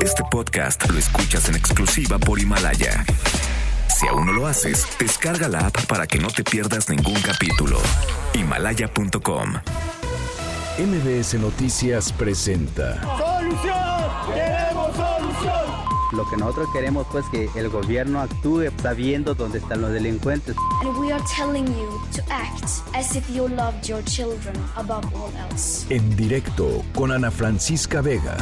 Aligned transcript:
Este 0.00 0.22
podcast 0.30 0.88
lo 0.90 0.98
escuchas 0.98 1.48
en 1.48 1.56
exclusiva 1.56 2.18
por 2.18 2.38
Himalaya. 2.38 3.04
Si 3.88 4.06
aún 4.06 4.26
no 4.26 4.32
lo 4.32 4.46
haces, 4.46 4.86
descarga 4.98 5.48
la 5.48 5.66
app 5.66 5.86
para 5.86 6.06
que 6.06 6.18
no 6.18 6.28
te 6.28 6.44
pierdas 6.44 6.88
ningún 6.88 7.20
capítulo. 7.20 7.78
Himalaya.com. 8.34 9.54
MBS 10.78 11.34
Noticias 11.34 12.12
presenta. 12.12 13.00
¡Solución! 13.18 14.34
¡Queremos 14.34 14.96
solución! 14.96 15.88
Lo 16.12 16.30
que 16.30 16.36
nosotros 16.36 16.68
queremos 16.72 17.06
pues 17.10 17.24
que 17.30 17.50
el 17.56 17.68
gobierno 17.68 18.20
actúe 18.20 18.70
sabiendo 18.80 19.34
dónde 19.34 19.58
están 19.58 19.80
los 19.80 19.92
delincuentes. 19.92 20.54
And 20.82 20.96
we 20.96 21.12
are 21.12 21.22
telling 21.36 21.66
you 21.66 22.00
to 22.14 22.22
act 22.30 22.64
as 22.94 23.16
if 23.16 23.28
you 23.28 23.48
loved 23.48 23.86
your 23.86 24.02
children 24.04 24.54
above 24.76 25.04
all 25.14 25.32
else. 25.50 25.86
En 25.90 26.16
directo 26.16 26.84
con 26.94 27.12
Ana 27.12 27.30
Francisca 27.30 28.00
Vega. 28.00 28.36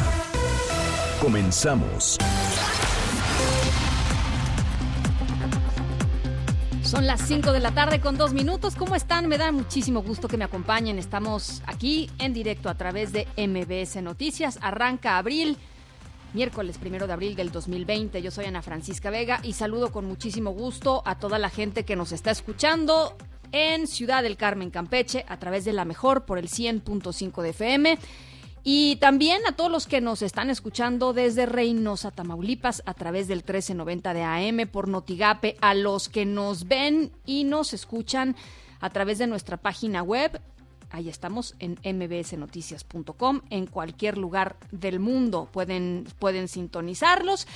Comenzamos. 1.21 2.17
Son 6.83 7.07
las 7.07 7.21
5 7.21 7.51
de 7.51 7.59
la 7.59 7.71
tarde 7.71 7.99
con 7.99 8.17
dos 8.17 8.33
minutos. 8.33 8.75
¿Cómo 8.75 8.95
están? 8.95 9.27
Me 9.27 9.39
da 9.39 9.51
muchísimo 9.51 10.03
gusto 10.03 10.27
que 10.27 10.37
me 10.37 10.43
acompañen. 10.43 10.99
Estamos 10.99 11.63
aquí 11.65 12.09
en 12.19 12.33
directo 12.33 12.69
a 12.69 12.75
través 12.75 13.13
de 13.13 13.27
MBS 13.35 14.01
Noticias. 14.03 14.59
Arranca 14.61 15.17
abril, 15.17 15.57
miércoles 16.33 16.77
primero 16.77 17.07
de 17.07 17.13
abril 17.13 17.35
del 17.35 17.51
2020. 17.51 18.21
Yo 18.21 18.29
soy 18.29 18.45
Ana 18.45 18.61
Francisca 18.61 19.09
Vega 19.09 19.39
y 19.41 19.53
saludo 19.53 19.91
con 19.91 20.05
muchísimo 20.05 20.51
gusto 20.51 21.01
a 21.03 21.17
toda 21.17 21.39
la 21.39 21.49
gente 21.49 21.83
que 21.83 21.95
nos 21.95 22.11
está 22.11 22.29
escuchando 22.29 23.17
en 23.51 23.87
Ciudad 23.87 24.21
del 24.21 24.37
Carmen, 24.37 24.69
Campeche, 24.69 25.25
a 25.27 25.37
través 25.37 25.65
de 25.65 25.73
la 25.73 25.83
mejor 25.83 26.25
por 26.25 26.37
el 26.37 26.47
100.5 26.47 27.41
de 27.41 27.49
FM 27.49 27.99
y 28.69 28.97
también 28.97 29.47
a 29.47 29.53
todos 29.53 29.71
los 29.71 29.87
que 29.87 30.01
nos 30.01 30.21
están 30.21 30.49
escuchando 30.49 31.13
desde 31.13 31.45
Reynosa, 31.45 32.11
Tamaulipas, 32.11 32.83
a 32.85 32.93
través 32.93 33.29
del 33.29 33.37
1390 33.37 34.13
de 34.13 34.23
AM 34.23 34.67
por 34.69 34.89
Notigape, 34.89 35.55
a 35.61 35.73
los 35.73 36.09
que 36.09 36.25
nos 36.25 36.67
ven 36.67 37.13
y 37.25 37.45
nos 37.45 37.73
escuchan 37.73 38.35
a 38.81 38.89
través 38.89 39.19
de 39.19 39.27
nuestra 39.27 39.55
página 39.55 40.03
web. 40.03 40.41
Ahí 40.89 41.07
estamos 41.07 41.55
en 41.59 41.79
mbsnoticias.com. 41.81 43.39
En 43.51 43.67
cualquier 43.67 44.17
lugar 44.17 44.57
del 44.73 44.99
mundo 44.99 45.47
pueden, 45.49 46.05
pueden 46.19 46.49
sintonizarlos. 46.49 47.47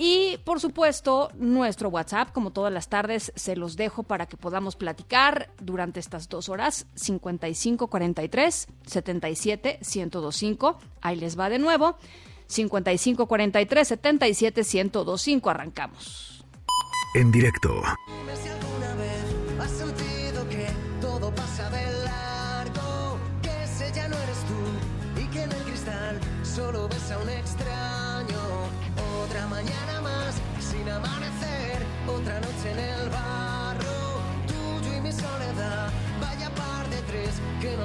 Y 0.00 0.38
por 0.44 0.60
supuesto, 0.60 1.28
nuestro 1.34 1.88
WhatsApp, 1.88 2.30
como 2.30 2.52
todas 2.52 2.72
las 2.72 2.88
tardes, 2.88 3.32
se 3.34 3.56
los 3.56 3.74
dejo 3.74 4.04
para 4.04 4.26
que 4.26 4.36
podamos 4.36 4.76
platicar 4.76 5.50
durante 5.60 5.98
estas 5.98 6.28
dos 6.28 6.48
horas, 6.48 6.86
5543 6.94 8.68
77 8.86 9.80
1025. 9.80 10.78
Ahí 11.00 11.16
les 11.16 11.36
va 11.36 11.50
de 11.50 11.58
nuevo, 11.58 11.96
5543 12.46 13.88
77 13.88 14.62
1025. 14.62 15.50
Arrancamos. 15.50 16.44
En 17.16 17.32
directo. 17.32 17.82
Si 26.48 26.87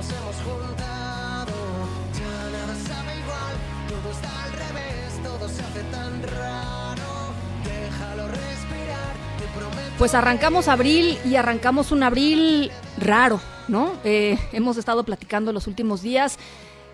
nos 0.04 0.12
hemos 0.12 0.36
juntado. 0.44 1.54
Ya 2.14 2.50
nada 2.52 2.76
sabe 2.88 3.20
igual, 3.20 3.56
todo 3.90 4.12
está 4.12 4.44
al 4.44 4.52
revés, 4.52 5.23
todo 5.23 5.50
se 5.50 5.62
hace 5.62 5.84
tan 5.92 6.23
raro. 6.23 7.34
Déjalo 7.64 8.28
respirar, 8.28 9.14
te 9.40 9.58
prometo. 9.58 9.94
Pues 9.98 10.16
arrancamos 10.16 10.68
abril 10.68 11.18
y 11.26 11.36
arrancamos 11.36 11.92
un 11.92 12.04
abril 12.04 12.72
raro, 12.98 13.40
¿no? 13.68 13.94
Eh, 14.03 14.38
hemos 14.52 14.78
estado 14.78 15.03
platicando 15.03 15.52
los 15.53 15.68
últimos 15.68 16.02
días. 16.02 16.38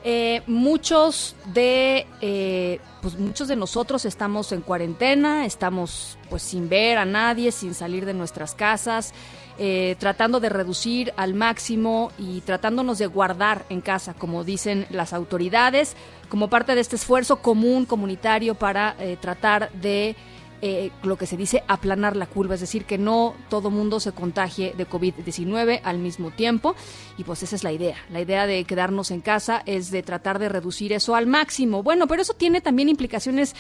Eh, 0.02 0.44
muchos 0.48 1.36
de 1.54 2.08
eh, 2.22 2.80
pues 3.02 3.20
muchos 3.20 3.50
de 3.50 3.58
nosotros 3.58 4.06
estamos 4.06 4.54
en 4.54 4.62
cuarentena, 4.62 5.46
estamos 5.46 6.18
pues 6.30 6.42
sin 6.42 6.70
ver 6.70 6.98
a 6.98 7.04
nadie, 7.04 7.52
sin 7.52 7.74
salir 7.74 8.06
de 8.06 8.14
nuestras 8.14 8.56
casas, 8.56 9.14
eh, 9.62 9.98
tratando 10.00 10.40
de 10.40 10.48
reducir 10.48 11.14
al 11.18 11.34
máximo 11.34 12.14
y 12.18 12.40
tratándonos 12.42 12.98
de 12.98 13.08
guardar 13.08 13.66
en 13.70 13.82
casa, 13.82 14.14
como 14.14 14.46
dicen 14.46 14.86
las 14.90 15.12
autoridades, 15.12 15.98
como 16.30 16.50
parte 16.50 16.76
de 16.76 16.82
este 16.82 16.96
esfuerzo 16.96 17.42
común 17.42 17.86
comunitario 17.86 18.56
para 18.56 18.96
eh, 19.00 19.18
tratar 19.20 19.70
de 19.74 20.16
eh, 20.62 20.92
lo 21.04 21.18
que 21.18 21.26
se 21.26 21.38
dice 21.38 21.64
aplanar 21.68 22.16
la 22.16 22.26
curva, 22.26 22.56
es 22.56 22.62
decir, 22.62 22.86
que 22.86 22.98
no 22.98 23.34
todo 23.50 23.70
mundo 23.70 24.00
se 24.00 24.12
contagie 24.12 24.74
de 24.78 24.88
COVID-19 24.88 25.82
al 25.84 26.00
mismo 26.00 26.32
tiempo. 26.32 26.76
Y 27.18 27.24
pues 27.24 27.44
esa 27.44 27.56
es 27.56 27.64
la 27.64 27.72
idea. 27.72 27.98
La 28.12 28.22
idea 28.22 28.46
de 28.46 28.64
quedarnos 28.66 29.12
en 29.12 29.22
casa 29.22 29.64
es 29.66 29.92
de 29.92 30.04
tratar 30.04 30.40
de 30.40 30.50
reducir 30.50 30.94
eso 30.94 31.16
al 31.16 31.28
máximo. 31.28 31.84
Bueno, 31.84 32.08
pero 32.08 32.22
eso 32.22 32.34
tiene 32.34 32.62
también 32.62 32.90
implicaciones 32.90 33.56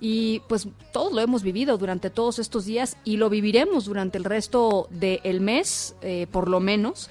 y 0.00 0.40
pues 0.48 0.68
todos 0.92 1.12
lo 1.12 1.20
hemos 1.20 1.42
vivido 1.42 1.78
durante 1.78 2.10
todos 2.10 2.38
estos 2.38 2.64
días 2.64 2.96
y 3.04 3.16
lo 3.16 3.30
viviremos 3.30 3.86
durante 3.86 4.18
el 4.18 4.24
resto 4.24 4.86
del 4.90 5.40
mes, 5.40 5.94
eh, 6.02 6.26
por 6.30 6.48
lo 6.48 6.60
menos 6.60 7.10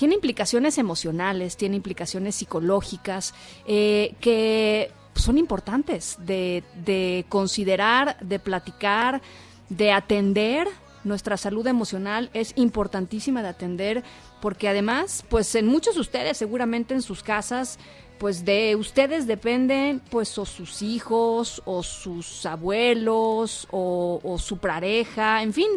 tiene 0.00 0.14
implicaciones 0.14 0.78
emocionales, 0.78 1.58
tiene 1.58 1.76
implicaciones 1.76 2.34
psicológicas, 2.36 3.34
eh, 3.66 4.14
que 4.18 4.90
son 5.20 5.38
importantes 5.38 6.16
de, 6.20 6.64
de 6.84 7.24
considerar, 7.28 8.18
de 8.20 8.38
platicar, 8.38 9.20
de 9.68 9.92
atender. 9.92 10.66
Nuestra 11.04 11.36
salud 11.36 11.66
emocional 11.66 12.30
es 12.34 12.52
importantísima 12.56 13.42
de 13.42 13.48
atender 13.48 14.04
porque 14.40 14.68
además, 14.68 15.24
pues 15.28 15.54
en 15.54 15.66
muchos 15.66 15.94
de 15.94 16.00
ustedes 16.00 16.36
seguramente 16.36 16.94
en 16.94 17.02
sus 17.02 17.22
casas, 17.22 17.78
pues 18.20 18.44
de 18.44 18.76
ustedes 18.76 19.26
dependen 19.26 20.02
pues 20.10 20.36
o 20.36 20.44
sus 20.44 20.82
hijos 20.82 21.62
o 21.64 21.82
sus 21.82 22.44
abuelos 22.44 23.66
o, 23.70 24.36
su 24.38 24.58
pareja, 24.58 25.42
en 25.42 25.54
fin, 25.54 25.70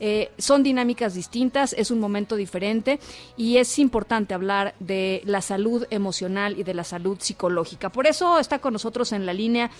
eh, 0.00 0.32
son 0.38 0.62
dinámicas 0.62 1.12
distintas, 1.12 1.74
es 1.74 1.90
un 1.90 2.00
momento 2.00 2.36
diferente 2.36 2.98
y 3.36 3.58
es 3.58 3.78
importante 3.78 4.32
hablar 4.32 4.74
de 4.80 5.20
la 5.26 5.42
salud 5.42 5.86
emocional 5.90 6.58
y 6.58 6.62
de 6.62 6.72
la 6.72 6.84
salud 6.84 7.18
psicológica. 7.20 7.92
Por 7.92 8.06
eso 8.06 8.38
está 8.38 8.60
con 8.60 8.72
nosotros 8.72 9.12
en 9.12 9.26
la 9.26 9.34
línea 9.34 9.70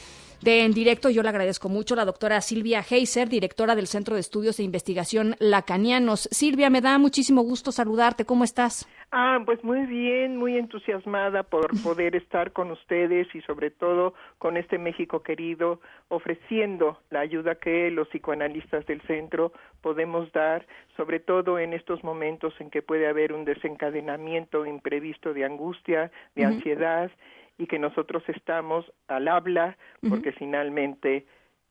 de 0.43 0.65
En 0.65 0.73
Directo, 0.73 1.11
yo 1.11 1.23
le 1.23 1.29
agradezco 1.29 1.69
mucho, 1.69 1.95
la 1.95 2.05
doctora 2.05 2.41
Silvia 2.41 2.81
Heiser, 2.89 3.29
directora 3.29 3.75
del 3.75 3.87
Centro 3.87 4.15
de 4.15 4.21
Estudios 4.21 4.59
e 4.59 4.63
Investigación 4.63 5.35
Lacanianos. 5.39 6.29
Silvia, 6.33 6.71
me 6.71 6.81
da 6.81 6.99
muchísimo 6.99 7.43
gusto 7.43 7.73
saludarte, 7.73 8.25
¿cómo 8.25 8.45
estás? 8.45 8.89
Ah, 9.13 9.41
pues 9.45 9.63
muy 9.65 9.87
bien, 9.87 10.37
muy 10.37 10.57
entusiasmada 10.57 11.43
por 11.43 11.71
poder 11.83 12.17
estar 12.17 12.53
con 12.53 12.71
ustedes 12.71 13.27
y 13.35 13.41
sobre 13.43 13.71
todo 13.71 14.15
con 14.39 14.57
este 14.57 14.79
México 14.79 15.23
querido, 15.23 15.81
ofreciendo 16.09 16.99
la 17.11 17.21
ayuda 17.21 17.57
que 17.57 17.91
los 17.91 18.09
psicoanalistas 18.09 18.87
del 18.87 19.03
centro 19.03 19.53
podemos 19.83 20.33
dar, 20.33 20.67
sobre 20.97 21.21
todo 21.21 21.59
en 21.59 21.75
estos 21.75 22.03
momentos 22.03 22.55
en 22.61 22.71
que 22.71 22.83
puede 22.83 23.09
haber 23.09 23.33
un 23.33 23.45
desencadenamiento 23.45 24.65
imprevisto 24.65 25.35
de 25.35 25.45
angustia, 25.45 26.11
de 26.35 26.45
ansiedad 26.45 27.11
y 27.61 27.67
que 27.67 27.79
nosotros 27.79 28.23
estamos 28.27 28.91
al 29.07 29.29
habla 29.29 29.77
porque 30.09 30.33
finalmente 30.33 31.27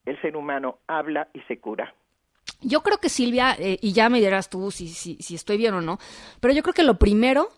el 0.06 0.20
ser 0.22 0.36
humano 0.36 0.78
habla 0.86 1.28
y 1.34 1.40
se 1.40 1.58
cura. 1.58 1.92
Yo 2.62 2.82
creo 2.82 2.98
que 2.98 3.08
Silvia, 3.08 3.56
eh, 3.58 3.76
y 3.82 3.92
ya 3.92 4.08
me 4.08 4.20
dirás 4.20 4.48
tú 4.48 4.70
si, 4.70 4.86
si, 4.88 5.16
si 5.16 5.34
estoy 5.34 5.56
bien 5.56 5.74
o 5.74 5.80
no, 5.80 5.98
pero 6.40 6.54
yo 6.54 6.62
creo 6.62 6.74
que 6.74 6.84
lo 6.84 6.98
primero 6.98 7.48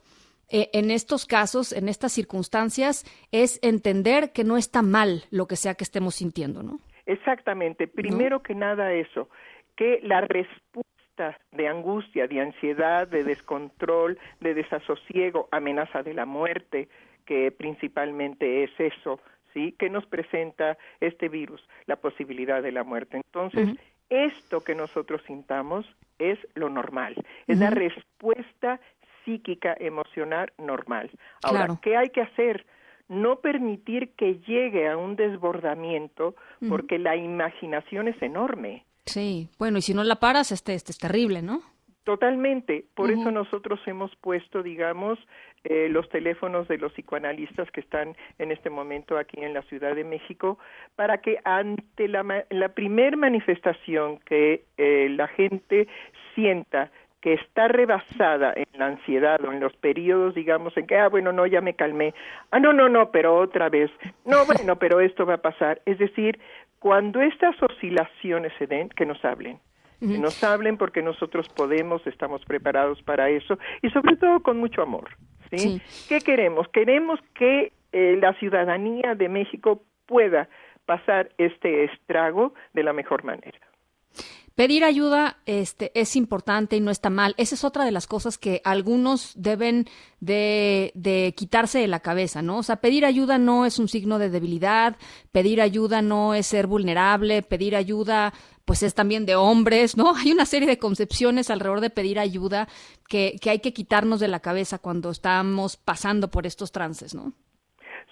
eh, 0.48 0.70
en 0.72 0.90
estos 0.90 1.26
casos, 1.26 1.72
en 1.72 1.88
estas 1.88 2.12
circunstancias, 2.12 3.04
es 3.32 3.58
entender 3.62 4.32
que 4.32 4.44
no 4.44 4.56
está 4.56 4.80
mal 4.80 5.24
lo 5.30 5.46
que 5.46 5.56
sea 5.56 5.74
que 5.74 5.84
estemos 5.84 6.14
sintiendo, 6.14 6.62
¿no? 6.62 6.78
Exactamente. 7.04 7.86
Primero 7.86 8.42
que 8.42 8.54
nada 8.54 8.92
eso, 8.94 9.28
que 9.76 10.00
la 10.02 10.22
respuesta 10.22 11.38
de 11.52 11.68
angustia, 11.68 12.26
de 12.28 12.40
ansiedad, 12.40 13.06
de 13.06 13.24
descontrol, 13.24 14.18
de 14.40 14.54
desasosiego, 14.54 15.48
amenaza 15.50 16.02
de 16.02 16.14
la 16.14 16.24
muerte, 16.24 16.88
que 17.32 17.50
principalmente 17.50 18.62
es 18.62 18.70
eso, 18.78 19.18
¿sí? 19.54 19.74
Que 19.78 19.88
nos 19.88 20.04
presenta 20.04 20.76
este 21.00 21.30
virus, 21.30 21.66
la 21.86 21.96
posibilidad 21.96 22.62
de 22.62 22.72
la 22.72 22.84
muerte. 22.84 23.16
Entonces, 23.16 23.70
esto 24.10 24.62
que 24.62 24.74
nosotros 24.74 25.22
sintamos 25.26 25.86
es 26.18 26.38
lo 26.54 26.68
normal, 26.68 27.14
es 27.46 27.58
la 27.58 27.70
respuesta 27.70 28.80
psíquica 29.24 29.74
emocional 29.80 30.52
normal. 30.58 31.10
Ahora, 31.42 31.60
Claro. 31.60 31.78
¿qué 31.82 31.96
hay 31.96 32.10
que 32.10 32.20
hacer? 32.20 32.66
No 33.08 33.36
permitir 33.36 34.10
que 34.10 34.34
llegue 34.46 34.88
a 34.90 34.98
un 34.98 35.16
desbordamiento 35.16 36.34
porque 36.68 36.98
la 36.98 37.16
imaginación 37.16 38.08
es 38.08 38.20
enorme. 38.20 38.84
Sí, 39.06 39.48
bueno, 39.58 39.78
y 39.78 39.82
si 39.82 39.94
no 39.94 40.04
la 40.04 40.16
paras, 40.16 40.52
este, 40.52 40.74
este 40.74 40.92
es 40.92 40.98
terrible, 40.98 41.40
¿no? 41.40 41.62
Totalmente. 42.04 42.84
Por 42.96 43.12
eso 43.12 43.30
nosotros 43.30 43.80
hemos 43.86 44.14
puesto, 44.16 44.64
digamos, 44.64 45.20
eh, 45.62 45.88
los 45.88 46.08
teléfonos 46.08 46.66
de 46.66 46.76
los 46.76 46.92
psicoanalistas 46.94 47.70
que 47.70 47.80
están 47.80 48.16
en 48.40 48.50
este 48.50 48.70
momento 48.70 49.16
aquí 49.16 49.40
en 49.40 49.54
la 49.54 49.62
Ciudad 49.62 49.94
de 49.94 50.02
México 50.02 50.58
para 50.96 51.18
que 51.18 51.38
ante 51.44 52.08
la, 52.08 52.44
la 52.50 52.68
primer 52.70 53.16
manifestación 53.16 54.18
que 54.18 54.64
eh, 54.78 55.08
la 55.10 55.28
gente 55.28 55.86
sienta 56.34 56.90
que 57.20 57.34
está 57.34 57.68
rebasada 57.68 58.52
en 58.56 58.66
la 58.76 58.86
ansiedad 58.86 59.40
o 59.44 59.52
en 59.52 59.60
los 59.60 59.72
periodos, 59.76 60.34
digamos, 60.34 60.76
en 60.76 60.88
que, 60.88 60.98
ah, 60.98 61.08
bueno, 61.08 61.30
no, 61.30 61.46
ya 61.46 61.60
me 61.60 61.74
calmé, 61.74 62.14
ah, 62.50 62.58
no, 62.58 62.72
no, 62.72 62.88
no, 62.88 63.12
pero 63.12 63.36
otra 63.36 63.68
vez, 63.68 63.92
no, 64.24 64.44
bueno, 64.46 64.74
pero 64.74 64.98
esto 64.98 65.24
va 65.24 65.34
a 65.34 65.42
pasar. 65.42 65.80
Es 65.86 65.98
decir, 65.98 66.40
cuando 66.80 67.20
estas 67.20 67.54
oscilaciones 67.62 68.52
se 68.58 68.66
den, 68.66 68.88
que 68.88 69.06
nos 69.06 69.24
hablen 69.24 69.60
que 70.02 70.18
nos 70.18 70.42
hablen 70.42 70.76
porque 70.76 71.00
nosotros 71.00 71.48
podemos, 71.48 72.06
estamos 72.06 72.44
preparados 72.44 73.02
para 73.02 73.30
eso 73.30 73.58
y 73.82 73.90
sobre 73.90 74.16
todo 74.16 74.40
con 74.40 74.58
mucho 74.58 74.82
amor. 74.82 75.10
¿sí? 75.50 75.80
¿Qué 76.08 76.20
queremos? 76.20 76.66
Queremos 76.68 77.20
que 77.34 77.72
eh, 77.92 78.18
la 78.20 78.34
ciudadanía 78.34 79.14
de 79.14 79.28
México 79.28 79.82
pueda 80.06 80.48
pasar 80.86 81.30
este 81.38 81.84
estrago 81.84 82.54
de 82.74 82.82
la 82.82 82.92
mejor 82.92 83.24
manera. 83.24 83.58
Pedir 84.54 84.84
ayuda 84.84 85.38
este, 85.46 85.92
es 85.98 86.14
importante 86.14 86.76
y 86.76 86.80
no 86.80 86.90
está 86.90 87.08
mal. 87.08 87.34
Esa 87.38 87.54
es 87.54 87.64
otra 87.64 87.86
de 87.86 87.90
las 87.90 88.06
cosas 88.06 88.36
que 88.36 88.60
algunos 88.64 89.32
deben 89.34 89.86
de, 90.20 90.92
de, 90.94 91.32
quitarse 91.34 91.78
de 91.78 91.86
la 91.86 92.00
cabeza, 92.00 92.42
¿no? 92.42 92.58
O 92.58 92.62
sea, 92.62 92.76
pedir 92.76 93.06
ayuda 93.06 93.38
no 93.38 93.64
es 93.64 93.78
un 93.78 93.88
signo 93.88 94.18
de 94.18 94.28
debilidad, 94.28 94.96
pedir 95.32 95.62
ayuda 95.62 96.02
no 96.02 96.34
es 96.34 96.46
ser 96.46 96.66
vulnerable, 96.66 97.40
pedir 97.40 97.74
ayuda 97.74 98.34
pues 98.64 98.82
es 98.82 98.94
también 98.94 99.26
de 99.26 99.36
hombres, 99.36 99.96
¿no? 99.96 100.14
Hay 100.16 100.32
una 100.32 100.44
serie 100.44 100.68
de 100.68 100.78
concepciones 100.78 101.50
alrededor 101.50 101.80
de 101.80 101.90
pedir 101.90 102.18
ayuda 102.18 102.68
que, 103.08 103.36
que 103.40 103.50
hay 103.50 103.58
que 103.60 103.72
quitarnos 103.72 104.20
de 104.20 104.28
la 104.28 104.40
cabeza 104.40 104.78
cuando 104.78 105.10
estamos 105.10 105.76
pasando 105.76 106.28
por 106.28 106.46
estos 106.46 106.72
trances, 106.72 107.14
¿no? 107.14 107.32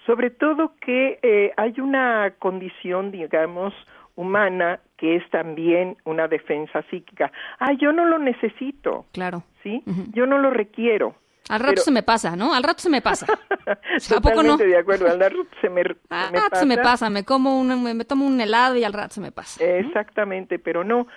Sobre 0.05 0.29
todo 0.31 0.73
que 0.81 1.19
eh, 1.21 1.51
hay 1.57 1.79
una 1.79 2.33
condición, 2.39 3.11
digamos, 3.11 3.73
humana 4.15 4.79
que 4.97 5.15
es 5.15 5.29
también 5.29 5.97
una 6.05 6.27
defensa 6.27 6.83
psíquica. 6.89 7.31
Ah, 7.59 7.73
yo 7.73 7.91
no 7.91 8.05
lo 8.05 8.19
necesito. 8.19 9.05
Claro. 9.13 9.43
¿Sí? 9.63 9.83
Yo 10.13 10.25
no 10.25 10.37
lo 10.37 10.49
requiero. 10.51 11.15
Al 11.51 11.59
rato 11.59 11.81
se 11.81 11.91
me 11.91 12.01
pasa, 12.01 12.37
¿no? 12.37 12.53
Al 12.53 12.63
rato 12.63 12.81
se 12.81 12.89
me 12.89 13.01
pasa. 13.01 13.25
¿A 13.67 14.21
poco 14.21 14.41
no? 14.41 14.55
de 14.55 14.77
acuerdo, 14.77 15.07
al 15.09 15.19
rato 15.19 15.35
se 15.59 15.69
me, 15.69 15.83
ah, 16.09 16.27
se 16.27 16.31
me 16.31 16.39
pasa. 16.39 16.55
se 16.55 16.65
me 16.65 16.77
pasa, 16.77 17.09
me 17.09 17.25
como 17.25 17.59
un, 17.59 17.83
me 17.83 18.05
tomo 18.05 18.25
un 18.25 18.39
helado 18.39 18.77
y 18.77 18.85
al 18.85 18.93
rato 18.93 19.15
se 19.15 19.21
me 19.21 19.33
pasa. 19.33 19.61
Exactamente, 19.61 20.59
pero 20.59 20.85
no, 20.85 21.07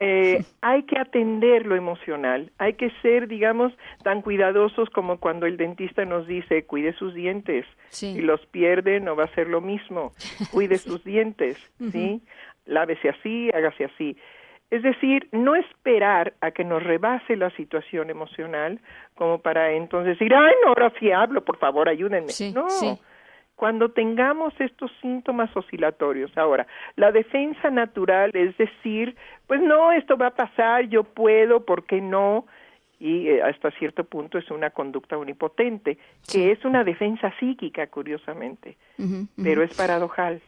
eh, 0.00 0.42
hay 0.62 0.84
que 0.84 0.98
atender 0.98 1.66
lo 1.66 1.76
emocional, 1.76 2.50
hay 2.56 2.72
que 2.72 2.90
ser, 3.02 3.28
digamos, 3.28 3.74
tan 4.02 4.22
cuidadosos 4.22 4.88
como 4.88 5.20
cuando 5.20 5.44
el 5.44 5.58
dentista 5.58 6.06
nos 6.06 6.26
dice, 6.26 6.64
cuide 6.64 6.94
sus 6.94 7.12
dientes, 7.12 7.66
si 7.90 8.22
los 8.22 8.44
pierde 8.46 8.98
no 8.98 9.14
va 9.14 9.24
a 9.24 9.34
ser 9.34 9.48
lo 9.48 9.60
mismo, 9.60 10.12
cuide 10.50 10.78
sus 10.78 11.04
dientes, 11.04 11.58
¿sí? 11.92 12.22
Lávese 12.64 13.10
así, 13.10 13.50
hágase 13.52 13.84
así. 13.84 14.16
Es 14.72 14.82
decir, 14.82 15.28
no 15.32 15.54
esperar 15.54 16.32
a 16.40 16.50
que 16.50 16.64
nos 16.64 16.82
rebase 16.82 17.36
la 17.36 17.50
situación 17.50 18.08
emocional 18.08 18.80
como 19.14 19.36
para 19.36 19.72
entonces 19.72 20.18
decir, 20.18 20.34
ay, 20.34 20.54
no, 20.62 20.68
ahora 20.68 20.90
sí 20.98 21.12
hablo, 21.12 21.44
por 21.44 21.58
favor, 21.58 21.90
ayúdenme. 21.90 22.32
no, 22.54 22.98
cuando 23.54 23.90
tengamos 23.90 24.54
estos 24.58 24.90
síntomas 25.02 25.54
oscilatorios. 25.54 26.34
Ahora, 26.38 26.66
la 26.96 27.12
defensa 27.12 27.68
natural 27.68 28.30
es 28.32 28.56
decir, 28.56 29.14
pues 29.46 29.60
no, 29.60 29.92
esto 29.92 30.16
va 30.16 30.28
a 30.28 30.34
pasar, 30.34 30.88
yo 30.88 31.04
puedo, 31.04 31.66
¿por 31.66 31.84
qué 31.84 32.00
no? 32.00 32.46
Y 32.98 33.28
eh, 33.28 33.42
hasta 33.42 33.72
cierto 33.72 34.04
punto 34.04 34.38
es 34.38 34.50
una 34.50 34.70
conducta 34.70 35.18
unipotente, 35.18 35.98
que 36.32 36.50
es 36.50 36.64
una 36.64 36.82
defensa 36.82 37.30
psíquica, 37.38 37.88
curiosamente, 37.88 38.78
pero 39.36 39.62
es 39.62 39.76
paradojal. 39.76 40.40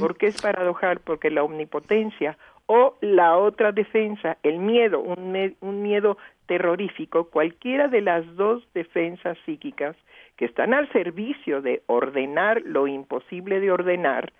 ¿Por 0.00 0.16
qué 0.18 0.26
es 0.26 0.42
paradojal? 0.42 0.98
Porque 0.98 1.30
la 1.30 1.42
omnipotencia 1.42 2.36
o 2.72 2.96
la 3.00 3.36
otra 3.36 3.72
defensa, 3.72 4.36
el 4.44 4.60
miedo, 4.60 5.00
un, 5.00 5.56
un 5.60 5.82
miedo 5.82 6.16
terrorífico, 6.46 7.28
cualquiera 7.28 7.88
de 7.88 8.00
las 8.00 8.24
dos 8.36 8.62
defensas 8.74 9.36
psíquicas 9.44 9.96
que 10.36 10.44
están 10.44 10.72
al 10.72 10.88
servicio 10.92 11.62
de 11.62 11.82
ordenar 11.86 12.62
lo 12.64 12.86
imposible 12.86 13.58
de 13.58 13.72
ordenar, 13.72 14.32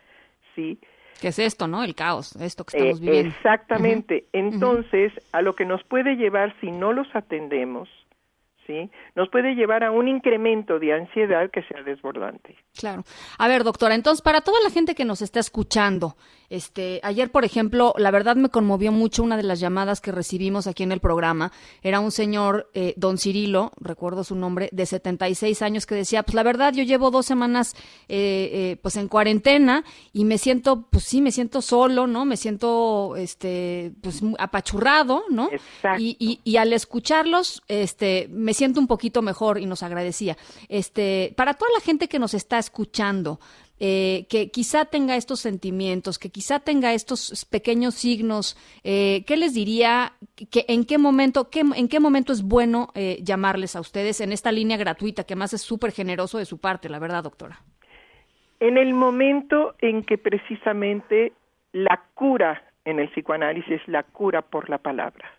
¿sí? 0.55 0.79
¿Qué 1.21 1.29
es 1.29 1.41
esto, 1.41 1.67
no? 1.67 1.83
El 1.83 1.97
caos, 1.97 2.37
esto 2.37 2.65
que 2.65 2.77
estamos 2.77 3.01
eh, 3.01 3.05
viviendo. 3.05 3.35
exactamente. 3.35 4.27
Entonces, 4.33 5.13
a 5.33 5.43
lo 5.43 5.57
que 5.57 5.65
nos 5.65 5.83
puede 5.83 6.15
llevar 6.15 6.55
si 6.61 6.71
no 6.71 6.93
los 6.93 7.09
atendemos 7.17 7.89
nos 9.15 9.29
puede 9.31 9.55
llevar 9.55 9.85
a 9.85 9.91
un 9.91 10.09
incremento 10.09 10.79
de 10.79 10.93
ansiedad 10.93 11.51
que 11.51 11.63
sea 11.63 11.83
desbordante. 11.83 12.57
Claro. 12.79 13.05
A 13.39 13.49
ver, 13.49 13.65
doctora, 13.65 13.95
entonces, 13.95 14.23
para 14.23 14.41
toda 14.41 14.61
la 14.63 14.71
gente 14.71 14.95
que 14.95 15.05
nos 15.05 15.23
está 15.23 15.41
escuchando, 15.41 16.17
este, 16.51 16.99
ayer, 17.05 17.31
por 17.31 17.45
ejemplo, 17.45 17.95
la 17.97 18.11
verdad 18.11 18.35
me 18.35 18.49
conmovió 18.49 18.91
mucho 18.91 19.23
una 19.23 19.37
de 19.37 19.45
las 19.45 19.61
llamadas 19.61 20.01
que 20.01 20.11
recibimos 20.11 20.67
aquí 20.67 20.83
en 20.83 20.91
el 20.91 20.99
programa. 20.99 21.53
Era 21.81 22.01
un 22.01 22.11
señor, 22.11 22.69
eh, 22.75 22.93
don 22.97 23.19
Cirilo, 23.19 23.71
recuerdo 23.81 24.25
su 24.25 24.35
nombre, 24.35 24.69
de 24.73 24.85
76 24.85 25.63
años, 25.63 25.87
que 25.87 25.95
decía, 25.95 26.25
pues 26.25 26.35
la 26.35 26.43
verdad, 26.43 26.75
yo 26.75 26.83
llevo 26.83 27.13
dos 27.13 27.25
semanas, 27.25 27.77
eh, 28.09 28.51
eh, 28.53 28.77
pues 28.83 28.97
en 28.97 29.07
cuarentena 29.07 29.85
y 30.13 30.25
me 30.25 30.39
siento, 30.39 30.89
pues 30.91 31.05
sí, 31.05 31.21
me 31.21 31.31
siento 31.31 31.63
solo, 31.63 32.09
¿no? 32.09 32.25
Me 32.25 32.37
siento, 32.37 33.15
este, 33.17 33.93
pues 34.03 34.21
apachurrado, 34.39 35.23
¿no? 35.31 35.51
Exacto. 35.53 36.03
Y, 36.03 36.17
y, 36.19 36.41
y 36.43 36.57
al 36.57 36.73
escucharlos, 36.73 37.63
este, 37.69 38.27
me 38.29 38.55
siento 38.55 38.81
un 38.81 38.89
poquito 38.89 39.23
mejor 39.23 39.59
y 39.59 39.67
nos 39.67 39.85
agradecía. 39.85 40.37
Este, 40.69 41.33
para 41.37 41.55
toda 41.55 41.71
la 41.73 41.81
gente 41.81 42.09
que 42.09 42.19
nos 42.19 42.35
está 42.35 42.59
escuchando, 42.59 43.39
eh, 43.81 44.27
que 44.29 44.51
quizá 44.51 44.85
tenga 44.85 45.17
estos 45.17 45.41
sentimientos, 45.41 46.19
que 46.19 46.31
quizá 46.31 46.61
tenga 46.61 46.93
estos 46.93 47.47
pequeños 47.51 47.95
signos, 47.95 48.57
eh, 48.85 49.25
¿qué 49.27 49.37
les 49.37 49.55
diría? 49.55 50.13
Que, 50.51 50.65
¿En 50.69 50.85
qué 50.85 50.99
momento, 50.99 51.51
qué, 51.51 51.61
en 51.61 51.89
qué 51.89 51.99
momento 51.99 52.33
es 52.33 52.43
bueno 52.43 52.89
eh, 52.95 53.19
llamarles 53.23 53.75
a 53.75 53.81
ustedes 53.81 54.21
en 54.21 54.33
esta 54.33 54.53
línea 54.53 54.77
gratuita, 54.77 55.25
que 55.25 55.37
más 55.37 55.53
es 55.53 55.63
súper 55.63 55.93
generoso 55.93 56.39
de 56.39 56.45
su 56.45 56.61
parte, 56.61 56.89
la 56.89 56.99
verdad, 56.99 57.25
doctora? 57.25 57.61
En 58.61 58.77
el 58.77 58.95
momento 58.95 59.75
en 59.81 60.05
que 60.05 60.19
precisamente 60.19 61.33
la 61.73 62.05
cura 62.15 62.63
en 62.85 63.01
el 63.01 63.09
psicoanálisis 63.09 63.81
es 63.81 63.89
la 63.89 64.03
cura 64.03 64.43
por 64.43 64.69
la 64.69 64.79
palabra. 64.79 65.31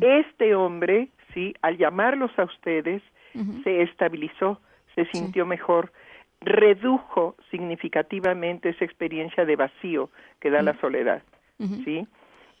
Este 0.00 0.56
hombre 0.56 1.08
¿sí? 1.34 1.54
Al 1.62 1.76
llamarlos 1.76 2.30
a 2.38 2.44
ustedes, 2.44 3.02
se 3.62 3.82
estabilizó, 3.82 4.60
se 4.94 5.04
sintió 5.06 5.46
mejor, 5.46 5.92
redujo 6.40 7.36
significativamente 7.50 8.70
esa 8.70 8.84
experiencia 8.84 9.44
de 9.44 9.56
vacío 9.56 10.10
que 10.40 10.50
da 10.50 10.62
la 10.62 10.78
soledad, 10.80 11.22
¿sí? 11.84 12.06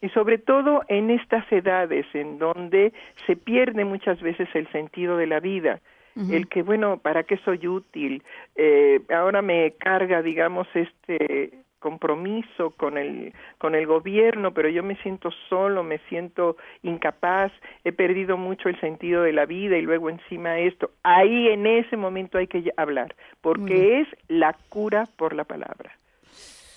Y 0.00 0.08
sobre 0.10 0.38
todo 0.38 0.82
en 0.88 1.10
estas 1.10 1.50
edades 1.52 2.06
en 2.14 2.38
donde 2.38 2.92
se 3.26 3.36
pierde 3.36 3.84
muchas 3.84 4.20
veces 4.20 4.48
el 4.54 4.70
sentido 4.70 5.16
de 5.16 5.26
la 5.26 5.40
vida, 5.40 5.80
el 6.30 6.48
que, 6.48 6.62
bueno, 6.62 6.98
¿para 6.98 7.22
qué 7.22 7.36
soy 7.44 7.68
útil? 7.68 8.24
Eh, 8.56 9.00
ahora 9.08 9.40
me 9.40 9.74
carga, 9.78 10.20
digamos, 10.20 10.66
este 10.74 11.52
compromiso 11.78 12.70
con 12.70 12.98
el 12.98 13.32
con 13.58 13.74
el 13.74 13.86
gobierno, 13.86 14.52
pero 14.52 14.68
yo 14.68 14.82
me 14.82 14.96
siento 14.96 15.30
solo, 15.48 15.82
me 15.82 15.98
siento 16.08 16.56
incapaz, 16.82 17.52
he 17.84 17.92
perdido 17.92 18.36
mucho 18.36 18.68
el 18.68 18.80
sentido 18.80 19.22
de 19.22 19.32
la 19.32 19.46
vida 19.46 19.76
y 19.76 19.82
luego 19.82 20.10
encima 20.10 20.58
esto. 20.58 20.90
Ahí 21.02 21.48
en 21.48 21.66
ese 21.66 21.96
momento 21.96 22.38
hay 22.38 22.46
que 22.46 22.72
hablar, 22.76 23.14
porque 23.40 24.00
es 24.00 24.08
la 24.28 24.56
cura 24.68 25.06
por 25.16 25.34
la 25.34 25.44
palabra. 25.44 25.96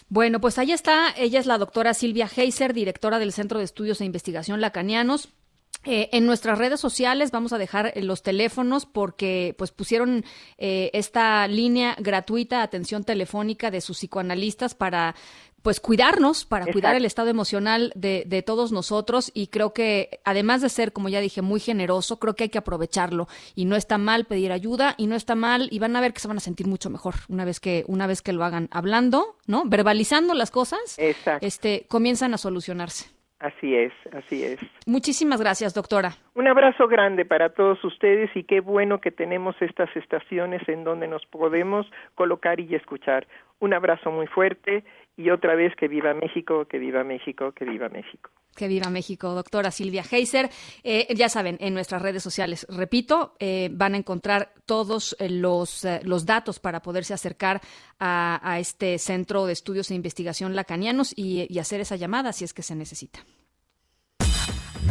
Bueno, 0.10 0.42
pues 0.42 0.60
ahí 0.60 0.74
está. 0.74 1.14
Ella 1.18 1.40
es 1.40 1.46
la 1.46 1.58
doctora 1.58 1.94
Silvia 1.94 2.28
Heiser, 2.36 2.74
directora 2.74 3.18
del 3.18 3.32
Centro 3.32 3.60
de 3.60 3.64
Estudios 3.64 4.02
e 4.02 4.06
Investigación 4.06 4.60
Lacanianos. 4.60 5.34
Eh, 5.84 6.10
en 6.12 6.28
nuestras 6.28 6.60
redes 6.60 6.80
sociales 6.80 7.32
vamos 7.32 7.54
a 7.54 7.58
dejar 7.58 7.92
eh, 7.96 8.04
los 8.04 8.22
teléfonos 8.22 8.86
porque 8.86 9.56
pues 9.58 9.72
pusieron 9.72 10.24
eh, 10.60 10.92
esta 10.94 11.48
línea 11.48 11.96
gratuita 12.00 12.58
de 12.58 12.64
atención 12.64 13.04
telefónica 13.04 13.72
de 13.72 13.82
sus 13.82 13.98
psicoanalistas 13.98 14.76
para 14.76 15.16
pues 15.64 15.80
cuidarnos, 15.80 16.46
para 16.46 16.66
cuidar 16.72 16.96
el 16.96 17.06
estado 17.06 17.30
emocional 17.30 17.94
de, 17.96 18.24
de, 18.26 18.42
todos 18.42 18.72
nosotros. 18.72 19.30
Y 19.36 19.48
creo 19.48 19.74
que 19.74 20.20
además 20.24 20.62
de 20.62 20.70
ser, 20.70 20.92
como 20.92 21.08
ya 21.08 21.20
dije, 21.20 21.44
muy 21.44 21.60
generoso, 21.60 22.18
creo 22.18 22.36
que 22.36 22.46
hay 22.46 22.50
que 22.50 22.58
aprovecharlo. 22.58 23.28
Y 23.54 23.66
no 23.66 23.76
está 23.76 24.00
mal 24.00 24.26
pedir 24.26 24.52
ayuda 24.52 24.96
y 24.98 25.06
no 25.06 25.16
está 25.16 25.36
mal 25.36 25.68
y 25.72 25.78
van 25.78 25.96
a 25.96 26.02
ver 26.02 26.14
que 26.14 26.20
se 26.20 26.28
van 26.28 26.38
a 26.38 26.42
sentir 26.42 26.66
mucho 26.66 26.90
mejor 26.90 27.14
una 27.30 27.46
vez 27.46 27.60
que 27.60 27.84
una 27.88 28.08
vez 28.08 28.24
que 28.24 28.34
lo 28.34 28.44
hagan. 28.44 28.70
Hablando, 28.72 29.38
¿no? 29.46 29.64
Verbalizando 29.66 30.34
las 30.34 30.50
cosas, 30.50 30.98
este 31.42 31.86
comienzan 31.88 32.34
a 32.34 32.40
solucionarse. 32.40 33.21
Así 33.42 33.76
es, 33.76 33.92
así 34.14 34.44
es. 34.44 34.60
Muchísimas 34.86 35.42
gracias, 35.42 35.74
doctora. 35.74 36.12
Un 36.36 36.48
abrazo 36.48 36.88
grande 36.88 37.26
para 37.26 37.50
todos 37.50 37.84
ustedes 37.84 38.30
y 38.36 38.44
qué 38.44 38.60
bueno 38.60 39.02
que 39.02 39.10
tenemos 39.10 39.60
estas 39.62 39.90
estaciones 39.96 40.62
en 40.70 40.84
donde 40.84 41.08
nos 41.08 41.26
podemos 41.26 41.90
colocar 42.14 42.60
y 42.60 42.76
escuchar. 42.76 43.26
Un 43.60 43.74
abrazo 43.74 44.12
muy 44.12 44.28
fuerte 44.28 44.84
y 45.22 45.30
otra 45.30 45.56
vez 45.56 45.74
que 45.76 45.88
viva 45.88 46.14
México, 46.14 46.66
que 46.66 46.80
viva 46.80 47.04
México, 47.04 47.52
que 47.52 47.66
viva 47.66 47.90
México. 47.90 48.32
Que 48.56 48.68
viva 48.68 48.90
México, 48.90 49.34
doctora 49.34 49.72
Silvia 49.72 50.04
Heiser. 50.10 50.50
Eh, 50.84 51.08
ya 51.16 51.30
saben, 51.30 51.58
en 51.62 51.74
nuestras 51.74 52.02
redes 52.02 52.22
sociales, 52.24 52.66
repito, 52.70 53.36
eh, 53.40 53.70
van 53.72 53.94
a 53.94 53.98
encontrar 53.98 54.54
todos 54.66 55.16
eh, 55.20 55.30
los, 55.30 55.88
los 56.04 56.26
datos 56.26 56.60
para 56.60 56.82
poderse 56.82 57.14
acercar 57.14 57.62
a, 58.00 58.58
este 58.60 58.98
Centro 58.98 59.46
de 59.46 59.54
Estudios 59.54 59.92
e 59.92 59.96
Investigación 59.96 60.56
Lacanianos 60.56 61.14
y, 61.16 61.46
y 61.50 61.60
hacer 61.60 61.80
esa 61.80 61.96
llamada 61.96 62.34
si 62.34 62.44
es 62.44 62.54
que 62.54 62.64
se 62.64 62.76
necesita. 62.76 63.20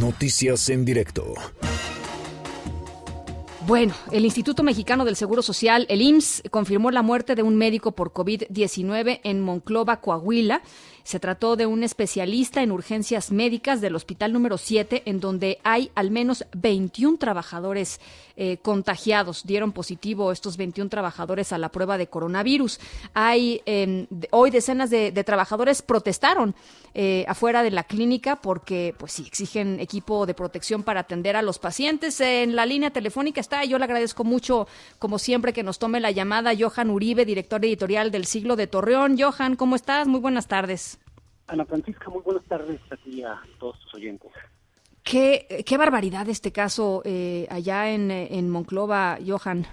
Noticias 0.01 0.71
en 0.71 0.85
directo. 0.85 1.35
Bueno, 3.67 3.93
el 4.11 4.25
Instituto 4.25 4.63
Mexicano 4.63 5.05
del 5.05 5.17
Seguro 5.17 5.43
Social, 5.43 5.85
el 5.91 6.01
IMSS, 6.01 6.45
confirmó 6.51 6.91
la 6.91 7.03
muerte 7.03 7.35
de 7.35 7.43
un 7.43 7.57
médico 7.57 7.93
por 7.93 8.13
COVID-19 8.13 9.21
en 9.23 9.41
Monclova, 9.43 10.01
Coahuila. 10.01 10.63
Se 11.05 11.21
trató 11.21 11.57
de 11.57 11.67
un 11.67 11.83
especialista 11.83 12.63
en 12.63 12.73
urgencias 12.73 13.31
médicas 13.33 13.81
del 13.81 13.97
hospital 13.97 14.33
número 14.33 14.59
7, 14.59 15.03
en 15.07 15.21
donde 15.21 15.59
hay 15.65 15.91
al 15.95 16.11
menos 16.11 16.45
21 16.53 17.19
trabajadores 17.19 18.01
eh, 18.43 18.59
contagiados. 18.63 19.45
Dieron 19.45 19.73
positivo 19.73 20.33
estos 20.33 20.57
21 20.57 20.89
trabajadores 20.89 21.53
a 21.53 21.59
la 21.59 21.69
prueba 21.69 21.99
de 21.99 22.07
coronavirus. 22.07 22.81
Hay 23.13 23.61
em, 23.67 24.07
hoy 24.31 24.51
decenas 24.51 24.89
de, 24.89 25.13
trabajadores 25.25 25.83
protestaron 25.83 26.55
eh, 26.95 27.27
afuera 27.29 27.63
de 27.63 27.71
la 27.71 27.85
clínica 27.85 28.37
porque, 28.37 28.95
pues 28.97 29.13
sí, 29.13 29.25
exigen 29.27 29.79
equipo 29.79 30.25
de 30.25 30.35
protección 30.35 30.83
para 30.83 31.01
atender 31.01 31.37
a 31.37 31.43
los 31.43 31.59
pacientes. 31.59 32.21
En 32.21 32.57
la 32.57 32.65
línea 32.67 32.91
telefónica 32.91 33.41
está, 33.41 33.65
yo 33.65 33.79
le 33.79 33.85
agradezco 33.85 34.25
mucho, 34.25 34.67
como 34.99 35.19
siempre, 35.19 35.53
que 35.53 35.63
nos 35.63 35.79
tome 35.79 36.01
la 36.01 36.11
llamada 36.11 36.53
Johan 36.59 36.91
Uribe, 36.91 37.25
director 37.25 37.65
editorial 37.65 38.11
del 38.11 38.25
Siglo 38.25 38.57
de 38.57 38.67
Torreón. 38.67 39.19
Johan, 39.19 39.57
¿cómo 39.57 39.77
estás? 39.77 40.07
Muy 40.07 40.21
buenas 40.21 40.47
tardes. 40.47 41.00
Ana 41.51 41.65
Francisca, 41.65 42.09
muy 42.11 42.23
buenas 42.23 42.45
tardes 42.45 42.81
a 42.91 42.97
ti 42.97 43.21
y 43.21 43.23
a 43.23 43.41
todos 43.59 43.79
tus 43.81 43.95
oyentes. 43.95 44.31
Qué, 45.03 45.65
qué 45.67 45.77
barbaridad 45.77 46.29
este 46.29 46.53
caso 46.53 47.03
eh, 47.05 47.47
allá 47.51 47.91
en, 47.91 48.11
en, 48.11 48.49
Monclova, 48.49 49.19
Johan. 49.27 49.67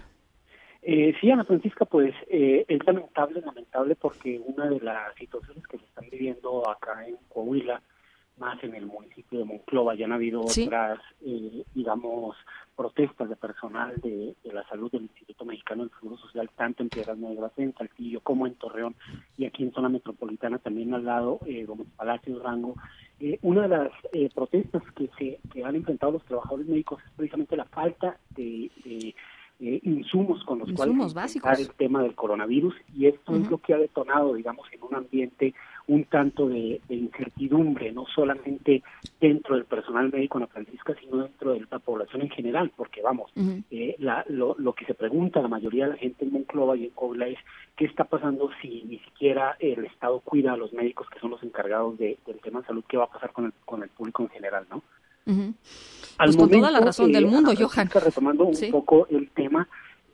Eh, 0.82 1.14
sí, 1.22 1.30
Ana 1.30 1.44
Francisca, 1.44 1.86
pues 1.86 2.16
eh, 2.30 2.66
es 2.68 2.80
lamentable, 2.86 3.42
lamentable 3.42 3.96
porque 3.96 4.42
una 4.44 4.68
de 4.68 4.80
las 4.80 5.14
situaciones 5.16 5.68
que 5.68 5.78
se 5.78 5.84
están 5.84 6.10
viviendo 6.10 6.68
acá 6.68 7.06
en 7.06 7.18
Coahuila, 7.30 7.82
más 8.38 8.64
en 8.64 8.74
el 8.74 8.88
municipio 8.88 9.40
de 9.40 9.46
Monclova, 9.46 9.96
ya 9.96 10.06
han 10.06 10.14
habido 10.14 10.42
otras, 10.42 11.00
eh, 11.26 11.64
digamos, 11.76 12.36
protestas 12.78 13.28
de 13.28 13.36
personal 13.36 13.96
de, 14.02 14.36
la 14.44 14.64
salud 14.70 14.90
del 14.92 15.04
Instituto 15.04 15.44
Mexicano 15.44 15.84
del 15.84 15.92
Seguro 16.00 16.18
Social, 16.18 16.50
tanto 16.56 16.84
en 16.84 16.90
Piedras 16.90 17.18
Negras, 17.18 17.52
en 17.58 17.74
Saltillo, 17.74 18.22
como 18.22 18.46
en 18.46 18.54
Torreón, 18.54 18.96
y 19.36 19.46
aquí 19.46 19.64
en 19.64 19.74
zona 19.74 19.90
metropolitana 19.90 20.60
también 20.60 20.94
al 20.94 21.04
lado, 21.04 21.40
eh, 21.46 21.66
Gómez 21.66 21.88
Palacio, 21.98 22.40
Rango. 22.42 22.76
Eh, 23.20 23.40
una 23.42 23.64
de 23.64 23.68
las 23.70 23.92
eh, 24.14 24.30
protestas 24.34 24.84
que 24.96 25.10
se 25.18 25.40
que 25.52 25.66
han 25.66 25.76
enfrentado 25.76 26.14
los 26.14 26.24
trabajadores 26.26 26.68
médicos 26.68 27.02
es 27.04 27.12
precisamente 27.18 27.58
la 27.58 27.66
falta 27.66 28.18
de, 28.36 28.70
de 28.86 29.16
eh, 29.60 29.80
insumos 29.82 30.44
con 30.44 30.60
los 30.60 30.70
insumos 30.70 31.14
cuales 31.14 31.14
básicos. 31.16 31.60
el 31.60 31.72
tema 31.72 32.04
del 32.04 32.14
coronavirus 32.14 32.76
y 32.96 33.08
esto 33.08 33.36
es 33.36 33.50
lo 33.50 33.58
que 33.58 33.74
ha 33.74 33.80
detonado, 33.80 34.36
digamos, 34.36 34.68
en 34.72 34.84
un 34.84 34.94
ambiente 34.94 35.56
un 35.88 36.04
tanto 36.06 36.48
de, 36.48 36.82
incertidumbre, 36.90 37.92
no 37.92 38.06
solamente 38.14 38.84
dentro 39.20 39.56
del 39.56 39.66
personal 39.66 40.12
médico 40.12 40.38
en 40.38 40.42
la 40.42 40.48
Francisca, 40.48 40.96
sino 41.00 41.18
dentro 41.18 41.54
de 41.54 41.66
la 41.70 41.80
población 41.80 42.22
en 42.24 42.30
general, 42.30 42.72
porque 42.76 43.02
vamos, 43.02 43.32
eh, 43.72 43.96
la, 44.00 44.26
lo, 44.28 44.56
lo, 44.58 44.74
que 44.74 44.86
se 44.86 44.94
pregunta 44.94 45.42
la 45.42 45.48
mayoría 45.48 45.86
de 45.86 45.92
la 45.92 45.98
gente 45.98 46.26
en 46.26 46.34
Monclova 46.34 46.76
y 46.76 46.86
en 46.86 46.90
Cobla 46.92 47.28
es 47.28 47.40
qué 47.76 47.86
está 47.86 48.04
pasando 48.04 48.50
si 48.62 48.84
ni 48.84 49.00
siquiera 49.00 49.56
el 49.60 49.86
Estado 49.86 50.20
cuida 50.20 50.54
a 50.54 50.58
los 50.58 50.74
médicos 50.74 51.08
que 51.10 51.20
son 51.20 51.32
los 51.32 51.44
encargados 51.44 51.98
de, 51.98 52.18
del 52.26 52.40
tema 52.40 52.62
de 52.62 52.68
salud, 52.68 52.84
qué 52.88 52.98
va 52.98 53.06
a 53.06 53.12
pasar 53.12 53.32
con 53.32 53.46
el, 53.46 53.54
con 53.66 53.82
el 53.82 53.90
público 53.90 54.24
en 54.24 54.30
general, 54.30 54.66
¿no? 54.70 54.84
Al 55.28 56.28
pues 56.28 56.38
con 56.38 56.50
toda 56.50 56.72
la 56.72 56.80
razón 56.80 57.12
del 57.12 57.28
mundo, 57.28 57.52
Johan. 57.58 57.90
Retomando 57.90 58.46
un 58.46 58.72
poco 58.72 59.08
el 59.10 59.30
tema, 59.32 59.68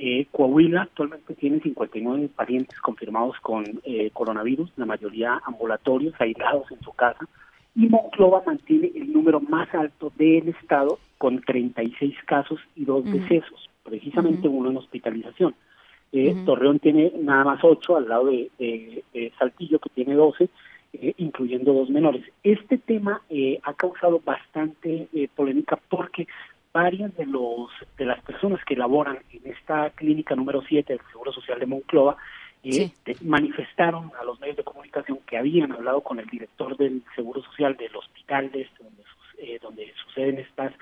eh, 0.05 0.27
Coahuila 0.31 0.81
actualmente 0.81 1.33
tiene 1.33 1.61
59 1.61 2.27
pacientes 2.35 2.77
confirmados 2.81 3.39
con 3.39 3.63
eh, 3.85 4.09
coronavirus, 4.11 4.69
la 4.75 4.85
mayoría 4.85 5.41
ambulatorios, 5.45 6.13
aislados 6.19 6.69
en 6.73 6.81
su 6.81 6.91
casa, 6.91 7.25
y 7.73 7.87
Monclova 7.87 8.43
mantiene 8.45 8.91
el 8.95 9.13
número 9.13 9.39
más 9.39 9.73
alto 9.73 10.11
del 10.17 10.49
estado 10.49 10.99
con 11.17 11.39
36 11.39 12.17
casos 12.25 12.59
y 12.75 12.83
dos 12.83 13.05
decesos, 13.05 13.69
precisamente 13.81 14.49
uno 14.49 14.71
en 14.71 14.77
hospitalización. 14.77 15.55
Eh, 16.11 16.35
Torreón 16.45 16.79
tiene 16.79 17.13
nada 17.21 17.45
más 17.45 17.63
8 17.63 17.95
al 17.95 18.09
lado 18.09 18.25
de, 18.25 18.51
de 18.59 19.31
Saltillo 19.39 19.79
que 19.79 19.89
tiene 19.89 20.15
12 20.15 20.49
eh, 20.95 21.15
incluyendo 21.17 21.73
dos 21.73 21.89
menores. 21.89 22.23
Este 22.43 22.77
tema 22.77 23.19
eh, 23.27 23.59
ha 23.63 23.73
causado 23.73 24.21
bastante 24.23 25.07
eh, 25.11 25.27
polémica 25.35 25.79
porque 25.89 26.27
varias 26.73 27.15
de 27.15 27.25
los 27.25 27.69
de 27.97 28.05
las 28.05 28.21
personas 28.23 28.59
que 28.65 28.75
laboran 28.75 29.19
en 29.31 29.51
esta 29.51 29.91
clínica 29.91 30.35
número 30.35 30.61
7 30.67 30.91
del 30.91 31.05
Seguro 31.11 31.31
Social 31.31 31.59
de 31.59 31.67
Monclova 31.67 32.17
manifestaron 33.21 34.11
a 34.19 34.23
los 34.23 34.39
medios 34.39 34.57
de 34.57 34.63
comunicación 34.63 35.19
que 35.27 35.37
habían 35.37 35.71
hablado 35.73 36.01
con 36.01 36.19
el 36.19 36.25
director 36.27 36.75
del 36.77 37.03
Seguro 37.15 37.43
Social 37.43 37.77
del 37.77 37.95
hospital 37.95 38.51
de 38.51 38.61
este, 38.61 38.83
donde, 38.83 39.59
donde 39.61 39.93
suceden 40.05 40.39
estas 40.39 40.73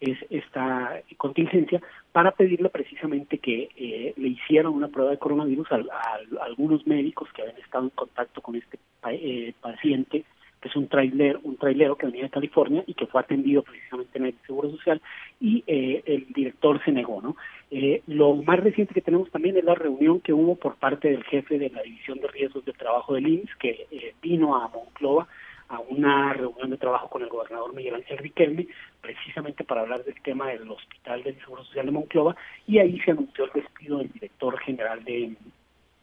es 0.00 0.18
esta 0.30 1.00
contingencia 1.16 1.80
para 2.12 2.30
pedirle 2.30 2.68
precisamente 2.68 3.38
que 3.38 3.68
eh, 3.76 4.14
le 4.16 4.28
hicieran 4.28 4.72
una 4.72 4.88
prueba 4.88 5.10
de 5.10 5.18
coronavirus 5.18 5.66
a, 5.72 6.44
algunos 6.44 6.86
médicos 6.86 7.28
que 7.32 7.42
habían 7.42 7.58
estado 7.58 7.84
en 7.84 7.90
contacto 7.90 8.40
con 8.40 8.54
este 8.54 8.78
eh, 9.10 9.54
paciente 9.60 10.24
que 10.60 10.68
es 10.68 10.76
un 10.76 10.88
trailer, 10.88 11.38
un 11.42 11.56
trailero 11.56 11.96
que 11.96 12.06
venía 12.06 12.24
de 12.24 12.30
California 12.30 12.84
y 12.86 12.94
que 12.94 13.06
fue 13.06 13.20
atendido 13.20 13.62
precisamente 13.62 14.18
en 14.18 14.26
el 14.26 14.34
Seguro 14.46 14.70
Social 14.70 15.00
y 15.40 15.64
eh, 15.66 16.02
el 16.06 16.26
director 16.32 16.82
se 16.84 16.92
negó, 16.92 17.20
¿no? 17.22 17.36
lo 18.06 18.34
más 18.34 18.60
reciente 18.60 18.94
que 18.94 19.02
tenemos 19.02 19.30
también 19.30 19.58
es 19.58 19.64
la 19.64 19.74
reunión 19.74 20.20
que 20.20 20.32
hubo 20.32 20.56
por 20.56 20.76
parte 20.76 21.10
del 21.10 21.22
jefe 21.24 21.58
de 21.58 21.68
la 21.68 21.82
División 21.82 22.18
de 22.18 22.28
Riesgos 22.28 22.64
de 22.64 22.72
Trabajo 22.72 23.12
del 23.12 23.28
IMSS 23.28 23.56
que 23.56 24.14
vino 24.22 24.56
a 24.56 24.68
Monclova 24.68 25.28
a 25.68 25.80
una 25.80 26.32
reunión 26.32 26.70
de 26.70 26.78
trabajo 26.78 27.08
con 27.08 27.22
el 27.22 27.28
gobernador 27.28 27.74
Miguel 27.74 27.96
Ángel 27.96 28.18
Riquelme, 28.18 28.68
precisamente 29.00 29.64
para 29.64 29.82
hablar 29.82 30.02
del 30.04 30.20
tema 30.22 30.48
del 30.48 30.68
Hospital 30.70 31.22
del 31.22 31.38
Seguro 31.40 31.64
Social 31.64 31.86
de 31.86 31.92
Monclova, 31.92 32.36
y 32.66 32.78
ahí 32.78 32.98
se 33.00 33.10
anunció 33.10 33.44
el 33.44 33.52
despido 33.52 33.98
del 33.98 34.10
director 34.10 34.58
general 34.60 35.04
de, 35.04 35.36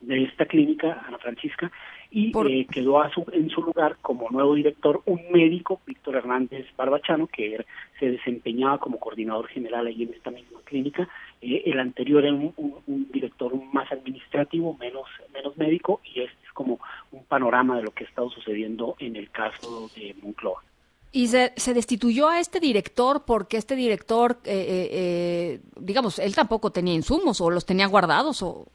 de 0.06 0.24
esta 0.24 0.46
clínica, 0.46 1.04
Ana 1.08 1.18
Francisca, 1.18 1.72
y 2.12 2.32
eh, 2.48 2.68
quedó 2.72 3.02
a 3.02 3.10
su, 3.12 3.26
en 3.34 3.50
su 3.50 3.62
lugar 3.62 3.98
como 4.02 4.30
nuevo 4.30 4.56
director 4.56 5.02
un 5.06 5.22
médico, 5.32 5.82
Víctor 5.86 6.16
Hernández 6.16 6.66
Barbachano, 6.78 7.28
que 7.28 7.66
se 8.00 8.12
desempeñaba 8.12 8.78
como 8.78 9.00
coordinador 9.00 9.48
general 9.48 9.88
ahí 9.88 10.04
en 10.04 10.14
esta 10.14 10.32
misma 10.32 10.60
clínica. 10.64 11.10
Eh, 11.42 11.64
el 11.66 11.80
anterior 11.80 12.24
era 12.24 12.34
un, 12.34 12.54
un, 12.88 13.12
director 13.12 13.54
más 13.74 13.92
administrativo, 13.92 14.78
menos, 14.78 15.08
menos 15.34 15.58
médico, 15.58 16.00
y 16.06 16.22
este 16.22 16.38
es 16.46 16.54
como 16.54 16.80
un 17.12 17.24
panorama 17.26 17.78
de 17.78 17.84
lo 17.84 17.92
que 17.92 18.06
ha 18.06 18.08
estado 18.08 18.30
sucediendo 18.30 18.96
en 19.00 19.16
el 19.16 19.30
caso 19.32 19.90
de 19.96 20.16
Moncloa. 20.22 20.64
Y 21.12 21.28
se, 21.28 21.54
se, 21.56 21.74
destituyó 21.74 22.30
a 22.30 22.40
este 22.40 22.60
director 22.60 23.24
porque 23.26 23.58
este 23.58 23.76
director, 23.76 24.38
eh, 24.44 25.60
digamos, 25.80 26.20
él 26.20 26.36
tampoco 26.36 26.72
tenía 26.72 26.94
insumos 26.94 27.42
o 27.42 27.50
los 27.50 27.66
tenía 27.66 27.88
guardados 27.88 28.42
o... 28.44 28.68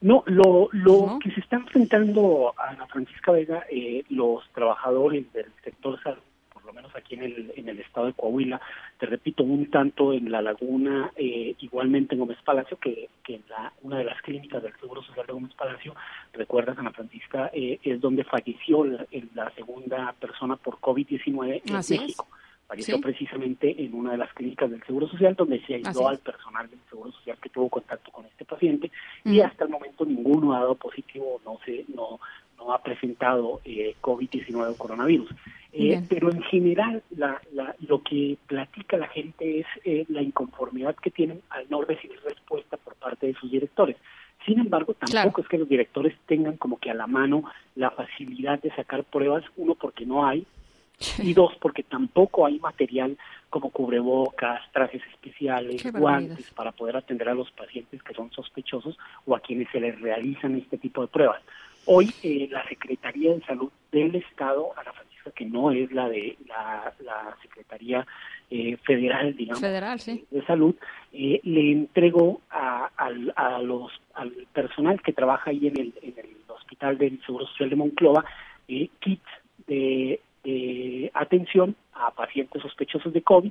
No, 0.00 0.22
lo, 0.26 0.68
lo 0.72 1.18
que 1.22 1.30
se 1.30 1.40
está 1.40 1.56
enfrentando 1.56 2.52
a 2.58 2.70
Ana 2.70 2.86
Francisca 2.86 3.32
Vega, 3.32 3.64
eh, 3.70 4.04
los 4.10 4.46
trabajadores 4.52 5.32
del 5.32 5.46
sector 5.64 6.00
salud, 6.02 6.20
por 6.52 6.66
lo 6.66 6.72
menos 6.74 6.94
aquí 6.94 7.14
en 7.14 7.22
el, 7.22 7.52
en 7.56 7.68
el 7.70 7.80
estado 7.80 8.06
de 8.06 8.12
Coahuila, 8.12 8.60
te 8.98 9.06
repito, 9.06 9.42
un 9.42 9.70
tanto 9.70 10.12
en 10.12 10.30
La 10.30 10.42
Laguna, 10.42 11.12
eh, 11.16 11.54
igualmente 11.60 12.14
en 12.14 12.20
Gómez 12.20 12.36
Palacio, 12.44 12.78
que, 12.78 13.08
que 13.24 13.36
en 13.36 13.44
la, 13.48 13.72
una 13.82 13.98
de 13.98 14.04
las 14.04 14.20
clínicas 14.20 14.62
del 14.62 14.76
Seguro 14.78 15.02
Social 15.02 15.26
de 15.26 15.32
Gómez 15.32 15.54
Palacio, 15.54 15.94
recuerdas, 16.34 16.78
Ana 16.78 16.92
Francisca, 16.92 17.50
eh, 17.54 17.78
es 17.82 17.98
donde 17.98 18.24
falleció 18.24 18.84
la, 18.84 19.06
la 19.34 19.50
segunda 19.52 20.12
persona 20.20 20.56
por 20.56 20.78
COVID-19 20.78 21.62
en 21.64 21.74
México. 21.74 22.26
Falleció 22.66 23.00
precisamente 23.00 23.84
en 23.84 23.94
una 23.94 24.12
de 24.12 24.18
las 24.18 24.32
clínicas 24.32 24.70
del 24.70 24.82
Seguro 24.82 25.08
Social 25.08 25.36
donde 25.36 25.64
se 25.66 25.74
aisló 25.74 26.08
al 26.08 26.18
personal 26.18 26.68
del 26.68 26.80
Seguro 26.90 27.12
Social 27.12 27.38
que 27.40 27.48
tuvo 27.48 27.68
contacto 27.68 28.10
con 28.10 28.26
este 28.26 28.44
paciente 28.44 28.90
y 29.24 29.40
hasta 29.40 29.64
el 29.64 29.70
momento 29.70 30.04
ninguno 30.04 30.52
ha 30.52 30.60
dado 30.60 30.74
positivo, 30.74 31.40
no 31.44 31.58
se 31.64 31.84
no 31.94 32.18
no 32.58 32.72
ha 32.72 32.82
presentado 32.82 33.60
eh, 33.64 33.94
COVID-19 34.00 34.70
o 34.70 34.76
coronavirus. 34.76 35.30
Eh, 35.72 36.02
pero 36.08 36.32
en 36.32 36.42
general 36.42 37.02
la, 37.10 37.40
la, 37.52 37.74
lo 37.86 38.02
que 38.02 38.38
platica 38.46 38.96
la 38.96 39.08
gente 39.08 39.60
es 39.60 39.66
eh, 39.84 40.06
la 40.08 40.22
inconformidad 40.22 40.96
que 40.96 41.10
tienen 41.10 41.42
al 41.50 41.66
no 41.68 41.82
recibir 41.82 42.18
respuesta 42.24 42.78
por 42.78 42.94
parte 42.94 43.26
de 43.26 43.34
sus 43.34 43.50
directores. 43.50 43.96
Sin 44.46 44.58
embargo, 44.58 44.94
tampoco 44.94 45.42
es 45.42 45.48
que 45.48 45.58
los 45.58 45.68
directores 45.68 46.16
tengan 46.26 46.56
como 46.56 46.78
que 46.78 46.90
a 46.90 46.94
la 46.94 47.06
mano 47.06 47.44
la 47.74 47.90
facilidad 47.90 48.60
de 48.62 48.74
sacar 48.74 49.04
pruebas, 49.04 49.44
uno 49.56 49.74
porque 49.74 50.06
no 50.06 50.26
hay, 50.26 50.46
y 51.18 51.34
dos, 51.34 51.52
porque 51.60 51.82
tampoco 51.82 52.46
hay 52.46 52.58
material 52.58 53.16
como 53.50 53.70
cubrebocas, 53.70 54.60
trajes 54.72 55.02
especiales, 55.12 55.90
guantes 55.92 56.50
para 56.50 56.72
poder 56.72 56.96
atender 56.96 57.28
a 57.28 57.34
los 57.34 57.50
pacientes 57.52 58.02
que 58.02 58.14
son 58.14 58.30
sospechosos 58.32 58.98
o 59.26 59.34
a 59.36 59.40
quienes 59.40 59.68
se 59.70 59.80
les 59.80 59.98
realizan 60.00 60.56
este 60.56 60.78
tipo 60.78 61.02
de 61.02 61.08
pruebas. 61.08 61.42
Hoy 61.86 62.12
eh, 62.22 62.48
la 62.50 62.66
Secretaría 62.68 63.34
de 63.34 63.42
Salud 63.42 63.70
del 63.92 64.14
Estado, 64.16 64.72
a 64.76 64.82
la 64.82 64.92
Francisca, 64.92 65.30
que 65.30 65.44
no 65.44 65.70
es 65.70 65.92
la 65.92 66.08
de 66.08 66.36
la, 66.46 66.92
la 67.04 67.36
Secretaría 67.42 68.04
eh, 68.50 68.76
Federal, 68.78 69.36
digamos, 69.36 69.60
Federal, 69.60 70.00
sí. 70.00 70.24
de 70.30 70.44
Salud, 70.46 70.74
eh, 71.12 71.40
le 71.44 71.72
entregó 71.72 72.40
a, 72.50 72.90
al, 72.96 73.32
a 73.36 73.58
los, 73.60 73.92
al 74.14 74.32
personal 74.52 75.00
que 75.00 75.12
trabaja 75.12 75.50
ahí 75.50 75.68
en 75.68 75.78
el, 75.78 75.94
en 76.02 76.14
el 76.18 76.36
Hospital 76.48 76.98
del 76.98 77.20
Seguro 77.24 77.46
Social 77.46 77.70
de 77.70 77.76
Monclova 77.76 78.24
eh, 78.68 78.88
kits 79.00 79.22
de, 79.66 80.20
de 80.46 81.10
atención 81.14 81.74
a 81.92 82.12
pacientes 82.12 82.62
sospechosos 82.62 83.12
de 83.12 83.22
COVID, 83.22 83.50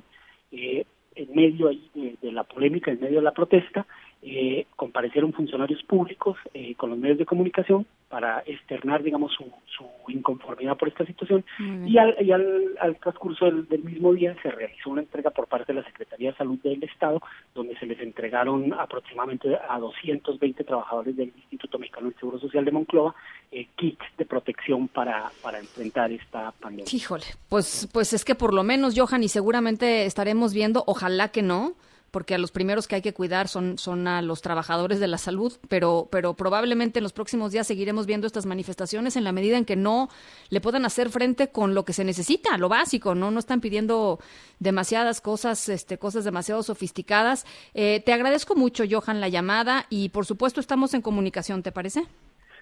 eh, 0.52 0.86
en 1.14 1.34
medio 1.34 1.68
ahí 1.68 2.16
de 2.20 2.32
la 2.32 2.44
polémica, 2.44 2.90
en 2.90 3.00
medio 3.00 3.16
de 3.16 3.24
la 3.24 3.32
protesta, 3.32 3.86
eh, 4.28 4.66
comparecieron 4.74 5.32
funcionarios 5.32 5.82
públicos 5.84 6.36
eh, 6.52 6.74
con 6.74 6.90
los 6.90 6.98
medios 6.98 7.18
de 7.18 7.26
comunicación 7.26 7.86
para 8.08 8.42
externar, 8.44 9.02
digamos, 9.02 9.32
su, 9.32 9.44
su 9.66 9.84
inconformidad 10.08 10.76
por 10.76 10.88
esta 10.88 11.06
situación 11.06 11.44
y, 11.84 11.98
al, 11.98 12.16
y 12.20 12.32
al, 12.32 12.76
al 12.80 12.96
transcurso 12.96 13.44
del, 13.44 13.68
del, 13.68 13.84
mismo 13.84 14.12
día 14.12 14.36
se 14.42 14.50
realizó 14.50 14.90
una 14.90 15.02
entrega 15.02 15.30
por 15.30 15.46
parte 15.46 15.72
de 15.72 15.80
la 15.80 15.86
Secretaría 15.86 16.32
de 16.32 16.36
Salud 16.36 16.58
del 16.58 16.82
Estado, 16.82 17.20
donde 17.54 17.76
se 17.78 17.86
les 17.86 18.00
entregaron 18.00 18.72
aproximadamente 18.74 19.56
a 19.68 19.78
220 19.78 20.64
trabajadores 20.64 21.16
del 21.16 21.32
Instituto 21.36 21.78
Mexicano 21.78 22.08
del 22.08 22.18
Seguro 22.18 22.38
Social 22.40 22.64
de 22.64 22.72
Monclova 22.72 23.14
eh, 23.52 23.68
kits 23.76 24.04
de 24.18 24.24
protección 24.24 24.88
para, 24.88 25.30
para 25.42 25.58
enfrentar 25.58 26.10
esta 26.10 26.52
pandemia. 26.52 26.86
Híjole, 26.92 27.24
pues, 27.48 27.88
pues 27.92 28.12
es 28.12 28.24
que 28.24 28.34
por 28.34 28.52
lo 28.54 28.64
menos, 28.64 28.98
Johan, 28.98 29.22
y 29.22 29.28
seguramente 29.28 30.04
estaremos 30.04 30.52
viendo, 30.52 30.82
ojalá 30.86 31.28
que 31.28 31.42
no, 31.42 31.74
porque 32.16 32.34
a 32.34 32.38
los 32.38 32.50
primeros 32.50 32.88
que 32.88 32.94
hay 32.94 33.02
que 33.02 33.12
cuidar 33.12 33.46
son, 33.46 33.76
son 33.76 34.08
a 34.08 34.22
los 34.22 34.40
trabajadores 34.40 35.00
de 35.00 35.06
la 35.06 35.18
salud, 35.18 35.52
pero, 35.68 36.08
pero 36.10 36.32
probablemente 36.32 36.98
en 36.98 37.02
los 37.02 37.12
próximos 37.12 37.52
días 37.52 37.66
seguiremos 37.66 38.06
viendo 38.06 38.26
estas 38.26 38.46
manifestaciones 38.46 39.16
en 39.16 39.24
la 39.24 39.32
medida 39.32 39.58
en 39.58 39.66
que 39.66 39.76
no 39.76 40.08
le 40.48 40.62
puedan 40.62 40.86
hacer 40.86 41.10
frente 41.10 41.48
con 41.48 41.74
lo 41.74 41.84
que 41.84 41.92
se 41.92 42.04
necesita, 42.04 42.56
lo 42.56 42.70
básico, 42.70 43.14
¿no? 43.14 43.30
No 43.30 43.38
están 43.38 43.60
pidiendo 43.60 44.18
demasiadas 44.60 45.20
cosas, 45.20 45.68
este, 45.68 45.98
cosas 45.98 46.24
demasiado 46.24 46.62
sofisticadas. 46.62 47.44
Eh, 47.74 48.00
te 48.00 48.14
agradezco 48.14 48.54
mucho, 48.56 48.84
Johan, 48.90 49.20
la 49.20 49.28
llamada 49.28 49.84
y 49.90 50.08
por 50.08 50.24
supuesto 50.24 50.58
estamos 50.58 50.94
en 50.94 51.02
comunicación, 51.02 51.62
¿te 51.62 51.70
parece? 51.70 52.04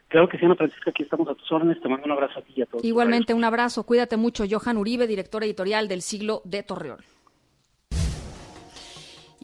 Claro 0.09 0.29
que 0.29 0.37
sí, 0.37 0.47
Ana 0.47 0.57
Francisca, 0.57 0.91
aquí 0.91 1.05
estamos 1.05 1.29
a 1.29 1.35
tus 1.37 1.53
órdenes. 1.53 1.81
Te 1.81 1.89
mando 1.89 2.07
un 2.07 2.11
abrazo 2.11 2.41
a 2.41 2.43
ti 2.43 2.55
y 2.57 2.63
a 2.63 2.67
todos. 2.67 2.85
Igualmente, 2.85 3.35
un 3.35 3.45
abrazo. 3.45 3.85
Cuídate 3.85 4.17
mucho. 4.17 4.43
Johan 4.51 4.79
Uribe, 4.79 5.07
director 5.07 5.45
editorial 5.45 5.87
del 5.87 6.03
Siglo 6.03 6.43
de 6.45 6.65
Torreón. 6.65 7.14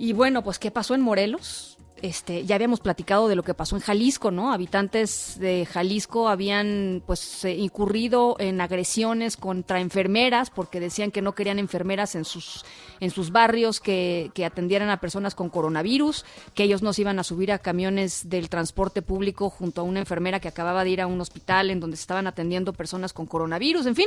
Y 0.01 0.15
bueno, 0.15 0.43
pues 0.43 0.59
¿qué 0.59 0.71
pasó 0.71 0.95
en 0.95 1.03
Morelos? 1.03 1.77
Este, 2.01 2.47
ya 2.47 2.55
habíamos 2.55 2.81
platicado 2.81 3.29
de 3.29 3.37
lo 3.37 3.43
que 3.43 3.53
pasó 3.53 3.77
en 3.77 3.83
Jalisco, 3.83 4.31
¿no? 4.31 4.51
Habitantes 4.51 5.37
de 5.39 5.67
Jalisco 5.67 6.31
habían 6.31 7.03
pues 7.05 7.45
eh, 7.45 7.55
incurrido 7.55 8.35
en 8.39 8.63
agresiones 8.63 9.37
contra 9.37 9.79
enfermeras 9.79 10.49
porque 10.49 10.81
decían 10.81 11.11
que 11.11 11.21
no 11.21 11.35
querían 11.35 11.59
enfermeras 11.59 12.15
en 12.15 12.25
sus 12.25 12.65
en 13.01 13.11
sus 13.11 13.31
barrios 13.31 13.79
que, 13.79 14.31
que 14.33 14.47
atendieran 14.47 14.89
a 14.89 15.01
personas 15.01 15.35
con 15.35 15.51
coronavirus, 15.51 16.25
que 16.55 16.63
ellos 16.63 16.81
no 16.81 16.95
se 16.95 17.03
iban 17.03 17.19
a 17.19 17.23
subir 17.23 17.53
a 17.53 17.59
camiones 17.59 18.31
del 18.31 18.49
transporte 18.49 19.03
público 19.03 19.51
junto 19.51 19.83
a 19.83 19.85
una 19.85 20.01
enfermera 20.01 20.41
que 20.41 20.49
acababa 20.49 20.83
de 20.83 20.91
ir 20.91 21.03
a 21.03 21.07
un 21.07 21.21
hospital 21.21 21.69
en 21.69 21.79
donde 21.79 21.99
se 21.99 22.05
estaban 22.05 22.27
atendiendo 22.27 22.73
personas 22.73 23.13
con 23.13 23.27
coronavirus, 23.27 23.85
en 23.85 23.97
fin. 23.97 24.07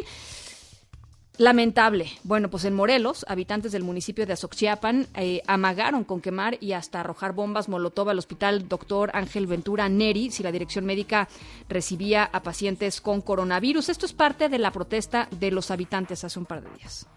Lamentable. 1.40 2.10
Bueno, 2.24 2.48
pues 2.50 2.64
en 2.66 2.76
Morelos, 2.76 3.26
habitantes 3.28 3.72
del 3.72 3.84
municipio 3.84 4.28
de 4.28 4.34
Azoxiapan 4.34 5.08
eh, 5.16 5.42
amagaron 5.48 6.04
con 6.04 6.22
quemar 6.22 6.58
y 6.62 6.74
hasta 6.74 7.00
arrojar 7.00 7.34
bombas 7.34 7.70
molotov 7.70 8.10
al 8.10 8.20
hospital 8.20 8.70
doctor 8.70 9.10
Ángel 9.16 9.48
Ventura 9.48 9.90
Neri 9.90 10.30
si 10.30 10.44
la 10.44 10.52
dirección 10.52 10.86
médica 10.86 11.28
recibía 11.68 12.24
a 12.24 12.44
pacientes 12.44 13.02
con 13.02 13.22
coronavirus. 13.22 13.90
Esto 13.90 14.06
es 14.06 14.14
parte 14.14 14.48
de 14.48 14.60
la 14.60 14.70
protesta 14.70 15.28
de 15.32 15.50
los 15.50 15.72
habitantes 15.72 16.24
hace 16.24 16.38
un 16.38 16.46
par 16.46 16.62
de 16.62 16.70
días. 16.78 17.08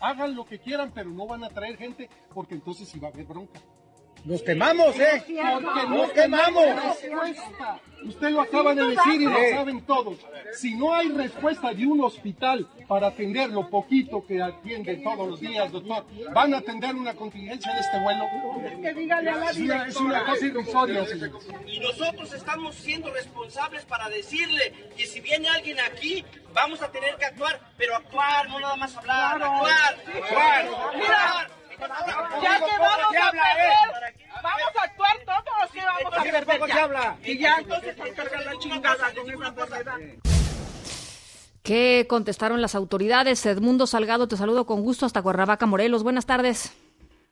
Hagan 0.00 0.34
lo 0.34 0.44
que 0.44 0.58
quieran, 0.58 0.90
pero 0.92 1.08
no 1.08 1.28
van 1.28 1.44
a 1.44 1.48
traer 1.48 1.76
gente 1.76 2.10
porque 2.34 2.54
entonces 2.54 2.92
iba 2.96 3.06
a 3.06 3.12
haber 3.12 3.26
bronca. 3.26 3.60
Nos 4.26 4.42
quemamos, 4.42 4.98
¿eh? 4.98 5.22
Porque 5.24 5.88
nos 5.88 6.10
quemamos. 6.10 6.64
Respuesta. 7.00 7.80
Usted 8.02 8.30
lo 8.30 8.40
acaba 8.40 8.74
de 8.74 8.84
decir 8.84 9.22
y 9.22 9.24
lo 9.24 9.38
saben 9.50 9.80
todos. 9.82 10.18
Si 10.52 10.74
no 10.74 10.94
hay 10.94 11.08
respuesta 11.10 11.72
de 11.72 11.86
un 11.86 12.02
hospital 12.02 12.68
para 12.88 13.08
atender 13.08 13.50
lo 13.50 13.70
poquito 13.70 14.24
que 14.26 14.42
atienden 14.42 15.04
todos 15.04 15.28
los 15.28 15.40
días, 15.40 15.70
doctor, 15.70 16.04
¿van 16.32 16.54
a 16.54 16.58
atender 16.58 16.94
una 16.96 17.14
contingencia 17.14 17.72
de 17.72 17.80
este 17.80 18.00
vuelo? 18.00 18.24
Es 18.82 19.58
una, 19.58 19.86
es 19.86 19.96
una 19.96 20.24
cosa 20.24 20.46
irrisoria, 20.46 21.06
señores. 21.06 21.32
Y 21.66 21.78
nosotros 21.78 22.32
estamos 22.32 22.74
siendo 22.74 23.12
responsables 23.12 23.84
para 23.84 24.08
decirle 24.08 24.90
que 24.96 25.06
si 25.06 25.20
viene 25.20 25.48
alguien 25.48 25.78
aquí, 25.80 26.24
vamos 26.52 26.82
a 26.82 26.90
tener 26.90 27.16
que 27.16 27.26
actuar, 27.26 27.60
pero 27.76 27.94
actuar, 27.94 28.48
no 28.48 28.58
nada 28.58 28.76
más 28.76 28.96
hablar, 28.96 29.40
actuar. 29.40 29.96
Actuar. 30.14 30.96
Mira, 30.96 31.48
ya 32.42 32.58
que 32.58 32.78
vamos 32.78 33.16
a 33.22 33.30
perder, 33.30 34.14
vamos 34.42 34.72
a 34.78 34.82
actuar 34.82 35.16
todos 35.24 35.70
que 35.72 35.80
vamos 35.80 36.14
a 36.16 36.22
perder 36.22 36.60
ya. 36.68 37.16
Y 37.24 37.38
ya 37.38 37.58
entonces 37.58 37.96
se 37.96 38.12
carga 38.12 38.40
la 38.40 38.58
chingada 38.58 39.14
con 39.14 39.30
esa 39.30 39.48
enfermedad. 39.48 39.98
¿Qué 41.62 42.06
contestaron 42.08 42.62
las 42.62 42.76
autoridades? 42.76 43.44
Edmundo 43.44 43.88
Salgado, 43.88 44.28
te 44.28 44.36
saludo 44.36 44.66
con 44.66 44.82
gusto 44.82 45.04
hasta 45.04 45.20
Cuernavaca, 45.20 45.66
Morelos. 45.66 46.04
Buenas 46.04 46.24
tardes. 46.24 46.72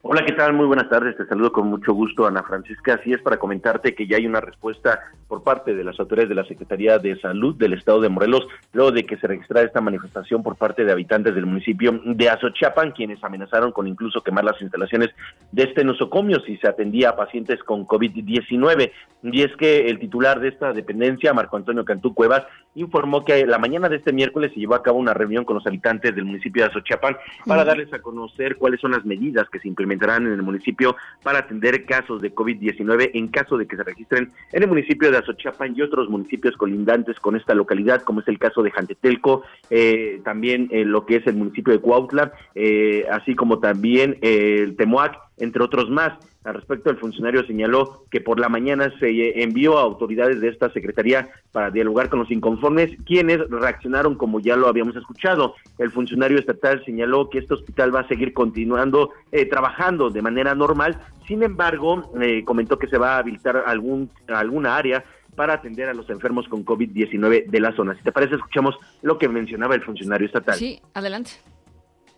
Hola, 0.07 0.23
¿qué 0.23 0.33
tal? 0.33 0.53
Muy 0.53 0.67
buenas 0.67 0.87
tardes. 0.87 1.17
Te 1.17 1.25
saludo 1.25 1.51
con 1.51 1.67
mucho 1.67 1.91
gusto, 1.91 2.27
Ana 2.27 2.43
Francisca. 2.43 2.93
Así 2.93 3.11
es 3.11 3.19
para 3.23 3.37
comentarte 3.37 3.95
que 3.95 4.05
ya 4.05 4.17
hay 4.17 4.27
una 4.27 4.39
respuesta 4.39 4.99
por 5.27 5.41
parte 5.41 5.73
de 5.73 5.83
las 5.83 5.99
autoridades 5.99 6.29
de 6.29 6.35
la 6.35 6.45
Secretaría 6.45 6.99
de 6.99 7.19
Salud 7.19 7.55
del 7.55 7.73
Estado 7.73 8.01
de 8.01 8.09
Morelos, 8.09 8.45
luego 8.71 8.91
de 8.91 9.03
que 9.03 9.17
se 9.17 9.25
registrara 9.25 9.65
esta 9.65 9.81
manifestación 9.81 10.43
por 10.43 10.57
parte 10.57 10.85
de 10.85 10.91
habitantes 10.91 11.33
del 11.33 11.47
municipio 11.47 11.99
de 12.05 12.29
Azochapan, 12.29 12.91
quienes 12.91 13.23
amenazaron 13.23 13.71
con 13.71 13.87
incluso 13.87 14.21
quemar 14.21 14.43
las 14.43 14.61
instalaciones 14.61 15.09
de 15.51 15.63
este 15.63 15.83
nosocomio 15.83 16.39
si 16.41 16.57
se 16.57 16.67
atendía 16.67 17.09
a 17.09 17.15
pacientes 17.15 17.63
con 17.63 17.87
COVID-19. 17.87 18.91
Y 19.23 19.41
es 19.41 19.55
que 19.57 19.87
el 19.87 19.97
titular 19.97 20.39
de 20.39 20.49
esta 20.49 20.71
dependencia, 20.71 21.33
Marco 21.33 21.57
Antonio 21.57 21.83
Cantú 21.83 22.13
Cuevas, 22.13 22.43
informó 22.75 23.25
que 23.25 23.43
la 23.47 23.57
mañana 23.57 23.89
de 23.89 23.95
este 23.95 24.13
miércoles 24.13 24.51
se 24.53 24.59
llevó 24.59 24.75
a 24.75 24.83
cabo 24.83 24.99
una 24.99 25.15
reunión 25.15 25.45
con 25.45 25.55
los 25.55 25.65
habitantes 25.65 26.13
del 26.13 26.25
municipio 26.25 26.61
de 26.61 26.69
Azochapan 26.69 27.17
para 27.47 27.65
darles 27.65 27.91
a 27.91 28.03
conocer 28.03 28.57
cuáles 28.57 28.79
son 28.79 28.91
las 28.91 29.03
medidas 29.03 29.49
que 29.49 29.59
se 29.59 29.67
implementan 29.67 29.94
en 30.03 30.33
el 30.33 30.43
municipio 30.43 30.95
para 31.23 31.39
atender 31.39 31.85
casos 31.85 32.21
de 32.21 32.33
COVID-19 32.33 33.11
en 33.13 33.27
caso 33.29 33.57
de 33.57 33.65
que 33.65 33.75
se 33.75 33.83
registren 33.83 34.31
en 34.51 34.63
el 34.63 34.69
municipio 34.69 35.11
de 35.11 35.17
Azochapan 35.17 35.73
y 35.75 35.81
otros 35.81 36.09
municipios 36.09 36.55
colindantes 36.57 37.19
con 37.19 37.35
esta 37.35 37.53
localidad, 37.53 38.01
como 38.03 38.19
es 38.19 38.27
el 38.27 38.37
caso 38.37 38.61
de 38.61 38.71
Jantetelco, 38.71 39.43
eh, 39.69 40.21
también 40.23 40.67
eh, 40.71 40.85
lo 40.85 41.05
que 41.05 41.17
es 41.17 41.27
el 41.27 41.35
municipio 41.35 41.73
de 41.73 41.79
Cuautla, 41.79 42.33
eh, 42.53 43.05
así 43.11 43.35
como 43.35 43.59
también 43.59 44.17
el 44.21 44.75
Temoac, 44.75 45.17
entre 45.37 45.63
otros 45.63 45.89
más. 45.89 46.13
Al 46.45 46.53
respecto, 46.53 46.91
el 46.91 46.97
funcionario 46.97 47.45
señaló 47.47 48.05
que 48.11 48.21
por 48.21 48.39
la 48.39 48.49
mañana 48.49 48.93
se 48.99 49.41
envió 49.41 49.79
a 49.79 49.81
autoridades 49.81 50.39
de 50.39 50.49
esta 50.49 50.71
secretaría 50.71 51.29
para 51.51 51.71
dialogar 51.71 52.07
con 52.07 52.19
los 52.19 52.29
inconformes, 52.29 52.91
quienes 53.03 53.39
reaccionaron 53.49 54.15
como 54.15 54.39
ya 54.39 54.55
lo 54.55 54.67
habíamos 54.67 54.95
escuchado. 54.95 55.55
El 55.79 55.89
funcionario 55.89 56.37
estatal 56.37 56.83
señaló 56.85 57.31
que 57.31 57.39
este 57.39 57.55
hospital 57.55 57.95
va 57.95 58.01
a 58.01 58.07
seguir 58.07 58.31
continuando 58.31 59.09
eh, 59.31 59.47
trabajando 59.47 60.11
de 60.11 60.21
manera 60.21 60.53
normal. 60.53 60.99
Sin 61.27 61.41
embargo, 61.41 62.11
eh, 62.21 62.43
comentó 62.45 62.77
que 62.77 62.87
se 62.87 62.99
va 62.99 63.15
a 63.15 63.17
habilitar 63.17 63.63
algún 63.65 64.11
alguna 64.27 64.77
área 64.77 65.03
para 65.35 65.53
atender 65.53 65.89
a 65.89 65.95
los 65.95 66.07
enfermos 66.11 66.47
con 66.47 66.63
COVID-19 66.63 67.47
de 67.47 67.59
la 67.59 67.75
zona. 67.75 67.95
Si 67.95 68.03
te 68.03 68.11
parece, 68.11 68.35
escuchamos 68.35 68.75
lo 69.01 69.17
que 69.17 69.27
mencionaba 69.27 69.73
el 69.73 69.81
funcionario 69.81 70.27
estatal. 70.27 70.55
Sí, 70.55 70.79
adelante 70.93 71.31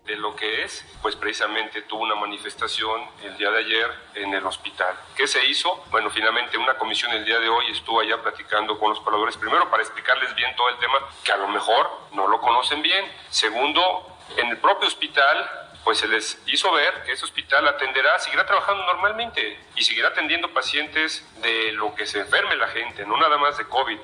de 0.08 0.16
lo 0.16 0.34
que 0.34 0.64
es, 0.64 0.84
pues 1.02 1.14
precisamente 1.14 1.82
tuvo 1.82 2.02
una 2.02 2.14
manifestación 2.14 3.02
el 3.22 3.36
día 3.36 3.50
de 3.50 3.58
ayer 3.58 3.94
en 4.14 4.32
el 4.32 4.44
hospital. 4.46 4.98
¿Qué 5.14 5.26
se 5.26 5.44
hizo? 5.44 5.84
Bueno, 5.90 6.08
finalmente 6.10 6.56
una 6.56 6.78
comisión 6.78 7.12
el 7.12 7.26
día 7.26 7.38
de 7.38 7.48
hoy 7.48 7.66
estuvo 7.70 8.00
allá 8.00 8.20
platicando 8.22 8.78
con 8.78 8.88
los 8.88 9.00
pobladores, 9.00 9.36
primero 9.36 9.70
para 9.70 9.82
explicarles 9.82 10.34
bien 10.34 10.56
todo 10.56 10.70
el 10.70 10.78
tema, 10.78 10.98
que 11.22 11.32
a 11.32 11.36
lo 11.36 11.48
mejor 11.48 11.90
no 12.12 12.26
lo 12.26 12.40
conocen 12.40 12.80
bien. 12.80 13.04
Segundo, 13.28 14.18
en 14.38 14.48
el 14.48 14.56
propio 14.56 14.88
hospital 14.88 15.68
pues 15.84 15.98
se 15.98 16.08
les 16.08 16.42
hizo 16.46 16.72
ver 16.72 17.02
que 17.04 17.12
ese 17.12 17.24
hospital 17.24 17.68
atenderá, 17.68 18.18
seguirá 18.18 18.46
trabajando 18.46 18.84
normalmente 18.86 19.58
y 19.76 19.84
seguirá 19.84 20.08
atendiendo 20.08 20.52
pacientes 20.52 21.24
de 21.42 21.72
lo 21.72 21.94
que 21.94 22.06
se 22.06 22.20
enferme 22.20 22.56
la 22.56 22.68
gente, 22.68 23.06
no 23.06 23.16
nada 23.18 23.36
más 23.36 23.58
de 23.58 23.66
COVID. 23.66 23.98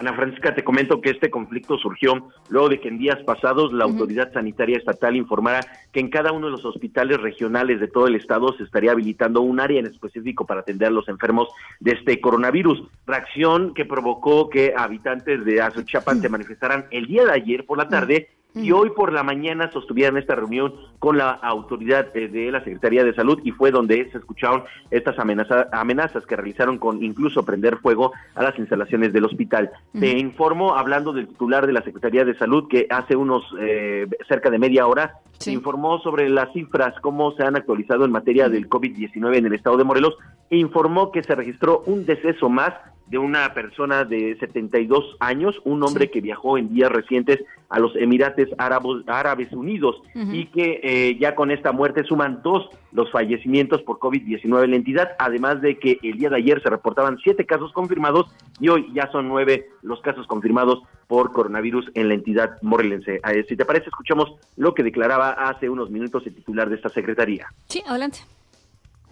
Ana 0.00 0.14
Francisca, 0.14 0.54
te 0.54 0.64
comento 0.64 1.02
que 1.02 1.10
este 1.10 1.28
conflicto 1.30 1.76
surgió 1.76 2.30
luego 2.48 2.70
de 2.70 2.80
que 2.80 2.88
en 2.88 2.96
días 2.96 3.22
pasados 3.24 3.70
la 3.70 3.84
autoridad 3.84 4.32
sanitaria 4.32 4.78
estatal 4.78 5.14
informara 5.14 5.60
que 5.92 6.00
en 6.00 6.08
cada 6.08 6.32
uno 6.32 6.46
de 6.46 6.52
los 6.52 6.64
hospitales 6.64 7.20
regionales 7.20 7.80
de 7.80 7.88
todo 7.88 8.06
el 8.06 8.14
estado 8.14 8.54
se 8.56 8.62
estaría 8.62 8.92
habilitando 8.92 9.42
un 9.42 9.60
área 9.60 9.78
en 9.78 9.84
específico 9.84 10.46
para 10.46 10.60
atender 10.60 10.88
a 10.88 10.90
los 10.90 11.06
enfermos 11.10 11.48
de 11.80 11.92
este 11.92 12.18
coronavirus. 12.18 12.82
Reacción 13.06 13.74
que 13.74 13.84
provocó 13.84 14.48
que 14.48 14.72
habitantes 14.74 15.44
de 15.44 15.60
Azochapan 15.60 16.22
se 16.22 16.30
manifestaran 16.30 16.86
el 16.90 17.06
día 17.06 17.26
de 17.26 17.32
ayer 17.32 17.66
por 17.66 17.76
la 17.76 17.88
tarde 17.88 18.30
y 18.54 18.72
hoy 18.72 18.90
por 18.90 19.12
la 19.12 19.22
mañana 19.22 19.70
sostuvieron 19.70 20.18
esta 20.18 20.34
reunión 20.34 20.74
con 20.98 21.18
la 21.18 21.30
autoridad 21.30 22.08
eh, 22.14 22.28
de 22.28 22.50
la 22.50 22.62
Secretaría 22.64 23.04
de 23.04 23.14
Salud 23.14 23.40
y 23.44 23.52
fue 23.52 23.70
donde 23.70 24.10
se 24.10 24.18
escucharon 24.18 24.64
estas 24.90 25.18
amenaza, 25.18 25.68
amenazas 25.72 26.26
que 26.26 26.36
realizaron 26.36 26.78
con 26.78 27.02
incluso 27.02 27.44
prender 27.44 27.78
fuego 27.78 28.12
a 28.34 28.42
las 28.42 28.58
instalaciones 28.58 29.12
del 29.12 29.24
hospital. 29.24 29.70
Te 29.98 30.18
informo, 30.18 30.76
hablando 30.76 31.12
del 31.12 31.28
titular 31.28 31.66
de 31.66 31.72
la 31.72 31.82
Secretaría 31.82 32.24
de 32.24 32.36
Salud, 32.36 32.68
que 32.68 32.86
hace 32.90 33.16
unos 33.16 33.44
eh, 33.58 34.06
cerca 34.28 34.50
de 34.50 34.58
media 34.58 34.86
hora 34.86 35.14
se 35.38 35.52
informó 35.52 35.98
sobre 36.00 36.28
las 36.28 36.52
cifras, 36.52 36.94
cómo 37.00 37.32
se 37.32 37.44
han 37.44 37.56
actualizado 37.56 38.04
en 38.04 38.12
materia 38.12 38.50
del 38.50 38.68
COVID-19 38.68 39.36
en 39.36 39.46
el 39.46 39.54
estado 39.54 39.78
de 39.78 39.84
Morelos, 39.84 40.16
e 40.50 40.58
informó 40.58 41.10
que 41.12 41.22
se 41.22 41.34
registró 41.34 41.82
un 41.86 42.04
deceso 42.04 42.50
más 42.50 42.74
de 43.10 43.18
una 43.18 43.52
persona 43.54 44.04
de 44.04 44.36
72 44.38 45.16
años, 45.18 45.60
un 45.64 45.82
hombre 45.82 46.10
que 46.10 46.20
viajó 46.20 46.56
en 46.56 46.72
días 46.72 46.92
recientes 46.92 47.40
a 47.68 47.80
los 47.80 47.94
Emirates 47.96 48.48
Árabes 48.58 49.52
Unidos 49.52 49.96
y 50.14 50.46
que 50.46 50.80
eh, 50.82 51.18
ya 51.20 51.34
con 51.34 51.50
esta 51.50 51.72
muerte 51.72 52.04
suman 52.04 52.40
dos 52.42 52.68
los 52.92 53.10
fallecimientos 53.10 53.82
por 53.82 53.98
COVID-19 53.98 54.64
en 54.64 54.70
la 54.70 54.76
entidad, 54.76 55.10
además 55.18 55.60
de 55.60 55.78
que 55.78 55.98
el 56.02 56.18
día 56.18 56.30
de 56.30 56.36
ayer 56.36 56.62
se 56.62 56.70
reportaban 56.70 57.18
siete 57.22 57.46
casos 57.46 57.72
confirmados 57.72 58.26
y 58.60 58.68
hoy 58.68 58.88
ya 58.92 59.10
son 59.10 59.28
nueve 59.28 59.66
los 59.82 60.00
casos 60.00 60.26
confirmados 60.26 60.80
por 61.08 61.32
coronavirus 61.32 61.90
en 61.94 62.08
la 62.08 62.14
entidad 62.14 62.58
morelense. 62.62 63.16
Eh, 63.16 63.44
si 63.48 63.56
te 63.56 63.64
parece, 63.64 63.86
escuchamos 63.86 64.34
lo 64.56 64.72
que 64.74 64.84
declaraba 64.84 65.30
hace 65.30 65.68
unos 65.68 65.90
minutos 65.90 66.24
el 66.26 66.34
titular 66.34 66.68
de 66.68 66.76
esta 66.76 66.88
secretaría. 66.88 67.48
Sí, 67.66 67.82
adelante. 67.86 68.20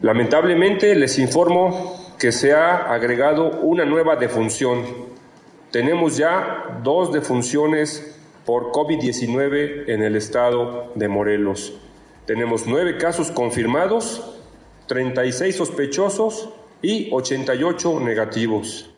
Lamentablemente 0.01 0.95
les 0.95 1.19
informo 1.19 2.15
que 2.21 2.31
se 2.31 2.53
ha 2.53 2.93
agregado 2.93 3.51
una 3.63 3.85
nueva 3.85 4.15
defunción. 4.15 4.85
Tenemos 5.73 6.17
ya 6.17 6.81
dos 6.85 7.13
defunciones 7.13 8.17
por 8.47 8.71
COVID-19 8.71 9.89
en 9.89 10.03
el 10.03 10.15
estado 10.15 10.93
de 10.95 11.09
Morelos. 11.09 11.81
Tenemos 12.27 12.67
nueve 12.67 12.97
casos 12.97 13.33
confirmados, 13.33 14.41
36 14.87 15.57
sospechosos 15.57 16.55
y 16.81 17.09
88 17.13 17.99
negativos. 18.01 18.95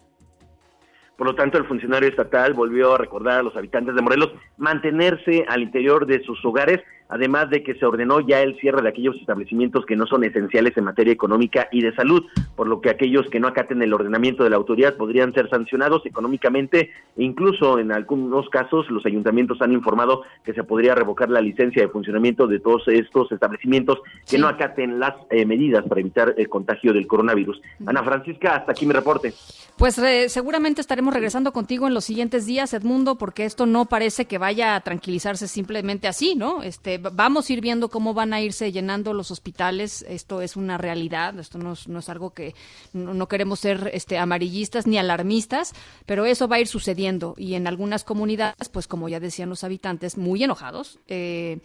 Por 1.16 1.26
lo 1.26 1.34
tanto, 1.34 1.56
el 1.58 1.66
funcionario 1.66 2.08
estatal 2.08 2.54
volvió 2.54 2.94
a 2.94 2.98
recordar 2.98 3.40
a 3.40 3.42
los 3.42 3.56
habitantes 3.56 3.94
de 3.94 4.02
Morelos 4.02 4.32
mantenerse 4.58 5.44
al 5.48 5.62
interior 5.62 6.06
de 6.06 6.22
sus 6.24 6.44
hogares, 6.44 6.80
además 7.11 7.51
de 7.51 7.62
que 7.62 7.75
se 7.75 7.85
ordenó 7.85 8.20
ya 8.20 8.40
el 8.40 8.59
cierre 8.59 8.83
de 8.83 8.88
aquellos 8.88 9.16
establecimientos 9.16 9.85
que 9.87 9.96
no 9.96 10.07
son 10.07 10.25
esenciales 10.25 10.77
en 10.77 10.85
materia 10.85 11.12
económica 11.12 11.68
y 11.73 11.83
de 11.83 11.94
salud, 11.94 12.25
por 12.57 12.66
lo 12.66 12.81
que 12.81 12.90
aquellos 12.90 13.27
que 13.31 13.40
no 13.40 13.49
acaten 13.49 13.83
el 13.83 13.92
ordenamiento 13.92 14.44
de 14.44 14.51
la 14.51 14.57
autoridad 14.57 14.96
podrían 14.96 15.33
ser 15.33 15.49
sancionados 15.51 16.05
económicamente 16.07 16.90
e 17.16 17.23
incluso 17.23 17.79
en 17.79 17.92
algunos 17.92 18.49
casos 18.49 18.88
los 18.90 19.05
ayuntamientos 19.07 19.61
han 19.61 19.73
informado 19.73 20.23
que 20.44 20.55
se 20.55 20.64
podría 20.64 20.94
revocar 20.94 21.29
la 21.31 21.40
licencia 21.40 21.83
de 21.83 21.88
funcionamiento 21.88 22.46
de 22.46 22.61
todos 22.61 22.87
estos 22.88 23.31
establecimientos 23.33 23.99
que 24.29 24.38
no 24.38 24.49
acaten 24.49 24.99
las 25.01 25.14
eh, 25.31 25.44
medidas 25.44 25.85
para 25.87 26.01
evitar 26.01 26.35
el 26.37 26.49
contagio 26.49 26.92
del 26.92 27.07
coronavirus. 27.07 27.61
Ana 27.87 28.03
Francisca, 28.03 28.57
hasta 28.57 28.73
aquí 28.73 28.87
mi 28.87 28.92
reporte. 28.92 29.35
Pues 29.77 29.99
eh, 29.99 30.29
seguramente 30.29 30.81
estaremos 30.81 31.14
regresando 31.14 31.53
contigo 31.53 31.87
en 31.87 31.94
los 31.94 32.05
siguientes 32.05 32.46
días, 32.46 32.75
Edmundo, 32.75 33.16
porque 33.16 33.44
esto 33.44 33.66
no 33.66 33.87
parece 33.87 34.27
que 34.27 34.38
vaya 34.38 34.77
a 34.77 34.81
tranquilizarse 34.81 35.49
simplemente 35.49 36.07
así, 36.07 36.35
¿no? 36.37 36.62
Este, 36.62 36.99
vamos 37.00 37.48
a 37.48 37.52
ir 37.52 37.60
viendo 37.60 37.88
cómo 37.88 38.14
van 38.14 38.32
a 38.32 38.40
irse 38.40 38.72
llenando 38.72 39.12
los 39.14 39.30
hospitales. 39.30 40.04
Esto 40.08 40.42
es 40.42 40.56
una 40.56 40.78
realidad, 40.78 41.38
esto 41.38 41.58
no 41.58 41.72
es, 41.72 41.88
no 41.88 41.98
es 41.98 42.08
algo 42.08 42.30
que 42.30 42.54
no, 42.92 43.28
queremos 43.28 43.60
ser 43.60 43.90
este, 43.92 44.18
amarillistas 44.18 44.86
ni 44.86 44.98
alarmistas, 44.98 45.72
pero 46.06 46.24
eso 46.24 46.48
va 46.48 46.56
a 46.56 46.60
ir 46.60 46.68
sucediendo 46.68 47.34
y 47.36 47.54
en 47.54 47.66
algunas 47.66 48.04
comunidades, 48.04 48.68
pues 48.68 48.86
como 48.86 49.08
ya 49.08 49.20
decían 49.20 49.48
los 49.48 49.64
habitantes, 49.64 50.16
muy 50.16 50.42
enojados. 50.44 50.98
Eh, 51.08 51.60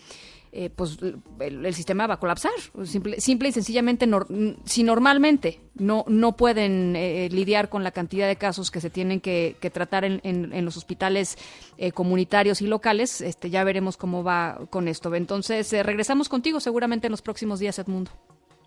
eh, 0.57 0.69
pues 0.73 0.97
el, 1.41 1.73
sistema 1.73 2.07
va 2.07 2.13
a 2.13 2.17
colapsar. 2.17 2.53
Simple, 2.83 3.19
simple 3.19 3.49
y 3.49 3.51
sencillamente, 3.51 4.07
si 4.63 4.83
normalmente 4.83 5.59
no, 5.75 6.05
no 6.07 6.37
pueden 6.37 6.95
eh, 6.95 7.27
lidiar 7.29 7.67
con 7.67 7.83
la 7.83 7.91
cantidad 7.91 8.25
de 8.25 8.37
casos 8.37 8.71
que 8.71 8.79
se 8.79 8.89
tienen 8.89 9.19
que, 9.19 9.57
tratar 9.73 10.05
en, 10.05 10.21
en, 10.23 10.63
los 10.63 10.77
hospitales 10.77 11.37
eh, 11.77 11.91
comunitarios 11.91 12.61
y 12.61 12.67
locales, 12.67 13.19
este, 13.19 13.49
ya 13.49 13.65
veremos 13.65 13.97
cómo 13.97 14.23
va 14.23 14.59
con 14.69 14.87
esto. 14.87 15.13
Entonces, 15.13 15.73
regresamos 15.85 16.29
contigo 16.29 16.61
seguramente 16.61 17.07
en 17.07 17.11
los 17.11 17.21
próximos 17.21 17.59
días, 17.59 17.77
Edmundo. 17.77 18.11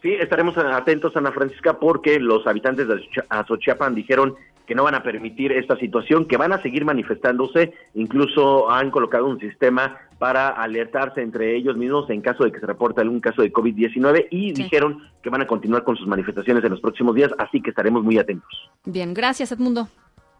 Sí, 0.03 0.13
estaremos 0.13 0.59
atentos, 0.59 1.17
Ana 1.17 1.33
Francisca, 1.33 1.79
porque 1.79 2.21
los 2.21 2.47
habitantes 2.47 2.87
de 2.87 3.01
Azochiapan 3.31 3.95
dijeron 3.95 4.37
que 4.67 4.75
no 4.75 4.85
van 4.85 4.95
a 4.95 5.03
permitir 5.03 5.53
esta 5.53 5.77
situación, 5.79 6.27
que 6.27 6.37
van 6.37 6.53
a 6.53 6.61
seguir 6.61 6.85
manifestándose, 6.85 7.73
incluso 7.95 8.71
han 8.71 8.91
colocado 8.91 9.25
un 9.25 9.41
sistema 9.41 9.97
para 10.19 10.49
alertarse 10.49 11.23
entre 11.23 11.57
ellos 11.57 11.77
mismos 11.77 12.11
en 12.11 12.21
caso 12.21 12.45
de 12.45 12.53
que 12.53 12.61
se 12.61 12.67
reporte 12.67 13.01
algún 13.01 13.21
caso 13.21 13.43
de 13.43 13.53
COVID-19 13.53 14.27
y 14.31 14.53
dijeron 14.53 15.03
que 15.23 15.31
van 15.31 15.43
a 15.43 15.47
continuar 15.47 15.85
con 15.85 15.97
sus 15.97 16.07
manifestaciones 16.07 16.65
en 16.65 16.71
los 16.71 16.81
próximos 16.81 17.15
días, 17.15 17.31
así 17.39 17.61
que 17.61 17.71
estaremos 17.71 18.03
muy 18.03 18.19
atentos. 18.19 18.49
Bien, 18.85 19.15
gracias 19.15 19.53
Edmundo. 19.53 19.89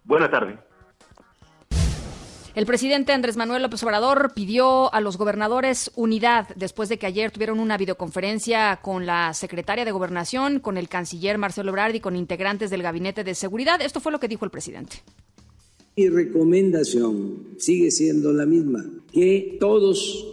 Buenas 0.05 0.31
tardes. 0.31 0.59
El 2.59 2.67
presidente 2.67 3.13
Andrés 3.13 3.37
Manuel 3.37 3.63
López 3.63 3.85
Obrador 3.85 4.33
pidió 4.35 4.93
a 4.93 5.01
los 5.01 5.17
gobernadores 5.17 5.93
unidad 5.95 6.49
después 6.57 6.89
de 6.89 6.99
que 6.99 7.07
ayer 7.07 7.31
tuvieron 7.31 7.61
una 7.61 7.77
videoconferencia 7.77 8.81
con 8.83 9.07
la 9.07 9.33
secretaria 9.33 9.85
de 9.85 9.93
Gobernación, 9.93 10.59
con 10.59 10.77
el 10.77 10.89
canciller 10.89 11.39
Marcelo 11.39 11.71
Ebrard 11.71 11.95
y 11.95 12.01
con 12.01 12.17
integrantes 12.17 12.71
del 12.71 12.83
Gabinete 12.83 13.23
de 13.23 13.37
Seguridad. 13.37 13.81
Esto 13.81 14.01
fue 14.01 14.11
lo 14.11 14.19
que 14.19 14.27
dijo 14.27 14.45
el 14.45 14.51
presidente. 14.51 14.97
Mi 15.97 16.09
recomendación 16.09 17.55
sigue 17.59 17.93
siendo 17.93 18.33
la 18.33 18.45
misma, 18.45 18.85
que 19.13 19.57
todos 19.61 20.27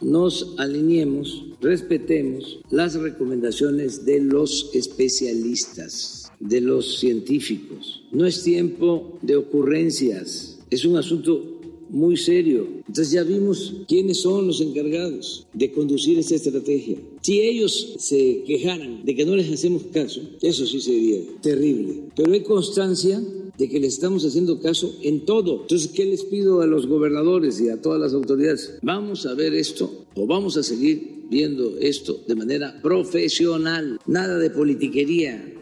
nos 0.00 0.54
alineemos, 0.58 1.44
respetemos 1.60 2.58
las 2.70 2.94
recomendaciones 2.94 4.04
de 4.04 4.20
los 4.20 4.70
especialistas, 4.74 6.30
de 6.40 6.60
los 6.60 6.98
científicos. 6.98 8.02
No 8.10 8.26
es 8.26 8.42
tiempo 8.42 9.18
de 9.22 9.36
ocurrencias, 9.36 10.58
es 10.70 10.84
un 10.84 10.96
asunto 10.96 11.60
muy 11.92 12.16
serio. 12.16 12.66
Entonces 12.88 13.12
ya 13.12 13.22
vimos 13.22 13.74
quiénes 13.86 14.22
son 14.22 14.46
los 14.46 14.60
encargados 14.60 15.46
de 15.52 15.70
conducir 15.70 16.18
esta 16.18 16.34
estrategia. 16.34 16.96
Si 17.20 17.40
ellos 17.40 17.94
se 17.98 18.42
quejaran 18.46 19.04
de 19.04 19.14
que 19.14 19.26
no 19.26 19.36
les 19.36 19.52
hacemos 19.52 19.82
caso, 19.92 20.20
eso 20.40 20.66
sí 20.66 20.80
sería 20.80 21.20
terrible. 21.42 22.04
Pero 22.16 22.32
hay 22.32 22.40
constancia 22.40 23.22
de 23.58 23.68
que 23.68 23.80
le 23.80 23.86
estamos 23.86 24.24
haciendo 24.24 24.60
caso 24.60 24.94
en 25.02 25.24
todo. 25.24 25.62
Entonces, 25.62 25.88
¿qué 25.88 26.04
les 26.04 26.24
pido 26.24 26.60
a 26.60 26.66
los 26.66 26.86
gobernadores 26.86 27.60
y 27.60 27.68
a 27.68 27.80
todas 27.80 28.00
las 28.00 28.14
autoridades? 28.14 28.78
Vamos 28.82 29.26
a 29.26 29.34
ver 29.34 29.54
esto 29.54 30.06
o 30.14 30.26
vamos 30.26 30.56
a 30.56 30.62
seguir 30.62 31.26
viendo 31.30 31.78
esto 31.78 32.20
de 32.26 32.34
manera 32.34 32.80
profesional, 32.82 33.98
nada 34.06 34.38
de 34.38 34.50
politiquería, 34.50 35.52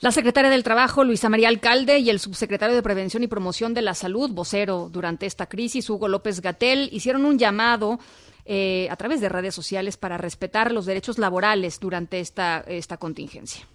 la 0.00 0.12
secretaria 0.12 0.48
del 0.48 0.62
Trabajo, 0.62 1.02
Luisa 1.02 1.28
María 1.28 1.48
Alcalde, 1.48 1.98
y 1.98 2.08
el 2.08 2.20
subsecretario 2.20 2.76
de 2.76 2.84
Prevención 2.84 3.24
y 3.24 3.26
Promoción 3.26 3.74
de 3.74 3.82
la 3.82 3.94
Salud, 3.94 4.30
vocero 4.30 4.88
durante 4.92 5.26
esta 5.26 5.46
crisis, 5.46 5.90
Hugo 5.90 6.06
López 6.06 6.40
Gatel, 6.40 6.88
hicieron 6.92 7.24
un 7.24 7.36
llamado 7.36 7.98
eh, 8.44 8.86
a 8.92 8.96
través 8.96 9.20
de 9.20 9.28
redes 9.28 9.56
sociales 9.56 9.96
para 9.96 10.16
respetar 10.16 10.70
los 10.70 10.86
derechos 10.86 11.18
laborales 11.18 11.80
durante 11.80 12.20
esta, 12.20 12.60
esta 12.68 12.96
contingencia. 12.96 13.66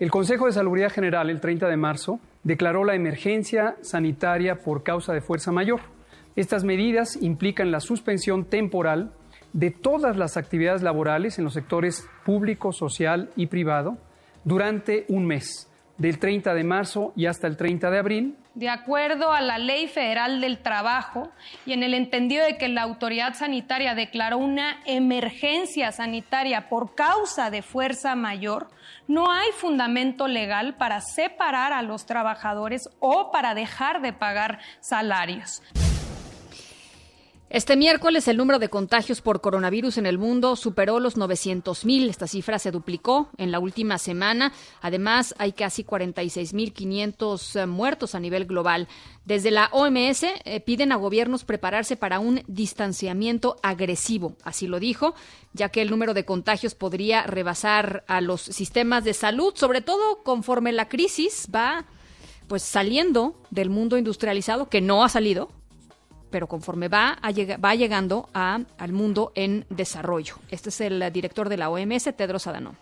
El 0.00 0.12
Consejo 0.12 0.46
de 0.46 0.52
Salubridad 0.52 0.92
General, 0.92 1.28
el 1.28 1.40
30 1.40 1.66
de 1.66 1.76
marzo, 1.76 2.20
declaró 2.44 2.84
la 2.84 2.94
emergencia 2.94 3.74
sanitaria 3.80 4.54
por 4.54 4.84
causa 4.84 5.12
de 5.12 5.20
fuerza 5.20 5.50
mayor. 5.50 5.80
Estas 6.36 6.62
medidas 6.62 7.20
implican 7.20 7.72
la 7.72 7.80
suspensión 7.80 8.44
temporal 8.44 9.10
de 9.52 9.72
todas 9.72 10.16
las 10.16 10.36
actividades 10.36 10.82
laborales 10.82 11.38
en 11.38 11.44
los 11.44 11.54
sectores 11.54 12.06
público, 12.24 12.72
social 12.72 13.30
y 13.34 13.46
privado 13.46 13.98
durante 14.44 15.04
un 15.08 15.26
mes, 15.26 15.68
del 15.96 16.20
30 16.20 16.54
de 16.54 16.62
marzo 16.62 17.12
y 17.16 17.26
hasta 17.26 17.48
el 17.48 17.56
30 17.56 17.90
de 17.90 17.98
abril. 17.98 18.36
De 18.58 18.68
acuerdo 18.68 19.32
a 19.32 19.40
la 19.40 19.56
Ley 19.56 19.86
Federal 19.86 20.40
del 20.40 20.58
Trabajo 20.58 21.30
y 21.64 21.74
en 21.74 21.84
el 21.84 21.94
entendido 21.94 22.44
de 22.44 22.58
que 22.58 22.66
la 22.66 22.82
autoridad 22.82 23.34
sanitaria 23.34 23.94
declaró 23.94 24.38
una 24.38 24.80
emergencia 24.84 25.92
sanitaria 25.92 26.68
por 26.68 26.96
causa 26.96 27.50
de 27.50 27.62
fuerza 27.62 28.16
mayor, 28.16 28.68
no 29.06 29.30
hay 29.30 29.52
fundamento 29.52 30.26
legal 30.26 30.74
para 30.74 31.00
separar 31.00 31.72
a 31.72 31.82
los 31.82 32.04
trabajadores 32.04 32.90
o 32.98 33.30
para 33.30 33.54
dejar 33.54 34.02
de 34.02 34.12
pagar 34.12 34.58
salarios. 34.80 35.62
Este 37.50 37.76
miércoles 37.76 38.28
el 38.28 38.36
número 38.36 38.58
de 38.58 38.68
contagios 38.68 39.22
por 39.22 39.40
coronavirus 39.40 39.96
en 39.96 40.04
el 40.04 40.18
mundo 40.18 40.54
superó 40.54 41.00
los 41.00 41.16
900.000. 41.16 42.10
Esta 42.10 42.26
cifra 42.26 42.58
se 42.58 42.70
duplicó 42.70 43.30
en 43.38 43.50
la 43.52 43.58
última 43.58 43.96
semana. 43.96 44.52
Además, 44.82 45.34
hay 45.38 45.52
casi 45.52 45.82
46.500 45.82 47.62
eh, 47.62 47.66
muertos 47.66 48.14
a 48.14 48.20
nivel 48.20 48.44
global. 48.44 48.86
Desde 49.24 49.50
la 49.50 49.70
OMS 49.72 50.24
eh, 50.24 50.60
piden 50.60 50.92
a 50.92 50.96
gobiernos 50.96 51.44
prepararse 51.44 51.96
para 51.96 52.20
un 52.20 52.42
distanciamiento 52.48 53.56
agresivo, 53.62 54.36
así 54.44 54.66
lo 54.66 54.78
dijo, 54.78 55.14
ya 55.54 55.70
que 55.70 55.80
el 55.80 55.88
número 55.88 56.12
de 56.12 56.26
contagios 56.26 56.74
podría 56.74 57.22
rebasar 57.22 58.04
a 58.08 58.20
los 58.20 58.42
sistemas 58.42 59.04
de 59.04 59.14
salud, 59.14 59.54
sobre 59.56 59.80
todo 59.80 60.22
conforme 60.22 60.72
la 60.72 60.90
crisis 60.90 61.48
va 61.54 61.86
pues 62.46 62.62
saliendo 62.62 63.40
del 63.50 63.70
mundo 63.70 63.96
industrializado 63.96 64.68
que 64.68 64.82
no 64.82 65.02
ha 65.02 65.08
salido 65.08 65.50
pero 66.30 66.46
conforme 66.46 66.88
va, 66.88 67.18
a 67.20 67.30
va 67.56 67.74
llegando 67.74 68.28
a, 68.34 68.60
al 68.78 68.92
mundo 68.92 69.32
en 69.34 69.64
desarrollo. 69.70 70.36
Este 70.50 70.70
es 70.70 70.80
el 70.80 71.12
director 71.12 71.48
de 71.48 71.56
la 71.56 71.70
OMS, 71.70 72.14
Tedros 72.16 72.46
Adhanom. 72.46 72.74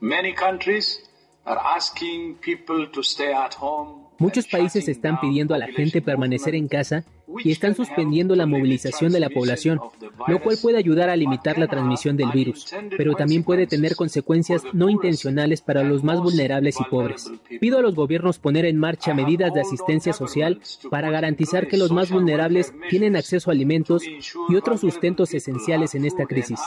Many 0.00 0.34
countries 0.34 1.00
are 1.44 1.60
asking 1.76 2.36
people 2.36 2.88
to 2.92 3.02
stay 3.02 3.32
at 3.32 3.54
home 3.60 4.07
Muchos 4.18 4.48
países 4.48 4.88
están 4.88 5.20
pidiendo 5.20 5.54
a 5.54 5.58
la 5.58 5.68
gente 5.68 6.02
permanecer 6.02 6.56
en 6.56 6.66
casa 6.66 7.04
y 7.44 7.52
están 7.52 7.76
suspendiendo 7.76 8.34
la 8.34 8.46
movilización 8.46 9.12
de 9.12 9.20
la 9.20 9.30
población, 9.30 9.80
lo 10.26 10.40
cual 10.40 10.56
puede 10.60 10.78
ayudar 10.78 11.08
a 11.08 11.16
limitar 11.16 11.56
la 11.56 11.68
transmisión 11.68 12.16
del 12.16 12.32
virus, 12.32 12.66
pero 12.96 13.14
también 13.14 13.44
puede 13.44 13.68
tener 13.68 13.94
consecuencias 13.94 14.62
no 14.72 14.88
intencionales 14.88 15.60
para 15.62 15.84
los 15.84 16.02
más 16.02 16.20
vulnerables 16.20 16.80
y 16.80 16.84
pobres. 16.84 17.30
Pido 17.60 17.78
a 17.78 17.82
los 17.82 17.94
gobiernos 17.94 18.40
poner 18.40 18.64
en 18.64 18.78
marcha 18.78 19.14
medidas 19.14 19.54
de 19.54 19.60
asistencia 19.60 20.12
social 20.12 20.60
para 20.90 21.10
garantizar 21.10 21.68
que 21.68 21.76
los 21.76 21.92
más 21.92 22.10
vulnerables 22.10 22.72
tienen 22.90 23.14
acceso 23.14 23.50
a 23.50 23.54
alimentos 23.54 24.02
y 24.04 24.54
otros 24.56 24.80
sustentos 24.80 25.32
esenciales 25.32 25.94
en 25.94 26.04
esta 26.04 26.26
crisis. 26.26 26.58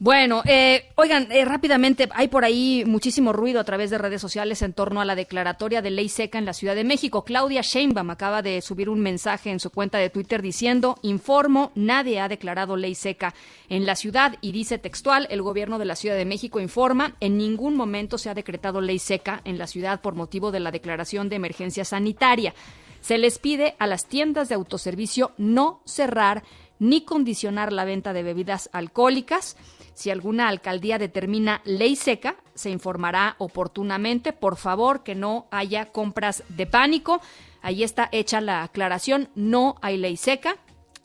Bueno, 0.00 0.42
eh, 0.44 0.90
oigan, 0.96 1.30
eh, 1.30 1.44
rápidamente, 1.44 2.08
hay 2.14 2.26
por 2.26 2.44
ahí 2.44 2.82
muchísimo 2.84 3.32
ruido 3.32 3.60
a 3.60 3.64
través 3.64 3.90
de 3.90 3.98
redes 3.98 4.20
sociales 4.20 4.60
en 4.62 4.72
torno 4.72 5.00
a 5.00 5.04
la 5.04 5.14
declaratoria 5.14 5.82
de 5.82 5.92
ley 5.92 6.08
seca 6.08 6.36
en 6.36 6.44
la 6.44 6.52
Ciudad 6.52 6.74
de 6.74 6.82
México. 6.82 7.24
Claudia 7.24 7.62
Sheinbaum 7.62 8.10
acaba 8.10 8.42
de 8.42 8.60
subir 8.60 8.88
un 8.88 8.98
mensaje 8.98 9.50
en 9.50 9.60
su 9.60 9.70
cuenta 9.70 9.98
de 9.98 10.10
Twitter 10.10 10.42
diciendo, 10.42 10.98
informo, 11.02 11.70
nadie 11.76 12.18
ha 12.18 12.26
declarado 12.26 12.76
ley 12.76 12.96
seca 12.96 13.34
en 13.68 13.86
la 13.86 13.94
ciudad 13.94 14.36
y 14.40 14.50
dice 14.50 14.78
textual, 14.78 15.28
el 15.30 15.42
gobierno 15.42 15.78
de 15.78 15.84
la 15.84 15.94
Ciudad 15.94 16.16
de 16.16 16.24
México 16.24 16.58
informa, 16.58 17.14
en 17.20 17.38
ningún 17.38 17.76
momento 17.76 18.18
se 18.18 18.28
ha 18.28 18.34
decretado 18.34 18.80
ley 18.80 18.98
seca 18.98 19.42
en 19.44 19.58
la 19.58 19.68
ciudad 19.68 20.00
por 20.00 20.16
motivo 20.16 20.50
de 20.50 20.58
la 20.58 20.72
declaración 20.72 21.28
de 21.28 21.36
emergencia 21.36 21.84
sanitaria. 21.84 22.52
Se 23.00 23.16
les 23.16 23.38
pide 23.38 23.76
a 23.78 23.86
las 23.86 24.06
tiendas 24.06 24.48
de 24.48 24.56
autoservicio 24.56 25.32
no 25.38 25.82
cerrar 25.84 26.42
ni 26.78 27.02
condicionar 27.04 27.72
la 27.72 27.84
venta 27.84 28.12
de 28.12 28.22
bebidas 28.22 28.68
alcohólicas. 28.72 29.56
Si 29.94 30.10
alguna 30.10 30.48
alcaldía 30.48 30.98
determina 30.98 31.62
ley 31.64 31.96
seca, 31.96 32.36
se 32.54 32.70
informará 32.70 33.36
oportunamente. 33.38 34.32
Por 34.32 34.56
favor, 34.56 35.02
que 35.02 35.14
no 35.14 35.46
haya 35.50 35.86
compras 35.86 36.42
de 36.48 36.66
pánico. 36.66 37.20
Ahí 37.62 37.82
está 37.82 38.08
hecha 38.12 38.40
la 38.40 38.62
aclaración. 38.64 39.28
No 39.34 39.76
hay 39.80 39.96
ley 39.96 40.16
seca. 40.16 40.56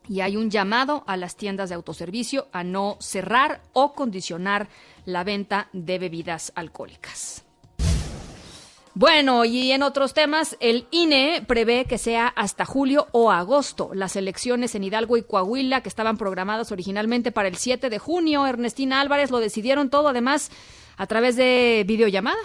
Y 0.08 0.22
hay 0.22 0.38
un 0.38 0.50
llamado 0.50 1.04
a 1.06 1.18
las 1.18 1.36
tiendas 1.36 1.70
de 1.70 1.76
autoservicio 1.76 2.48
a 2.52 2.64
no 2.64 2.98
cerrar 3.00 3.62
o 3.74 3.94
condicionar 3.94 4.68
la 5.06 5.24
venta 5.24 5.70
de 5.72 6.00
bebidas 6.00 6.52
alcohólicas. 6.56 7.46
Bueno, 9.00 9.46
y 9.46 9.72
en 9.72 9.82
otros 9.82 10.14
temas, 10.14 10.58
el 10.60 10.86
INE 10.92 11.42
prevé 11.48 11.86
que 11.86 11.98
sea 11.98 12.28
hasta 12.28 12.66
julio 12.66 13.08
o 13.14 13.32
agosto 13.32 13.92
las 13.94 14.18
elecciones 14.18 14.76
en 14.76 14.84
Hidalgo 14.84 15.16
y 15.16 15.24
Coahuila, 15.24 15.80
que 15.80 15.88
estaban 15.88 16.18
programadas 16.18 16.74
originalmente 16.74 17.32
para 17.32 17.48
el 17.48 17.56
7 17.56 17.90
de 17.90 17.98
junio. 17.98 18.46
Ernestina 18.46 19.00
Álvarez 19.00 19.32
lo 19.32 19.40
decidieron 19.40 19.90
todo, 19.90 20.10
además, 20.10 20.52
a 20.98 21.08
través 21.08 21.38
de 21.38 21.86
videollamada. 21.88 22.40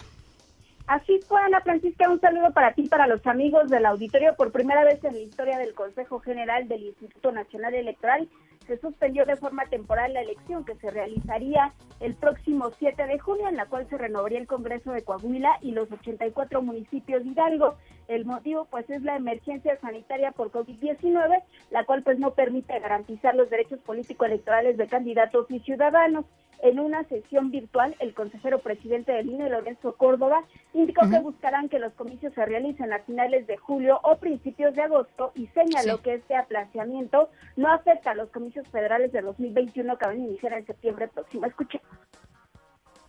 Así 0.87 1.19
fue, 1.27 1.41
Ana 1.41 1.61
Francisca, 1.61 2.09
un 2.09 2.21
saludo 2.21 2.53
para 2.53 2.73
ti, 2.73 2.85
para 2.85 3.09
los 3.09 3.27
amigos 3.27 3.69
del 3.69 3.85
auditorio. 3.85 4.37
Por 4.37 4.53
primera 4.53 4.85
vez 4.85 5.03
en 5.03 5.15
la 5.15 5.23
historia 5.23 5.59
del 5.59 5.75
Consejo 5.75 6.21
General 6.21 6.69
del 6.69 6.85
Instituto 6.85 7.33
Nacional 7.33 7.75
Electoral, 7.75 8.29
se 8.67 8.79
suspendió 8.79 9.25
de 9.25 9.37
forma 9.37 9.65
temporal 9.67 10.13
la 10.13 10.23
elección 10.23 10.65
que 10.65 10.75
se 10.77 10.91
realizaría 10.91 11.73
el 12.01 12.15
próximo 12.15 12.71
7 12.79 13.07
de 13.07 13.19
junio, 13.19 13.49
en 13.49 13.57
la 13.57 13.67
cual 13.67 13.89
se 13.89 13.99
renovaría 13.99 14.39
el 14.39 14.47
Congreso 14.47 14.93
de 14.93 15.03
Coahuila 15.03 15.59
y 15.63 15.73
los 15.73 15.91
84 15.91 16.63
municipios 16.63 17.23
de 17.25 17.31
Hidalgo. 17.31 17.77
El 18.09 18.25
motivo, 18.25 18.67
pues, 18.71 18.89
es 18.91 19.03
la 19.03 19.17
emergencia 19.17 19.79
sanitaria 19.81 20.33
por 20.33 20.51
COVID-19, 20.51 21.43
la 21.71 21.85
cual, 21.85 22.03
pues, 22.03 22.19
no 22.19 22.35
permite 22.35 22.79
garantizar 22.79 23.35
los 23.35 23.51
derechos 23.51 23.81
político-electorales 23.81 24.77
de 24.77 24.87
candidatos 24.87 25.51
y 25.51 25.61
ciudadanos. 25.61 26.25
En 26.65 26.81
una 26.81 27.05
sesión 27.11 27.51
virtual, 27.51 27.95
el 28.01 28.15
consejero 28.15 28.59
presidente 28.59 29.13
del 29.13 29.29
INE, 29.29 29.51
Lorenzo 29.51 29.97
Córdoba, 29.99 30.47
indicó 30.73 31.03
que 31.11 31.19
buscarán 31.21 31.69
que 31.69 31.79
los 31.79 31.93
comicios 31.93 32.33
se 32.33 32.43
realicen 32.43 32.91
a 32.91 33.01
finales 33.01 33.47
de 33.47 33.59
julio 33.59 34.01
o 34.03 34.17
principios 34.17 34.75
de 34.75 34.81
agosto 34.81 35.33
y 35.35 35.47
señaló 35.49 36.01
que 36.01 36.15
este 36.15 36.35
aplazamiento 36.35 37.29
no 37.57 37.71
afecta 37.71 38.13
a 38.13 38.15
los 38.15 38.31
comicios 38.31 38.67
federales 38.69 39.13
de 39.13 39.21
2021 39.21 39.99
que 39.99 40.07
van 40.07 40.17
a 40.17 40.25
iniciar 40.25 40.55
en 40.55 40.65
septiembre 40.65 41.07
próximo. 41.09 41.45
Escuchemos 41.45 41.87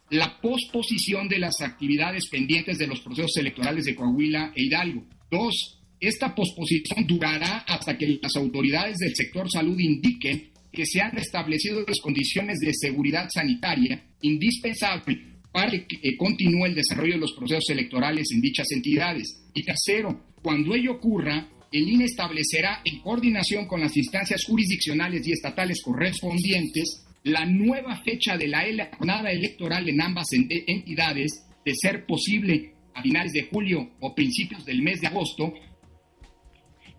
la 0.10 0.38
posposición 0.42 1.30
de 1.30 1.40
las 1.40 1.62
actividades 1.62 2.30
pendientes 2.30 2.78
de 2.78 2.88
los 2.88 3.00
procesos 3.00 3.38
electorales 3.38 3.86
de 3.86 3.96
Coahuila 3.96 4.52
e 4.54 4.64
Hidalgo. 4.64 5.06
Dos, 5.32 5.82
esta 6.02 6.36
posposición 6.36 7.08
durará 7.08 7.60
hasta 7.60 7.98
que 7.98 8.20
las 8.22 8.36
autoridades 8.36 8.98
del 8.98 9.16
sector 9.16 9.50
salud 9.50 9.80
indiquen 9.80 10.55
que 10.76 10.86
se 10.86 11.02
han 11.02 11.12
restablecido 11.12 11.84
las 11.88 12.00
condiciones 12.00 12.60
de 12.60 12.74
seguridad 12.74 13.28
sanitaria 13.34 14.04
indispensables 14.22 15.18
para 15.52 15.72
que 15.72 16.18
continúe 16.18 16.66
el 16.66 16.76
desarrollo 16.76 17.14
de 17.14 17.20
los 17.20 17.34
procesos 17.34 17.70
electorales 17.70 18.28
en 18.32 18.42
dichas 18.42 18.68
entidades. 18.72 19.42
Y 19.54 19.64
tercero, 19.64 20.26
cuando 20.44 20.76
ello 20.76 20.94
ocurra, 20.94 21.50
el 21.72 21.90
INE 21.90 22.06
establecerá, 22.06 22.82
en 22.84 23.00
coordinación 23.00 23.66
con 23.66 23.82
las 23.82 23.96
instancias 23.98 24.44
jurisdiccionales 24.46 25.26
y 25.26 25.32
estatales 25.32 25.82
correspondientes, 25.82 27.06
la 27.24 27.46
nueva 27.46 28.02
fecha 28.04 28.38
de 28.38 28.48
la 28.48 28.90
jornada 28.98 29.32
electoral 29.32 29.88
en 29.90 30.02
ambas 30.02 30.28
entidades, 30.34 31.46
de 31.66 31.74
ser 31.74 32.06
posible 32.06 32.74
a 32.94 33.02
finales 33.02 33.34
de 33.34 33.48
julio 33.52 33.92
o 34.00 34.14
principios 34.14 34.64
del 34.66 34.82
mes 34.82 35.02
de 35.02 35.08
agosto, 35.08 35.54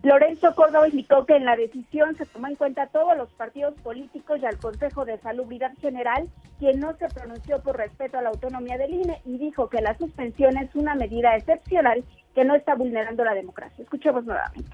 Lorenzo 0.07 0.55
Córdoba 0.55 0.87
indicó 0.87 1.25
que 1.25 1.35
en 1.35 1.43
la 1.43 1.57
decisión 1.57 2.15
se 2.15 2.25
tomó 2.25 2.47
en 2.47 2.55
cuenta 2.55 2.83
a 2.83 2.87
todos 2.87 3.17
los 3.17 3.29
partidos 3.33 3.73
políticos 3.81 4.39
y 4.41 4.45
al 4.45 4.57
Consejo 4.57 5.03
de 5.03 5.17
Salubridad 5.17 5.73
General, 5.81 6.29
quien 6.59 6.79
no 6.79 6.95
se 6.97 7.09
pronunció 7.09 7.61
por 7.61 7.75
respeto 7.75 8.17
a 8.17 8.21
la 8.21 8.29
autonomía 8.29 8.77
del 8.77 8.93
INE 8.93 9.17
y 9.25 9.37
dijo 9.37 9.69
que 9.69 9.81
la 9.81 9.97
suspensión 9.97 10.55
es 10.57 10.73
una 10.75 10.95
medida 10.95 11.35
excepcional 11.35 12.05
que 12.33 12.45
no 12.45 12.55
está 12.55 12.75
vulnerando 12.75 13.25
la 13.25 13.33
democracia. 13.33 13.83
Escuchemos 13.83 14.23
nuevamente. 14.23 14.71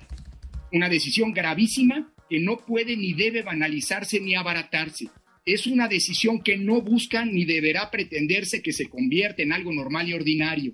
Una 0.72 0.88
decisión 0.88 1.34
gravísima 1.34 2.14
que 2.30 2.40
no 2.40 2.58
puede 2.58 2.96
ni 2.96 3.14
debe 3.14 3.42
banalizarse 3.42 4.20
ni 4.20 4.36
abaratarse. 4.36 5.08
Es 5.46 5.66
una 5.66 5.88
decisión 5.88 6.44
que 6.44 6.58
no 6.58 6.82
busca 6.82 7.26
ni 7.26 7.46
deberá 7.46 7.90
pretenderse 7.90 8.62
que 8.62 8.72
se 8.72 8.88
convierta 8.88 9.42
en 9.42 9.52
algo 9.52 9.74
normal 9.74 10.08
y 10.08 10.14
ordinario 10.14 10.74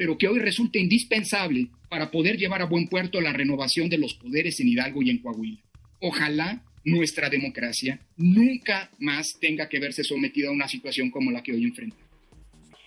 pero 0.00 0.16
que 0.16 0.28
hoy 0.28 0.38
resulta 0.38 0.78
indispensable 0.78 1.68
para 1.90 2.10
poder 2.10 2.38
llevar 2.38 2.62
a 2.62 2.64
buen 2.64 2.88
puerto 2.88 3.20
la 3.20 3.34
renovación 3.34 3.90
de 3.90 3.98
los 3.98 4.14
poderes 4.14 4.58
en 4.58 4.68
Hidalgo 4.68 5.02
y 5.02 5.10
en 5.10 5.18
Coahuila. 5.18 5.60
Ojalá 6.00 6.62
nuestra 6.86 7.28
democracia 7.28 8.00
nunca 8.16 8.88
más 8.98 9.36
tenga 9.38 9.68
que 9.68 9.78
verse 9.78 10.02
sometida 10.02 10.48
a 10.48 10.52
una 10.52 10.68
situación 10.68 11.10
como 11.10 11.30
la 11.30 11.42
que 11.42 11.52
hoy 11.52 11.64
enfrenta. 11.64 11.98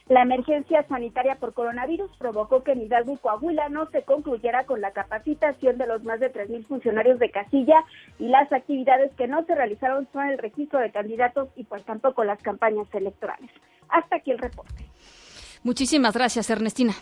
La 0.09 0.23
emergencia 0.23 0.87
sanitaria 0.87 1.35
por 1.35 1.53
coronavirus 1.53 2.09
provocó 2.17 2.63
que 2.63 2.71
en 2.71 2.81
Hidalgo 2.81 3.13
y 3.13 3.17
Coahuila 3.17 3.69
no 3.69 3.87
se 3.91 4.01
concluyera 4.01 4.65
con 4.65 4.81
la 4.81 4.89
capacitación 4.89 5.77
de 5.77 5.85
los 5.85 6.03
más 6.03 6.19
de 6.19 6.33
3.000 6.33 6.65
funcionarios 6.65 7.19
de 7.19 7.29
casilla 7.29 7.85
y 8.17 8.29
las 8.29 8.51
actividades 8.51 9.11
que 9.15 9.27
no 9.27 9.45
se 9.45 9.53
realizaron 9.53 10.07
son 10.11 10.29
el 10.29 10.39
registro 10.39 10.79
de 10.79 10.89
candidatos 10.89 11.49
y 11.55 11.63
pues 11.65 11.85
tampoco 11.85 12.23
las 12.23 12.41
campañas 12.41 12.87
electorales. 12.91 13.51
Hasta 13.87 14.15
aquí 14.15 14.31
el 14.31 14.39
reporte. 14.39 14.83
Muchísimas 15.63 16.13
gracias, 16.13 16.49
Ernestina. 16.49 16.93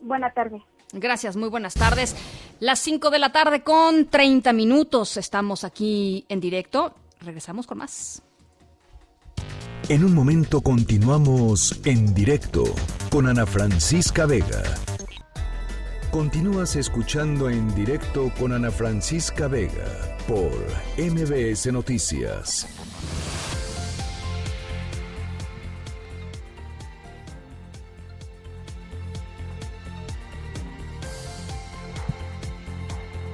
Buenas 0.00 0.34
tardes. 0.34 0.62
Gracias, 0.92 1.36
muy 1.36 1.48
buenas 1.48 1.74
tardes. 1.74 2.16
Las 2.60 2.78
5 2.80 3.10
de 3.10 3.18
la 3.18 3.30
tarde 3.30 3.62
con 3.62 4.06
30 4.06 4.52
minutos. 4.52 5.16
Estamos 5.16 5.64
aquí 5.64 6.24
en 6.28 6.40
directo. 6.40 6.94
Regresamos 7.20 7.66
con 7.66 7.78
más. 7.78 8.22
En 9.88 10.04
un 10.04 10.14
momento 10.14 10.60
continuamos 10.60 11.80
en 11.84 12.14
directo 12.14 12.64
con 13.10 13.26
Ana 13.26 13.46
Francisca 13.46 14.26
Vega. 14.26 14.62
Continúas 16.10 16.76
escuchando 16.76 17.50
en 17.50 17.74
directo 17.74 18.32
con 18.38 18.52
Ana 18.52 18.70
Francisca 18.70 19.46
Vega 19.46 20.16
por 20.26 20.52
MBS 20.96 21.72
Noticias. 21.72 22.66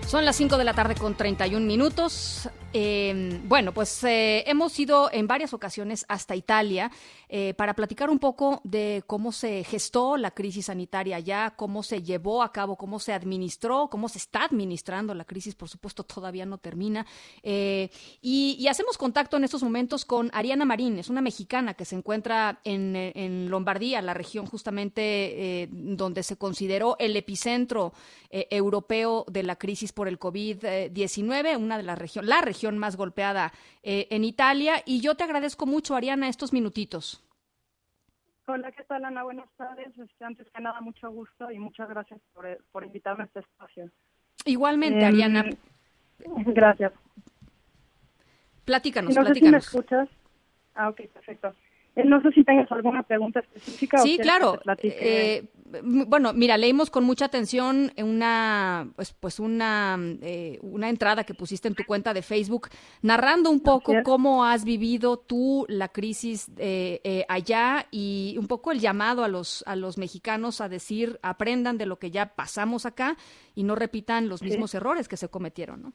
Son 0.07 0.25
las 0.25 0.37
5 0.37 0.59
de 0.59 0.65
la 0.65 0.75
tarde 0.75 0.95
con 0.95 1.15
31 1.15 1.67
minutos. 1.67 2.49
Eh, 2.77 3.41
bueno, 3.45 3.73
pues 3.73 4.03
eh, 4.03 4.43
hemos 4.49 4.77
ido 4.81 5.09
en 5.13 5.29
varias 5.29 5.55
ocasiones 5.55 6.05
hasta 6.09 6.35
Italia 6.35 6.91
eh, 7.29 7.55
para 7.55 7.75
platicar 7.75 8.11
un 8.11 8.19
poco 8.19 8.61
de 8.65 9.05
cómo 9.07 9.31
se 9.31 9.63
gestó 9.63 10.17
la 10.17 10.33
crisis 10.33 10.67
sanitaria 10.67 11.17
allá, 11.17 11.55
cómo 11.55 11.85
se 11.85 12.03
llevó 12.03 12.43
a 12.43 12.51
cabo, 12.51 12.75
cómo 12.75 12.99
se 12.99 13.13
administró, 13.13 13.87
cómo 13.89 14.09
se 14.09 14.19
está 14.19 14.43
administrando 14.45 15.15
la 15.15 15.25
crisis, 15.25 15.55
por 15.55 15.69
supuesto, 15.69 16.03
todavía 16.03 16.47
no 16.47 16.59
termina. 16.59 17.07
Eh, 17.45 17.91
y, 18.21 18.67
hacemos 18.67 18.99
contacto 18.99 19.37
en 19.37 19.45
estos 19.45 19.63
momentos 19.63 20.05
con 20.05 20.31
Ariana 20.33 20.65
Marín, 20.65 20.99
es 20.99 21.09
una 21.09 21.21
mexicana 21.21 21.75
que 21.75 21.85
se 21.85 21.95
encuentra 21.95 22.59
en, 22.65 22.97
en 22.97 23.51
Lombardía, 23.51 24.03
la 24.03 24.15
región 24.15 24.47
justamente 24.47 25.69
donde 25.71 26.25
se 26.25 26.37
consideró 26.37 26.97
el 26.99 27.17
epicentro 27.17 27.93
europeo 28.31 29.25
de 29.29 29.45
la 29.45 29.57
crisis 29.57 29.93
por 29.93 30.09
el 30.09 30.19
COVID-19, 30.19 31.57
una 31.57 31.77
de 31.77 31.85
las 31.85 31.99
regiones, 31.99 32.29
la 32.29 32.41
región 32.41 32.64
más 32.73 32.97
golpeada 32.97 33.53
eh, 33.83 34.07
en 34.11 34.25
Italia. 34.25 34.83
Y 34.87 35.01
yo 35.01 35.15
te 35.17 35.25
agradezco 35.25 35.67
mucho, 35.67 35.95
Ariana, 35.95 36.29
estos 36.29 36.53
minutitos. 36.53 37.23
Hola, 38.47 38.73
¿qué 38.73 38.85
tal, 38.85 39.05
Ana? 39.05 39.23
Buenas 39.23 39.49
tardes. 39.57 39.89
Este, 39.99 40.25
antes 40.25 40.47
que 40.51 40.61
nada, 40.61 40.81
mucho 40.81 41.11
gusto 41.11 41.51
y 41.51 41.59
muchas 41.59 41.89
gracias 41.89 42.21
por, 42.33 42.47
por 42.73 42.85
invitarme 42.85 43.23
a 43.23 43.27
este 43.27 43.41
espacio. 43.41 43.91
Igualmente, 44.45 45.01
Em, 45.01 45.07
Ariana. 45.07 45.45
Gracias. 46.19 46.93
Platícanos, 48.65 49.15
no 49.15 49.25
sé 49.25 49.35
si 49.35 49.43
me 49.45 49.51
platícanos. 49.51 49.67
escuchas. 49.67 50.09
Ah, 50.75 50.89
ok, 50.89 51.01
perfecto. 51.13 51.55
Eh, 51.97 52.05
No 52.05 52.21
sé 52.23 52.33
si 52.33 52.43
tengas 52.45 52.71
alguna 52.73 53.03
pregunta 53.05 53.41
específica. 53.41 53.99
Sí, 53.99 54.19
claro. 54.19 54.61
Eh, 54.83 55.45
bueno, 55.83 56.33
mira, 56.33 56.57
leímos 56.57 56.89
con 56.91 57.05
mucha 57.05 57.25
atención 57.25 57.91
una, 57.97 58.89
pues, 58.95 59.13
pues 59.13 59.41
una, 59.41 59.97
eh, 60.23 60.59
una 60.63 60.89
entrada 60.89 61.25
que 61.25 61.35
pusiste 61.35 61.67
en 61.69 61.75
tu 61.75 61.85
cuenta 61.85 62.15
de 62.15 62.23
Facebook, 62.23 62.69
narrando 63.03 63.51
un 63.51 63.61
poco 63.61 63.93
cómo 64.05 64.45
has 64.45 64.65
vivido 64.65 65.17
tú 65.19 65.67
la 65.69 65.89
crisis 65.89 66.49
eh, 66.59 67.01
eh, 67.03 67.25
allá 67.29 67.87
y 67.91 68.37
un 68.39 68.47
poco 68.47 68.71
el 68.73 68.79
llamado 68.79 69.25
a 69.25 69.29
los, 69.29 69.65
a 69.67 69.75
los 69.75 69.99
mexicanos 69.99 70.61
a 70.61 70.69
decir, 70.69 71.19
aprendan 71.23 71.77
de 71.79 71.87
lo 71.87 71.99
que 71.99 72.11
ya 72.13 72.27
pasamos 72.35 72.87
acá 72.87 73.17
y 73.55 73.65
no 73.65 73.75
repitan 73.75 74.29
los 74.29 74.41
Sí. 74.41 74.47
mismos 74.47 74.75
errores 74.75 75.09
que 75.09 75.17
se 75.17 75.29
cometieron, 75.29 75.83
¿no? 75.83 75.93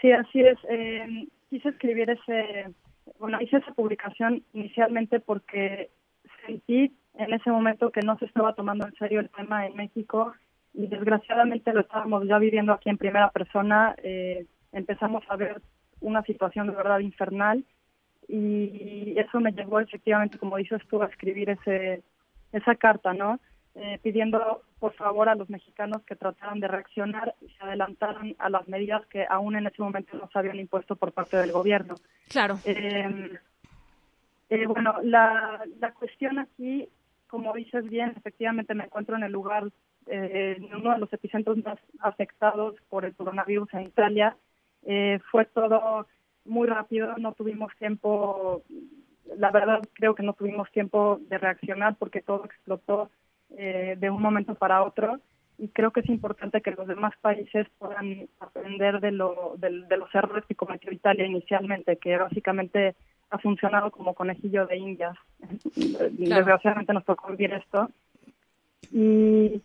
Sí, 0.00 0.10
así 0.12 0.40
es. 0.40 0.58
Quise 1.50 1.68
escribir 1.70 2.08
ese, 2.10 2.72
bueno, 3.18 3.38
hice 3.40 3.58
esa 3.58 3.72
publicación 3.72 4.42
inicialmente 4.52 5.20
porque 5.20 5.90
sentí 6.46 6.94
en 7.14 7.32
ese 7.32 7.50
momento 7.50 7.90
que 7.90 8.00
no 8.00 8.18
se 8.18 8.26
estaba 8.26 8.54
tomando 8.54 8.86
en 8.86 8.94
serio 8.94 9.20
el 9.20 9.30
tema 9.30 9.66
en 9.66 9.76
México 9.76 10.32
y 10.72 10.86
desgraciadamente 10.86 11.72
lo 11.72 11.80
estábamos 11.80 12.26
ya 12.26 12.38
viviendo 12.38 12.72
aquí 12.72 12.88
en 12.88 12.98
primera 12.98 13.30
persona. 13.30 13.94
Eh, 14.02 14.46
empezamos 14.72 15.24
a 15.28 15.36
ver 15.36 15.60
una 16.00 16.22
situación 16.22 16.68
de 16.68 16.74
verdad 16.74 17.00
infernal 17.00 17.64
y 18.28 19.18
eso 19.18 19.40
me 19.40 19.52
llevó 19.52 19.80
efectivamente, 19.80 20.38
como 20.38 20.56
dices 20.56 20.80
tú, 20.88 21.02
a 21.02 21.06
escribir 21.06 21.50
ese, 21.50 22.02
esa 22.52 22.74
carta, 22.76 23.12
¿no? 23.12 23.40
Eh, 23.76 24.00
pidiendo 24.02 24.62
por 24.80 24.94
favor 24.94 25.28
a 25.28 25.36
los 25.36 25.48
mexicanos 25.48 26.02
que 26.02 26.16
trataran 26.16 26.58
de 26.58 26.66
reaccionar 26.66 27.36
y 27.40 27.48
se 27.50 27.62
adelantaran 27.62 28.34
a 28.38 28.50
las 28.50 28.66
medidas 28.66 29.06
que 29.06 29.24
aún 29.28 29.54
en 29.54 29.68
ese 29.68 29.80
momento 29.80 30.16
no 30.16 30.28
se 30.28 30.38
habían 30.40 30.58
impuesto 30.58 30.96
por 30.96 31.12
parte 31.12 31.36
del 31.36 31.52
gobierno. 31.52 31.94
Claro. 32.28 32.58
Eh, 32.64 33.38
eh, 34.50 34.66
bueno, 34.66 34.96
la, 35.04 35.64
la 35.78 35.92
cuestión 35.92 36.40
aquí, 36.40 36.88
como 37.28 37.54
dices 37.54 37.88
bien, 37.88 38.12
efectivamente 38.16 38.74
me 38.74 38.84
encuentro 38.84 39.14
en 39.14 39.22
el 39.22 39.30
lugar, 39.30 39.70
eh, 40.06 40.56
en 40.58 40.74
uno 40.74 40.92
de 40.92 40.98
los 40.98 41.12
epicentros 41.12 41.56
más 41.64 41.78
afectados 42.00 42.74
por 42.88 43.04
el 43.04 43.14
coronavirus 43.14 43.72
en 43.74 43.82
Italia. 43.82 44.36
Eh, 44.82 45.20
fue 45.30 45.44
todo 45.44 46.08
muy 46.44 46.66
rápido, 46.66 47.16
no 47.18 47.32
tuvimos 47.34 47.72
tiempo, 47.78 48.64
la 49.36 49.52
verdad 49.52 49.80
creo 49.92 50.16
que 50.16 50.24
no 50.24 50.32
tuvimos 50.32 50.68
tiempo 50.72 51.20
de 51.28 51.38
reaccionar 51.38 51.94
porque 51.94 52.20
todo 52.20 52.44
explotó 52.44 53.10
eh, 53.56 53.96
de 53.98 54.10
un 54.10 54.22
momento 54.22 54.54
para 54.54 54.82
otro 54.82 55.18
y 55.58 55.68
creo 55.68 55.90
que 55.90 56.00
es 56.00 56.08
importante 56.08 56.62
que 56.62 56.70
los 56.70 56.86
demás 56.86 57.12
países 57.20 57.66
puedan 57.78 58.28
aprender 58.40 59.00
de, 59.00 59.10
lo, 59.12 59.54
del- 59.58 59.86
de 59.88 59.96
los 59.98 60.14
errores 60.14 60.44
que 60.46 60.54
cometió 60.54 60.90
Italia 60.90 61.26
inicialmente, 61.26 61.96
que 61.98 62.16
básicamente 62.16 62.94
ha 63.30 63.38
funcionado 63.38 63.90
como 63.90 64.14
conejillo 64.14 64.66
de 64.66 64.76
indias. 64.78 65.16
Desgraciadamente 66.36 66.92
nos 66.94 67.04
tocó 67.04 67.28
vivir 67.30 67.52
esto. 67.52 67.90
Y, 68.92 69.60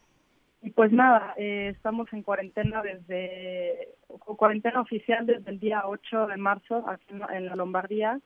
y 0.62 0.70
pues 0.72 0.92
nada, 0.92 1.34
eh, 1.38 1.70
estamos 1.76 2.12
en 2.14 2.22
cuarentena 2.24 2.82
desde, 2.82 3.90
cuarentena 4.38 4.82
oficial 4.82 5.26
desde 5.26 5.50
el 5.50 5.60
día 5.60 5.84
8 5.86 6.28
de 6.28 6.38
marzo 6.38 6.84
aquí 6.90 7.06
en, 7.10 7.20
la- 7.20 7.38
en 7.38 7.46
la 7.48 7.56
Lombardía 7.56 8.20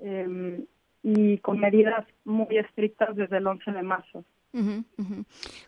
eh, 0.00 0.64
y 1.02 1.38
con 1.38 1.60
medidas 1.60 2.06
muy 2.24 2.56
estrictas 2.56 3.14
desde 3.14 3.36
el 3.36 3.46
11 3.46 3.72
de 3.72 3.82
marzo. 3.82 4.24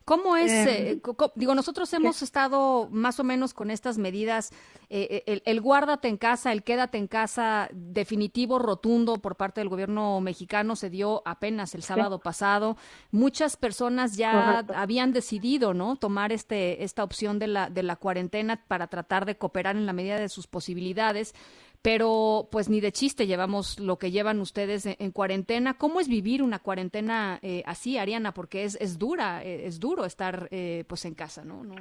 ¿Cómo 0.05 0.37
es? 0.37 0.53
Eh, 0.53 0.91
eh, 0.93 1.01
digo, 1.35 1.55
nosotros 1.55 1.93
hemos 1.93 2.23
estado 2.23 2.89
más 2.91 3.19
o 3.19 3.25
menos 3.25 3.53
con 3.53 3.71
estas 3.71 3.99
medidas, 3.99 4.51
eh, 4.89 5.25
el, 5.27 5.43
el 5.45 5.61
guárdate 5.61 6.09
en 6.09 6.17
casa, 6.17 6.53
el 6.53 6.63
quédate 6.63 6.99
en 6.99 7.09
casa 7.09 7.69
definitivo, 7.73 8.59
rotundo 8.59 9.17
por 9.17 9.37
parte 9.37 9.61
del 9.61 9.69
gobierno 9.69 10.21
mexicano 10.21 10.77
se 10.77 10.91
dio 10.91 11.23
apenas 11.25 11.75
el 11.75 11.83
sábado 11.83 12.21
pasado. 12.21 12.77
Muchas 13.11 13.57
personas 13.57 14.17
ya 14.17 14.33
Correcto. 14.33 14.75
habían 14.77 15.13
decidido, 15.13 15.75
¿no? 15.75 15.97
Tomar 15.97 16.33
este 16.33 16.85
esta 16.85 17.03
opción 17.03 17.39
de 17.39 17.49
la 17.49 17.71
de 17.71 17.83
la 17.83 17.97
cuarentena 17.97 18.65
para 18.69 18.87
tratar 18.87 19.27
de 19.27 19.37
cooperar 19.37 19.77
en 19.77 19.87
la 19.87 19.93
medida 19.93 20.19
de 20.19 20.29
sus 20.29 20.47
posibilidades. 20.47 21.35
Pero 21.83 22.49
pues 22.51 22.69
ni 22.69 22.81
de 22.81 22.93
chiste 22.93 23.27
llevamos 23.27 23.79
lo 23.79 23.99
que 23.99 24.11
llevan 24.11 24.41
ustedes 24.41 24.87
en, 24.87 24.97
en 24.99 25.11
cuarentena. 25.13 25.75
¿Cómo 25.75 26.01
es 26.01 26.09
vivir 26.09 26.43
una 26.43 26.59
cuarentena 26.59 27.39
eh, 27.43 27.63
así, 27.67 27.99
Ariana? 27.99 28.33
Porque 28.33 28.65
es, 28.65 28.77
es 28.81 28.99
dura, 28.99 29.45
eh, 29.45 29.67
es 29.67 29.79
duro 29.79 30.05
estar 30.05 30.49
eh, 30.51 30.85
pues 30.89 31.05
en 31.05 31.15
casa, 31.15 31.45
¿no? 31.45 31.63
No, 31.63 31.75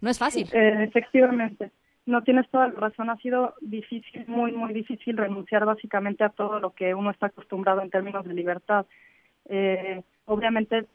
no 0.00 0.10
es 0.10 0.18
fácil. 0.18 0.48
Eh, 0.52 0.84
efectivamente, 0.84 1.72
no 2.06 2.22
tienes 2.22 2.48
toda 2.50 2.68
la 2.68 2.74
razón. 2.74 3.10
Ha 3.10 3.16
sido 3.18 3.54
difícil, 3.60 4.24
muy, 4.26 4.52
muy 4.52 4.72
difícil 4.72 5.16
renunciar 5.16 5.64
básicamente 5.66 6.24
a 6.24 6.30
todo 6.30 6.58
lo 6.60 6.70
que 6.74 6.94
uno 6.94 7.10
está 7.10 7.26
acostumbrado 7.26 7.82
en 7.82 7.90
términos 7.90 8.24
de 8.26 8.34
libertad. 8.34 8.86
Eh, 9.46 10.02
obviamente 10.26 10.86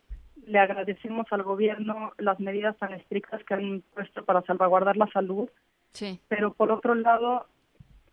le 0.48 0.58
agradecemos 0.58 1.28
al 1.32 1.44
gobierno 1.44 2.14
las 2.18 2.40
medidas 2.40 2.76
tan 2.78 2.94
estrictas 2.94 3.44
que 3.44 3.54
han 3.54 3.84
puesto 3.94 4.26
para 4.26 4.42
salvaguardar 4.44 4.98
la 4.98 5.08
salud, 5.12 5.50
Sí. 5.92 6.20
pero 6.28 6.54
por 6.54 6.72
otro 6.72 6.96
lado, 6.96 7.46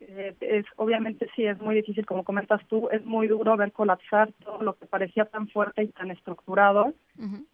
es 0.00 0.66
obviamente 0.76 1.28
sí 1.34 1.44
es 1.46 1.58
muy 1.60 1.74
difícil, 1.76 2.06
como 2.06 2.24
comentas 2.24 2.60
tú, 2.68 2.88
es 2.90 3.04
muy 3.04 3.28
duro 3.28 3.56
ver 3.56 3.72
colapsar 3.72 4.32
todo 4.44 4.62
lo 4.62 4.76
que 4.76 4.86
parecía 4.86 5.24
tan 5.26 5.48
fuerte 5.48 5.82
y 5.84 5.88
tan 5.88 6.10
estructurado 6.10 6.92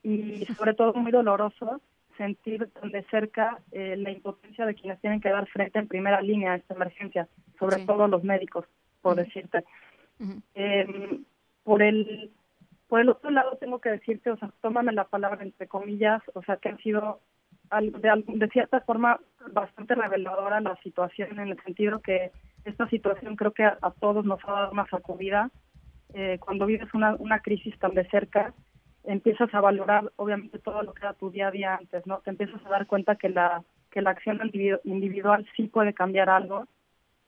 y 0.03 0.45
sobre 0.57 0.75
todo 0.75 0.95
muy 0.95 1.13
doloroso 1.13 1.81
sentir 2.17 2.69
tan 2.81 2.91
de 2.91 3.03
cerca 3.05 3.59
eh, 3.73 3.97
la 3.97 4.11
impotencia 4.11 4.67
de 4.67 4.75
quienes 4.75 5.01
tienen 5.01 5.21
que 5.21 5.31
dar 5.31 5.47
frente 5.49 5.79
en 5.79 5.89
primera 5.89 6.21
línea 6.21 6.53
a 6.53 6.57
esta 6.57 6.75
emergencia, 6.75 7.27
sobre 7.59 7.77
Sí. 7.77 7.87
todo 7.87 8.07
los 8.07 8.23
médicos, 8.23 8.67
por 9.01 9.17
decirte. 9.17 9.65
Eh, 10.55 11.21
por 11.65 11.83
el 11.83 12.31
por 12.89 13.01
el 13.01 13.09
otro 13.09 13.31
lado 13.31 13.57
tengo 13.57 13.81
que 13.81 13.89
decirte, 13.89 14.31
o 14.31 14.37
sea, 14.37 14.51
tómame 14.61 14.93
la 14.93 15.05
palabra 15.05 15.43
entre 15.43 15.67
comillas, 15.67 16.23
o 16.35 16.43
sea, 16.43 16.59
que 16.59 16.69
ha 16.69 16.77
sido 16.77 17.21
de, 17.81 18.25
de 18.27 18.49
cierta 18.49 18.81
forma 18.83 19.19
bastante 19.53 19.95
reveladora 19.95 20.61
la 20.61 20.77
situación 20.83 21.39
en 21.39 21.49
el 21.49 21.63
sentido 21.63 22.01
que 22.01 22.33
esta 22.65 22.89
situación 22.89 23.37
creo 23.37 23.53
que 23.53 23.65
a, 23.65 23.79
a 23.83 23.91
todos 23.91 24.25
nos 24.25 24.41
ha 24.45 24.53
dado 24.53 24.73
una 24.73 24.87
sacudida. 24.87 25.51
Eh, 26.15 26.39
cuando 26.41 26.67
vives 26.67 26.93
una, 26.95 27.17
una 27.19 27.41
crisis 27.41 27.79
tan 27.79 27.95
de 27.95 28.07
cerca, 28.11 28.53
empiezas 29.05 29.53
a 29.55 29.61
valorar 29.61 30.13
obviamente 30.17 30.59
todo 30.59 30.83
lo 30.83 30.93
que 30.93 31.01
era 31.05 31.15
tu 31.15 31.31
día 31.31 31.49
a 31.49 31.51
día 31.51 31.75
antes, 31.75 32.07
¿no? 32.07 32.19
Te 32.19 32.31
empiezas 32.31 32.65
a 32.67 32.69
dar 32.69 32.87
cuenta 32.87 33.17
que 33.17 33.29
la 33.29 33.63
que 33.91 34.01
la 34.03 34.11
acción 34.11 34.39
individu- 34.39 34.81
individual 34.85 35.47
sí 35.57 35.69
puede 35.69 35.93
cambiar 35.93 36.31
algo. 36.31 36.67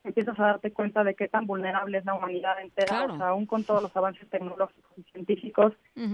Empiezas 0.05 0.39
a 0.39 0.43
darte 0.45 0.71
cuenta 0.71 1.03
de 1.03 1.15
qué 1.15 1.27
tan 1.27 1.47
vulnerable 1.47 1.97
es 1.97 2.05
la 2.05 2.13
humanidad 2.13 2.61
entera, 2.61 2.87
Claro. 2.89 3.13
o 3.15 3.17
sea, 3.17 3.27
aún 3.29 3.45
con 3.47 3.63
todos 3.63 3.81
los 3.81 3.95
avances 3.97 4.29
tecnológicos 4.29 4.91
y 4.97 5.03
científicos, 5.11 5.73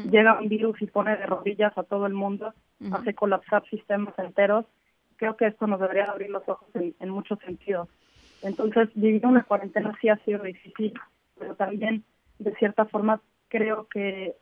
llega 0.10 0.40
un 0.40 0.48
virus 0.48 0.82
y 0.82 0.88
pone 0.88 1.18
de 1.18 1.26
rodillas 1.26 1.78
a 1.78 1.84
todo 1.84 2.06
el 2.08 2.14
mundo, 2.14 2.54
hace 2.94 3.14
colapsar 3.14 3.64
sistemas 3.70 4.18
enteros. 4.18 4.66
Creo 5.18 5.36
que 5.38 5.46
esto 5.48 5.68
nos 5.68 5.80
debería 5.80 6.06
abrir 6.06 6.30
los 6.30 6.48
ojos 6.48 6.68
en, 6.74 6.96
en 7.00 7.10
muchos 7.10 7.38
sentidos. 7.40 7.90
Entonces, 8.42 8.90
vivir 8.96 9.26
una 9.28 9.44
cuarentena 9.44 9.96
sí 10.02 10.10
ha 10.10 10.18
sido 10.26 10.42
difícil, 10.42 10.94
pero 11.38 11.54
también, 11.56 12.04
de 12.40 12.56
cierta 12.56 12.86
forma, 12.86 13.22
creo 13.50 13.88
que, 13.88 14.36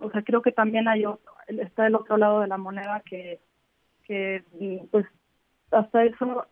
o 0.00 0.10
sea, 0.10 0.22
creo 0.22 0.42
que 0.42 0.52
también 0.52 0.88
hay 0.88 1.06
otro- 1.06 1.32
está 1.46 1.86
el 1.86 1.94
otro 1.94 2.16
lado 2.16 2.40
de 2.40 2.48
la 2.48 2.58
moneda 2.58 3.00
que, 3.06 3.40
que 4.02 4.42
pues, 4.90 5.06
hasta 5.74 6.04
eso 6.04 6.46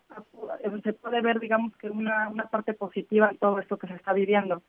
se 0.82 0.92
puede 0.92 1.20
ver, 1.20 1.40
digamos, 1.40 1.76
que 1.76 1.88
una, 1.90 2.28
una 2.28 2.44
parte 2.44 2.74
positiva 2.74 3.30
en 3.30 3.38
todo 3.38 3.58
esto 3.58 3.76
que 3.78 3.86
se 3.86 3.94
está 3.94 4.12
viviendo. 4.12 4.62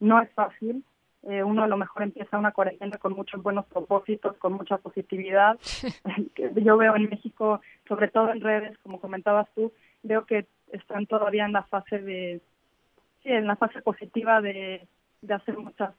No 0.00 0.20
es 0.20 0.30
fácil. 0.32 0.84
eh, 1.22 1.42
uno 1.42 1.64
a 1.64 1.66
lo 1.66 1.76
mejor 1.76 2.02
empieza 2.02 2.38
una 2.38 2.52
cuarentena 2.52 2.98
con 2.98 3.14
muchos 3.14 3.42
buenos 3.42 3.66
propósitos, 3.66 4.36
con 4.36 4.52
mucha 4.52 4.78
positividad. 4.78 5.58
Yo 6.54 6.76
veo 6.76 6.94
en 6.96 7.10
México, 7.10 7.60
sobre 7.88 8.08
todo 8.08 8.30
en 8.30 8.40
redes, 8.40 8.78
como 8.78 9.00
comentabas 9.00 9.48
tú, 9.54 9.72
veo 10.02 10.24
que 10.26 10.46
están 10.72 11.06
todavía 11.06 11.44
en 11.46 11.52
la 11.52 11.64
fase 11.64 11.98
de, 11.98 12.40
sí, 13.22 13.30
en 13.30 13.46
la 13.46 13.56
fase 13.56 13.82
positiva 13.82 14.40
de, 14.40 14.86
de 15.22 15.34
hacer 15.34 15.56
muchas 15.58 15.94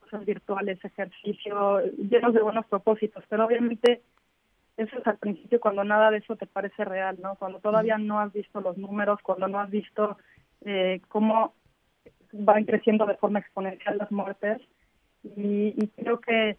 cosas 0.00 0.24
virtuales, 0.24 0.82
ejercicio, 0.84 1.80
llenos 1.96 2.32
de 2.34 2.42
buenos 2.42 2.66
propósitos, 2.66 3.24
pero 3.28 3.44
obviamente 3.44 4.02
eso 4.76 4.98
es 4.98 5.06
al 5.06 5.18
principio 5.18 5.60
cuando 5.60 5.84
nada 5.84 6.10
de 6.10 6.18
eso 6.18 6.36
te 6.36 6.46
parece 6.46 6.84
real, 6.84 7.18
¿no? 7.22 7.36
Cuando 7.36 7.60
todavía 7.60 7.98
no 7.98 8.20
has 8.20 8.32
visto 8.32 8.60
los 8.60 8.76
números, 8.76 9.20
cuando 9.22 9.48
no 9.48 9.60
has 9.60 9.70
visto 9.70 10.16
eh, 10.64 11.00
cómo 11.08 11.54
van 12.32 12.64
creciendo 12.64 13.06
de 13.06 13.16
forma 13.16 13.38
exponencial 13.38 13.98
las 13.98 14.10
muertes 14.10 14.60
y, 15.22 15.74
y 15.76 15.88
creo 15.88 16.20
que 16.20 16.58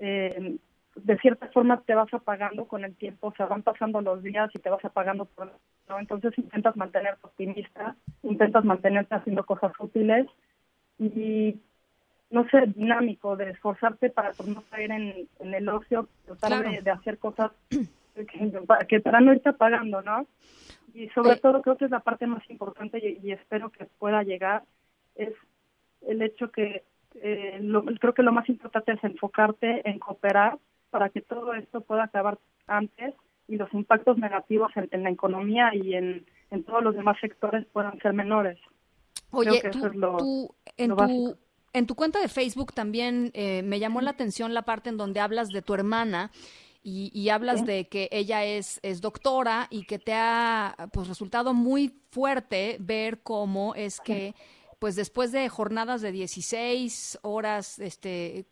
eh, 0.00 0.56
de 0.94 1.18
cierta 1.18 1.48
forma 1.48 1.82
te 1.82 1.94
vas 1.94 2.12
apagando 2.12 2.66
con 2.66 2.84
el 2.84 2.94
tiempo, 2.96 3.28
o 3.28 3.34
sea, 3.34 3.46
van 3.46 3.62
pasando 3.62 4.00
los 4.00 4.22
días 4.22 4.50
y 4.54 4.58
te 4.58 4.70
vas 4.70 4.84
apagando 4.84 5.24
por 5.26 5.52
¿no? 5.88 5.98
Entonces 5.98 6.36
intentas 6.38 6.76
mantenerte 6.76 7.20
optimista, 7.22 7.96
intentas 8.22 8.64
mantenerte 8.64 9.14
haciendo 9.14 9.44
cosas 9.44 9.72
útiles 9.78 10.26
y 10.98 11.60
no 12.32 12.48
ser 12.48 12.72
dinámico, 12.72 13.36
de 13.36 13.50
esforzarte 13.50 14.10
para 14.10 14.32
no 14.46 14.62
caer 14.70 14.90
en, 14.90 15.28
en 15.38 15.54
el 15.54 15.68
ocio, 15.68 16.08
tratar 16.24 16.68
de, 16.68 16.80
de, 16.80 16.90
hacer 16.90 17.18
cosas 17.18 17.52
que, 17.68 18.52
que, 18.88 19.00
para 19.00 19.20
no 19.20 19.34
irte 19.34 19.50
apagando, 19.50 20.00
¿no? 20.02 20.26
Y 20.94 21.08
sobre 21.10 21.36
todo 21.36 21.60
creo 21.62 21.76
que 21.76 21.84
es 21.84 21.90
la 21.90 22.00
parte 22.00 22.26
más 22.26 22.42
importante 22.50 22.98
y, 22.98 23.26
y 23.26 23.32
espero 23.32 23.70
que 23.70 23.84
pueda 23.84 24.22
llegar, 24.22 24.64
es 25.14 25.34
el 26.06 26.22
hecho 26.22 26.50
que 26.50 26.84
eh, 27.16 27.58
lo, 27.60 27.84
creo 27.84 28.14
que 28.14 28.22
lo 28.22 28.32
más 28.32 28.48
importante 28.48 28.92
es 28.92 29.04
enfocarte 29.04 29.88
en 29.88 29.98
cooperar 29.98 30.58
para 30.90 31.10
que 31.10 31.20
todo 31.20 31.52
esto 31.52 31.82
pueda 31.82 32.04
acabar 32.04 32.38
antes 32.66 33.14
y 33.46 33.56
los 33.56 33.72
impactos 33.74 34.16
negativos 34.16 34.72
en, 34.76 34.88
en 34.90 35.02
la 35.02 35.10
economía 35.10 35.74
y 35.74 35.94
en, 35.94 36.24
en, 36.50 36.64
todos 36.64 36.82
los 36.82 36.94
demás 36.94 37.18
sectores 37.20 37.66
puedan 37.66 37.98
ser 37.98 38.14
menores. 38.14 38.58
Oye, 39.30 39.60
tú, 39.70 39.86
es 39.86 39.94
lo, 39.94 40.16
tú, 40.16 40.54
en 40.78 40.90
lo 40.90 40.96
tu 40.96 41.36
en 41.72 41.86
tu 41.86 41.94
cuenta 41.94 42.20
de 42.20 42.28
Facebook 42.28 42.72
también 42.72 43.30
eh, 43.34 43.62
me 43.62 43.78
llamó 43.78 44.00
la 44.00 44.10
atención 44.10 44.54
la 44.54 44.62
parte 44.62 44.90
en 44.90 44.96
donde 44.96 45.20
hablas 45.20 45.48
de 45.48 45.62
tu 45.62 45.74
hermana 45.74 46.30
y, 46.82 47.10
y 47.14 47.28
hablas 47.28 47.60
¿Sí? 47.60 47.66
de 47.66 47.88
que 47.88 48.08
ella 48.12 48.44
es, 48.44 48.80
es 48.82 49.00
doctora 49.00 49.68
y 49.70 49.84
que 49.84 49.98
te 49.98 50.12
ha 50.14 50.74
pues 50.92 51.08
resultado 51.08 51.54
muy 51.54 51.94
fuerte 52.10 52.76
ver 52.80 53.20
cómo 53.20 53.74
es 53.74 54.00
que 54.00 54.34
pues 54.78 54.96
después 54.96 55.30
de 55.30 55.48
jornadas 55.48 56.00
de 56.00 56.10
16 56.10 57.20
horas 57.22 57.78
este, 57.78 58.46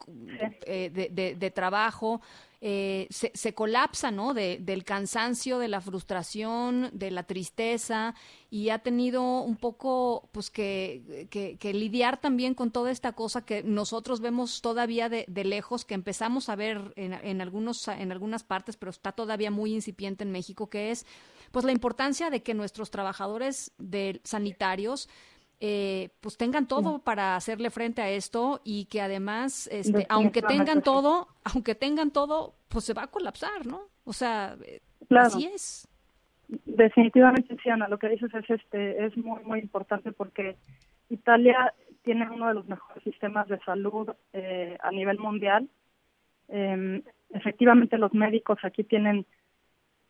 eh, 0.64 0.90
de, 0.90 1.08
de, 1.10 1.34
de, 1.34 1.50
trabajo, 1.50 2.20
eh, 2.62 3.06
se, 3.10 3.54
colapsa, 3.54 4.10
¿no? 4.10 4.34
De, 4.34 4.58
del 4.60 4.84
cansancio, 4.84 5.58
de 5.58 5.68
la 5.68 5.80
frustración, 5.80 6.90
de 6.92 7.10
la 7.10 7.22
tristeza 7.22 8.14
y 8.50 8.68
ha 8.68 8.80
tenido 8.80 9.40
un 9.40 9.56
poco, 9.56 10.28
pues, 10.32 10.50
que, 10.50 11.26
que, 11.30 11.56
que 11.56 11.72
lidiar 11.72 12.20
también 12.20 12.52
con 12.52 12.70
toda 12.70 12.90
esta 12.90 13.12
cosa 13.12 13.46
que 13.46 13.62
nosotros 13.62 14.20
vemos 14.20 14.60
todavía 14.60 15.08
de, 15.08 15.24
lejos, 15.44 15.86
que 15.86 15.94
empezamos 15.94 16.50
a 16.50 16.56
ver 16.56 16.92
en, 16.96 17.14
en, 17.14 17.40
algunos, 17.40 17.88
en 17.88 18.12
algunas 18.12 18.44
partes, 18.44 18.76
pero 18.76 18.90
está 18.90 19.12
todavía 19.12 19.50
muy 19.50 19.72
incipiente 19.72 20.24
en 20.24 20.30
México, 20.30 20.68
que 20.68 20.90
es, 20.90 21.06
pues, 21.52 21.64
la 21.64 21.72
importancia 21.72 22.28
de 22.28 22.42
que 22.42 22.52
nuestros 22.52 22.90
trabajadores 22.90 23.72
de 23.78 24.20
sanitarios 24.24 25.08
eh, 25.60 26.08
pues 26.20 26.38
tengan 26.38 26.66
todo 26.66 26.96
sí. 26.96 27.02
para 27.04 27.36
hacerle 27.36 27.70
frente 27.70 28.00
a 28.00 28.08
esto 28.08 28.60
y 28.64 28.86
que 28.86 29.02
además, 29.02 29.68
este, 29.70 30.06
aunque 30.08 30.40
tengan 30.40 30.82
todo, 30.82 31.28
aunque 31.44 31.74
tengan 31.74 32.10
todo, 32.10 32.54
pues 32.68 32.86
se 32.86 32.94
va 32.94 33.04
a 33.04 33.06
colapsar, 33.08 33.66
¿no? 33.66 33.82
O 34.04 34.12
sea, 34.14 34.56
claro. 35.08 35.26
así 35.26 35.46
es. 35.46 35.86
Definitivamente, 36.48 37.56
sí, 37.62 37.68
Ana, 37.68 37.88
lo 37.88 37.98
que 37.98 38.08
dices 38.08 38.32
es, 38.34 38.48
este, 38.48 39.04
es 39.04 39.16
muy, 39.16 39.42
muy 39.44 39.60
importante 39.60 40.12
porque 40.12 40.56
Italia 41.10 41.74
tiene 42.02 42.28
uno 42.30 42.48
de 42.48 42.54
los 42.54 42.66
mejores 42.66 43.04
sistemas 43.04 43.46
de 43.48 43.58
salud 43.60 44.08
eh, 44.32 44.78
a 44.82 44.90
nivel 44.90 45.18
mundial. 45.18 45.68
Eh, 46.48 47.02
efectivamente, 47.34 47.98
los 47.98 48.14
médicos 48.14 48.58
aquí 48.62 48.82
tienen 48.82 49.26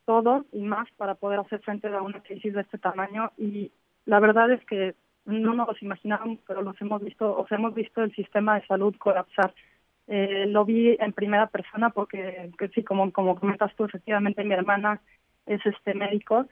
todo 0.05 0.45
y 0.53 0.63
más 0.63 0.89
para 0.97 1.15
poder 1.17 1.41
hacer 1.41 1.61
frente 1.61 1.89
a 1.89 2.03
una 2.03 2.23
crisis 2.23 2.55
de 2.55 2.63
este 2.63 2.79
tamaño 2.79 3.33
y 3.37 3.71
la 4.07 4.19
verdad 4.19 4.51
es 4.51 4.65
que 4.65 4.95
no 5.25 5.55
nos 5.55 5.69
los 5.69 5.83
imaginábamos, 5.83 6.39
pero 6.47 6.63
los 6.63 6.81
hemos 6.81 7.03
visto, 7.03 7.37
o 7.37 7.47
sea, 7.47 7.59
hemos 7.59 7.75
visto 7.75 8.03
el 8.03 8.15
sistema 8.15 8.59
de 8.59 8.67
salud 8.67 8.95
colapsar. 8.99 9.55
Eh, 10.07 10.47
lo 10.47 10.65
vi 10.65 10.97
en 10.99 11.13
primera 11.13 11.47
persona 11.47 11.91
porque, 11.91 12.51
que 12.59 12.69
sí, 12.69 12.83
como, 12.83 13.13
como 13.13 13.39
comentas 13.39 13.75
tú, 13.77 13.85
efectivamente 13.85 14.43
mi 14.45 14.55
hermana 14.55 15.01
es 15.47 15.65
este 15.65 15.95
médico 15.95 16.47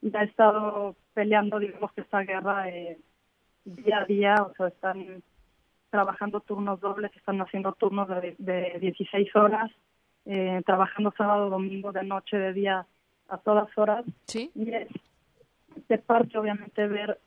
y 0.00 0.14
ha 0.16 0.22
estado 0.22 0.96
peleando, 1.14 1.58
digamos 1.58 1.92
que 1.92 2.02
esta 2.02 2.20
guerra 2.20 2.68
eh, 2.68 2.98
día 3.64 3.98
a 3.98 4.04
día, 4.04 4.34
o 4.42 4.54
sea, 4.54 4.68
están 4.68 5.22
trabajando 5.90 6.40
turnos 6.40 6.80
dobles, 6.80 7.10
están 7.16 7.40
haciendo 7.40 7.72
turnos 7.72 8.08
de, 8.08 8.36
de 8.38 8.78
16 8.80 9.34
horas, 9.34 9.70
eh, 10.26 10.62
trabajando 10.64 11.12
sábado, 11.16 11.50
domingo, 11.50 11.92
de 11.92 12.04
noche, 12.04 12.38
de 12.38 12.52
día, 12.52 12.86
a 13.28 13.38
todas 13.38 13.76
horas. 13.76 14.04
Sí. 14.26 14.50
Y 14.54 14.72
es 14.72 14.88
de 15.88 15.98
parte, 15.98 16.38
obviamente, 16.38 16.86
ver 16.86 17.18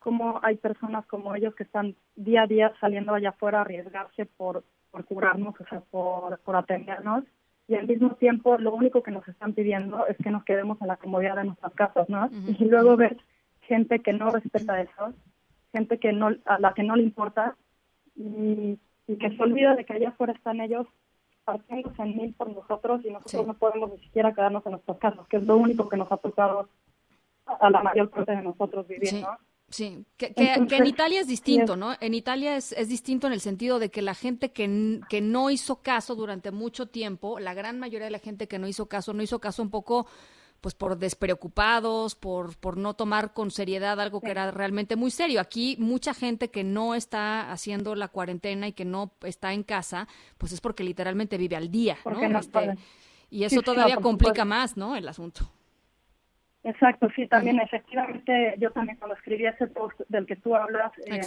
cómo 0.00 0.40
hay 0.42 0.56
personas 0.56 1.06
como 1.06 1.34
ellos 1.34 1.54
que 1.54 1.62
están 1.62 1.94
día 2.16 2.42
a 2.42 2.46
día 2.46 2.72
saliendo 2.80 3.14
allá 3.14 3.28
afuera 3.28 3.58
a 3.58 3.60
arriesgarse 3.62 4.26
por, 4.26 4.64
por 4.90 5.04
curarnos, 5.04 5.54
o 5.60 5.64
sea, 5.66 5.80
por, 5.80 6.38
por 6.40 6.56
atendernos. 6.56 7.24
Y 7.68 7.76
al 7.76 7.86
mismo 7.86 8.16
tiempo, 8.16 8.58
lo 8.58 8.74
único 8.74 9.02
que 9.02 9.12
nos 9.12 9.26
están 9.28 9.52
pidiendo 9.52 10.06
es 10.08 10.16
que 10.16 10.30
nos 10.30 10.42
quedemos 10.44 10.80
en 10.80 10.88
la 10.88 10.96
comodidad 10.96 11.36
de 11.36 11.44
nuestras 11.44 11.72
casas, 11.74 12.08
¿no? 12.08 12.24
Uh 12.24 12.30
-huh. 12.30 12.56
Y 12.58 12.64
luego 12.64 12.96
ves 12.96 13.16
gente 13.60 14.00
que 14.00 14.12
no 14.12 14.30
respeta 14.30 14.80
eso, 14.80 15.14
gente 15.72 15.98
que 15.98 16.12
no, 16.12 16.30
a 16.46 16.58
la 16.58 16.74
que 16.74 16.82
no 16.82 16.96
le 16.96 17.04
importa 17.04 17.54
y, 18.16 18.78
y 19.06 19.16
que 19.16 19.30
se 19.36 19.42
olvida 19.42 19.76
de 19.76 19.84
que 19.84 19.92
allá 19.92 20.08
afuera 20.08 20.32
están 20.32 20.60
ellos 20.60 20.88
partiéndose 21.44 22.02
en 22.02 22.16
mil 22.16 22.34
por 22.34 22.50
nosotros 22.50 23.04
y 23.04 23.10
nosotros 23.10 23.42
sí. 23.42 23.46
no 23.46 23.54
podemos 23.54 23.90
ni 23.92 23.98
siquiera 23.98 24.32
quedarnos 24.32 24.64
en 24.66 24.72
nuestras 24.72 24.98
casas, 24.98 25.26
que 25.28 25.36
es 25.36 25.46
lo 25.46 25.56
único 25.56 25.88
que 25.88 25.96
nos 25.96 26.10
ha 26.10 26.16
tocado 26.16 26.68
a 27.46 27.70
la 27.70 27.82
mayor 27.82 28.10
parte 28.10 28.32
de 28.32 28.42
nosotros 28.42 28.86
vivir, 28.86 29.08
sí. 29.08 29.22
¿no? 29.22 29.38
Sí, 29.70 30.04
que, 30.16 30.34
que, 30.34 30.48
Entonces, 30.48 30.68
que, 30.68 30.82
en 30.82 30.86
Italia 30.86 31.20
es 31.20 31.28
distinto, 31.28 31.76
¿no? 31.76 31.94
En 32.00 32.12
Italia 32.12 32.56
es, 32.56 32.72
es, 32.72 32.88
distinto 32.88 33.28
en 33.28 33.32
el 33.32 33.40
sentido 33.40 33.78
de 33.78 33.88
que 33.88 34.02
la 34.02 34.14
gente 34.14 34.50
que, 34.50 35.00
que 35.08 35.20
no 35.20 35.48
hizo 35.48 35.76
caso 35.76 36.16
durante 36.16 36.50
mucho 36.50 36.86
tiempo, 36.86 37.38
la 37.38 37.54
gran 37.54 37.78
mayoría 37.78 38.06
de 38.06 38.10
la 38.10 38.18
gente 38.18 38.48
que 38.48 38.58
no 38.58 38.66
hizo 38.66 38.86
caso, 38.86 39.12
no 39.12 39.22
hizo 39.22 39.38
caso 39.38 39.62
un 39.62 39.70
poco 39.70 40.08
pues 40.60 40.74
por 40.74 40.98
despreocupados, 40.98 42.14
por, 42.14 42.56
por 42.56 42.76
no 42.76 42.94
tomar 42.94 43.32
con 43.32 43.50
seriedad 43.50 43.98
algo 44.00 44.20
que 44.20 44.30
era 44.30 44.50
realmente 44.50 44.96
muy 44.96 45.10
serio. 45.10 45.40
Aquí 45.40 45.76
mucha 45.78 46.14
gente 46.14 46.50
que 46.50 46.64
no 46.64 46.94
está 46.94 47.50
haciendo 47.50 47.94
la 47.94 48.08
cuarentena 48.08 48.68
y 48.68 48.72
que 48.72 48.84
no 48.84 49.12
está 49.22 49.52
en 49.52 49.62
casa, 49.62 50.06
pues 50.36 50.52
es 50.52 50.60
porque 50.60 50.84
literalmente 50.84 51.38
vive 51.38 51.56
al 51.56 51.70
día, 51.70 51.96
¿no? 52.04 52.28
no 52.28 52.38
este, 52.40 52.76
y 53.30 53.44
eso 53.44 53.56
sí, 53.56 53.62
todavía 53.62 53.94
no, 53.94 54.02
complica 54.02 54.44
más, 54.44 54.76
¿no? 54.76 54.96
El 54.96 55.08
asunto. 55.08 55.50
Exacto, 56.62 57.08
sí, 57.16 57.26
también 57.26 57.58
efectivamente 57.60 58.54
yo 58.58 58.70
también 58.70 58.98
cuando 58.98 59.16
escribí 59.16 59.46
ese 59.46 59.66
post 59.66 59.98
del 60.08 60.26
que 60.26 60.36
tú 60.36 60.54
hablas, 60.54 60.92
eh, 61.06 61.20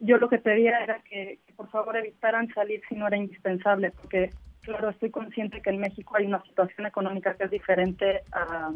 yo 0.00 0.18
lo 0.18 0.28
que 0.28 0.38
pedía 0.38 0.80
era 0.80 1.00
que, 1.02 1.38
que, 1.46 1.52
por 1.52 1.70
favor 1.70 1.96
evitaran 1.96 2.52
salir 2.52 2.82
si 2.88 2.96
no 2.96 3.06
era 3.06 3.16
indispensable, 3.16 3.92
porque 3.92 4.30
claro, 4.62 4.90
estoy 4.90 5.10
consciente 5.10 5.62
que 5.62 5.70
en 5.70 5.78
México 5.78 6.16
hay 6.16 6.26
una 6.26 6.42
situación 6.42 6.86
económica 6.86 7.34
que 7.34 7.44
es 7.44 7.50
diferente 7.50 8.22
a, 8.32 8.72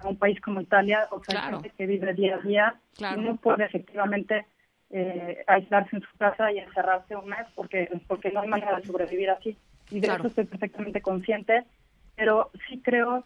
a 0.00 0.08
un 0.08 0.16
país 0.16 0.40
como 0.40 0.60
Italia, 0.60 1.06
o 1.10 1.22
sea, 1.22 1.40
claro. 1.40 1.60
gente 1.60 1.76
que 1.76 1.86
vive 1.86 2.12
día 2.14 2.36
a 2.36 2.38
día 2.40 2.74
claro. 2.96 3.20
y 3.20 3.24
no 3.24 3.36
puede 3.36 3.66
efectivamente 3.66 4.46
eh, 4.90 5.44
aislarse 5.46 5.96
en 5.96 6.02
su 6.02 6.18
casa 6.18 6.50
y 6.50 6.58
encerrarse 6.58 7.14
un 7.14 7.28
mes 7.28 7.46
porque, 7.54 7.88
porque 8.08 8.32
no 8.32 8.40
hay 8.40 8.48
manera 8.48 8.76
de 8.76 8.86
sobrevivir 8.86 9.30
así. 9.30 9.56
Y 9.90 10.00
de 10.00 10.08
claro. 10.08 10.22
eso 10.22 10.28
estoy 10.28 10.44
perfectamente 10.46 11.00
consciente, 11.00 11.64
pero 12.16 12.50
sí 12.68 12.80
creo 12.82 13.24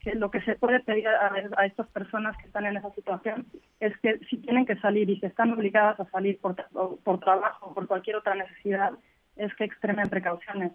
que 0.00 0.14
lo 0.14 0.30
que 0.30 0.40
se 0.42 0.56
puede 0.56 0.80
pedir 0.80 1.06
a, 1.06 1.32
a, 1.56 1.66
estas 1.66 1.86
personas 1.88 2.36
que 2.38 2.46
están 2.46 2.64
en 2.64 2.76
esa 2.76 2.90
situación 2.94 3.46
es 3.80 3.96
que 3.98 4.18
si 4.30 4.38
tienen 4.38 4.64
que 4.64 4.76
salir 4.76 5.08
y 5.10 5.20
si 5.20 5.26
están 5.26 5.52
obligadas 5.52 6.00
a 6.00 6.10
salir 6.10 6.40
por, 6.40 6.56
por 7.04 7.20
trabajo 7.20 7.66
o 7.66 7.74
por 7.74 7.86
cualquier 7.86 8.16
otra 8.16 8.34
necesidad, 8.34 8.92
es 9.36 9.54
que 9.56 9.64
extremen 9.64 10.08
precauciones. 10.08 10.72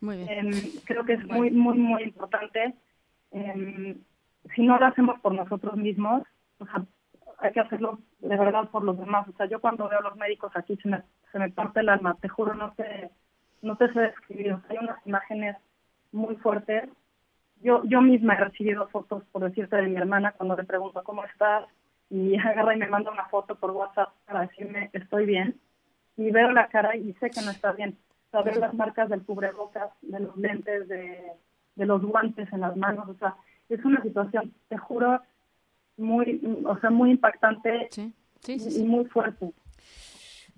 Muy 0.00 0.18
bien. 0.18 0.54
Eh, 0.54 0.62
creo 0.84 1.04
que 1.04 1.14
es 1.14 1.26
muy, 1.26 1.50
muy, 1.50 1.76
muy 1.76 2.04
importante. 2.04 2.74
Eh, 3.32 3.96
si 4.54 4.62
no 4.62 4.78
lo 4.78 4.86
hacemos 4.86 5.18
por 5.20 5.34
nosotros 5.34 5.76
mismos, 5.76 6.22
o 6.58 6.66
sea, 6.66 6.84
hay 7.38 7.52
que 7.52 7.60
hacerlo 7.60 7.98
de 8.20 8.36
verdad 8.36 8.68
por 8.70 8.84
los 8.84 8.96
demás. 8.96 9.26
O 9.28 9.32
sea, 9.32 9.46
yo 9.46 9.60
cuando 9.60 9.88
veo 9.88 9.98
a 9.98 10.02
los 10.02 10.16
médicos 10.16 10.52
aquí 10.54 10.76
se 10.76 10.88
me, 10.88 11.02
se 11.32 11.38
me 11.40 11.50
parte 11.50 11.80
el 11.80 11.88
alma, 11.88 12.16
te 12.20 12.28
juro, 12.28 12.54
no 12.54 12.72
te, 12.74 13.10
no 13.60 13.76
te 13.76 13.92
sé 13.92 14.00
describir. 14.00 14.52
O 14.52 14.60
sea, 14.60 14.70
hay 14.70 14.78
unas 14.78 15.04
imágenes 15.04 15.56
muy 16.12 16.36
fuertes 16.36 16.88
yo 17.62 17.82
yo 17.84 18.00
misma 18.00 18.34
he 18.34 18.44
recibido 18.44 18.88
fotos, 18.88 19.24
por 19.32 19.42
decirte, 19.42 19.76
de 19.76 19.88
mi 19.88 19.96
hermana 19.96 20.32
cuando 20.32 20.56
le 20.56 20.64
pregunto 20.64 21.02
cómo 21.04 21.24
estás 21.24 21.66
y 22.10 22.36
agarra 22.38 22.74
y 22.74 22.78
me 22.78 22.88
manda 22.88 23.10
una 23.10 23.26
foto 23.26 23.54
por 23.54 23.70
WhatsApp 23.72 24.10
para 24.26 24.42
decirme 24.42 24.90
estoy 24.92 25.26
bien 25.26 25.58
y 26.16 26.30
veo 26.30 26.50
la 26.50 26.68
cara 26.68 26.96
y 26.96 27.12
sé 27.14 27.30
que 27.30 27.42
no 27.42 27.50
está 27.50 27.72
bien. 27.72 27.96
O 28.28 28.30
sea, 28.30 28.42
veo 28.42 28.58
las 28.58 28.74
marcas 28.74 29.08
del 29.08 29.22
cubrebocas, 29.22 29.90
de 30.02 30.20
los 30.20 30.36
lentes, 30.36 30.88
de, 30.88 31.32
de 31.76 31.86
los 31.86 32.02
guantes 32.02 32.52
en 32.52 32.60
las 32.60 32.76
manos. 32.76 33.08
O 33.08 33.14
sea, 33.14 33.36
es 33.68 33.82
una 33.84 34.02
situación, 34.02 34.52
te 34.68 34.76
juro, 34.76 35.22
muy, 35.96 36.40
o 36.66 36.76
sea, 36.78 36.90
muy 36.90 37.12
impactante 37.12 37.88
y 38.46 38.82
muy 38.84 39.04
fuerte. 39.06 39.52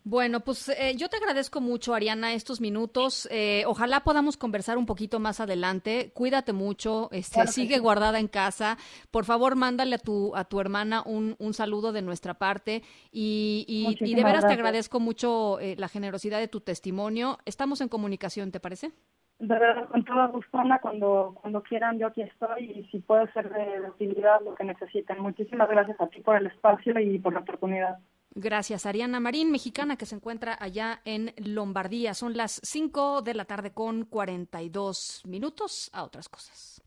Bueno, 0.05 0.40
pues 0.40 0.68
eh, 0.70 0.94
yo 0.96 1.09
te 1.09 1.18
agradezco 1.18 1.61
mucho, 1.61 1.94
Ariana, 1.94 2.32
estos 2.32 2.61
minutos. 2.61 3.28
Eh, 3.30 3.64
ojalá 3.66 4.01
podamos 4.01 4.36
conversar 4.36 4.78
un 4.78 4.86
poquito 4.86 5.20
más 5.20 5.40
adelante. 5.40 6.11
Cuídate 6.14 6.53
mucho, 6.53 7.09
este, 7.12 7.46
sigue 7.46 7.78
guardada 7.78 8.18
en 8.18 8.28
casa. 8.28 8.78
Por 9.11 9.24
favor, 9.24 9.57
mándale 9.57 9.96
a 9.96 9.98
tu, 9.98 10.34
a 10.34 10.44
tu 10.44 10.61
hermana 10.61 11.03
un, 11.05 11.36
un 11.38 11.55
saludo 11.55 11.92
de 11.92 12.03
nuestra 12.03 12.34
parte. 12.34 12.82
Y, 13.12 13.64
y, 13.68 14.11
y 14.11 14.14
de 14.14 14.24
veras 14.24 14.46
te 14.46 14.53
agradezco 14.53 15.01
mucho 15.01 15.61
eh, 15.61 15.76
la 15.78 15.88
generosidad 15.88 16.38
de 16.38 16.48
tu 16.48 16.61
testimonio. 16.61 17.38
Estamos 17.44 17.80
en 17.80 17.88
comunicación, 17.88 18.51
¿te 18.53 18.61
parece? 18.61 18.92
De 19.38 19.59
verdad, 19.59 19.88
con 19.88 20.05
toda 20.05 20.26
gusto, 20.26 20.59
cuando, 20.82 21.34
cuando 21.40 21.62
quieran, 21.62 21.98
yo 21.98 22.09
aquí 22.09 22.20
estoy 22.20 22.72
y 22.72 22.84
si 22.90 22.98
puedo 22.98 23.26
ser 23.32 23.51
de 23.51 23.88
utilidad 23.88 24.40
lo 24.44 24.55
que 24.55 24.64
necesiten. 24.64 25.18
Muchísimas 25.20 25.68
gracias 25.68 25.98
a 25.98 26.09
ti 26.09 26.20
por 26.20 26.36
el 26.36 26.46
espacio 26.46 26.98
y 27.01 27.18
por 27.18 27.32
la 27.32 27.40
oportunidad. 27.40 27.98
Gracias, 28.33 28.87
Ariana 28.87 29.18
Marín, 29.18 29.51
mexicana 29.51 29.97
que 29.97 30.07
se 30.07 30.14
encuentra 30.14 30.57
allá 30.61 31.03
en 31.05 31.35
Lombardía. 31.37 32.14
Son 32.14 32.37
las 32.37 32.61
5 32.62 33.22
de 33.22 33.35
la 33.35 33.45
tarde 33.45 33.72
con 33.72 34.05
42 34.05 35.22
minutos 35.26 35.91
a 35.93 36.05
otras 36.05 36.28
cosas. 36.28 36.81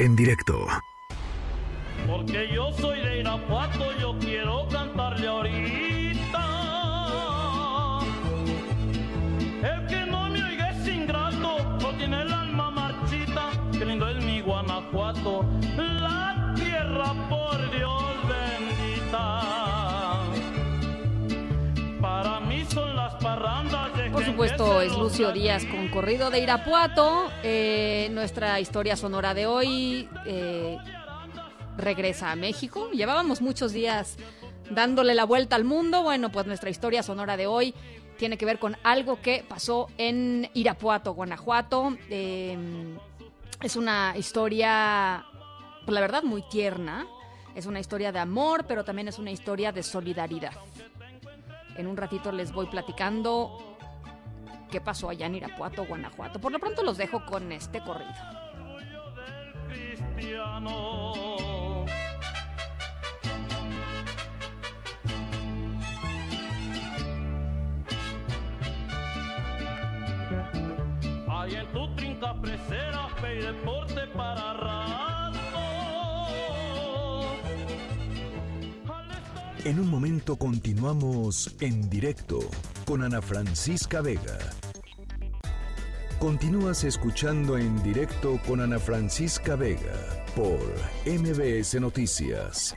En 0.00 0.16
directo. 0.16 0.66
Porque 2.06 2.48
yo 2.52 2.72
soy 2.72 3.00
de 3.00 3.20
Irapuato, 3.20 3.96
yo 4.00 4.18
quiero 4.18 4.66
cantarle 4.68 5.28
ahorita. 5.28 6.40
El 9.62 9.86
que 9.86 10.06
no 10.06 10.30
me 10.30 10.42
oiga 10.42 10.70
es 10.70 10.88
ingrato, 10.88 11.78
no 11.80 11.96
tiene 11.96 12.22
el 12.22 12.32
alma 12.32 12.70
marchita. 12.70 13.50
Qué 13.72 13.84
lindo 13.84 14.08
es 14.08 14.24
mi 14.24 14.40
Guanajuato, 14.40 15.44
supuesto, 24.40 24.80
es 24.80 24.96
Lucio 24.96 25.32
Díaz 25.32 25.66
con 25.66 25.88
Corrido 25.88 26.30
de 26.30 26.40
Irapuato. 26.40 27.30
Eh, 27.42 28.08
nuestra 28.12 28.58
historia 28.58 28.96
sonora 28.96 29.34
de 29.34 29.44
hoy 29.44 30.08
eh, 30.24 30.78
regresa 31.76 32.30
a 32.30 32.36
México. 32.36 32.90
Llevábamos 32.90 33.42
muchos 33.42 33.74
días 33.74 34.16
dándole 34.70 35.14
la 35.14 35.24
vuelta 35.24 35.56
al 35.56 35.64
mundo. 35.64 36.02
Bueno, 36.02 36.32
pues 36.32 36.46
nuestra 36.46 36.70
historia 36.70 37.02
sonora 37.02 37.36
de 37.36 37.46
hoy 37.46 37.74
tiene 38.16 38.38
que 38.38 38.46
ver 38.46 38.58
con 38.58 38.78
algo 38.82 39.20
que 39.20 39.44
pasó 39.46 39.88
en 39.98 40.48
Irapuato, 40.54 41.12
Guanajuato. 41.12 41.98
Eh, 42.08 42.56
es 43.60 43.76
una 43.76 44.14
historia, 44.16 45.26
por 45.84 45.92
la 45.92 46.00
verdad, 46.00 46.22
muy 46.22 46.42
tierna. 46.48 47.06
Es 47.54 47.66
una 47.66 47.78
historia 47.78 48.10
de 48.10 48.20
amor, 48.20 48.64
pero 48.66 48.84
también 48.84 49.08
es 49.08 49.18
una 49.18 49.32
historia 49.32 49.70
de 49.70 49.82
solidaridad. 49.82 50.54
En 51.76 51.86
un 51.86 51.98
ratito 51.98 52.32
les 52.32 52.52
voy 52.52 52.68
platicando 52.68 53.69
qué 54.70 54.80
pasó 54.80 55.10
allá 55.10 55.26
en 55.26 55.34
Irapuato, 55.34 55.84
Guanajuato. 55.84 56.38
Por 56.40 56.52
lo 56.52 56.58
pronto 56.58 56.82
los 56.82 56.96
dejo 56.96 57.24
con 57.26 57.52
este 57.52 57.80
corrido. 57.80 58.10
Hay 71.28 71.54
en 71.54 71.72
tu 71.72 71.94
trinca 71.96 72.40
presera, 72.40 73.08
fe 73.20 73.38
y 73.38 73.42
deporte 73.42 74.06
para 74.14 74.50
En 79.64 79.78
un 79.78 79.90
momento 79.90 80.36
continuamos 80.36 81.54
en 81.60 81.90
directo 81.90 82.38
con 82.86 83.02
Ana 83.02 83.20
Francisca 83.20 84.00
Vega. 84.00 84.38
Continúas 86.20 86.84
escuchando 86.84 87.56
en 87.56 87.82
directo 87.82 88.38
con 88.46 88.60
Ana 88.60 88.78
Francisca 88.78 89.56
Vega 89.56 90.26
por 90.36 90.60
MBS 91.06 91.80
Noticias. 91.80 92.76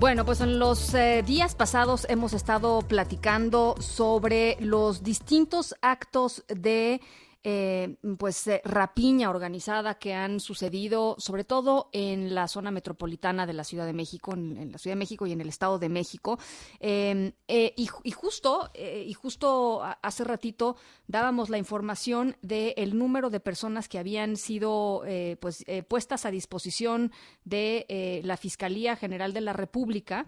Bueno, 0.00 0.24
pues 0.24 0.40
en 0.40 0.58
los 0.58 0.92
eh, 0.94 1.22
días 1.24 1.54
pasados 1.54 2.08
hemos 2.10 2.32
estado 2.32 2.82
platicando 2.82 3.76
sobre 3.78 4.56
los 4.58 5.04
distintos 5.04 5.76
actos 5.80 6.44
de 6.48 7.00
eh, 7.48 7.94
pues 8.18 8.44
eh, 8.48 8.60
rapiña 8.64 9.30
organizada 9.30 10.00
que 10.00 10.14
han 10.14 10.40
sucedido 10.40 11.14
sobre 11.20 11.44
todo 11.44 11.90
en 11.92 12.34
la 12.34 12.48
zona 12.48 12.72
metropolitana 12.72 13.46
de 13.46 13.52
la 13.52 13.62
Ciudad 13.62 13.86
de 13.86 13.92
México, 13.92 14.34
en, 14.34 14.72
la 14.72 14.78
Ciudad 14.78 14.96
de 14.96 14.98
México 14.98 15.28
y 15.28 15.32
en 15.32 15.40
el 15.40 15.48
Estado 15.48 15.78
de 15.78 15.88
México. 15.88 16.40
Em, 16.80 17.30
eh, 17.46 17.72
y, 17.76 17.86
justo, 18.10 18.72
y 18.74 19.12
justo 19.12 19.80
hace 20.02 20.24
ratito 20.24 20.74
dábamos 21.06 21.48
la 21.48 21.58
información 21.58 22.36
del 22.42 22.98
número 22.98 23.30
de 23.30 23.38
personas 23.38 23.88
que 23.88 24.00
habían 24.00 24.36
sido 24.36 25.04
pues 25.38 25.64
puestas 25.86 26.26
a 26.26 26.32
disposición 26.32 27.12
de 27.44 28.22
la 28.24 28.36
Fiscalía 28.36 28.96
General 28.96 29.32
de 29.32 29.40
la 29.42 29.52
República 29.52 30.26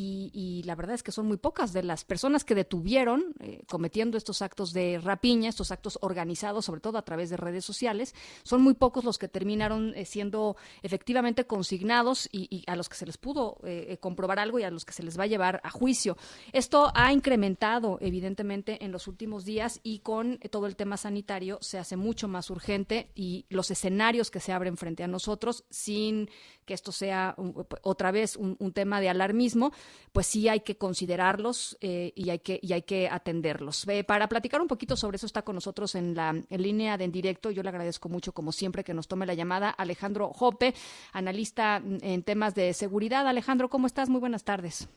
y, 0.00 0.62
la 0.64 0.74
verdad 0.74 0.94
es 0.94 1.02
que 1.02 1.12
son 1.12 1.26
muy 1.26 1.38
pocas 1.38 1.72
de 1.72 1.82
las 1.82 2.04
personas 2.04 2.44
que 2.44 2.54
detuvieron 2.54 3.34
eh, 3.40 3.62
cometiendo 3.66 4.16
estos 4.16 4.42
actos 4.42 4.72
de 4.72 5.00
rapiña, 5.02 5.48
estos 5.48 5.72
actos 5.72 5.98
organizados, 6.02 6.66
sobre 6.66 6.80
todo 6.80 6.98
a 6.98 7.02
través 7.02 7.30
de 7.30 7.36
redes 7.36 7.64
sociales, 7.64 8.14
son 8.42 8.62
muy 8.62 8.74
pocos 8.74 9.04
los 9.04 9.18
que 9.18 9.28
terminaron 9.28 9.94
eh, 9.96 10.04
siendo 10.04 10.56
efectivamente 10.82 11.46
consignados 11.46 12.28
y, 12.30 12.64
a 12.66 12.76
los 12.76 12.88
que 12.88 12.96
se 12.96 13.06
les 13.06 13.18
pudo 13.18 13.58
eh, 13.64 13.98
comprobar 14.00 14.38
algo 14.38 14.58
y 14.58 14.64
a 14.64 14.70
los 14.70 14.84
que 14.84 14.92
se 14.92 15.02
les 15.02 15.18
va 15.18 15.24
a 15.24 15.28
llevar 15.28 15.60
a 15.64 15.70
juicio. 15.70 16.16
Esto 16.52 16.92
ha 16.94 17.12
incrementado 17.12 17.98
evidentemente 18.00 18.84
en 18.84 18.92
los 18.92 19.08
últimos 19.08 19.44
días 19.44 19.80
y 19.82 20.00
con 20.00 20.38
todo 20.50 20.66
el 20.66 20.76
tema 20.76 20.96
sanitario 20.96 21.58
se 21.60 21.78
hace 21.78 21.96
mucho 21.96 22.28
más 22.28 22.50
urgente 22.50 23.10
y 23.14 23.46
los 23.48 23.70
escenarios 23.70 24.30
que 24.30 24.40
se 24.40 24.52
abren 24.52 24.76
frente 24.76 25.02
a 25.02 25.08
nosotros 25.08 25.64
sin 25.70 26.28
que 26.68 26.74
esto 26.74 26.92
sea 26.92 27.34
otra 27.82 28.12
vez 28.12 28.36
un, 28.36 28.72
tema 28.72 29.00
de 29.00 29.08
alarmismo, 29.08 29.72
pues 30.12 30.26
sí 30.26 30.48
hay 30.48 30.60
que 30.60 30.76
considerarlos 30.76 31.76
eh, 31.80 32.12
y, 32.14 32.30
hay 32.30 32.38
que, 32.38 32.60
y 32.62 32.72
hay 32.72 32.82
que 32.82 33.08
atenderlos. 33.08 33.86
para 34.06 34.28
platicar 34.28 34.60
un 34.60 34.68
poquito 34.68 34.96
sobre 34.96 35.16
eso 35.16 35.26
está 35.26 35.42
con 35.42 35.54
nosotros 35.54 35.94
en 35.94 36.14
la 36.14 36.32
línea 36.50 36.96
de 36.96 37.08
en 37.08 37.12
directo. 37.12 37.50
Yo 37.50 37.62
le 37.62 37.70
agradezco 37.70 38.08
mucho, 38.08 38.32
como 38.32 38.52
siempre, 38.52 38.84
que 38.84 38.94
nos 38.94 39.08
tome 39.08 39.26
la 39.26 39.34
llamada 39.34 39.70
Alejandro 39.70 40.32
Jope, 40.32 40.74
analista 41.12 41.82
en 41.84 42.22
temas 42.22 42.54
de 42.54 42.72
seguridad. 42.72 43.26
Alejandro, 43.26 43.68
¿cómo 43.68 43.86
estás? 43.86 44.08
Muy 44.08 44.20
buenas 44.20 44.44
tardes. 44.44 44.88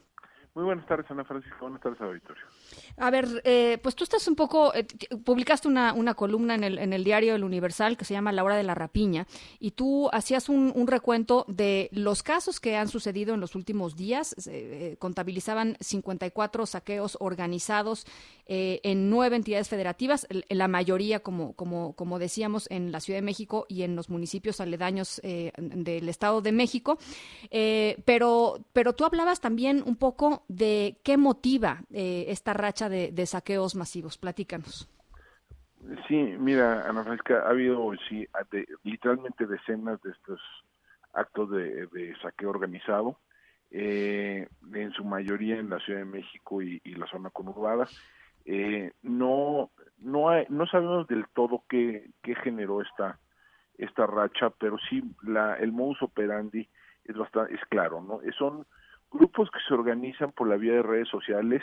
Muy 0.54 0.66
buenas 0.66 0.86
tardes, 0.86 1.10
Ana 1.10 1.24
Francisco. 1.24 1.58
Buenas 1.62 1.82
tardes, 1.82 2.02
auditorio. 2.02 2.44
A 2.98 3.10
ver, 3.10 3.42
eh, 3.46 3.80
pues 3.82 3.96
tú 3.96 4.04
estás 4.04 4.28
un 4.28 4.36
poco, 4.36 4.74
eh, 4.74 4.86
publicaste 5.24 5.68
una, 5.68 5.94
una 5.94 6.14
columna 6.14 6.56
en 6.56 6.64
el, 6.64 6.78
en 6.78 6.94
el 6.94 7.04
diario 7.04 7.36
El 7.36 7.44
Universal 7.44 7.98
que 7.98 8.06
se 8.06 8.14
llama 8.14 8.32
La 8.32 8.44
hora 8.44 8.56
de 8.56 8.64
la 8.64 8.76
rapiña 8.76 9.28
y 9.60 9.72
tú 9.72 10.10
hacías 10.12 10.50
un, 10.50 10.72
un 10.76 10.88
recuento 10.88 11.46
de 11.48 11.90
los 11.92 12.24
casos 12.24 12.60
que 12.60 12.76
han 12.76 12.88
sucedido 12.88 13.34
en 13.34 13.40
los 13.40 13.56
últimos 13.56 13.96
días. 13.96 14.36
Eh, 14.48 14.98
contabilizaban 15.00 15.78
54 15.80 16.66
saqueos 16.66 17.18
organizados 17.20 18.06
en 18.54 19.10
nueve 19.10 19.38
entidades 19.38 19.70
federativas, 19.70 20.28
la 20.50 20.68
mayoría, 20.68 21.22
como, 21.22 21.54
como, 21.54 21.94
como 21.94 22.20
decíamos, 22.20 22.70
en 22.70 22.92
la 22.92 23.00
Ciudad 23.00 23.20
de 23.20 23.22
México 23.22 23.66
y 23.70 23.84
en 23.84 23.96
los 23.96 24.10
municipios 24.10 24.60
aledaños 24.60 25.22
del 25.24 26.10
Estado 26.10 26.42
de 26.42 26.52
México. 26.52 26.98
pero, 27.50 28.60
pero 28.74 28.94
tú 28.94 29.06
hablabas 29.06 29.40
también 29.40 29.82
un 29.86 29.96
poco 29.96 30.44
de 30.50 30.98
qué 31.04 31.16
motiva 31.16 31.86
esta 31.92 32.52
racha 32.62 32.90
de, 32.90 33.26
saqueos 33.26 33.76
masivos. 33.76 34.18
Platícanos. 34.18 34.88
Sí, 36.08 36.16
mira, 36.16 36.88
Ana 36.88 37.04
Francisca, 37.04 37.42
ha 37.46 37.50
habido 37.50 37.92
sí, 38.08 38.28
literalmente 38.84 39.48
decenas 39.48 40.02
de 40.04 40.12
estos 40.12 40.40
actos 41.14 41.50
de, 41.52 42.14
saqueo 42.22 42.52
organizado, 42.52 43.18
eh, 43.72 44.48
en 44.74 44.92
su 44.94 45.04
mayoría 45.04 45.58
en 45.58 45.70
la 45.70 45.80
Ciudad 45.80 46.00
de 46.00 46.06
México 46.06 46.62
y, 46.62 46.80
la 46.86 47.08
zona 47.08 47.30
conurbada. 47.32 47.88
Eh, 48.46 48.92
no, 49.02 49.72
no, 49.98 50.30
no 50.50 50.68
sabemos 50.68 51.08
del 51.08 51.26
todo 51.34 51.64
qué, 51.68 52.10
qué 52.22 52.36
generó 52.36 52.82
esta, 52.82 53.20
esta 53.78 54.06
racha, 54.06 54.52
pero 54.52 54.78
sí 54.90 55.04
la, 55.24 55.56
el 55.56 55.72
modus 55.72 56.02
operandi 56.04 56.68
es 57.06 57.16
bastante, 57.16 57.56
es 57.56 57.62
claro, 57.70 58.02
¿no? 58.02 58.20
Son 58.38 58.66
grupos 59.12 59.50
que 59.52 59.60
se 59.68 59.74
organizan 59.74 60.32
por 60.32 60.48
la 60.48 60.58
vía 60.58 60.74
de 60.74 60.84
redes 60.84 61.10
sociales, 61.10 61.62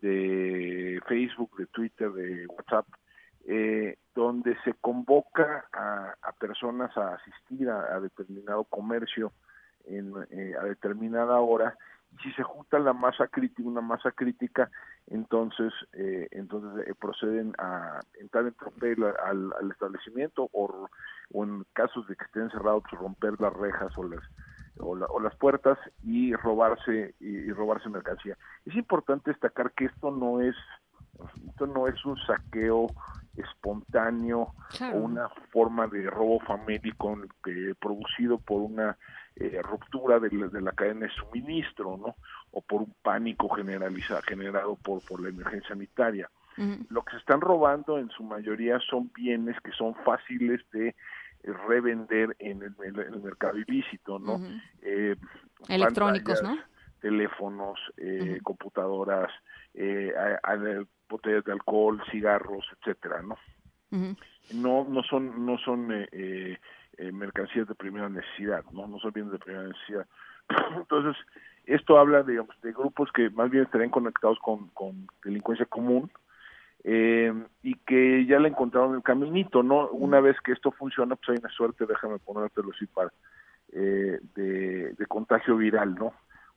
de 0.00 1.00
Facebook, 1.06 1.56
de 1.56 1.66
Twitter, 1.66 2.10
de 2.12 2.46
WhatsApp, 2.46 2.86
eh, 3.46 3.96
donde 4.14 4.56
se 4.64 4.74
convoca 4.74 5.66
a, 5.72 6.32
personas 6.38 6.96
a 6.96 7.14
asistir 7.14 7.68
a, 7.70 8.00
determinado 8.00 8.64
comercio 8.64 9.32
en, 9.84 10.12
eh, 10.30 10.54
a 10.58 10.64
determinada 10.64 11.38
hora. 11.40 11.76
Si 12.22 12.32
se 12.32 12.42
junta 12.42 12.78
la 12.78 12.92
masa 12.92 13.28
crítica, 13.28 13.68
una 13.68 13.82
masa 13.82 14.10
crítica, 14.10 14.70
entonces 15.06 15.72
eh, 15.92 16.28
entonces 16.30 16.86
eh, 16.88 16.94
proceden 16.98 17.52
a 17.58 18.00
entrar 18.18 18.46
en 18.46 18.54
tropel 18.54 19.04
al, 19.04 19.52
al 19.52 19.70
establecimiento 19.70 20.48
o, 20.52 20.88
en 21.34 21.64
casos 21.72 22.06
de 22.08 22.16
que 22.16 22.24
estén 22.24 22.50
cerrados 22.50 22.84
romper 22.92 23.38
las 23.40 23.52
rejas 23.52 23.96
o 23.98 24.04
las 24.04 24.22
o, 24.78 24.94
la, 24.96 25.06
o 25.06 25.20
las 25.20 25.34
puertas 25.36 25.78
y 26.02 26.34
robarse 26.34 27.14
y, 27.20 27.50
robarse 27.52 27.88
mercancía. 27.88 28.36
Es 28.64 28.74
importante 28.74 29.30
destacar 29.30 29.72
que 29.72 29.86
esto 29.86 30.10
no 30.10 30.40
es 30.40 30.54
esto 31.48 31.66
no 31.66 31.88
es 31.88 32.04
un 32.04 32.18
saqueo 32.26 32.88
espontáneo 33.36 34.52
Claro. 34.76 34.98
o 34.98 35.00
una 35.00 35.28
forma 35.50 35.86
de 35.86 36.10
robo 36.10 36.40
famélico 36.40 37.18
que 37.42 37.74
producido 37.80 38.38
por 38.38 38.60
una 38.60 38.98
eh, 39.36 39.60
ruptura 39.62 40.18
de 40.20 40.30
la, 40.30 40.48
de 40.48 40.60
la 40.60 40.72
cadena 40.72 41.06
de 41.06 41.12
suministro, 41.12 41.96
¿no? 41.96 42.16
O 42.50 42.60
por 42.60 42.82
un 42.82 42.94
pánico 43.02 43.48
generalizado 43.48 44.20
generado 44.22 44.76
por 44.76 45.02
por 45.06 45.22
la 45.22 45.30
emergencia 45.30 45.68
sanitaria. 45.70 46.30
Lo 46.88 47.02
que 47.02 47.12
se 47.12 47.18
están 47.18 47.42
robando 47.42 47.98
en 47.98 48.08
su 48.10 48.22
mayoría 48.24 48.80
son 48.80 49.10
bienes 49.14 49.60
que 49.60 49.72
son 49.72 49.94
fáciles 50.06 50.62
de 50.72 50.88
eh, 50.88 50.94
revender 51.52 52.36
en 52.38 52.62
el, 52.62 52.74
en 52.84 52.98
el 52.98 53.20
mercado 53.22 53.56
ilícito, 53.58 54.18
¿no? 54.18 54.38
Eh, 54.82 55.16
Electrónicos, 55.68 56.40
pantallas, 56.42 56.64
Teléfonos, 57.00 57.78
eh, 57.96 58.40
computadoras, 58.42 59.30
eh, 59.74 60.12
a- 60.16 60.52
a- 60.52 60.84
botellas 61.08 61.44
de 61.44 61.52
alcohol, 61.52 62.02
cigarros, 62.10 62.66
etcétera, 62.80 63.22
¿no? 63.22 63.36
No, 64.50 64.84
no 64.88 65.02
son, 65.02 65.44
no 65.46 65.58
son 65.58 65.92
eh, 65.92 66.08
eh, 66.12 66.58
eh, 66.98 67.12
mercancías 67.12 67.66
de 67.68 67.74
primera 67.74 68.08
necesidad, 68.08 68.64
¿no? 68.72 68.86
No 68.86 68.98
son 68.98 69.12
bienes 69.12 69.32
de 69.32 69.38
primera 69.38 69.64
necesidad. 69.68 70.06
Entonces, 70.76 71.16
esto 71.64 71.98
habla 71.98 72.22
digamos, 72.22 72.60
de 72.62 72.72
grupos 72.72 73.10
que 73.12 73.30
más 73.30 73.50
bien 73.50 73.64
estarían 73.64 73.90
conectados 73.90 74.38
con, 74.40 74.68
con 74.68 75.06
delincuencia 75.24 75.66
común, 75.66 76.10
eh, 76.88 77.32
y 77.64 77.74
que 77.84 78.24
ya 78.26 78.38
le 78.38 78.48
encontraron 78.48 78.94
el 78.94 79.02
caminito, 79.02 79.62
¿no? 79.64 79.88
Una 79.88 80.20
vez 80.20 80.36
que 80.44 80.52
esto 80.52 80.70
funciona, 80.70 81.16
pues 81.16 81.30
hay 81.30 81.36
una 81.42 81.50
suerte, 81.52 81.84
déjame 81.84 82.18
ponértelo 82.20 82.70
así 82.74 82.86
para, 82.86 83.10
eh, 83.72 84.20
de, 84.36 84.92
de 84.92 85.06
contagio 85.06 85.56
viral, 85.56 85.96
¿no? 85.96 86.12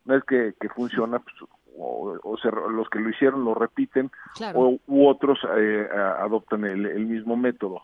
Una 0.06 0.16
vez 0.16 0.24
que, 0.26 0.54
que 0.62 0.70
funciona, 0.70 1.18
pues, 1.18 1.36
o, 1.78 2.16
o 2.24 2.38
se- 2.38 2.52
los 2.52 2.88
que 2.90 3.00
lo 3.00 3.10
hicieron 3.10 3.44
lo 3.44 3.56
repiten, 3.56 4.12
Claro. 4.36 4.60
o, 4.60 4.80
u 4.88 5.08
otros 5.08 5.40
eh, 5.58 5.88
a- 5.92 6.24
adoptan 6.24 6.64
el, 6.64 6.86
el 6.86 7.06
mismo 7.08 7.36
método. 7.36 7.82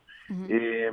Eh, 0.48 0.92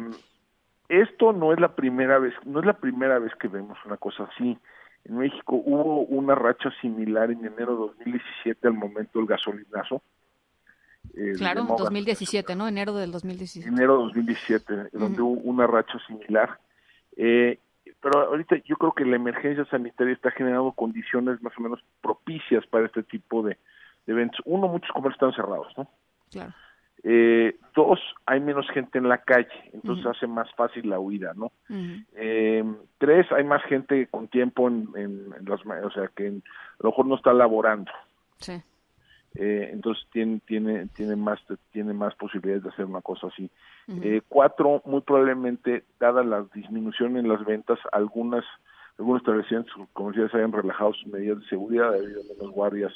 esto 0.89 1.33
no 1.33 1.53
es 1.53 1.61
la 1.61 1.75
primera 1.75 2.19
vez, 2.19 2.35
no 2.45 2.61
es 2.61 2.67
la 2.67 2.75
primera 2.79 3.19
vez 3.19 3.35
que 3.37 3.49
vemos 3.49 3.79
una 3.85 3.97
cosa 3.99 4.25
así. 4.25 4.59
En 5.05 5.17
México 5.19 5.57
hubo 5.57 6.01
una 6.03 6.35
racha 6.35 6.71
similar 6.81 7.31
en 7.31 7.45
enero 7.45 7.73
de 7.73 7.79
2017 8.05 8.69
al 8.69 8.75
momento 8.75 9.19
del 9.19 9.27
gasolinazo. 9.29 10.03
Eh, 11.15 11.33
Claro, 11.37 11.63
de 11.63 11.69
Mogas, 11.69 11.81
2017, 11.85 12.55
¿no? 12.57 12.69
Enero 12.69 12.95
del 12.95 13.11
2017. 13.13 13.69
enero 13.69 13.99
de 13.99 14.05
2017, 14.05 14.75
donde 14.93 15.23
hubo 15.23 15.41
una 15.43 15.67
racha 15.67 15.99
similar. 16.07 16.59
Eh, 17.17 17.59
pero 18.01 18.21
ahorita 18.29 18.57
yo 18.65 18.77
creo 18.77 18.93
que 18.93 19.05
la 19.05 19.17
emergencia 19.17 19.65
sanitaria 19.67 20.15
está 20.15 20.31
generando 20.31 20.73
condiciones 20.73 21.41
más 21.43 21.53
o 21.59 21.63
menos 21.63 21.81
propicias 22.01 22.67
para 22.67 22.87
este 22.87 23.03
tipo 23.03 23.43
de, 23.43 23.59
de 24.07 24.13
eventos. 24.13 24.41
Uno, 24.45 24.69
muchos 24.69 24.91
comercios 24.93 25.15
están 25.23 25.33
cerrados, 25.45 25.69
¿no? 25.77 25.89
Claro. 26.31 26.53
Eh, 27.05 27.57
dos, 27.75 27.99
hay 28.27 28.39
menos 28.41 28.65
gente 28.71 28.99
en 28.99 29.09
la 29.09 29.19
calle, 29.19 29.49
entonces 29.73 30.07
hace 30.07 30.29
más 30.29 30.49
fácil 30.55 30.89
la 30.89 31.01
huida, 31.01 31.33
¿no? 31.35 31.51
Eh, 32.15 32.65
tres, 32.99 33.27
hay 33.33 33.43
más 33.43 33.61
gente 33.65 34.07
con 34.07 34.29
tiempo 34.29 34.69
en, 34.69 34.89
en, 34.95 35.27
en 35.37 35.45
las, 35.47 35.61
o 35.85 35.91
sea, 35.91 36.09
que 36.15 36.29
en- 36.29 36.45
a 36.79 36.85
lo 36.85 36.91
mejor 36.91 37.07
no 37.07 37.17
está 37.17 37.33
laborando. 37.33 37.91
Sí. 38.39 38.63
Eh, 39.35 39.71
entonces 39.73 40.05
tiene 40.13 40.41
tiene 40.47 40.89
tiene 40.95 41.17
más 41.17 41.41
tiene 41.71 41.95
más 41.95 42.15
posibilidades 42.17 42.65
de 42.65 42.69
hacer 42.71 42.85
una 42.85 43.01
cosa 43.01 43.29
así. 43.29 43.51
Eh, 43.89 44.21
cuatro 44.29 44.83
muy 44.85 45.01
probablemente 45.01 45.85
dada 45.99 46.23
la 46.23 46.45
disminución 46.55 47.17
en 47.17 47.29
las 47.29 47.45
ventas 47.45 47.79
algunas 47.93 48.45
algunos 48.99 49.23
establecimientos 49.23 49.73
comerciales 49.95 50.35
hayan 50.35 50.53
relajado 50.53 50.93
sus 50.93 51.07
medidas 51.07 51.41
de 51.41 51.47
seguridad 51.47 51.93
ha 51.93 51.97
habido 51.97 52.21
menos 52.25 52.53
guardias 52.53 52.93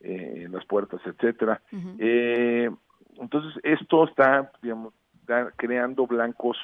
eh, 0.00 0.42
en 0.44 0.52
las 0.52 0.64
puertas 0.66 1.00
etcétera. 1.04 1.60
Eh, 1.98 2.70
entonces 3.18 3.58
esto 3.64 4.04
está 4.06 4.52
digamos 4.62 4.92
da- 5.26 5.50
creando 5.56 6.06
blancos 6.06 6.56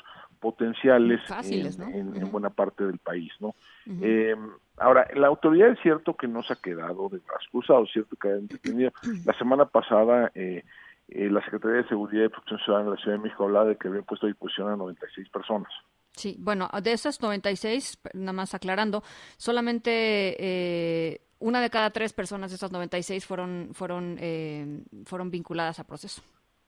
potenciales 0.45 1.20
Fáciles, 1.26 1.78
en, 1.78 2.11
¿no? 2.11 2.14
en- 2.16 2.30
buena 2.30 2.51
parte 2.51 2.84
del 2.84 2.99
país 2.99 3.32
no 3.40 3.55
eh, 4.03 4.34
ahora, 4.78 5.07
la 5.14 5.26
autoridad 5.26 5.70
es 5.70 5.78
cierto 5.80 6.14
que 6.16 6.26
no 6.26 6.42
se 6.42 6.53
ha 6.53 6.57
quedado 6.57 7.09
de 7.09 7.18
brazos 7.18 7.49
cruzados, 7.51 7.88
es 7.88 7.92
cierto 7.92 8.16
que 8.16 8.28
ha 8.28 8.32
detenido. 8.36 8.92
La 9.24 9.36
semana 9.36 9.66
pasada, 9.66 10.30
eh, 10.34 10.64
eh, 11.09 11.28
la 11.30 11.42
Secretaría 11.45 11.82
de 11.82 11.88
Seguridad 11.88 12.24
y 12.24 12.28
Protección 12.28 12.61
Ciudadana 12.61 12.90
de 12.90 12.97
la 12.97 13.03
Ciudad 13.03 13.16
de 13.18 13.22
México 13.24 13.45
hablaba 13.45 13.66
de 13.66 13.76
que 13.76 13.88
había 13.88 14.03
puesto 14.03 14.24
a 14.26 14.28
disposición 14.28 14.68
a 14.70 14.76
96 14.76 15.28
personas. 15.28 15.70
Sí, 16.12 16.36
bueno, 16.38 16.70
de 16.82 16.92
esas 16.92 17.20
96, 17.20 17.99
nada 18.14 18.32
más 18.32 18.55
aclarando, 18.55 19.03
solamente 19.36 19.90
eh, 20.38 21.20
una 21.40 21.61
de 21.61 21.68
cada 21.70 21.90
tres 21.90 22.12
personas 22.12 22.51
de 22.51 22.57
esas 22.57 22.72
96 22.72 23.26
fueron 23.26 23.70
fueron 23.72 24.16
eh, 24.20 24.82
fueron 25.05 25.30
vinculadas 25.30 25.78
a 25.78 25.84
proceso. 25.84 26.22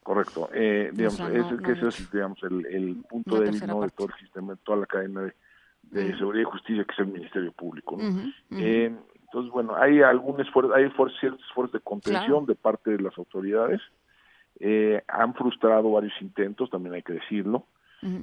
Correcto. 0.06 0.48
Eh, 0.54 0.90
digamos, 0.92 1.16
sea, 1.16 1.28
no- 1.28 1.34
ese, 1.34 1.54
no 1.56 1.62
que 1.64 1.72
ese 1.72 1.88
es 1.88 2.12
digamos, 2.12 2.40
el, 2.44 2.64
el 2.66 2.96
punto 3.10 3.40
débil 3.40 3.66
¿no? 3.66 3.80
de 3.80 3.88
todo 3.90 4.06
el 4.06 4.14
sistema, 4.20 4.52
de 4.52 4.58
toda 4.62 4.78
la 4.78 4.86
cadena 4.86 5.22
de, 5.22 5.32
de 5.90 6.16
seguridad 6.16 6.42
y 6.42 6.52
justicia, 6.52 6.84
que 6.84 6.92
es 6.92 6.98
el 7.00 7.06
Ministerio 7.08 7.50
Público. 7.50 7.96
¿no? 8.00 8.32
Eh, 8.56 8.94
entonces, 9.24 9.50
bueno, 9.52 9.74
hay 9.74 10.02
algún 10.02 10.40
esfuerzo, 10.40 10.72
hay 10.72 10.84
esfuerzo, 10.84 11.16
ciertos 11.18 11.44
esfuerzos 11.48 11.72
de 11.72 11.80
contención 11.80 12.24
Claro. 12.44 12.46
de 12.46 12.54
parte 12.54 12.90
de 12.92 13.00
las 13.02 13.18
autoridades. 13.18 13.80
Eh, 14.60 15.02
han 15.08 15.34
frustrado 15.34 15.90
varios 15.90 16.14
intentos, 16.22 16.70
también 16.70 16.94
hay 16.94 17.02
que 17.02 17.14
decirlo. 17.14 17.66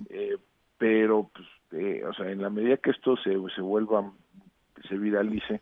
Eh, 0.10 0.38
pero, 0.78 1.30
pues, 1.36 1.48
eh, 1.74 2.06
o 2.06 2.14
sea, 2.14 2.32
en 2.32 2.42
la 2.42 2.50
medida 2.50 2.78
que 2.78 2.92
esto 2.92 3.18
se, 3.18 3.36
se 3.54 3.62
vuelva, 3.62 4.10
se 4.88 4.98
viralice, 4.98 5.60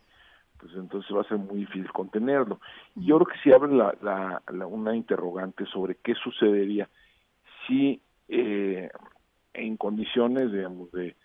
pues 0.62 0.74
entonces 0.76 1.14
va 1.14 1.22
a 1.22 1.28
ser 1.28 1.38
muy 1.38 1.58
difícil 1.58 1.90
contenerlo. 1.92 2.60
Y 2.94 3.06
Yo 3.06 3.18
creo 3.18 3.26
que 3.26 3.40
sí 3.42 3.52
abre 3.52 3.72
la, 3.74 3.94
la, 4.00 4.42
la- 4.52 4.66
una 4.66 4.94
interrogante 4.94 5.66
sobre 5.66 5.96
qué 5.96 6.14
sucedería 6.14 6.88
si 7.66 8.00
eh, 8.28 8.88
en 9.54 9.76
condiciones, 9.76 10.52
digamos, 10.52 10.90
de, 10.92 11.16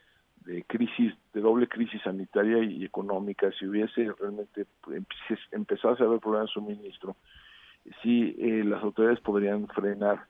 de 0.45 0.63
crisis, 0.63 1.13
de 1.33 1.41
doble 1.41 1.67
crisis 1.67 2.01
sanitaria 2.01 2.63
y 2.63 2.83
económica, 2.83 3.51
si 3.59 3.67
hubiese 3.67 4.11
realmente 4.19 4.65
empe- 4.83 5.05
empezase 5.51 6.01
a 6.03 6.05
haber 6.07 6.19
problemas 6.19 6.49
de 6.49 6.53
suministro, 6.53 7.15
sí 8.01 8.35
eh, 8.39 8.63
las 8.65 8.81
autoridades 8.83 9.19
podrían 9.21 9.67
frenar 9.67 10.25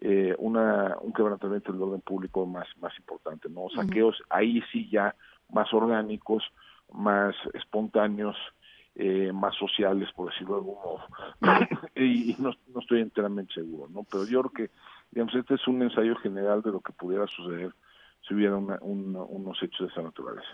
eh, 0.00 0.34
una, 0.38 0.96
un 1.00 1.12
quebrantamiento 1.12 1.72
del 1.72 1.82
orden 1.82 2.00
público 2.00 2.46
más, 2.46 2.66
más 2.80 2.96
importante, 2.98 3.48
¿no? 3.48 3.68
Saqueos 3.70 4.22
ahí 4.30 4.62
sí 4.72 4.88
ya 4.88 5.14
más 5.52 5.72
orgánicos, 5.74 6.42
más 6.92 7.34
espontáneos, 7.54 8.36
eh, 8.94 9.30
más 9.32 9.54
sociales, 9.56 10.08
por 10.14 10.30
decirlo 10.30 10.54
de 10.54 10.60
algún 10.60 10.74
modo. 10.76 11.00
y 11.96 12.32
y 12.32 12.36
no, 12.38 12.52
no 12.74 12.80
estoy 12.80 13.00
enteramente 13.00 13.54
seguro, 13.54 13.88
¿no? 13.90 14.04
Pero 14.10 14.24
yo 14.26 14.42
creo 14.42 14.52
que, 14.68 14.74
digamos, 15.10 15.34
este 15.34 15.54
es 15.54 15.66
un 15.66 15.82
ensayo 15.82 16.14
general 16.16 16.62
de 16.62 16.70
lo 16.72 16.80
que 16.80 16.92
pudiera 16.92 17.26
suceder 17.26 17.72
si 18.28 18.34
hubiera 18.34 18.54
una- 18.56 18.78
una- 18.82 19.22
unos 19.24 19.60
hechos 19.62 19.80
de 19.80 19.86
esa 19.92 20.02
naturaleza. 20.02 20.46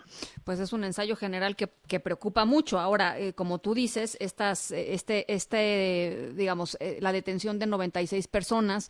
Pues 0.43 0.59
es 0.59 0.73
un 0.73 0.83
ensayo 0.83 1.15
general 1.15 1.55
que, 1.55 1.69
que 1.87 1.99
preocupa 1.99 2.43
mucho. 2.45 2.79
Ahora, 2.79 3.19
eh, 3.19 3.33
como 3.33 3.59
tú 3.59 3.75
dices, 3.75 4.17
estas, 4.19 4.71
eh, 4.71 4.93
este, 4.95 5.31
este, 5.31 6.31
digamos, 6.35 6.77
eh, 6.79 6.97
la 7.01 7.11
detención 7.11 7.59
de 7.59 7.67
96 7.67 8.27
personas 8.27 8.89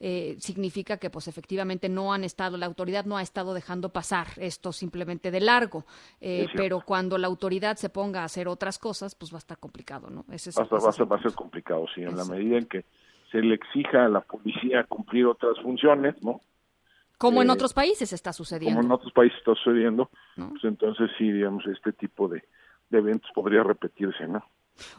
eh, 0.00 0.36
significa 0.38 0.96
que, 0.98 1.10
pues, 1.10 1.28
efectivamente 1.28 1.88
no 1.88 2.12
han 2.12 2.24
estado, 2.24 2.56
la 2.56 2.66
autoridad 2.66 3.04
no 3.04 3.16
ha 3.16 3.22
estado 3.22 3.54
dejando 3.54 3.90
pasar 3.90 4.26
esto 4.36 4.72
simplemente 4.72 5.30
de 5.30 5.40
largo. 5.40 5.84
Eh, 6.20 6.48
pero 6.56 6.80
cuando 6.80 7.16
la 7.18 7.26
autoridad 7.26 7.76
se 7.76 7.88
ponga 7.88 8.22
a 8.22 8.24
hacer 8.24 8.48
otras 8.48 8.78
cosas, 8.78 9.14
pues 9.14 9.32
va 9.32 9.36
a 9.36 9.38
estar 9.38 9.58
complicado, 9.58 10.10
¿no? 10.10 10.24
Ese 10.30 10.50
es, 10.50 10.58
Va 10.58 10.62
a, 10.62 10.64
estar- 10.64 10.78
ese 10.90 11.04
va 11.04 11.16
a 11.16 11.18
es 11.18 11.22
ser, 11.24 11.32
complicado, 11.34 11.86
sí, 11.94 12.02
en 12.02 12.16
la 12.16 12.24
medida 12.24 12.58
en 12.58 12.66
que 12.66 12.84
se 13.30 13.38
le 13.40 13.54
exija 13.54 14.04
a 14.04 14.08
la 14.08 14.20
policía 14.20 14.84
cumplir 14.84 15.26
otras 15.26 15.58
funciones, 15.62 16.14
¿no? 16.22 16.40
Como 17.18 17.42
en 17.42 17.48
eh, 17.48 17.52
otros 17.52 17.72
países 17.72 18.12
está 18.12 18.32
sucediendo. 18.32 18.76
Como 18.80 18.86
en 18.86 18.92
otros 18.92 19.12
países 19.12 19.38
está 19.38 19.54
sucediendo, 19.54 20.10
pues 20.36 20.64
entonces 20.64 21.10
sí, 21.16 21.30
digamos, 21.30 21.64
este 21.66 21.92
tipo 21.92 22.28
de, 22.28 22.44
de 22.90 22.98
eventos 22.98 23.30
podría 23.34 23.62
repetirse, 23.62 24.26
¿no? 24.26 24.44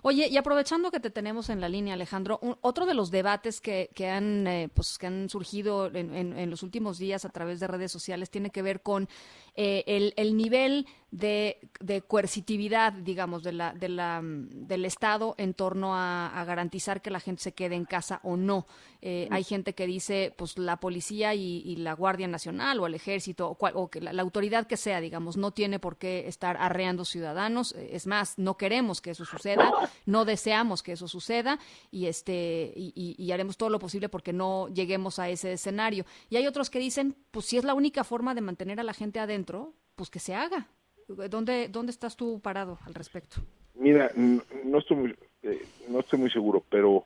Oye, 0.03 0.27
y 0.29 0.37
aprovechando 0.37 0.89
que 0.91 0.99
te 0.99 1.09
tenemos 1.09 1.49
en 1.49 1.59
la 1.61 1.67
línea, 1.69 1.93
Alejandro, 1.95 2.39
un- 2.41 2.57
otro 2.61 2.85
de 2.85 2.93
los 2.93 3.11
debates 3.11 3.59
que, 3.59 3.89
que 3.93 4.07
han 4.09 4.47
eh, 4.47 4.69
pues 4.73 4.97
que 4.97 5.07
han 5.07 5.29
surgido 5.29 5.87
en, 5.87 6.13
en- 6.15 6.37
en 6.37 6.49
los 6.49 6.63
últimos 6.63 6.97
días 6.97 7.25
a 7.25 7.29
través 7.29 7.59
de 7.59 7.67
redes 7.67 7.91
sociales 7.91 8.29
tiene 8.29 8.51
que 8.51 8.61
ver 8.61 8.81
con 8.81 9.09
eh, 9.55 9.83
el, 9.87 10.13
el 10.17 10.37
nivel 10.37 10.87
de, 11.17 12.01
coercitividad, 12.07 12.91
digamos, 12.93 13.43
de 13.43 13.53
la, 13.53 13.73
de 13.73 13.87
la, 13.89 14.21
mm, 14.21 14.67
del 14.67 14.85
Estado 14.85 15.35
en 15.37 15.53
torno 15.53 15.95
a, 15.95 16.43
garantizar 16.45 17.01
que 17.01 17.09
la 17.09 17.19
gente 17.19 17.41
se 17.41 17.53
quede 17.53 17.75
en 17.75 17.85
casa 17.85 18.19
o 18.23 18.35
no. 18.37 18.67
Eh, 19.01 19.27
hay 19.31 19.43
gente 19.43 19.73
que 19.73 19.85
dice, 19.87 20.33
pues 20.37 20.57
la 20.57 20.77
policía 20.77 21.33
y, 21.33 21.59
y 21.65 21.77
la 21.77 21.93
Guardia 21.93 22.27
Nacional 22.27 22.79
o 22.79 22.87
el 22.87 22.95
Ejército 22.95 23.49
o, 23.49 23.55
cual- 23.55 23.73
o 23.75 23.89
que 23.89 24.01
la, 24.01 24.11
la 24.13 24.21
autoridad 24.21 24.67
que 24.67 24.77
sea, 24.77 24.99
digamos, 24.99 25.37
no 25.37 25.51
tiene 25.51 25.79
por 25.79 25.97
qué 25.97 26.27
estar 26.27 26.57
arreando 26.57 27.05
ciudadanos. 27.05 27.73
Eh, 27.73 27.89
Es 27.93 28.07
más, 28.07 28.37
no 28.37 28.57
queremos 28.57 29.01
que 29.01 29.11
eso 29.11 29.25
suceda, 29.25 29.71
no 30.05 30.25
deseamos 30.25 30.83
que 30.83 30.93
eso 30.93 31.07
suceda 31.07 31.59
y 31.91 32.07
este 32.07 32.73
y, 32.75 32.91
y- 32.95 33.15
y 33.23 33.31
haremos 33.31 33.57
todo 33.57 33.69
lo 33.69 33.79
posible 33.79 34.09
porque 34.09 34.33
no 34.33 34.67
lleguemos 34.69 35.19
a 35.19 35.29
ese 35.29 35.53
escenario. 35.53 36.05
Y 36.29 36.35
hay 36.37 36.47
otros 36.47 36.69
que 36.69 36.79
dicen, 36.79 37.15
pues 37.31 37.45
si 37.45 37.57
es 37.57 37.63
la 37.63 37.73
única 37.73 38.03
forma 38.03 38.33
de 38.35 38.41
mantener 38.41 38.79
a 38.79 38.83
la 38.83 38.93
gente 38.93 39.19
adentro, 39.19 39.73
pues 39.95 40.09
que 40.09 40.19
se 40.19 40.33
haga. 40.35 40.67
¿Dónde, 41.07 41.67
dónde 41.69 41.91
estás 41.91 42.17
tú 42.17 42.39
parado 42.41 42.79
al 42.85 42.93
respecto? 42.93 43.37
Mira, 43.75 44.11
no 44.15 44.79
estoy 44.79 44.97
muy, 44.97 45.15
eh, 45.43 45.65
no 45.87 45.99
estoy 45.99 46.19
muy 46.19 46.31
seguro, 46.31 46.63
pero 46.69 47.05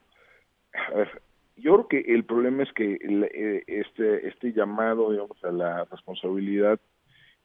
a 0.73 0.95
ver, 0.95 1.21
yo 1.57 1.73
creo 1.73 1.87
que 1.87 2.13
el 2.13 2.23
problema 2.23 2.63
es 2.63 2.71
que 2.73 2.97
el- 3.01 3.23
eh, 3.25 3.63
este 3.67 4.27
este 4.27 4.53
llamado, 4.53 5.11
digamos, 5.11 5.43
a 5.43 5.51
la 5.51 5.85
responsabilidad 5.85 6.79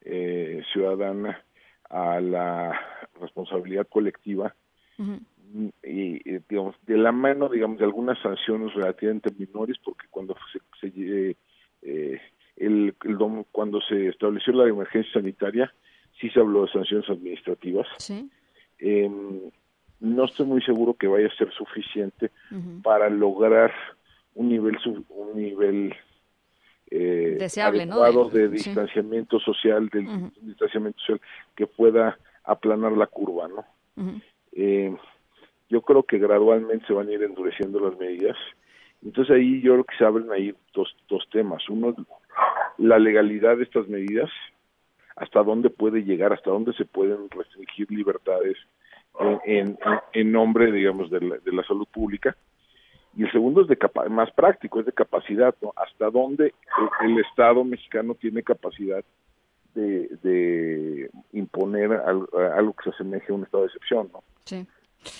eh, 0.03 0.63
ciudadana, 0.73 1.43
a 1.89 2.21
la 2.21 2.79
responsabilidad 3.21 3.89
colectiva 3.89 4.55
y, 5.83 6.17
y, 6.31 6.39
digamos 6.49 6.77
de 6.83 6.97
la 6.99 7.11
mano, 7.13 7.49
digamos, 7.49 7.79
de 7.79 7.85
algunas 7.85 8.19
sanciones 8.21 8.75
relativamente 8.75 9.31
menores, 9.39 9.79
porque 9.83 10.07
cuando 10.11 10.37
se, 10.53 10.61
se, 10.81 11.31
eh, 11.31 11.37
eh, 11.83 12.21
el, 12.57 12.95
el 13.05 13.19
cuando 13.51 13.81
se 13.81 14.09
estableció 14.09 14.53
la 14.53 14.69
emergencia 14.69 15.13
sanitaria, 15.15 15.73
sí 16.21 16.31
se 16.31 16.41
habló 16.41 16.65
de 16.67 16.73
sanciones 16.73 17.09
administrativas. 17.09 17.87
Sí. 17.99 18.31
Eh, 18.79 19.11
no 20.01 20.25
estoy 20.25 20.47
muy 20.47 20.61
seguro 20.63 20.95
que 20.95 21.07
vaya 21.07 21.29
a 21.29 21.37
ser 21.37 21.51
suficiente 21.53 22.31
para 22.83 23.09
lograr 23.09 23.73
un 24.35 24.49
nivel 24.49 24.77
un 25.09 25.37
nivel 25.37 25.95
eh, 26.91 27.37
Deseable, 27.39 27.87
¿no? 27.87 28.03
adecuado 28.03 28.29
De- 28.31 28.49
sí. 28.49 28.55
distanciamiento 28.69 29.39
social 29.41 29.89
del 29.89 30.31
distanciamiento 30.43 30.99
social 31.01 31.21
que 31.57 31.67
pueda 31.67 32.19
aplanar 32.43 32.93
la 32.93 33.07
curva 33.07 33.49
no 33.49 33.65
eh, 34.53 34.95
yo 35.71 35.81
creo 35.83 36.03
que 36.03 36.19
gradualmente 36.19 36.87
se 36.87 36.93
van 36.93 37.09
a 37.09 37.13
ir 37.13 37.23
endureciendo 37.23 37.81
las 37.81 37.97
medidas 37.99 38.37
entonces 39.03 39.35
ahí 39.37 39.63
yo 39.63 39.73
creo 39.75 39.85
que 39.85 39.97
se 39.97 40.05
abren 40.05 40.31
ahí 40.33 40.55
dos, 40.75 40.95
dos 41.09 41.27
temas 41.31 41.67
uno 41.71 41.95
la 42.77 42.99
legalidad 42.99 43.57
de 43.57 43.63
estas 43.65 43.89
medidas 43.89 44.31
hasta 45.17 45.43
dónde 45.43 45.71
puede 45.71 46.03
llegar 46.05 46.33
hasta 46.33 46.51
dónde 46.51 46.73
se 46.75 46.85
pueden 46.85 47.31
restringir 47.31 47.91
libertades 47.91 48.57
en, 49.21 49.41
en, 49.45 49.79
en 50.13 50.33
nombre 50.33 50.73
digamos 50.73 51.11
de 51.11 51.21
la, 51.21 51.37
de 51.39 51.53
la 51.53 51.63
salud 51.65 51.87
pública 51.93 52.37
y 53.17 53.23
el 53.23 53.31
segundo 53.31 53.63
es 53.63 53.69
de 53.69 53.77
capa- 53.77 54.09
más 54.09 54.31
práctico 54.33 54.81
es 54.81 54.87
de 54.87 54.93
capacidad 54.93 55.55
¿no? 55.63 55.73
hasta 55.77 56.11
dónde 56.11 56.53
el, 57.03 57.11
el 57.11 57.19
Estado 57.25 57.63
mexicano 57.65 58.15
tiene 58.15 58.43
capacidad 58.43 59.05
de, 59.75 60.09
de 60.23 61.11
imponer 61.33 61.93
al- 61.93 62.27
algo 62.57 62.73
que 62.75 62.85
se 62.85 62.91
asemeje 62.91 63.31
a 63.31 63.35
un 63.37 63.45
estado 63.45 63.63
de 63.65 63.69
excepción 63.69 64.11
no 64.13 64.23
Sí. 64.45 64.67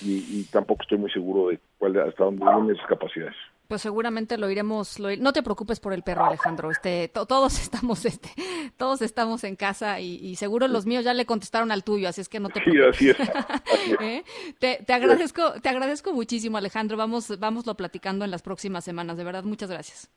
y, 0.03 0.41
y 0.41 0.45
tampoco 0.51 0.83
estoy 0.83 0.99
muy 0.99 1.11
seguro 1.11 1.49
de 1.51 1.59
cuál 1.79 1.97
hasta 2.01 2.25
dónde 2.25 2.45
vienen 2.45 2.75
esas 2.75 2.87
capacidades 2.89 3.37
Pues 3.67 3.81
seguramente 3.81 4.37
lo 4.37 4.51
iremos, 4.51 4.99
lo 4.99 5.11
ir- 5.11 5.19
no 5.21 5.33
te 5.33 5.43
preocupes 5.43 5.81
por 5.81 5.93
el 5.95 6.03
perro, 6.03 6.27
Alejandro. 6.27 6.71
Este, 6.71 7.09
to- 7.09 7.25
todos 7.27 7.59
estamos, 7.63 8.05
este, 8.05 8.31
todos 8.77 9.01
estamos 9.03 9.43
en 9.45 9.57
casa 9.57 10.01
y, 10.01 10.17
y 10.17 10.37
seguro 10.37 10.69
los 10.69 10.85
míos 10.85 11.05
ya 11.05 11.15
le 11.15 11.25
contestaron 11.25 11.73
al 11.73 11.83
tuyo, 11.83 12.09
así 12.09 12.21
es 12.21 12.29
que 12.29 12.41
no 12.41 12.51
te 12.51 12.63
Sí, 12.63 12.71
preocupes. 12.71 12.97
así 12.97 13.09
es, 13.11 13.21
así 13.21 13.91
es. 13.93 13.97
¿Eh? 14.01 14.25
Te, 14.59 14.85
te 14.87 14.93
agradezco, 14.93 15.53
te 15.63 15.69
agradezco 15.71 16.13
muchísimo, 16.13 16.59
Alejandro. 16.59 16.97
Vamos, 16.99 17.39
vámoslo 17.39 17.75
platicando 17.75 18.25
en 18.25 18.31
las 18.31 18.43
próximas 18.43 18.85
semanas. 18.85 19.17
De 19.17 19.25
verdad, 19.25 19.45
muchas 19.45 19.71
gracias. 19.71 20.11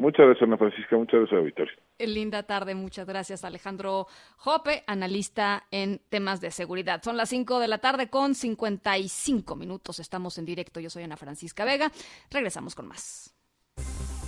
Muchas 0.00 0.26
gracias 0.26 0.42
Ana 0.42 0.56
Francisca 0.56 0.96
muchas 0.96 1.20
gracias 1.20 1.44
Victoria 1.44 1.74
Linda 2.06 2.42
tarde, 2.42 2.74
muchas 2.74 3.06
gracias 3.06 3.44
Alejandro 3.44 4.06
Jope, 4.36 4.82
analista 4.86 5.64
en 5.70 6.00
temas 6.08 6.40
de 6.40 6.50
seguridad. 6.50 7.02
Son 7.02 7.16
las 7.16 7.28
5 7.28 7.58
de 7.58 7.68
la 7.68 7.78
tarde 7.78 8.08
con 8.08 8.34
55 8.34 9.56
minutos. 9.56 10.00
Estamos 10.00 10.38
en 10.38 10.46
directo. 10.46 10.80
Yo 10.80 10.90
soy 10.90 11.02
Ana 11.02 11.16
Francisca 11.16 11.64
Vega. 11.64 11.90
Regresamos 12.30 12.74
con 12.74 12.88
más. 12.88 13.34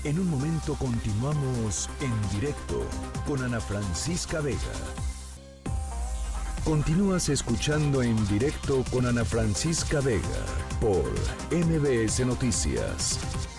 En 0.04 0.18
un 0.18 0.28
momento 0.30 0.74
continuamos 0.74 1.88
en 2.00 2.40
directo 2.40 2.86
con 3.26 3.42
Ana 3.42 3.60
Francisca 3.60 4.40
Vega. 4.40 4.58
Continúas 6.64 7.28
escuchando 7.28 8.02
en 8.02 8.16
directo 8.28 8.84
con 8.92 9.06
Ana 9.06 9.24
Francisca 9.24 10.00
Vega 10.00 10.46
por 10.80 11.04
MBS 11.50 12.24
Noticias. 12.26 13.51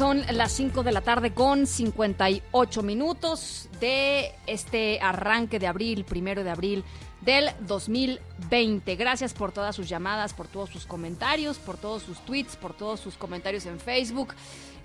Son 0.00 0.24
las 0.32 0.52
5 0.52 0.82
de 0.82 0.92
la 0.92 1.02
tarde 1.02 1.34
con 1.34 1.66
58 1.66 2.82
minutos 2.82 3.68
de 3.80 4.32
este 4.46 4.98
arranque 4.98 5.58
de 5.58 5.66
abril, 5.66 6.06
primero 6.06 6.42
de 6.42 6.48
abril 6.48 6.84
del 7.20 7.50
2020. 7.66 8.96
Gracias 8.96 9.34
por 9.34 9.52
todas 9.52 9.76
sus 9.76 9.90
llamadas, 9.90 10.32
por 10.32 10.48
todos 10.48 10.70
sus 10.70 10.86
comentarios, 10.86 11.58
por 11.58 11.76
todos 11.76 12.02
sus 12.02 12.18
tweets, 12.20 12.56
por 12.56 12.72
todos 12.72 12.98
sus 12.98 13.18
comentarios 13.18 13.66
en 13.66 13.78
Facebook. 13.78 14.32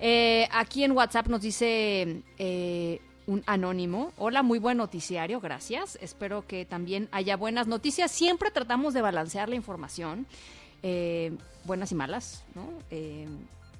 Eh, 0.00 0.46
aquí 0.52 0.84
en 0.84 0.92
WhatsApp 0.92 1.28
nos 1.28 1.40
dice 1.40 2.22
eh, 2.36 3.00
un 3.26 3.42
anónimo. 3.46 4.12
Hola, 4.18 4.42
muy 4.42 4.58
buen 4.58 4.76
noticiario, 4.76 5.40
gracias. 5.40 5.96
Espero 6.02 6.46
que 6.46 6.66
también 6.66 7.08
haya 7.10 7.38
buenas 7.38 7.66
noticias. 7.66 8.10
Siempre 8.10 8.50
tratamos 8.50 8.92
de 8.92 9.00
balancear 9.00 9.48
la 9.48 9.54
información, 9.54 10.26
eh, 10.82 11.32
buenas 11.64 11.90
y 11.90 11.94
malas, 11.94 12.44
¿no? 12.54 12.68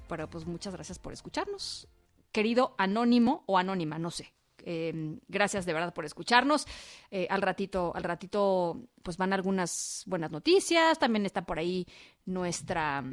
Pero 0.07 0.29
pues 0.29 0.45
muchas 0.45 0.73
gracias 0.73 0.99
por 0.99 1.13
escucharnos. 1.13 1.87
Querido 2.31 2.75
anónimo 2.77 3.43
o 3.47 3.57
anónima, 3.57 3.97
no 3.99 4.11
sé. 4.11 4.33
Eh, 4.63 5.17
gracias 5.27 5.65
de 5.65 5.73
verdad 5.73 5.93
por 5.93 6.05
escucharnos. 6.05 6.67
Eh, 7.09 7.27
al 7.29 7.41
ratito, 7.41 7.93
al 7.95 8.03
ratito, 8.03 8.81
pues 9.03 9.17
van 9.17 9.33
algunas 9.33 10.03
buenas 10.05 10.31
noticias. 10.31 10.99
También 10.99 11.25
está 11.25 11.45
por 11.45 11.59
ahí 11.59 11.87
nuestra 12.25 13.03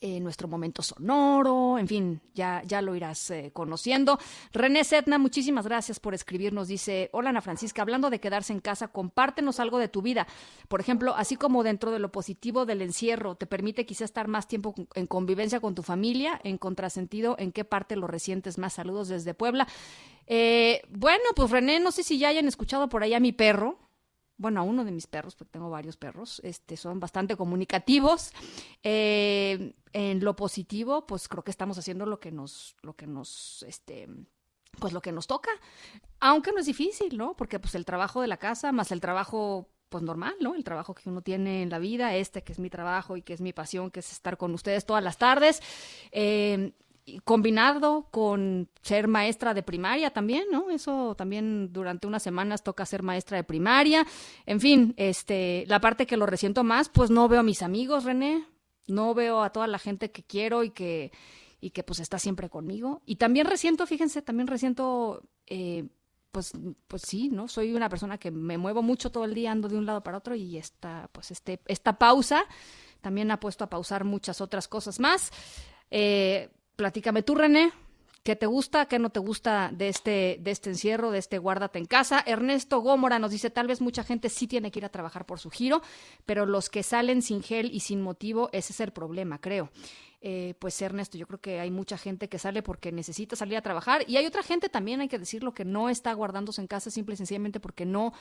eh, 0.00 0.20
nuestro 0.20 0.46
momento 0.46 0.82
sonoro, 0.82 1.78
en 1.78 1.88
fin, 1.88 2.20
ya, 2.34 2.62
ya 2.66 2.82
lo 2.82 2.94
irás 2.94 3.30
eh, 3.30 3.50
conociendo. 3.54 4.18
René 4.52 4.84
Setna, 4.84 5.18
muchísimas 5.18 5.66
gracias 5.66 6.00
por 6.00 6.14
escribirnos. 6.14 6.68
Dice, 6.68 7.08
hola 7.12 7.30
Ana 7.30 7.40
Francisca, 7.40 7.82
hablando 7.82 8.10
de 8.10 8.20
quedarse 8.20 8.52
en 8.52 8.60
casa, 8.60 8.88
compártenos 8.88 9.58
algo 9.58 9.78
de 9.78 9.88
tu 9.88 10.02
vida. 10.02 10.26
Por 10.68 10.80
ejemplo, 10.80 11.14
así 11.16 11.36
como 11.36 11.62
dentro 11.62 11.90
de 11.90 11.98
lo 11.98 12.12
positivo 12.12 12.66
del 12.66 12.82
encierro, 12.82 13.36
te 13.36 13.46
permite 13.46 13.86
quizá 13.86 14.04
estar 14.04 14.28
más 14.28 14.48
tiempo 14.48 14.74
en 14.94 15.06
convivencia 15.06 15.60
con 15.60 15.74
tu 15.74 15.82
familia, 15.82 16.40
en 16.44 16.58
contrasentido, 16.58 17.36
¿en 17.38 17.52
qué 17.52 17.64
parte 17.64 17.96
lo 17.96 18.06
resientes 18.06 18.58
más? 18.58 18.74
Saludos 18.74 19.08
desde 19.08 19.32
Puebla. 19.32 19.66
Eh, 20.26 20.82
bueno, 20.90 21.24
pues 21.34 21.50
René, 21.50 21.80
no 21.80 21.92
sé 21.92 22.02
si 22.02 22.18
ya 22.18 22.28
hayan 22.28 22.48
escuchado 22.48 22.88
por 22.88 23.02
ahí 23.02 23.14
a 23.14 23.20
mi 23.20 23.32
perro, 23.32 23.78
bueno, 24.38 24.60
a 24.60 24.64
uno 24.64 24.84
de 24.84 24.92
mis 24.92 25.06
perros, 25.06 25.34
porque 25.34 25.52
tengo 25.52 25.70
varios 25.70 25.96
perros, 25.96 26.40
este, 26.44 26.76
son 26.76 27.00
bastante 27.00 27.36
comunicativos. 27.36 28.32
Eh, 28.82 29.74
en 29.92 30.22
lo 30.22 30.36
positivo, 30.36 31.06
pues 31.06 31.28
creo 31.28 31.42
que 31.42 31.50
estamos 31.50 31.78
haciendo 31.78 32.04
lo 32.04 32.20
que 32.20 32.30
nos, 32.30 32.76
lo 32.82 32.94
que 32.94 33.06
nos, 33.06 33.64
este, 33.66 34.08
pues 34.78 34.92
lo 34.92 35.00
que 35.00 35.12
nos 35.12 35.26
toca. 35.26 35.50
Aunque 36.20 36.52
no 36.52 36.58
es 36.58 36.66
difícil, 36.66 37.16
¿no? 37.16 37.34
Porque 37.34 37.58
pues 37.58 37.74
el 37.74 37.84
trabajo 37.84 38.20
de 38.20 38.28
la 38.28 38.36
casa, 38.36 38.72
más 38.72 38.92
el 38.92 39.00
trabajo, 39.00 39.70
pues 39.88 40.04
normal, 40.04 40.34
¿no? 40.40 40.54
El 40.54 40.64
trabajo 40.64 40.94
que 40.94 41.08
uno 41.08 41.22
tiene 41.22 41.62
en 41.62 41.70
la 41.70 41.78
vida, 41.78 42.14
este 42.14 42.42
que 42.42 42.52
es 42.52 42.58
mi 42.58 42.68
trabajo 42.68 43.16
y 43.16 43.22
que 43.22 43.32
es 43.32 43.40
mi 43.40 43.54
pasión, 43.54 43.90
que 43.90 44.00
es 44.00 44.12
estar 44.12 44.36
con 44.36 44.52
ustedes 44.52 44.84
todas 44.84 45.02
las 45.02 45.16
tardes. 45.16 45.62
Eh, 46.12 46.72
combinado 47.24 48.08
con 48.10 48.68
ser 48.82 49.06
maestra 49.08 49.54
de 49.54 49.62
primaria 49.62 50.10
también, 50.10 50.44
¿no? 50.50 50.70
Eso 50.70 51.14
también 51.14 51.72
durante 51.72 52.06
unas 52.06 52.22
semanas 52.22 52.64
toca 52.64 52.84
ser 52.84 53.02
maestra 53.02 53.36
de 53.36 53.44
primaria. 53.44 54.06
En 54.44 54.60
fin, 54.60 54.94
este, 54.96 55.64
la 55.68 55.80
parte 55.80 56.06
que 56.06 56.16
lo 56.16 56.26
resiento 56.26 56.64
más, 56.64 56.88
pues 56.88 57.10
no 57.10 57.28
veo 57.28 57.40
a 57.40 57.44
mis 57.44 57.62
amigos, 57.62 58.04
René, 58.04 58.44
no 58.86 59.14
veo 59.14 59.42
a 59.42 59.50
toda 59.50 59.66
la 59.66 59.78
gente 59.78 60.10
que 60.10 60.24
quiero 60.24 60.64
y 60.64 60.70
que, 60.70 61.12
y 61.60 61.70
que 61.70 61.84
pues 61.84 62.00
está 62.00 62.18
siempre 62.18 62.50
conmigo. 62.50 63.02
Y 63.06 63.16
también 63.16 63.46
resiento, 63.46 63.86
fíjense, 63.86 64.20
también 64.22 64.48
resiento, 64.48 65.22
eh, 65.46 65.86
pues, 66.32 66.52
pues 66.88 67.02
sí, 67.02 67.28
¿no? 67.28 67.46
Soy 67.46 67.72
una 67.72 67.88
persona 67.88 68.18
que 68.18 68.32
me 68.32 68.58
muevo 68.58 68.82
mucho 68.82 69.10
todo 69.12 69.24
el 69.24 69.34
día, 69.34 69.52
ando 69.52 69.68
de 69.68 69.78
un 69.78 69.86
lado 69.86 70.02
para 70.02 70.18
otro 70.18 70.34
y 70.34 70.58
esta, 70.58 71.08
pues 71.12 71.30
este, 71.30 71.60
esta 71.66 71.98
pausa 71.98 72.44
también 73.00 73.30
ha 73.30 73.38
puesto 73.38 73.62
a 73.62 73.70
pausar 73.70 74.04
muchas 74.04 74.40
otras 74.40 74.66
cosas 74.66 74.98
más. 74.98 75.30
Eh, 75.90 76.50
platícame 76.76 77.22
tú, 77.22 77.34
René, 77.34 77.72
¿qué 78.22 78.36
te 78.36 78.46
gusta, 78.46 78.86
qué 78.86 78.98
no 78.98 79.10
te 79.10 79.20
gusta 79.20 79.70
de 79.72 79.88
este, 79.88 80.38
de 80.40 80.50
este 80.50 80.70
encierro, 80.70 81.10
de 81.10 81.18
este 81.18 81.38
guárdate 81.38 81.78
en 81.78 81.86
casa? 81.86 82.22
Ernesto 82.26 82.80
Gómora 82.80 83.18
nos 83.18 83.30
dice, 83.30 83.50
tal 83.50 83.66
vez 83.66 83.80
mucha 83.80 84.04
gente 84.04 84.28
sí 84.28 84.46
tiene 84.46 84.70
que 84.70 84.80
ir 84.80 84.84
a 84.84 84.90
trabajar 84.90 85.24
por 85.26 85.40
su 85.40 85.50
giro, 85.50 85.82
pero 86.26 86.46
los 86.46 86.68
que 86.68 86.82
salen 86.82 87.22
sin 87.22 87.42
gel 87.42 87.70
y 87.72 87.80
sin 87.80 88.02
motivo, 88.02 88.50
ese 88.52 88.72
es 88.72 88.80
el 88.80 88.92
problema, 88.92 89.40
creo. 89.40 89.70
Eh, 90.28 90.54
pues 90.58 90.82
Ernesto, 90.82 91.16
yo 91.16 91.24
creo 91.28 91.40
que 91.40 91.60
hay 91.60 91.70
mucha 91.70 91.96
gente 91.96 92.28
que 92.28 92.40
sale 92.40 92.60
porque 92.60 92.90
necesita 92.90 93.36
salir 93.36 93.56
a 93.58 93.62
trabajar 93.62 94.02
y 94.08 94.16
hay 94.16 94.26
otra 94.26 94.42
gente 94.42 94.68
también, 94.68 95.00
hay 95.00 95.06
que 95.06 95.20
decirlo, 95.20 95.54
que 95.54 95.64
no 95.64 95.88
está 95.88 96.12
guardándose 96.14 96.60
en 96.60 96.66
casa 96.66 96.90
simple 96.90 97.14
y 97.14 97.16
sencillamente 97.16 97.60
porque 97.60 97.86
no 97.86 98.12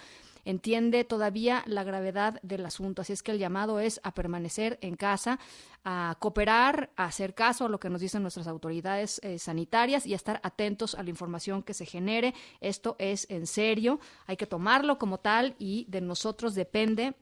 entiende 0.43 1.03
todavía 1.03 1.63
la 1.65 1.83
gravedad 1.83 2.39
del 2.43 2.63
asunto. 2.63 3.01
Así 3.01 3.11
es 3.11 3.23
que 3.23 3.31
el 3.31 3.39
llamado 3.39 3.79
es 3.79 3.99
a 4.03 4.13
permanecer 4.13 4.77
en 4.83 4.97
casa, 4.97 5.39
a 5.83 6.15
cooperar, 6.19 6.91
a 6.95 7.05
hacer 7.05 7.33
caso 7.33 7.65
a 7.65 7.69
lo 7.69 7.79
que 7.79 7.89
nos 7.89 8.01
dicen 8.01 8.21
nuestras 8.21 8.45
autoridades 8.45 9.19
eh, 9.23 9.39
sanitarias 9.39 10.05
y 10.05 10.13
a 10.13 10.17
estar 10.17 10.39
atentos 10.43 10.93
a 10.93 11.01
la 11.01 11.09
información 11.09 11.63
que 11.63 11.73
se 11.73 11.87
genere. 11.87 12.35
Esto 12.61 12.97
es 12.99 13.25
en 13.31 13.47
serio, 13.47 13.99
hay 14.27 14.37
que 14.37 14.45
tomarlo 14.45 14.99
como 14.99 15.21
tal 15.21 15.55
y 15.57 15.87
de 15.89 16.01
nosotros 16.01 16.53
depende 16.53 17.15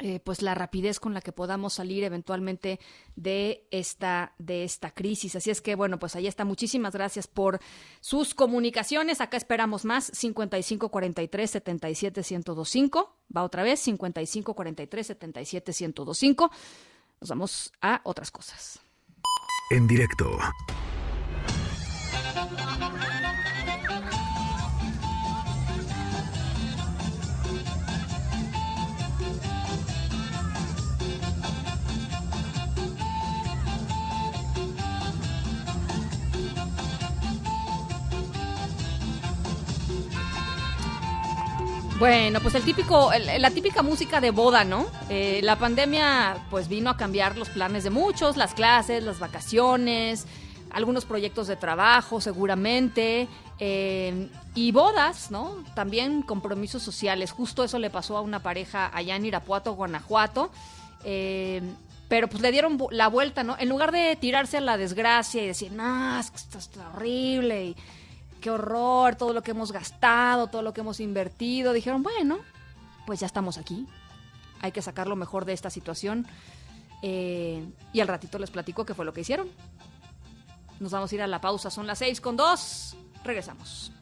eh, 0.00 0.20
pues 0.20 0.42
la 0.42 0.54
rapidez 0.54 0.98
con 0.98 1.14
la 1.14 1.20
que 1.20 1.32
podamos 1.32 1.74
salir 1.74 2.04
eventualmente 2.04 2.80
de 3.16 3.66
esta 3.70 4.34
de 4.38 4.64
esta 4.64 4.92
crisis. 4.92 5.36
Así 5.36 5.50
es 5.50 5.60
que 5.60 5.74
bueno, 5.74 5.98
pues 5.98 6.16
ahí 6.16 6.26
está. 6.26 6.44
Muchísimas 6.44 6.94
gracias 6.94 7.26
por 7.26 7.60
sus 8.00 8.34
comunicaciones. 8.34 9.20
Acá 9.20 9.36
esperamos 9.36 9.84
más 9.84 10.10
5543 10.14 11.50
77 11.50 12.20
1025. 12.20 13.16
Va 13.36 13.42
otra 13.42 13.62
vez 13.62 13.80
5543 13.80 15.06
77 15.06 15.72
1025. 15.78 16.50
Nos 17.20 17.28
vamos 17.28 17.72
a 17.82 18.00
otras 18.04 18.30
cosas. 18.30 18.80
En 19.70 19.86
directo. 19.86 20.38
Bueno, 42.00 42.40
pues 42.40 42.54
el 42.54 42.62
típico, 42.64 43.12
el- 43.12 43.42
la 43.42 43.50
típica 43.50 43.82
música 43.82 44.20
de 44.22 44.30
boda, 44.30 44.64
¿no? 44.64 44.86
Eh, 45.10 45.40
la 45.42 45.56
pandemia 45.56 46.46
pues 46.48 46.66
vino 46.66 46.88
a 46.88 46.96
cambiar 46.96 47.36
los 47.36 47.50
planes 47.50 47.84
de 47.84 47.90
muchos, 47.90 48.38
las 48.38 48.54
clases, 48.54 49.04
las 49.04 49.18
vacaciones, 49.18 50.26
algunos 50.70 51.04
proyectos 51.04 51.46
de 51.46 51.56
trabajo 51.56 52.22
seguramente, 52.22 53.28
eh, 53.58 54.30
y 54.54 54.72
bodas, 54.72 55.30
¿no? 55.30 55.62
También 55.74 56.22
compromisos 56.22 56.82
sociales. 56.82 57.32
Justo 57.32 57.64
eso 57.64 57.78
le 57.78 57.90
pasó 57.90 58.16
a 58.16 58.22
una 58.22 58.42
pareja 58.42 58.90
allá 58.94 59.14
en 59.16 59.26
Irapuato, 59.26 59.74
Guanajuato. 59.74 60.50
Eh, 61.04 61.60
pero 62.08 62.28
pues 62.28 62.42
le 62.42 62.50
dieron 62.50 62.78
la 62.90 63.08
vuelta, 63.08 63.44
¿no? 63.44 63.56
En 63.58 63.68
lugar 63.68 63.92
de 63.92 64.16
tirarse 64.16 64.56
a 64.56 64.60
la 64.62 64.76
desgracia 64.78 65.44
y 65.44 65.46
decir, 65.46 65.70
no, 65.70 66.18
es 66.18 66.30
que 66.30 66.36
esto 66.38 66.58
horrible 66.94 67.66
y 67.66 67.76
qué 68.40 68.50
horror, 68.50 69.16
todo 69.16 69.32
lo 69.32 69.42
que 69.42 69.52
hemos 69.52 69.72
gastado, 69.72 70.48
todo 70.48 70.62
lo 70.62 70.72
que 70.72 70.80
hemos 70.80 71.00
invertido. 71.00 71.72
Dijeron, 71.72 72.02
bueno, 72.02 72.38
pues 73.06 73.20
ya 73.20 73.26
estamos 73.26 73.58
aquí. 73.58 73.86
Hay 74.60 74.72
que 74.72 74.82
sacar 74.82 75.06
lo 75.06 75.16
mejor 75.16 75.44
de 75.44 75.52
esta 75.52 75.70
situación. 75.70 76.26
Eh, 77.02 77.66
y 77.92 78.00
al 78.00 78.08
ratito 78.08 78.38
les 78.38 78.50
platico 78.50 78.84
qué 78.84 78.94
fue 78.94 79.04
lo 79.04 79.12
que 79.12 79.22
hicieron. 79.22 79.48
Nos 80.80 80.92
vamos 80.92 81.12
a 81.12 81.14
ir 81.14 81.22
a 81.22 81.26
la 81.26 81.40
pausa. 81.40 81.70
Son 81.70 81.86
las 81.86 81.98
seis 81.98 82.20
con 82.20 82.36
dos. 82.36 82.96
Regresamos. 83.24 83.92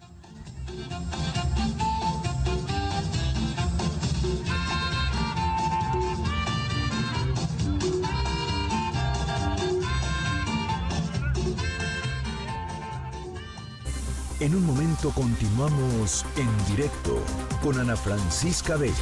En 14.40 14.54
un 14.54 14.64
momento 14.64 15.10
continuamos 15.10 16.24
en 16.36 16.48
directo 16.72 17.20
con 17.60 17.76
Ana 17.80 17.96
Francisca 17.96 18.76
Vega. 18.76 18.94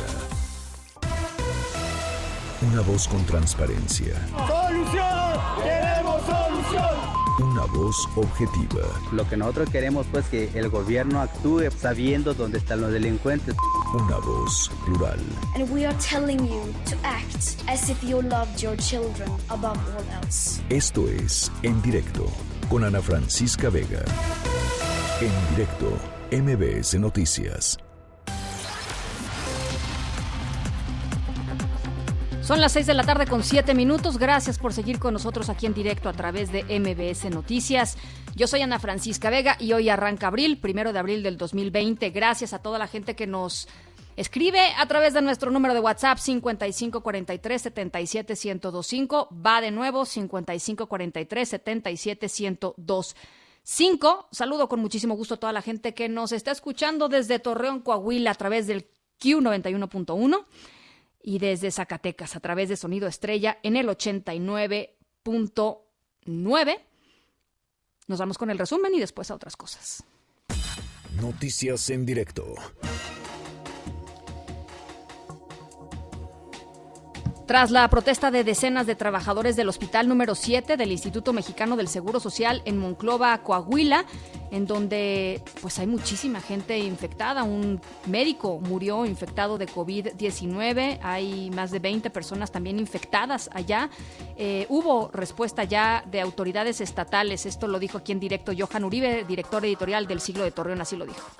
Una 2.62 2.80
voz 2.80 3.06
con 3.06 3.22
transparencia. 3.26 4.14
¡Solución! 4.30 5.40
¡Queremos 5.62 6.22
solución! 6.22 7.52
Una 7.52 7.66
voz 7.66 8.08
objetiva. 8.16 8.80
Lo 9.12 9.28
que 9.28 9.36
nosotros 9.36 9.68
queremos 9.68 10.06
pues 10.10 10.24
que 10.28 10.48
el 10.54 10.70
gobierno 10.70 11.20
actúe 11.20 11.70
sabiendo 11.70 12.32
dónde 12.32 12.56
están 12.56 12.80
los 12.80 12.90
delincuentes. 12.90 13.54
Una 13.92 14.16
voz 14.16 14.70
plural. 14.86 15.20
And 15.54 15.70
we 15.70 15.84
are 15.84 15.96
telling 15.98 16.48
you 16.48 16.62
to 16.88 16.96
act 17.02 17.62
as 17.68 17.90
if 17.90 18.02
you 18.02 18.22
loved 18.22 18.62
your 18.62 18.74
children 18.78 19.30
above 19.50 19.76
all 19.94 20.22
else. 20.22 20.62
Esto 20.70 21.06
es 21.08 21.52
En 21.62 21.82
Directo 21.82 22.24
con 22.70 22.84
Ana 22.84 23.02
Francisca 23.02 23.68
Vega. 23.68 24.02
En 25.18 25.32
directo, 25.56 25.98
MBS 26.30 27.00
Noticias. 27.00 27.78
Son 32.42 32.60
las 32.60 32.72
6 32.72 32.86
de 32.86 32.92
la 32.92 33.02
tarde 33.02 33.26
con 33.26 33.42
7 33.42 33.72
minutos. 33.72 34.18
Gracias 34.18 34.58
por 34.58 34.74
seguir 34.74 34.98
con 34.98 35.14
nosotros 35.14 35.48
aquí 35.48 35.64
en 35.64 35.72
directo 35.72 36.10
a 36.10 36.12
través 36.12 36.52
de 36.52 36.64
MBS 36.64 37.30
Noticias. 37.30 37.96
Yo 38.34 38.46
soy 38.46 38.60
Ana 38.60 38.78
Francisca 38.78 39.30
Vega 39.30 39.56
y 39.58 39.72
hoy 39.72 39.88
arranca 39.88 40.26
abril, 40.26 40.58
primero 40.58 40.92
de 40.92 40.98
abril 40.98 41.22
del 41.22 41.38
2020. 41.38 42.10
Gracias 42.10 42.52
a 42.52 42.58
toda 42.58 42.78
la 42.78 42.86
gente 42.86 43.16
que 43.16 43.26
nos 43.26 43.68
escribe 44.16 44.60
a 44.76 44.86
través 44.86 45.14
de 45.14 45.22
nuestro 45.22 45.50
número 45.50 45.72
de 45.72 45.80
WhatsApp 45.80 46.18
5543 46.18 47.62
77 47.62 48.34
1025. 48.34 49.30
Va 49.34 49.62
de 49.62 49.70
nuevo 49.70 50.04
5543 50.04 51.48
77 53.66 53.66
1025. 53.66 54.28
Saludo 54.30 54.68
con 54.68 54.78
muchísimo 54.80 55.16
gusto 55.16 55.34
a 55.34 55.38
toda 55.38 55.52
la 55.52 55.60
gente 55.60 55.92
que 55.92 56.08
nos 56.08 56.30
está 56.30 56.52
escuchando 56.52 57.08
desde 57.08 57.40
Torreón, 57.40 57.80
Coahuila 57.80 58.30
a 58.30 58.34
través 58.34 58.68
del 58.68 58.86
Q91.1 59.20 60.46
y 61.22 61.40
desde 61.40 61.72
Zacatecas 61.72 62.36
a 62.36 62.40
través 62.40 62.68
de 62.68 62.76
Sonido 62.76 63.08
Estrella 63.08 63.58
en 63.64 63.74
el 63.76 63.88
89.9. 63.88 66.80
Nos 68.06 68.20
vamos 68.20 68.38
con 68.38 68.50
el 68.50 68.58
resumen 68.58 68.94
y 68.94 69.00
después 69.00 69.32
a 69.32 69.34
otras 69.34 69.56
cosas. 69.56 70.04
Noticias 71.20 71.90
en 71.90 72.06
directo. 72.06 72.54
Tras 77.46 77.70
la 77.70 77.88
protesta 77.88 78.32
de 78.32 78.42
decenas 78.42 78.86
de 78.86 78.96
trabajadores 78.96 79.54
del 79.54 79.68
Hospital 79.68 80.08
número 80.08 80.34
7 80.34 80.76
del 80.76 80.90
Instituto 80.90 81.32
Mexicano 81.32 81.76
del 81.76 81.86
Seguro 81.86 82.18
Social 82.18 82.60
en 82.64 82.76
Monclova, 82.76 83.38
Coahuila, 83.38 84.04
en 84.50 84.66
donde 84.66 85.40
pues 85.62 85.78
hay 85.78 85.86
muchísima 85.86 86.40
gente 86.40 86.76
infectada, 86.76 87.44
un 87.44 87.80
médico 88.06 88.58
murió 88.58 89.06
infectado 89.06 89.58
de 89.58 89.68
COVID-19, 89.68 90.98
hay 91.02 91.50
más 91.50 91.70
de 91.70 91.78
20 91.78 92.10
personas 92.10 92.50
también 92.50 92.80
infectadas 92.80 93.48
allá. 93.52 93.90
Eh, 94.36 94.66
hubo 94.68 95.08
respuesta 95.12 95.62
ya 95.62 96.02
de 96.10 96.20
autoridades 96.20 96.80
estatales, 96.80 97.46
esto 97.46 97.68
lo 97.68 97.78
dijo 97.78 97.98
aquí 97.98 98.10
en 98.10 98.18
directo 98.18 98.50
Johan 98.58 98.82
Uribe, 98.82 99.24
director 99.24 99.64
editorial 99.64 100.08
del 100.08 100.20
Siglo 100.20 100.42
de 100.42 100.50
Torreón, 100.50 100.80
así 100.80 100.96
lo 100.96 101.06
dijo. 101.06 101.30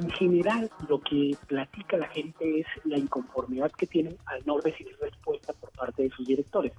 En 0.00 0.10
general, 0.10 0.70
lo 0.88 1.00
que 1.00 1.36
platica 1.46 1.96
la 1.96 2.08
gente 2.08 2.60
es 2.60 2.66
la 2.84 2.98
inconformidad 2.98 3.70
que 3.72 3.86
tienen 3.86 4.16
al 4.26 4.44
no 4.44 4.58
recibir 4.58 4.96
respuesta 5.00 5.52
por 5.52 5.70
parte 5.70 6.02
de 6.04 6.10
sus 6.10 6.26
directores. 6.26 6.72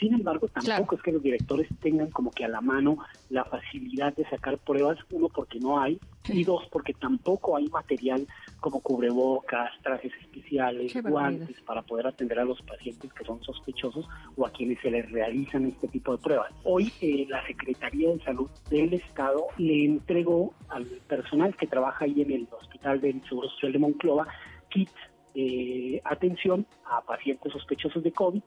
Sin 0.00 0.14
embargo, 0.14 0.48
tampoco 0.48 0.96
es 0.96 1.02
que 1.02 1.12
los 1.12 1.22
directores 1.22 1.68
tengan 1.80 2.10
como 2.10 2.30
que 2.30 2.44
a 2.44 2.48
la 2.48 2.60
mano 2.60 2.98
la 3.30 3.44
facilidad 3.44 4.14
de 4.16 4.28
sacar 4.28 4.58
pruebas, 4.58 4.98
uno 5.12 5.28
porque 5.28 5.60
no 5.60 5.80
hay, 5.80 6.00
y 6.28 6.44
dos 6.44 6.64
porque 6.72 6.94
tampoco 6.94 7.56
hay 7.56 7.68
material 7.68 8.26
como 8.62 8.80
cubrebocas, 8.80 9.72
trajes 9.82 10.12
especiales, 10.22 10.92
Qué 10.92 11.02
barbaridad. 11.02 11.38
guantes 11.40 11.60
para 11.62 11.82
poder 11.82 12.06
atender 12.06 12.38
a 12.38 12.44
los 12.44 12.62
pacientes 12.62 13.12
que 13.12 13.24
son 13.24 13.42
sospechosos 13.42 14.06
o 14.36 14.46
a 14.46 14.50
quienes 14.50 14.80
se 14.80 14.90
les 14.90 15.10
realizan 15.10 15.66
este 15.66 15.88
tipo 15.88 16.16
de 16.16 16.22
pruebas. 16.22 16.52
Hoy 16.62 16.92
eh, 17.00 17.26
la 17.28 17.44
Secretaría 17.44 18.10
de 18.10 18.20
Salud 18.20 18.48
del 18.70 18.94
Estado 18.94 19.48
le 19.58 19.84
entregó 19.84 20.54
al 20.68 20.86
personal 20.86 21.56
que 21.56 21.66
trabaja 21.66 22.04
ahí 22.04 22.22
en 22.22 22.30
el 22.30 22.48
Hospital 22.58 23.00
del 23.00 23.20
Seguro 23.28 23.48
Social 23.50 23.72
de 23.72 23.78
Monclova 23.80 24.28
kits 24.70 24.94
de 25.34 26.00
atención 26.04 26.64
a 26.86 27.00
pacientes 27.02 27.52
sospechosos 27.52 28.02
de 28.02 28.12
COVID 28.12 28.42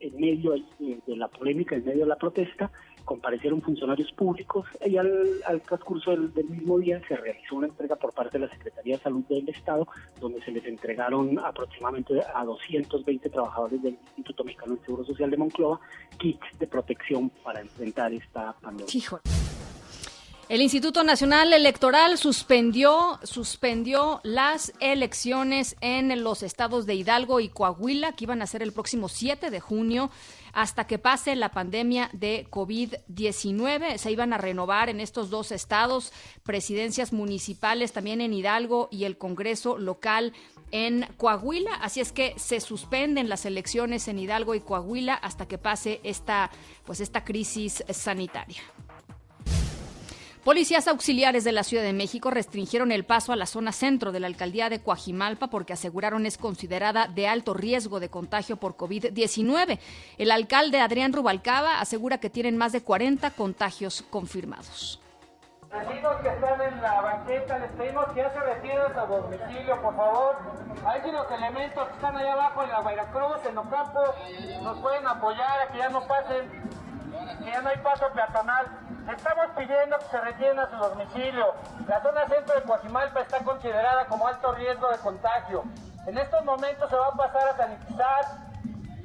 en 0.00 0.20
medio 0.20 0.50
de, 0.52 0.98
de 1.06 1.16
la 1.16 1.28
polémica, 1.28 1.76
en 1.76 1.84
medio 1.84 2.00
de 2.00 2.08
la 2.08 2.16
protesta, 2.16 2.72
comparecieron 3.04 3.60
funcionarios 3.62 4.10
públicos 4.12 4.66
y 4.84 4.96
al, 4.96 5.62
transcurso 5.66 6.10
del, 6.10 6.32
del 6.32 6.48
mismo 6.48 6.78
día 6.78 7.00
se 7.06 7.16
realizó 7.16 7.56
una 7.56 7.66
entrega 7.66 7.96
por 7.96 8.12
parte 8.12 8.38
de 8.38 8.46
la 8.46 8.52
Secretaría 8.52 8.96
de 8.96 9.02
Salud 9.02 9.24
del 9.28 9.48
Estado, 9.48 9.86
donde 10.20 10.42
se 10.42 10.50
les 10.50 10.64
entregaron 10.64 11.38
aproximadamente 11.38 12.20
a 12.34 12.44
220 12.44 13.30
trabajadores 13.30 13.82
del 13.82 13.98
Instituto 14.16 14.44
Mexicano 14.44 14.74
del 14.74 14.84
Seguro 14.84 15.04
Social 15.04 15.30
de 15.30 15.36
Monclova 15.36 15.80
kits 16.18 16.58
de 16.58 16.66
protección 16.66 17.30
para 17.42 17.60
enfrentar 17.60 18.12
esta 18.12 18.52
pandemia. 18.60 18.86
El 20.50 20.60
Instituto 20.60 21.02
Nacional 21.04 21.54
Electoral 21.54 22.18
suspendió, 22.18 23.18
suspendió 23.22 24.20
las 24.24 24.74
elecciones 24.78 25.74
en 25.80 26.22
los 26.22 26.42
estados 26.42 26.84
de 26.84 26.94
Hidalgo 26.94 27.40
y 27.40 27.48
Coahuila, 27.48 28.12
que 28.12 28.24
iban 28.24 28.42
a 28.42 28.46
ser 28.46 28.62
el 28.62 28.72
próximo 28.72 29.08
7 29.08 29.50
de 29.50 29.60
junio, 29.60 30.10
hasta 30.54 30.86
que 30.86 30.98
pase 30.98 31.36
la 31.36 31.50
pandemia 31.50 32.10
de 32.12 32.46
COVID-19. 32.50 33.98
Se 33.98 34.10
iban 34.10 34.32
a 34.32 34.38
renovar 34.38 34.88
en 34.88 35.00
estos 35.00 35.30
dos 35.30 35.52
estados 35.52 36.12
presidencias 36.42 37.12
municipales, 37.12 37.92
también 37.92 38.20
en 38.20 38.32
Hidalgo 38.32 38.88
y 38.90 39.04
el 39.04 39.18
Congreso 39.18 39.76
local 39.78 40.32
en 40.70 41.06
Coahuila. 41.16 41.74
Así 41.74 42.00
es 42.00 42.12
que 42.12 42.34
se 42.36 42.60
suspenden 42.60 43.28
las 43.28 43.44
elecciones 43.44 44.08
en 44.08 44.18
Hidalgo 44.18 44.54
y 44.54 44.60
Coahuila 44.60 45.14
hasta 45.14 45.46
que 45.46 45.58
pase 45.58 46.00
esta, 46.02 46.50
pues 46.84 47.00
esta 47.00 47.24
crisis 47.24 47.84
sanitaria. 47.90 48.62
Policías 50.44 50.88
auxiliares 50.88 51.42
de 51.42 51.52
la 51.52 51.62
Ciudad 51.62 51.82
de 51.82 51.94
México 51.94 52.30
restringieron 52.30 52.92
el 52.92 53.06
paso 53.06 53.32
a 53.32 53.36
la 53.36 53.46
zona 53.46 53.72
centro 53.72 54.12
de 54.12 54.20
la 54.20 54.26
alcaldía 54.26 54.68
de 54.68 54.82
Coajimalpa 54.82 55.46
porque 55.46 55.72
aseguraron 55.72 56.26
es 56.26 56.36
considerada 56.36 57.06
de 57.06 57.26
alto 57.26 57.54
riesgo 57.54 57.98
de 57.98 58.10
contagio 58.10 58.58
por 58.58 58.76
COVID-19. 58.76 59.78
El 60.18 60.30
alcalde 60.30 60.80
Adrián 60.80 61.14
Rubalcaba 61.14 61.80
asegura 61.80 62.18
que 62.18 62.28
tienen 62.28 62.58
más 62.58 62.72
de 62.72 62.82
40 62.82 63.30
contagios 63.30 64.04
confirmados. 64.10 65.00
Vecinos 65.72 66.16
que 66.22 66.28
están 66.28 66.60
en 66.60 66.82
la 66.82 67.00
banqueta, 67.00 67.58
les 67.58 67.70
pedimos 67.72 68.04
que 68.12 68.20
ya 68.20 68.30
se 68.34 68.40
retiren 68.40 68.98
a 68.98 69.06
domicilio, 69.06 69.80
por 69.80 69.96
favor. 69.96 70.36
Si 71.02 71.10
los 71.10 71.30
elementos 71.32 71.88
que 71.88 71.94
están 71.94 72.16
allá 72.16 72.32
abajo 72.34 72.62
en 72.64 72.68
la 72.68 72.82
Veracruz, 72.82 73.38
en 73.48 73.56
Ocampo, 73.58 74.00
nos 74.62 74.78
pueden 74.80 75.06
apoyar 75.06 75.62
a 75.62 75.72
que 75.72 75.78
ya 75.78 75.88
no 75.88 76.06
pasen, 76.06 76.83
que 77.38 77.50
ya 77.50 77.62
no 77.62 77.68
hay 77.68 77.78
paso 77.78 78.06
peatonal. 78.14 78.66
Estamos 79.10 79.46
pidiendo 79.56 79.98
que 79.98 80.04
se 80.06 80.20
retiren 80.20 80.58
a 80.58 80.70
su 80.70 80.76
domicilio. 80.76 81.54
La 81.86 82.00
zona 82.02 82.26
centro 82.26 82.54
de 82.54 82.62
Coajimalpa 82.62 83.20
está 83.20 83.38
considerada 83.40 84.06
como 84.06 84.26
alto 84.26 84.52
riesgo 84.52 84.88
de 84.88 84.98
contagio. 84.98 85.64
En 86.06 86.18
estos 86.18 86.44
momentos 86.44 86.90
se 86.90 86.96
va 86.96 87.08
a 87.08 87.12
pasar 87.12 87.48
a 87.48 87.56
sanitizar. 87.56 88.24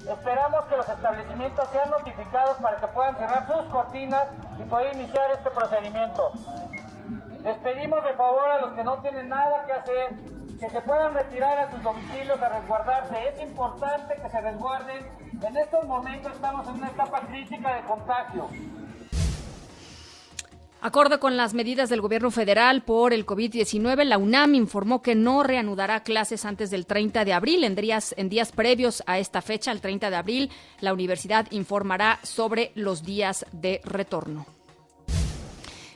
Esperamos 0.08 0.66
que 0.66 0.78
los 0.78 0.90
establecimientos 0.90 1.70
sean 1.70 1.90
notificados 1.90 2.58
para 2.58 2.78
que 2.78 2.88
puedan 2.88 3.16
cerrar 3.18 3.48
sus 3.48 3.66
cortinas 3.66 4.28
y 4.58 4.64
poder 4.64 4.96
iniciar 4.96 5.32
este 5.32 5.50
procedimiento. 5.52 6.32
Les 7.44 7.58
pedimos 7.58 8.04
de 8.04 8.14
favor 8.14 8.50
a 8.50 8.60
los 8.60 8.74
que 8.74 8.84
no 8.84 8.98
tienen 9.02 9.30
nada 9.30 9.66
que 9.66 9.74
hacer 9.74 10.16
que 10.60 10.70
se 10.70 10.82
puedan 10.82 11.14
retirar 11.14 11.58
a 11.58 11.72
sus 11.72 11.82
domicilios 11.82 12.42
a 12.42 12.50
resguardarse. 12.50 13.30
Es 13.30 13.42
importante 13.42 14.16
que 14.16 14.30
se 14.30 14.42
resguarden. 14.42 15.29
En 15.42 15.56
estos 15.56 15.86
momentos 15.86 16.34
estamos 16.34 16.68
en 16.68 16.74
una 16.76 16.88
etapa 16.90 17.22
crítica 17.22 17.76
de 17.76 17.84
contagio. 17.84 18.50
Acorde 20.82 21.20
con 21.20 21.38
las 21.38 21.54
medidas 21.54 21.90
del 21.90 22.02
gobierno 22.02 22.30
federal 22.30 22.84
por 22.84 23.14
el 23.14 23.26
COVID-19, 23.26 24.04
la 24.04 24.18
UNAM 24.18 24.56
informó 24.56 25.02
que 25.02 25.16
no 25.16 25.44
reanudará 25.44 26.04
clases 26.04 26.46
antes 26.46 26.72
del 26.72 26.86
30 26.86 27.26
de 27.26 27.34
abril. 27.34 27.64
En 27.64 27.76
días, 27.76 28.14
en 28.18 28.30
días 28.30 28.52
previos 28.52 29.02
a 29.06 29.18
esta 29.20 29.42
fecha, 29.42 29.72
el 29.72 29.82
30 29.82 30.10
de 30.10 30.16
abril, 30.16 30.52
la 30.82 30.94
universidad 30.94 31.48
informará 31.52 32.20
sobre 32.24 32.72
los 32.76 33.04
días 33.04 33.46
de 33.52 33.82
retorno. 33.84 34.46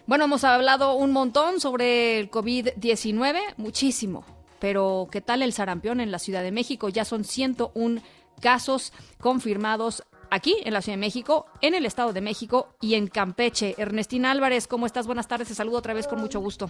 Bueno, 0.05 0.25
hemos 0.25 0.43
hablado 0.43 0.95
un 0.95 1.11
montón 1.11 1.59
sobre 1.59 2.19
el 2.19 2.29
COVID-19, 2.29 3.55
muchísimo. 3.57 4.25
Pero, 4.59 5.07
¿qué 5.11 5.19
tal 5.19 5.41
el 5.41 5.51
sarampión 5.51 5.99
en 5.99 6.11
la 6.11 6.19
Ciudad 6.19 6.41
de 6.41 6.51
México? 6.51 6.87
Ya 6.87 7.03
son 7.03 7.25
101 7.25 8.01
casos 8.43 8.91
confirmados 9.21 10.03
aquí 10.29 10.57
en 10.65 10.73
la 10.73 10.81
Ciudad 10.81 10.97
de 10.97 11.01
México, 11.01 11.45
en 11.61 11.73
el 11.75 11.85
Estado 11.85 12.11
de 12.11 12.19
México 12.19 12.75
y 12.81 12.95
en 12.95 13.07
Campeche. 13.07 13.73
Ernestina 13.77 14.31
Álvarez, 14.31 14.67
¿cómo 14.67 14.85
estás? 14.85 15.07
Buenas 15.07 15.29
tardes, 15.29 15.47
te 15.47 15.55
saludo 15.55 15.77
otra 15.77 15.93
vez 15.93 16.07
con 16.07 16.19
mucho 16.19 16.41
gusto. 16.41 16.69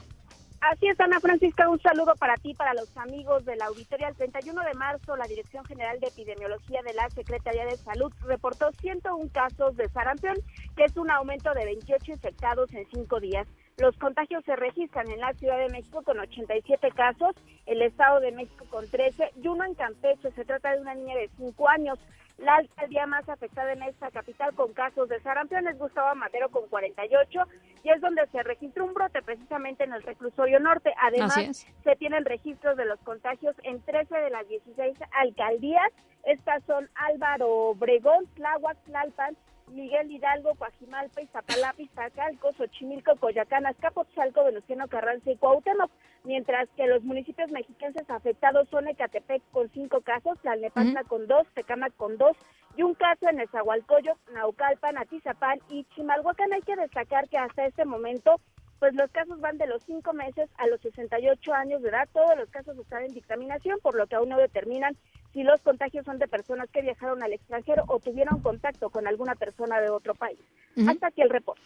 Así 0.61 0.87
es, 0.87 0.97
Ana 0.99 1.19
Francisca, 1.19 1.67
un 1.67 1.81
saludo 1.81 2.13
para 2.15 2.35
ti, 2.35 2.53
para 2.53 2.73
los 2.73 2.95
amigos 2.95 3.43
de 3.43 3.55
la 3.57 3.65
auditoría. 3.65 4.07
El 4.07 4.15
31 4.15 4.63
de 4.63 4.73
marzo, 4.75 5.17
la 5.17 5.25
Dirección 5.25 5.65
General 5.65 5.99
de 5.99 6.07
Epidemiología 6.07 6.81
de 6.83 6.93
la 6.93 7.09
Secretaría 7.09 7.65
de 7.65 7.75
Salud 7.75 8.13
reportó 8.21 8.71
101 8.79 9.29
casos 9.33 9.75
de 9.75 9.89
sarampión, 9.89 10.37
que 10.77 10.85
es 10.85 10.95
un 10.95 11.09
aumento 11.09 11.53
de 11.53 11.65
28 11.65 12.11
infectados 12.11 12.71
en 12.73 12.85
cinco 12.93 13.19
días. 13.19 13.47
Los 13.77 13.97
contagios 13.97 14.43
se 14.45 14.55
registran 14.55 15.09
en 15.09 15.19
la 15.19 15.33
Ciudad 15.33 15.57
de 15.57 15.69
México 15.69 16.03
con 16.03 16.19
87 16.19 16.91
casos, 16.91 17.35
el 17.65 17.81
Estado 17.81 18.19
de 18.19 18.31
México 18.31 18.65
con 18.69 18.87
13 18.87 19.31
y 19.41 19.47
uno 19.47 19.63
en 19.63 19.73
Campeche. 19.73 20.31
Se 20.31 20.45
trata 20.45 20.71
de 20.71 20.81
una 20.81 20.93
niña 20.93 21.15
de 21.15 21.29
5 21.37 21.69
años. 21.69 21.99
La 22.37 22.55
alcaldía 22.55 23.05
más 23.05 23.27
afectada 23.29 23.73
en 23.73 23.83
esta 23.83 24.09
capital 24.09 24.53
con 24.55 24.73
casos 24.73 25.07
de 25.07 25.19
sarampión 25.21 25.67
es 25.67 25.77
Gustavo 25.77 26.15
Madero 26.15 26.49
con 26.49 26.67
48 26.67 27.39
y 27.83 27.89
es 27.89 28.01
donde 28.01 28.25
se 28.27 28.41
registró 28.43 28.85
un 28.85 28.93
brote 28.93 29.21
precisamente 29.21 29.83
en 29.83 29.93
el 29.93 30.01
reclusorio 30.03 30.59
norte. 30.59 30.93
Además, 30.99 31.65
se 31.83 31.95
tienen 31.95 32.25
registros 32.25 32.75
de 32.75 32.85
los 32.85 32.99
contagios 33.01 33.55
en 33.63 33.81
13 33.81 34.15
de 34.15 34.29
las 34.31 34.47
16 34.47 34.97
alcaldías. 35.11 35.91
Estas 36.23 36.63
son 36.63 36.89
Álvaro 36.95 37.69
Obregón, 37.69 38.25
Tláhuac, 38.35 38.77
Tlalpan, 38.85 39.37
Miguel 39.73 40.11
Hidalgo, 40.11 40.55
Coajimalpa, 40.55 41.21
Iztapalapa, 41.21 41.81
Iztacalco, 41.81 42.53
Xochimilco, 42.53 43.15
Coyacán, 43.17 43.65
Azcapotzalco, 43.65 44.43
Venustiano 44.43 44.87
Carranza 44.87 45.31
y 45.31 45.37
Cuauhtémoc, 45.37 45.91
mientras 46.23 46.69
que 46.77 46.87
los 46.87 47.03
municipios 47.03 47.51
mexicanos 47.51 48.09
afectados 48.09 48.69
son 48.69 48.87
Ecatepec 48.87 49.41
con 49.51 49.69
cinco 49.71 50.01
casos, 50.01 50.39
Tlalnepantla 50.41 51.03
con 51.03 51.27
dos, 51.27 51.47
Tecámac 51.53 51.95
con 51.97 52.17
dos 52.17 52.37
y 52.75 52.83
un 52.83 52.93
caso 52.93 53.27
en 53.27 53.37
Nezahualcóyotl, 53.37 54.33
Naucalpan, 54.33 54.97
Atizapán 54.97 55.59
y 55.69 55.83
Chimalhuacán. 55.95 56.53
Hay 56.53 56.61
que 56.61 56.75
destacar 56.75 57.27
que 57.27 57.37
hasta 57.37 57.65
este 57.65 57.85
momento 57.85 58.39
pues 58.83 58.95
los 58.95 59.09
casos 59.11 59.39
van 59.39 59.57
de 59.57 59.65
los 59.65 59.81
cinco 59.85 60.11
meses 60.11 60.49
a 60.57 60.67
los 60.67 60.81
68 60.81 61.53
años 61.53 61.81
de 61.81 61.87
edad. 61.87 62.05
Todos 62.11 62.37
los 62.37 62.49
casos 62.49 62.77
están 62.77 63.03
en 63.03 63.13
dictaminación, 63.13 63.79
por 63.81 63.95
lo 63.95 64.07
que 64.07 64.15
aún 64.17 64.27
no 64.27 64.37
determinan 64.37 64.97
si 65.31 65.41
los 65.41 65.61
contagios 65.61 66.03
son 66.03 66.19
de 66.19 66.27
personas 66.27 66.69
que 66.69 66.81
viajaron 66.81 67.23
al 67.23 67.31
extranjero 67.31 67.85
o 67.87 68.01
tuvieron 68.01 68.41
contacto 68.41 68.89
con 68.89 69.07
alguna 69.07 69.35
persona 69.35 69.79
de 69.79 69.89
otro 69.89 70.15
país. 70.15 70.37
Hasta 70.85 71.07
aquí 71.07 71.21
el 71.21 71.29
reporte. 71.29 71.61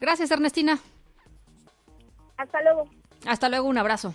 Gracias, 0.00 0.30
Ernestina. 0.30 0.78
Hasta 2.38 2.62
luego. 2.62 2.88
Hasta 3.26 3.50
luego, 3.50 3.68
un 3.68 3.76
abrazo. 3.76 4.14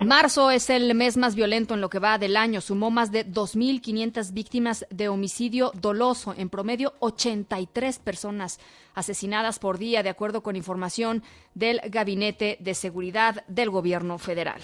Marzo 0.00 0.50
es 0.50 0.70
el 0.70 0.94
mes 0.94 1.16
más 1.16 1.34
violento 1.34 1.74
en 1.74 1.80
lo 1.80 1.90
que 1.90 1.98
va 1.98 2.18
del 2.18 2.36
año. 2.36 2.60
Sumó 2.60 2.90
más 2.90 3.10
de 3.10 3.26
2.500 3.26 4.32
víctimas 4.32 4.86
de 4.90 5.08
homicidio 5.08 5.72
doloso. 5.74 6.34
En 6.36 6.48
promedio, 6.48 6.94
83 7.00 7.98
personas 7.98 8.60
asesinadas 8.94 9.58
por 9.58 9.78
día, 9.78 10.02
de 10.02 10.10
acuerdo 10.10 10.42
con 10.42 10.56
información 10.56 11.22
del 11.54 11.80
Gabinete 11.90 12.58
de 12.60 12.74
Seguridad 12.74 13.44
del 13.48 13.70
Gobierno 13.70 14.18
Federal. 14.18 14.60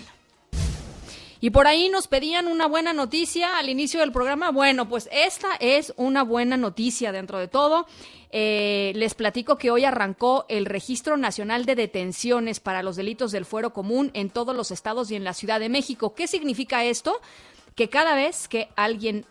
Y 1.45 1.51
por 1.51 1.67
ahí 1.67 1.91
nos 1.91 2.09
pedían 2.09 2.49
una 2.49 2.67
buena 2.67 2.95
noticia 2.95 3.59
al 3.59 3.69
inicio 3.69 4.01
del 4.01 4.13
programa. 4.13 4.51
Bueno, 4.51 4.89
pues 4.89 5.11
esta 5.13 5.49
es 5.61 5.93
una 5.99 6.23
buena 6.23 6.57
noticia 6.57 7.13
dentro 7.13 7.39
de 7.39 7.49
todo. 7.49 7.87
Eh, 8.31 8.93
les 8.95 9.13
platico 9.15 9.59
que 9.59 9.71
hoy 9.71 9.85
arrancó 9.85 10.47
el 10.49 10.65
Registro 10.65 11.19
Nacional 11.19 11.67
de 11.67 11.75
Detenciones 11.75 12.61
para 12.61 12.83
los 12.83 12.97
Delitos 12.97 13.31
del 13.31 13.45
Fuero 13.45 13.75
Común 13.75 14.11
en 14.15 14.31
todos 14.31 14.57
los 14.57 14.71
estados 14.71 15.11
y 15.11 15.17
en 15.17 15.25
la 15.25 15.35
Ciudad 15.35 15.61
de 15.61 15.69
México. 15.69 16.15
¿Qué 16.15 16.29
significa 16.29 16.83
esto? 16.83 17.21
Que 17.75 17.91
cada 17.91 18.15
vez 18.15 18.49
que 18.49 18.71
alguien, 18.75 19.27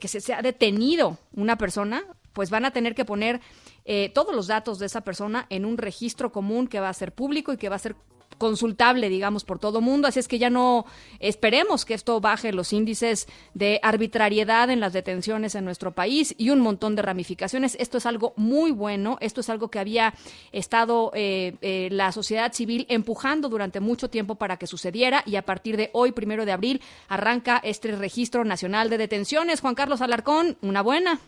que 0.00 0.08
se 0.08 0.32
ha 0.32 0.40
detenido 0.40 1.18
una 1.34 1.58
persona, 1.58 2.02
pues 2.32 2.48
van 2.48 2.64
a 2.64 2.70
tener 2.70 2.94
que 2.94 3.04
poner 3.04 3.42
eh, 3.84 4.10
todos 4.14 4.34
los 4.34 4.46
datos 4.46 4.78
de 4.78 4.86
esa 4.86 5.02
persona 5.02 5.44
en 5.50 5.66
un 5.66 5.76
registro 5.76 6.32
común 6.32 6.66
que 6.66 6.80
va 6.80 6.88
a 6.88 6.94
ser 6.94 7.12
público 7.12 7.52
y 7.52 7.58
que 7.58 7.68
va 7.68 7.76
a 7.76 7.80
ser 7.80 7.94
consultable, 8.38 9.08
digamos, 9.08 9.44
por 9.44 9.58
todo 9.58 9.80
mundo. 9.80 10.08
Así 10.08 10.20
es 10.20 10.28
que 10.28 10.38
ya 10.38 10.48
no 10.48 10.86
esperemos 11.18 11.84
que 11.84 11.94
esto 11.94 12.20
baje 12.20 12.52
los 12.52 12.72
índices 12.72 13.26
de 13.54 13.80
arbitrariedad 13.82 14.70
en 14.70 14.80
las 14.80 14.92
detenciones 14.92 15.54
en 15.54 15.64
nuestro 15.64 15.92
país 15.92 16.34
y 16.38 16.50
un 16.50 16.60
montón 16.60 16.96
de 16.96 17.02
ramificaciones. 17.02 17.76
Esto 17.80 17.98
es 17.98 18.06
algo 18.06 18.32
muy 18.36 18.70
bueno. 18.70 19.18
Esto 19.20 19.40
es 19.40 19.50
algo 19.50 19.70
que 19.70 19.78
había 19.78 20.14
estado 20.52 21.10
eh, 21.14 21.54
eh, 21.60 21.88
la 21.90 22.12
sociedad 22.12 22.52
civil 22.52 22.86
empujando 22.88 23.48
durante 23.48 23.80
mucho 23.80 24.08
tiempo 24.08 24.36
para 24.36 24.56
que 24.56 24.66
sucediera 24.66 25.22
y 25.26 25.36
a 25.36 25.42
partir 25.42 25.76
de 25.76 25.90
hoy, 25.92 26.12
primero 26.12 26.46
de 26.46 26.52
abril, 26.52 26.80
arranca 27.08 27.60
este 27.62 27.92
registro 27.92 28.44
nacional 28.44 28.90
de 28.90 28.98
detenciones. 28.98 29.60
Juan 29.60 29.74
Carlos 29.74 30.00
Alarcón, 30.00 30.56
una 30.62 30.82
buena. 30.82 31.18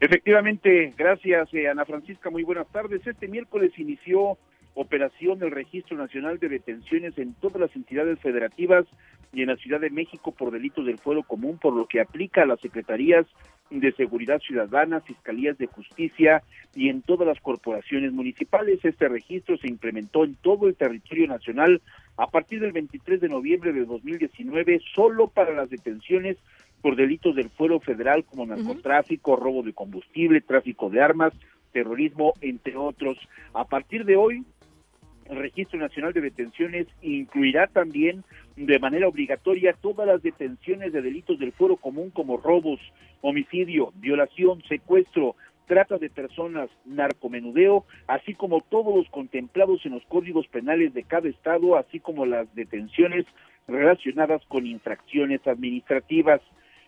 Efectivamente, 0.00 0.92
gracias 0.96 1.48
eh, 1.54 1.68
Ana 1.68 1.84
Francisca, 1.84 2.30
muy 2.30 2.42
buenas 2.42 2.68
tardes. 2.68 3.06
Este 3.06 3.28
miércoles 3.28 3.72
inició 3.78 4.36
operación 4.74 5.38
del 5.38 5.50
Registro 5.50 5.96
Nacional 5.96 6.38
de 6.38 6.48
Detenciones 6.48 7.16
en 7.18 7.34
todas 7.34 7.60
las 7.60 7.74
entidades 7.76 8.18
federativas 8.20 8.86
y 9.32 9.42
en 9.42 9.48
la 9.48 9.56
Ciudad 9.56 9.80
de 9.80 9.90
México 9.90 10.32
por 10.32 10.50
delitos 10.50 10.86
del 10.86 10.98
fuero 10.98 11.22
común, 11.22 11.58
por 11.58 11.74
lo 11.74 11.86
que 11.86 12.00
aplica 12.00 12.42
a 12.42 12.46
las 12.46 12.60
secretarías 12.60 13.26
de 13.70 13.92
Seguridad 13.92 14.40
Ciudadana, 14.40 15.00
Fiscalías 15.00 15.58
de 15.58 15.66
Justicia 15.66 16.42
y 16.74 16.88
en 16.88 17.02
todas 17.02 17.26
las 17.26 17.40
corporaciones 17.40 18.12
municipales. 18.12 18.84
Este 18.84 19.08
registro 19.08 19.56
se 19.56 19.68
implementó 19.68 20.24
en 20.24 20.34
todo 20.36 20.68
el 20.68 20.76
territorio 20.76 21.28
nacional 21.28 21.80
a 22.16 22.28
partir 22.28 22.60
del 22.60 22.72
23 22.72 23.20
de 23.20 23.28
noviembre 23.28 23.72
de 23.72 23.84
2019 23.84 24.80
solo 24.94 25.28
para 25.28 25.52
las 25.52 25.70
detenciones 25.70 26.36
por 26.82 26.96
delitos 26.96 27.34
del 27.34 27.48
fuero 27.48 27.80
federal 27.80 28.24
como 28.24 28.44
narcotráfico, 28.44 29.36
robo 29.36 29.62
de 29.62 29.72
combustible, 29.72 30.42
tráfico 30.42 30.90
de 30.90 31.00
armas, 31.00 31.32
terrorismo, 31.72 32.34
entre 32.40 32.76
otros. 32.76 33.18
A 33.54 33.64
partir 33.64 34.04
de 34.04 34.16
hoy, 34.16 34.44
el 35.28 35.36
Registro 35.36 35.78
Nacional 35.78 36.12
de 36.12 36.20
Detenciones 36.20 36.86
incluirá 37.02 37.66
también 37.66 38.24
de 38.56 38.78
manera 38.78 39.08
obligatoria 39.08 39.74
todas 39.80 40.06
las 40.06 40.22
detenciones 40.22 40.92
de 40.92 41.02
delitos 41.02 41.38
del 41.38 41.52
fuero 41.52 41.76
común 41.76 42.10
como 42.10 42.36
robos, 42.36 42.80
homicidio, 43.20 43.92
violación, 43.96 44.62
secuestro, 44.68 45.34
trata 45.66 45.98
de 45.98 46.10
personas, 46.10 46.68
narcomenudeo, 46.84 47.84
así 48.06 48.34
como 48.34 48.60
todos 48.60 48.94
los 48.94 49.08
contemplados 49.08 49.84
en 49.86 49.92
los 49.92 50.04
códigos 50.06 50.46
penales 50.48 50.92
de 50.92 51.04
cada 51.04 51.28
estado, 51.28 51.76
así 51.76 52.00
como 52.00 52.26
las 52.26 52.52
detenciones 52.54 53.24
relacionadas 53.66 54.44
con 54.46 54.66
infracciones 54.66 55.46
administrativas. 55.46 56.40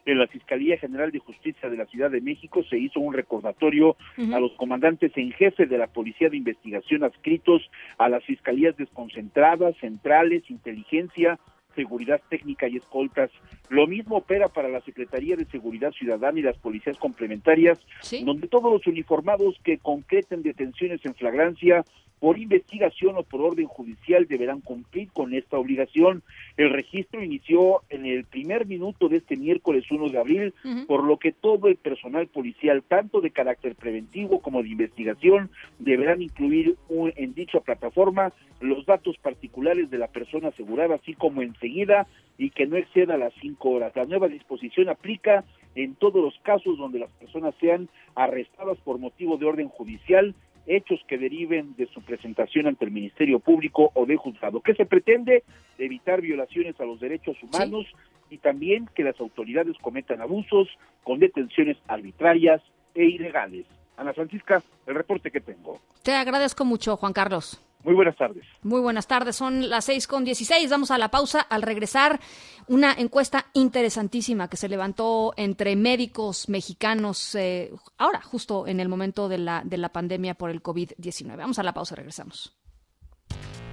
En 0.07 0.18
la 0.18 0.28
Fiscalía 0.28 0.78
General 0.78 1.11
de 1.11 1.18
Justicia 1.18 1.68
de 1.68 1.76
la 1.76 1.86
Ciudad 1.86 2.11
de 2.12 2.20
México 2.20 2.62
se 2.70 2.78
hizo 2.78 3.00
un 3.00 3.12
recordatorio 3.12 3.96
a 4.32 4.38
los 4.38 4.52
comandantes 4.52 5.11
en 5.16 5.32
jefe 5.32 5.66
de 5.66 5.78
la 5.78 5.88
Policía 5.88 6.30
de 6.30 6.36
Investigación 6.36 7.02
adscritos 7.02 7.68
a 7.98 8.09
las 8.09 8.24
fiscalías 8.24 8.76
desconcentradas, 8.76 9.76
centrales, 9.78 10.48
inteligencia, 10.48 11.40
seguridad 11.74 12.20
técnica 12.30 12.68
y 12.68 12.76
escoltas. 12.76 13.30
Lo 13.68 13.88
mismo 13.88 14.18
opera 14.18 14.48
para 14.48 14.68
la 14.68 14.80
Secretaría 14.80 15.36
de 15.36 15.44
Seguridad 15.46 15.90
Ciudadana 15.90 16.38
y 16.38 16.42
las 16.42 16.57
policías 16.57 16.96
complementarias, 16.98 17.78
donde 18.24 18.46
todos 18.46 18.72
los 18.72 18.86
uniformados 18.86 19.57
que 19.64 19.78
concreten 19.78 20.42
detenciones 20.42 21.04
en 21.04 21.14
flagrancia 21.14 21.84
por 22.18 22.38
investigación 22.38 23.16
o 23.16 23.22
por 23.22 23.42
orden 23.42 23.66
judicial 23.66 24.26
deberán 24.26 24.60
cumplir 24.62 25.10
con 25.12 25.34
esta 25.34 25.58
obligación. 25.58 26.22
El 26.56 26.70
registro 26.70 27.22
inició 27.22 27.82
en 27.90 28.06
el 28.06 28.24
primer 28.24 28.66
minuto 28.66 29.08
de 29.08 29.18
este 29.18 29.36
miércoles 29.36 29.84
1 29.90 30.08
de 30.08 30.18
abril, 30.18 30.54
por 30.86 31.04
lo 31.04 31.18
que 31.18 31.32
todo 31.32 31.68
el 31.68 31.76
personal 31.76 32.26
policial, 32.28 32.82
tanto 32.82 33.20
de 33.20 33.30
carácter 33.30 33.74
preventivo 33.74 34.40
como 34.40 34.62
de 34.62 34.70
investigación, 34.70 35.50
deberán 35.78 36.22
incluir 36.22 36.76
un- 36.88 37.12
en 37.16 37.34
dicha 37.34 37.60
plataforma 37.60 38.32
los 38.60 38.86
datos 38.86 39.18
particulares 39.18 39.90
de 39.90 39.98
la 39.98 40.08
persona 40.08 40.48
asegurada, 40.48 40.94
así 40.94 41.12
como 41.12 41.42
enseguida 41.42 42.06
y 42.38 42.50
que 42.50 42.66
no 42.66 42.76
exceda 42.76 43.18
las 43.18 43.34
cinco 43.40 43.70
horas. 43.70 43.94
La 43.94 44.06
nueva 44.06 44.28
disposición 44.28 44.88
aplica 44.88 45.44
en 45.74 45.94
todos 45.94 46.24
los 46.24 46.38
casos 46.42 46.78
donde 46.78 46.98
las 46.98 47.10
personas 47.10 47.54
sean 47.60 47.88
arrestadas 48.14 48.78
por 48.78 48.98
motivo 48.98 49.36
de 49.36 49.44
orden 49.44 49.68
judicial, 49.68 50.34
hechos 50.66 51.00
que 51.06 51.18
deriven 51.18 51.74
de 51.76 51.86
su 51.86 52.02
presentación 52.02 52.66
ante 52.66 52.84
el 52.84 52.90
Ministerio 52.90 53.38
Público 53.38 53.90
o 53.94 54.06
de 54.06 54.16
juzgado. 54.16 54.60
¿Qué 54.60 54.74
se 54.74 54.86
pretende? 54.86 55.44
Evitar 55.78 56.20
violaciones 56.20 56.78
a 56.80 56.84
los 56.84 57.00
derechos 57.00 57.36
humanos 57.42 57.86
y 58.30 58.38
también 58.38 58.88
que 58.94 59.04
las 59.04 59.18
autoridades 59.20 59.76
cometan 59.80 60.20
abusos 60.20 60.68
con 61.04 61.18
detenciones 61.18 61.76
arbitrarias 61.86 62.62
e 62.94 63.04
ilegales. 63.04 63.66
Ana 63.96 64.12
Francisca, 64.12 64.62
el 64.86 64.94
reporte 64.94 65.30
que 65.30 65.40
tengo. 65.40 65.80
Te 66.02 66.12
agradezco 66.12 66.64
mucho, 66.64 66.96
Juan 66.96 67.12
Carlos. 67.12 67.65
Muy 67.84 67.94
buenas 67.94 68.16
tardes. 68.16 68.44
Muy 68.62 68.80
buenas 68.80 69.06
tardes, 69.06 69.36
son 69.36 69.68
las 69.68 69.84
seis 69.84 70.06
con 70.06 70.24
dieciséis. 70.24 70.70
Vamos 70.70 70.90
a 70.90 70.98
la 70.98 71.08
pausa. 71.08 71.40
Al 71.40 71.62
regresar, 71.62 72.18
una 72.66 72.92
encuesta 72.92 73.46
interesantísima 73.52 74.48
que 74.48 74.56
se 74.56 74.68
levantó 74.68 75.34
entre 75.36 75.76
médicos 75.76 76.48
mexicanos 76.48 77.34
eh, 77.36 77.72
ahora, 77.96 78.20
justo 78.22 78.66
en 78.66 78.80
el 78.80 78.88
momento 78.88 79.28
de 79.28 79.38
la, 79.38 79.62
de 79.64 79.76
la 79.76 79.90
pandemia 79.90 80.34
por 80.34 80.50
el 80.50 80.62
COVID-19. 80.62 81.36
Vamos 81.36 81.58
a 81.58 81.62
la 81.62 81.72
pausa, 81.72 81.94
regresamos. 81.94 82.56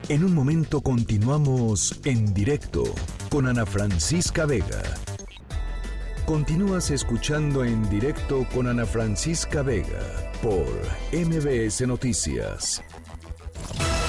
En 0.09 0.23
un 0.23 0.35
momento 0.35 0.81
continuamos 0.81 2.01
en 2.03 2.33
directo 2.33 2.83
con 3.29 3.47
Ana 3.47 3.65
Francisca 3.65 4.45
Vega. 4.45 4.83
Continúas 6.25 6.91
escuchando 6.91 7.63
en 7.63 7.89
directo 7.89 8.45
con 8.53 8.67
Ana 8.67 8.85
Francisca 8.85 9.61
Vega 9.61 10.31
por 10.41 10.67
MBS 11.13 11.87
Noticias. 11.87 12.83
Bye. 13.63 14.02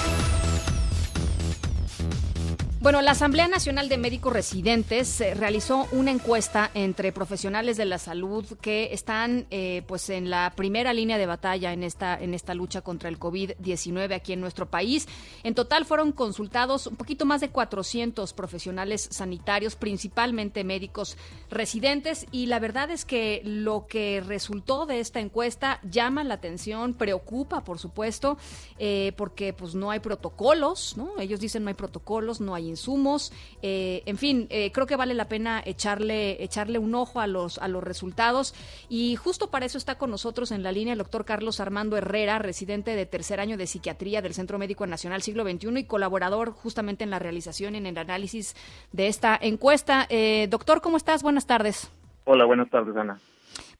Bueno, 2.85 3.01
la 3.01 3.13
Asamblea 3.13 3.47
Nacional 3.47 3.89
de 3.89 3.97
Médicos 3.97 4.31
Residentes 4.31 5.19
eh, 5.19 5.33
realizó 5.33 5.87
una 5.91 6.11
encuesta 6.11 6.69
entre 6.75 7.11
profesionales 7.11 7.77
de 7.77 7.85
la 7.85 7.97
salud 7.97 8.45
que 8.61 8.93
están 8.93 9.47
eh, 9.49 9.81
pues 9.87 10.11
en 10.11 10.29
la 10.29 10.53
primera 10.55 10.93
línea 10.93 11.17
de 11.17 11.25
batalla 11.25 11.73
en 11.73 11.81
esta, 11.81 12.15
en 12.15 12.35
esta 12.35 12.53
lucha 12.53 12.81
contra 12.81 13.09
el 13.09 13.17
COVID-19 13.17 14.13
aquí 14.13 14.33
en 14.33 14.39
nuestro 14.39 14.69
país. 14.69 15.07
En 15.41 15.55
total 15.55 15.85
fueron 15.85 16.11
consultados 16.11 16.85
un 16.85 16.95
poquito 16.95 17.25
más 17.25 17.41
de 17.41 17.49
400 17.49 18.33
profesionales 18.33 19.07
sanitarios, 19.09 19.75
principalmente 19.75 20.63
médicos 20.63 21.17
residentes, 21.49 22.27
y 22.31 22.45
la 22.45 22.59
verdad 22.59 22.91
es 22.91 23.03
que 23.03 23.41
lo 23.43 23.87
que 23.87 24.21
resultó 24.23 24.85
de 24.85 24.99
esta 24.99 25.19
encuesta 25.21 25.79
llama 25.89 26.23
la 26.23 26.35
atención, 26.35 26.93
preocupa, 26.93 27.63
por 27.63 27.79
supuesto, 27.79 28.37
eh, 28.77 29.11
porque 29.17 29.53
pues 29.53 29.73
no 29.73 29.89
hay 29.89 30.01
protocolos, 30.01 30.95
¿no? 30.97 31.17
Ellos 31.17 31.39
dicen 31.39 31.63
no 31.63 31.69
hay 31.69 31.73
protocolos, 31.73 32.41
no 32.41 32.53
hay 32.53 32.74
insumos, 32.75 33.31
eh, 33.61 34.03
en 34.05 34.17
fin, 34.17 34.47
eh, 34.49 34.71
creo 34.71 34.85
que 34.85 34.95
vale 34.95 35.13
la 35.13 35.27
pena 35.27 35.61
echarle 35.65 36.43
echarle 36.43 36.77
un 36.77 36.93
ojo 36.93 37.19
a 37.19 37.27
los 37.27 37.57
a 37.57 37.67
los 37.67 37.83
resultados 37.83 38.53
y 38.89 39.15
justo 39.15 39.49
para 39.49 39.65
eso 39.65 39.77
está 39.77 39.97
con 39.97 40.11
nosotros 40.11 40.51
en 40.51 40.61
la 40.61 40.71
línea 40.71 40.93
el 40.93 40.99
doctor 40.99 41.25
Carlos 41.25 41.59
Armando 41.59 41.97
Herrera, 41.97 42.39
residente 42.39 42.95
de 42.95 43.05
tercer 43.05 43.39
año 43.39 43.57
de 43.57 43.67
psiquiatría 43.67 44.21
del 44.21 44.33
Centro 44.33 44.57
Médico 44.57 44.85
Nacional 44.85 45.21
Siglo 45.21 45.43
XXI 45.43 45.79
y 45.79 45.83
colaborador 45.85 46.51
justamente 46.51 47.03
en 47.03 47.09
la 47.09 47.19
realización 47.19 47.75
y 47.75 47.77
en 47.77 47.85
el 47.85 47.97
análisis 47.97 48.55
de 48.91 49.07
esta 49.07 49.37
encuesta. 49.41 50.05
Eh, 50.09 50.47
doctor, 50.49 50.81
¿cómo 50.81 50.97
estás? 50.97 51.23
Buenas 51.23 51.47
tardes. 51.47 51.91
Hola, 52.25 52.45
buenas 52.45 52.69
tardes, 52.69 52.95
Ana. 52.95 53.19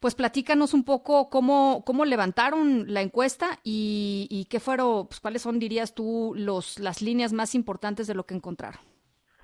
Pues 0.06 0.14
platícanos 0.14 0.76
un 0.76 0.86
poco 0.86 1.32
cómo, 1.32 1.82
cómo 1.84 2.06
levantaron 2.06 2.94
la 2.94 3.02
encuesta 3.02 3.58
y, 3.64 4.28
y 4.30 4.46
qué 4.46 4.60
fueron, 4.60 5.08
pues, 5.08 5.20
cuáles 5.20 5.42
son, 5.42 5.58
dirías 5.58 5.96
tú, 5.96 6.36
los, 6.38 6.78
las 6.78 7.02
líneas 7.02 7.34
más 7.34 7.56
importantes 7.56 8.06
de 8.06 8.14
lo 8.14 8.24
que 8.24 8.36
encontraron. 8.36 8.80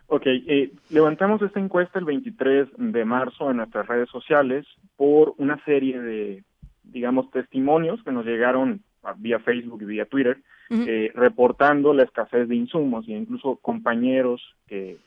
Ok, 0.05 0.28
eh, 0.28 0.72
levantamos 0.91 1.41
esta 1.41 1.59
encuesta 1.59 1.97
el 1.97 2.05
23 2.05 2.68
de 2.78 3.05
marzo 3.05 3.49
en 3.49 3.57
nuestras 3.57 3.88
redes 3.88 4.07
sociales 4.09 4.68
por 4.97 5.34
una 5.38 5.57
serie 5.66 5.99
de, 5.99 6.43
digamos, 6.84 7.32
testimonios 7.32 7.99
que 8.03 8.12
nos 8.12 8.24
llegaron 8.24 8.84
vía 9.18 9.39
Facebook 9.39 9.82
y 9.82 9.86
vía 9.86 10.05
Twitter, 10.05 10.43
eh, 10.70 11.12
reportando 11.16 11.91
la 11.91 12.03
escasez 12.03 12.47
de 12.47 12.55
insumos 12.55 13.07
e 13.07 13.14
incluso 13.14 13.55
compañeros 13.55 14.39
que 14.68 14.97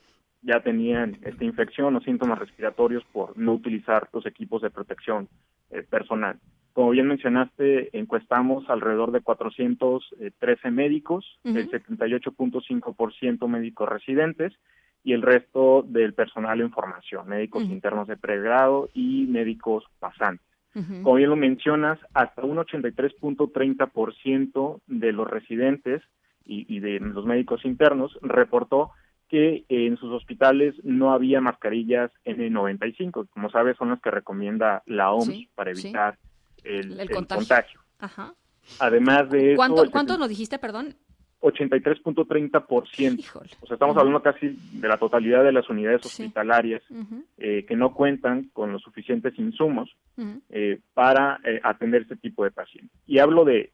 ya 0.44 0.60
tenían 0.60 1.18
esta 1.22 1.44
infección 1.44 1.96
o 1.96 2.00
síntomas 2.00 2.38
respiratorios 2.38 3.02
por 3.12 3.36
no 3.36 3.54
utilizar 3.54 4.08
los 4.12 4.24
equipos 4.26 4.62
de 4.62 4.70
protección 4.70 5.28
eh, 5.70 5.82
personal. 5.82 6.38
Como 6.74 6.90
bien 6.90 7.06
mencionaste, 7.06 7.96
encuestamos 7.96 8.68
alrededor 8.68 9.12
de 9.12 9.20
413 9.20 10.70
médicos, 10.70 11.38
Ujú. 11.44 11.56
el 11.56 11.70
78.5% 11.70 13.48
médicos 13.48 13.88
residentes 13.88 14.52
y 15.02 15.12
el 15.12 15.22
resto 15.22 15.84
del 15.86 16.14
personal 16.14 16.60
en 16.60 16.72
formación, 16.72 17.28
médicos 17.28 17.62
internos 17.64 18.08
de 18.08 18.16
pregrado 18.16 18.88
y 18.92 19.26
médicos 19.28 19.84
pasantes. 19.98 20.46
Como 20.74 21.14
bien 21.14 21.30
lo 21.30 21.36
mencionas, 21.36 22.00
hasta 22.14 22.42
un 22.42 22.56
83.30% 22.56 24.80
de 24.88 25.12
los 25.12 25.30
residentes 25.30 26.02
y, 26.44 26.66
y 26.68 26.80
de 26.80 26.98
los 26.98 27.24
médicos 27.24 27.64
internos 27.64 28.18
reportó 28.22 28.90
que 29.28 29.64
en 29.68 29.96
sus 29.96 30.12
hospitales 30.12 30.74
no 30.84 31.12
había 31.12 31.40
mascarillas 31.40 32.10
N95. 32.24 33.28
Como 33.30 33.50
sabes, 33.50 33.76
son 33.76 33.90
las 33.90 34.00
que 34.00 34.10
recomienda 34.10 34.82
la 34.86 35.12
OMS 35.12 35.26
Sí, 35.26 35.48
para 35.54 35.70
evitar 35.70 36.18
el, 36.62 36.92
El 36.92 37.00
el 37.00 37.10
contagio. 37.10 37.40
contagio. 37.40 37.80
Ajá. 37.98 38.34
Además 38.80 39.30
de 39.30 39.52
eso, 39.52 39.56
¿Cuánto, 39.56 39.82
el 39.82 39.90
¿Cuántos 39.90 40.18
nos 40.18 40.28
dijiste, 40.28 40.58
perdón? 40.58 40.94
83.30%. 41.40 43.42
O 43.60 43.66
sea, 43.66 43.74
estamos 43.74 43.96
hablando 43.96 44.22
casi 44.22 44.56
de 44.72 44.88
la 44.88 44.96
totalidad 44.98 45.44
de 45.44 45.52
las 45.52 45.68
unidades 45.68 46.04
hospitalarias 46.06 46.82
eh, 47.38 47.64
que 47.68 47.76
no 47.76 47.92
cuentan 47.92 48.50
con 48.52 48.72
los 48.72 48.82
suficientes 48.82 49.38
insumos 49.38 49.90
eh, 50.48 50.80
para 50.94 51.40
eh, 51.44 51.60
atender 51.62 52.02
este 52.02 52.16
tipo 52.16 52.44
de 52.44 52.50
pacientes. 52.50 52.96
Y 53.06 53.18
hablo 53.18 53.44
de 53.44 53.72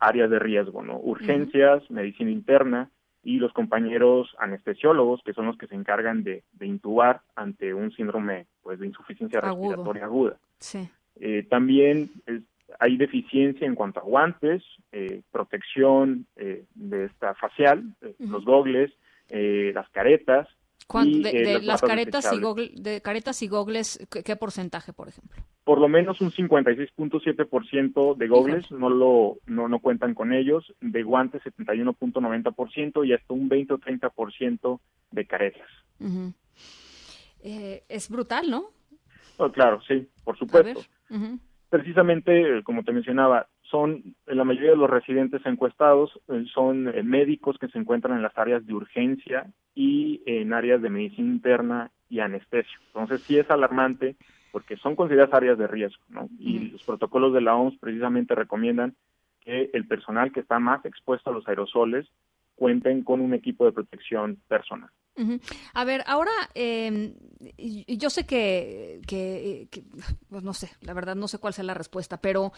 áreas 0.00 0.30
de 0.30 0.38
riesgo, 0.40 0.82
¿no? 0.82 0.98
Urgencias, 0.98 1.88
medicina 1.90 2.30
interna 2.30 2.90
y 3.24 3.38
los 3.38 3.52
compañeros 3.52 4.34
anestesiólogos, 4.38 5.22
que 5.24 5.32
son 5.32 5.46
los 5.46 5.56
que 5.56 5.66
se 5.66 5.74
encargan 5.74 6.22
de, 6.24 6.42
de 6.52 6.66
intubar 6.66 7.20
ante 7.36 7.72
un 7.74 7.92
síndrome 7.92 8.46
pues, 8.62 8.78
de 8.80 8.86
insuficiencia 8.86 9.38
Agudo. 9.40 9.68
respiratoria 9.70 10.04
aguda. 10.04 10.36
Sí. 10.58 10.88
Eh, 11.20 11.46
también 11.48 12.10
es- 12.26 12.42
hay 12.80 12.96
deficiencia 12.96 13.66
en 13.66 13.74
cuanto 13.74 14.00
a 14.00 14.02
guantes, 14.02 14.62
eh, 14.92 15.20
protección 15.30 16.26
eh, 16.36 16.64
de 16.74 17.04
esta 17.04 17.34
facial, 17.34 17.84
eh, 18.00 18.14
los 18.18 18.44
gogles, 18.46 18.90
eh, 19.28 19.72
las 19.74 19.88
caretas. 19.90 20.48
¿Cuán- 20.86 21.08
y, 21.08 21.22
de, 21.22 21.30
eh, 21.30 21.44
de 21.44 21.62
las 21.62 21.80
caretas 21.80 22.24
y, 22.32 22.36
gogle- 22.40 22.74
de 22.74 23.00
caretas 23.00 23.42
y 23.42 23.48
gogles, 23.48 24.06
¿qué, 24.10 24.22
qué 24.22 24.36
porcentaje, 24.36 24.92
por 24.92 25.08
ejemplo? 25.08 25.42
Por 25.64 25.80
lo 25.80 25.88
menos 25.88 26.20
un 26.20 26.30
56.7% 26.32 28.14
de 28.16 28.28
gogles 28.28 28.70
no 28.72 28.90
lo 28.90 29.38
no, 29.46 29.68
no 29.68 29.78
cuentan 29.78 30.12
con 30.14 30.32
ellos, 30.32 30.74
de 30.80 31.02
guantes 31.02 31.42
71.90% 31.44 33.06
y 33.06 33.12
hasta 33.12 33.32
un 33.34 33.48
20 33.48 33.74
o 33.74 33.78
30% 33.78 34.80
de 35.12 35.26
caretas. 35.26 35.68
Eh, 37.44 37.84
es 37.88 38.08
brutal, 38.08 38.50
¿no? 38.50 38.64
Oh, 39.36 39.50
claro, 39.50 39.80
sí, 39.86 40.08
por 40.24 40.36
supuesto. 40.38 40.80
Precisamente, 41.68 42.62
como 42.64 42.82
te 42.84 42.92
mencionaba, 42.92 43.48
son, 43.72 44.14
la 44.26 44.44
mayoría 44.44 44.70
de 44.70 44.76
los 44.76 44.90
residentes 44.90 45.44
encuestados 45.46 46.20
eh, 46.28 46.44
son 46.52 46.88
eh, 46.88 47.02
médicos 47.02 47.58
que 47.58 47.68
se 47.68 47.78
encuentran 47.78 48.16
en 48.16 48.22
las 48.22 48.36
áreas 48.36 48.64
de 48.66 48.74
urgencia 48.74 49.50
y 49.74 50.22
en 50.26 50.52
áreas 50.52 50.82
de 50.82 50.90
medicina 50.90 51.32
interna 51.32 51.90
y 52.10 52.20
anestesia. 52.20 52.78
Entonces 52.88 53.22
sí 53.22 53.38
es 53.38 53.50
alarmante 53.50 54.14
porque 54.52 54.76
son 54.76 54.94
consideradas 54.94 55.32
áreas 55.32 55.56
de 55.56 55.66
riesgo, 55.66 56.04
¿no? 56.10 56.28
Y 56.38 56.72
los 56.72 56.84
protocolos 56.84 57.32
de 57.32 57.40
la 57.40 57.56
OMS 57.56 57.78
precisamente 57.78 58.34
recomiendan 58.34 58.94
que 59.40 59.70
el 59.72 59.86
personal 59.86 60.30
que 60.30 60.40
está 60.40 60.58
más 60.58 60.84
expuesto 60.84 61.30
a 61.30 61.32
los 61.32 61.48
aerosoles 61.48 62.06
cuenten 62.54 63.02
con 63.02 63.22
un 63.22 63.32
equipo 63.32 63.64
de 63.64 63.72
protección 63.72 64.36
personal. 64.48 64.90
A 65.74 65.84
ver, 65.84 66.02
ahora 66.06 66.32
eh, 66.54 67.14
yo 67.86 68.10
sé 68.10 68.24
que, 68.24 69.00
pues 70.28 70.42
no 70.42 70.54
sé, 70.54 70.70
la 70.80 70.94
verdad 70.94 71.16
no 71.16 71.28
sé 71.28 71.38
cuál 71.38 71.54
sea 71.54 71.64
la 71.64 71.74
respuesta, 71.74 72.20
pero 72.20 72.52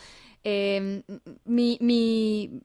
eh, 0.44 1.02
mi, 1.44 1.78
mi, 1.80 2.60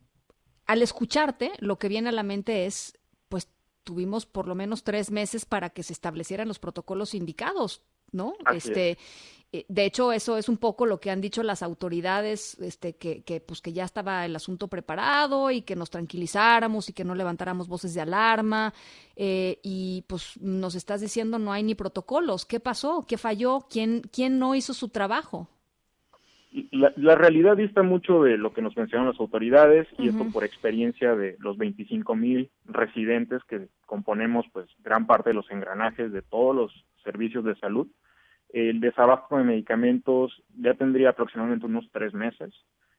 al 0.65 0.81
escucharte, 0.81 1.51
lo 1.59 1.79
que 1.79 1.89
viene 1.89 2.09
a 2.09 2.13
la 2.13 2.23
mente 2.23 2.65
es, 2.65 2.97
pues 3.29 3.49
tuvimos 3.83 4.25
por 4.25 4.47
lo 4.47 4.55
menos 4.55 4.83
tres 4.83 5.11
meses 5.11 5.45
para 5.45 5.71
que 5.71 5.83
se 5.83 5.93
establecieran 5.93 6.47
los 6.47 6.59
protocolos 6.59 7.13
indicados. 7.15 7.81
¿No? 8.11 8.33
este, 8.53 8.97
eh, 9.51 9.65
de 9.67 9.85
hecho, 9.85 10.11
eso 10.11 10.37
es 10.37 10.47
un 10.47 10.57
poco 10.57 10.85
lo 10.85 10.99
que 10.99 11.09
han 11.09 11.21
dicho 11.21 11.41
las 11.41 11.63
autoridades, 11.63 12.55
este, 12.59 12.95
que, 12.95 13.23
que, 13.23 13.41
pues 13.41 13.61
que 13.61 13.73
ya 13.73 13.83
estaba 13.83 14.23
el 14.25 14.35
asunto 14.35 14.67
preparado 14.67 15.49
y 15.49 15.63
que 15.63 15.75
nos 15.75 15.89
tranquilizáramos 15.89 16.89
y 16.89 16.93
que 16.93 17.03
no 17.03 17.15
levantáramos 17.15 17.67
voces 17.67 17.95
de 17.95 18.01
alarma. 18.01 18.73
Eh, 19.15 19.59
y 19.63 20.03
pues 20.07 20.39
nos 20.39 20.75
estás 20.75 21.01
diciendo 21.01 21.39
no 21.39 21.51
hay 21.51 21.63
ni 21.63 21.73
protocolos. 21.73 22.45
¿Qué 22.45 22.59
pasó? 22.59 23.05
¿Qué 23.07 23.17
falló? 23.17 23.65
¿Quién, 23.69 24.01
quién 24.11 24.37
no 24.37 24.53
hizo 24.53 24.73
su 24.73 24.89
trabajo? 24.89 25.47
La, 26.71 26.91
la 26.95 27.15
realidad 27.15 27.57
dista 27.57 27.83
mucho 27.83 28.23
de 28.23 28.37
lo 28.37 28.53
que 28.53 28.61
nos 28.61 28.75
mencionan 28.75 29.07
las 29.07 29.19
autoridades 29.19 29.87
y 29.99 30.09
esto 30.09 30.25
por 30.31 30.43
experiencia 30.43 31.15
de 31.15 31.35
los 31.39 31.57
25 31.57 32.15
mil 32.15 32.49
residentes 32.65 33.43
que 33.43 33.67
componemos 33.85 34.45
pues 34.51 34.67
gran 34.79 35.05
parte 35.05 35.29
de 35.29 35.35
los 35.35 35.49
engranajes 35.51 36.11
de 36.11 36.23
todos 36.23 36.55
los 36.55 36.85
servicios 37.03 37.43
de 37.45 37.55
salud 37.57 37.87
el 38.49 38.79
desabasto 38.79 39.37
de 39.37 39.43
medicamentos 39.43 40.43
ya 40.57 40.73
tendría 40.73 41.09
aproximadamente 41.09 41.65
unos 41.65 41.87
tres 41.91 42.13
meses. 42.13 42.53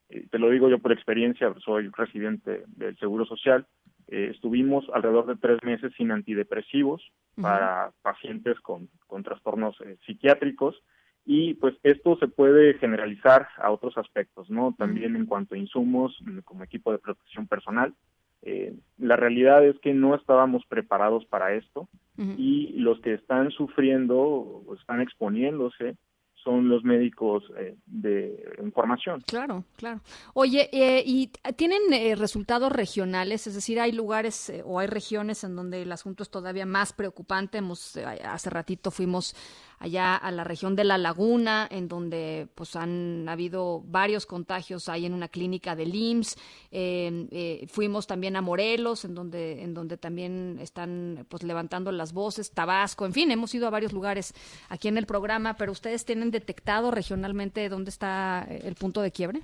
Eh, 0.08 0.26
te 0.30 0.38
lo 0.38 0.50
digo 0.50 0.68
yo 0.68 0.78
por 0.78 0.92
experiencia, 0.92 1.52
soy 1.64 1.88
residente 1.88 2.64
del 2.68 2.96
Seguro 2.98 3.24
Social. 3.24 3.66
Eh, 4.08 4.30
estuvimos 4.32 4.86
alrededor 4.92 5.26
de 5.26 5.36
tres 5.36 5.58
meses 5.62 5.92
sin 5.96 6.12
antidepresivos 6.12 7.02
para 7.40 7.92
pacientes 8.02 8.58
con, 8.60 8.88
con 9.06 9.22
trastornos 9.22 9.76
eh, 9.80 9.96
psiquiátricos 10.06 10.82
y 11.24 11.54
pues 11.54 11.74
esto 11.82 12.16
se 12.16 12.28
puede 12.28 12.74
generalizar 12.74 13.48
a 13.58 13.70
otros 13.70 13.96
aspectos, 13.98 14.50
¿no? 14.50 14.74
También 14.76 15.16
en 15.16 15.26
cuanto 15.26 15.54
a 15.54 15.58
insumos 15.58 16.16
como 16.44 16.64
equipo 16.64 16.92
de 16.92 16.98
protección 16.98 17.46
personal. 17.46 17.94
Eh, 18.42 18.74
la 18.96 19.16
realidad 19.16 19.64
es 19.66 19.78
que 19.80 19.92
no 19.92 20.14
estábamos 20.14 20.64
preparados 20.66 21.26
para 21.26 21.54
esto 21.54 21.88
y 22.36 22.72
los 22.74 23.00
que 23.00 23.14
están 23.14 23.50
sufriendo 23.50 24.18
o 24.18 24.74
están 24.74 25.00
exponiéndose 25.00 25.96
son 26.44 26.68
los 26.68 26.84
médicos 26.84 27.44
eh, 27.56 27.76
de 27.86 28.56
información. 28.62 29.22
Claro, 29.26 29.64
claro. 29.76 30.00
Oye, 30.34 30.68
eh, 30.72 31.02
¿y 31.06 31.28
tienen 31.56 31.80
resultados 32.18 32.72
regionales? 32.72 33.46
Es 33.46 33.54
decir, 33.54 33.80
¿hay 33.80 33.92
lugares 33.92 34.52
o 34.66 34.78
hay 34.78 34.86
regiones 34.86 35.44
en 35.44 35.56
donde 35.56 35.82
el 35.82 35.92
asunto 35.92 36.22
es 36.22 36.30
todavía 36.30 36.66
más 36.66 36.92
preocupante? 36.92 37.58
Hemos, 37.58 37.96
hace 37.96 38.50
ratito 38.50 38.90
fuimos 38.90 39.34
allá 39.80 40.14
a 40.14 40.30
la 40.30 40.44
región 40.44 40.76
de 40.76 40.84
La 40.84 40.98
Laguna, 40.98 41.66
en 41.70 41.88
donde 41.88 42.46
pues 42.54 42.76
han 42.76 43.28
habido 43.28 43.82
varios 43.86 44.26
contagios 44.26 44.88
ahí 44.88 45.06
en 45.06 45.14
una 45.14 45.28
clínica 45.28 45.74
de 45.74 45.84
IMSS. 45.84 46.36
Em, 46.70 47.26
eh, 47.32 47.66
fuimos 47.68 48.06
también 48.06 48.36
a 48.36 48.42
Morelos, 48.42 49.04
en 49.04 49.14
donde, 49.14 49.62
en 49.62 49.74
donde 49.74 49.96
también 49.96 50.58
están 50.60 51.26
pues 51.28 51.42
levantando 51.42 51.90
las 51.90 52.12
voces, 52.12 52.52
Tabasco, 52.52 53.06
en 53.06 53.14
fin, 53.14 53.30
hemos 53.30 53.54
ido 53.54 53.66
a 53.66 53.70
varios 53.70 53.92
lugares 53.92 54.34
aquí 54.68 54.88
en 54.88 54.98
el 54.98 55.06
programa, 55.06 55.54
pero 55.54 55.72
ustedes 55.72 56.04
tienen 56.04 56.30
detectado 56.30 56.90
regionalmente 56.90 57.68
dónde 57.70 57.88
está 57.90 58.46
el 58.48 58.74
punto 58.74 59.00
de 59.00 59.10
quiebre. 59.10 59.40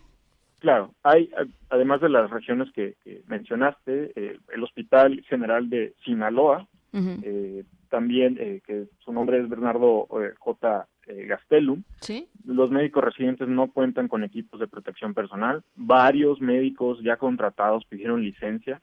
Claro, 0.59 0.95
hay, 1.03 1.31
además 1.71 2.01
de 2.01 2.09
las 2.09 2.31
regiones 2.31 2.71
que, 2.73 2.97
mencionaste, 3.27 4.13
eh, 4.17 4.39
el 4.53 4.65
Hospital 4.65 5.23
General 5.29 5.69
de 5.69 5.95
Sinaloa, 6.05 6.67
eh, 6.93 7.65
también, 7.89 8.37
eh, 8.39 8.61
que 8.67 8.87
su 8.99 9.13
nombre 9.13 9.41
es 9.41 9.49
Bernardo 9.49 10.07
eh, 10.23 10.35
J. 10.39 10.89
Eh, 11.07 11.27
Gastelum. 11.27 11.83
¿Sí? 12.01 12.29
Los 12.45 12.71
médicos 12.71 13.05
residentes 13.05 13.49
no 13.49 13.71
cuentan 13.73 14.09
con 14.09 14.25
equipos 14.25 14.61
de 14.61 14.69
protección 14.69 15.15
personal. 15.15 15.63
Varios 15.75 16.41
médicos 16.41 17.01
ya 17.03 17.17
contratados 17.17 17.85
pidieron 17.85 18.23
licencia 18.23 18.81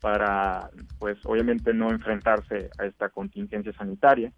para, 0.00 0.70
pues, 0.98 1.18
obviamente 1.24 1.74
no 1.74 1.90
enfrentarse 1.90 2.70
a 2.78 2.86
esta 2.86 3.08
contingencia 3.08 3.72
sanitaria. 3.72 4.32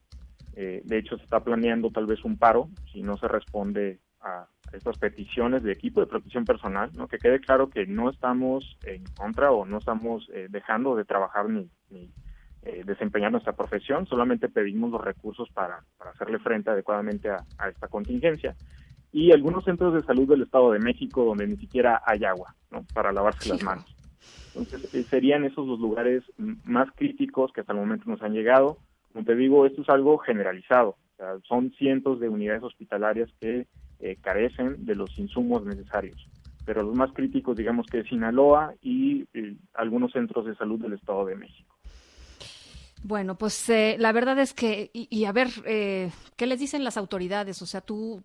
de 0.55 0.99
hecho, 0.99 1.17
se 1.17 1.25
está 1.25 1.41
planeando 1.41 1.91
tal 1.91 2.07
vez 2.07 2.23
un 2.25 2.37
paro 2.37 2.69
si 2.93 3.03
no 3.03 3.17
se 3.17 3.29
responde 3.29 3.99
a 4.21 4.47
estas 4.73 4.99
peticiones 4.99 5.63
de 5.63 5.73
equipo 5.73 6.01
de 6.01 6.07
protección 6.07 6.45
personal, 6.45 6.91
¿no? 6.95 7.09
que 7.09 7.19
quede 7.19 7.41
claro 7.41 7.71
que 7.71 7.87
no 7.87 8.11
estamos 8.11 8.77
en 8.85 9.05
contra 9.17 9.53
o 9.53 9.65
no 9.65 9.79
estamos 9.79 10.29
dejando 10.51 10.97
de 10.97 11.05
trabajar 11.05 11.49
ni, 11.49 11.71
ni 11.89 12.11
eh, 12.63 12.83
desempeñar 12.85 13.33
nuestra 13.33 13.55
profesión, 13.55 14.07
solamente 14.07 14.51
pedimos 14.51 14.91
los 14.91 15.03
recursos 15.03 15.49
para, 15.49 15.83
hacerle 16.13 16.39
frente 16.41 16.69
adecuadamente 16.69 17.31
a, 17.31 17.69
esta 17.71 17.89
contingencia. 17.89 18.55
Y 19.13 19.33
algunos 19.33 19.65
centros 19.65 19.95
de 19.95 20.03
salud 20.03 20.29
del 20.29 20.43
Estado 20.43 20.73
de 20.73 20.79
México 20.79 21.25
donde 21.25 21.47
ni 21.47 21.57
siquiera 21.57 22.03
hay 22.05 22.23
agua 22.25 22.55
¿no? 22.71 22.85
para 22.93 23.13
lavarse 23.13 23.49
las 23.49 23.63
manos. 23.63 23.87
Entonces, 24.49 24.95
eh, 24.95 25.03
serían 25.05 25.45
esos 25.45 25.67
los 25.67 25.81
lugares 25.81 26.23
más 26.37 26.89
críticos 26.95 27.51
que 27.53 27.63
hasta 27.63 27.73
el 27.73 27.79
momento 27.79 28.05
nos 28.11 28.23
han 28.23 28.35
llegado. 28.35 28.77
Como 29.13 29.25
te 29.25 29.35
digo, 29.35 29.65
esto 29.65 29.81
es 29.81 29.89
algo 29.89 30.19
generalizado. 30.19 30.97
son 31.49 31.73
cientos 31.73 32.21
de 32.21 32.29
unidades 32.29 32.63
hospitalarias 32.63 33.31
que 33.41 33.69
eh, 34.01 34.17
carecen 34.21 34.85
de 34.85 34.97
los 34.97 35.19
insumos 35.19 35.65
necesarios. 35.65 36.29
Pero 36.67 36.83
los 36.83 36.95
más 36.95 37.11
críticos, 37.13 37.57
digamos 37.57 37.87
que 37.87 38.01
es 38.01 38.09
Sinaloa 38.09 38.75
y 38.83 39.27
algunos 39.73 40.13
centros 40.13 40.45
de 40.45 40.55
salud 40.57 40.79
del 40.79 40.93
Estado 40.93 41.25
de 41.25 41.37
México. 41.37 41.80
Bueno, 43.03 43.37
pues 43.37 43.69
eh, 43.71 43.97
la 43.99 44.13
verdad 44.13 44.39
es 44.39 44.53
que, 44.53 44.91
y, 44.93 45.25
a 45.25 45.33
ver, 45.33 45.49
eh, 45.65 46.11
¿qué 46.37 46.47
les 46.47 46.61
dicen 46.61 46.85
las 46.85 46.97
autoridades? 46.97 47.63
O 47.63 47.67
sea, 47.67 47.81
tú, 47.81 48.23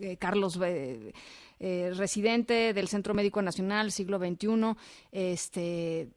eh, 0.00 0.16
Carlos, 0.16 0.58
residente 1.58 2.72
del 2.72 2.88
Centro 2.88 3.14
Médico 3.14 3.42
Nacional, 3.42 3.90
siglo 3.92 4.18
XXI, 4.18 4.74
este, 5.12 6.08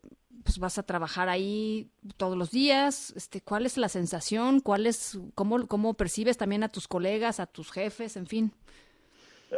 pues 0.43 0.59
vas 0.59 0.77
a 0.77 0.83
trabajar 0.83 1.27
ahí 1.27 1.89
todos 2.15 2.37
los 2.37 2.51
días. 2.51 3.13
Este, 3.17 3.41
¿Cuál 3.41 3.65
es 3.65 3.77
la 3.77 3.89
sensación? 3.89 4.61
¿Cuál 4.61 4.85
es, 4.87 5.19
cómo, 5.35 5.67
cómo 5.67 5.93
percibes 5.93 6.37
también 6.37 6.63
a 6.63 6.69
tus 6.69 6.87
colegas, 6.87 7.41
a 7.41 7.47
tus 7.47 7.71
jefes, 7.71 8.15
en 8.15 8.27
fin? 8.27 8.51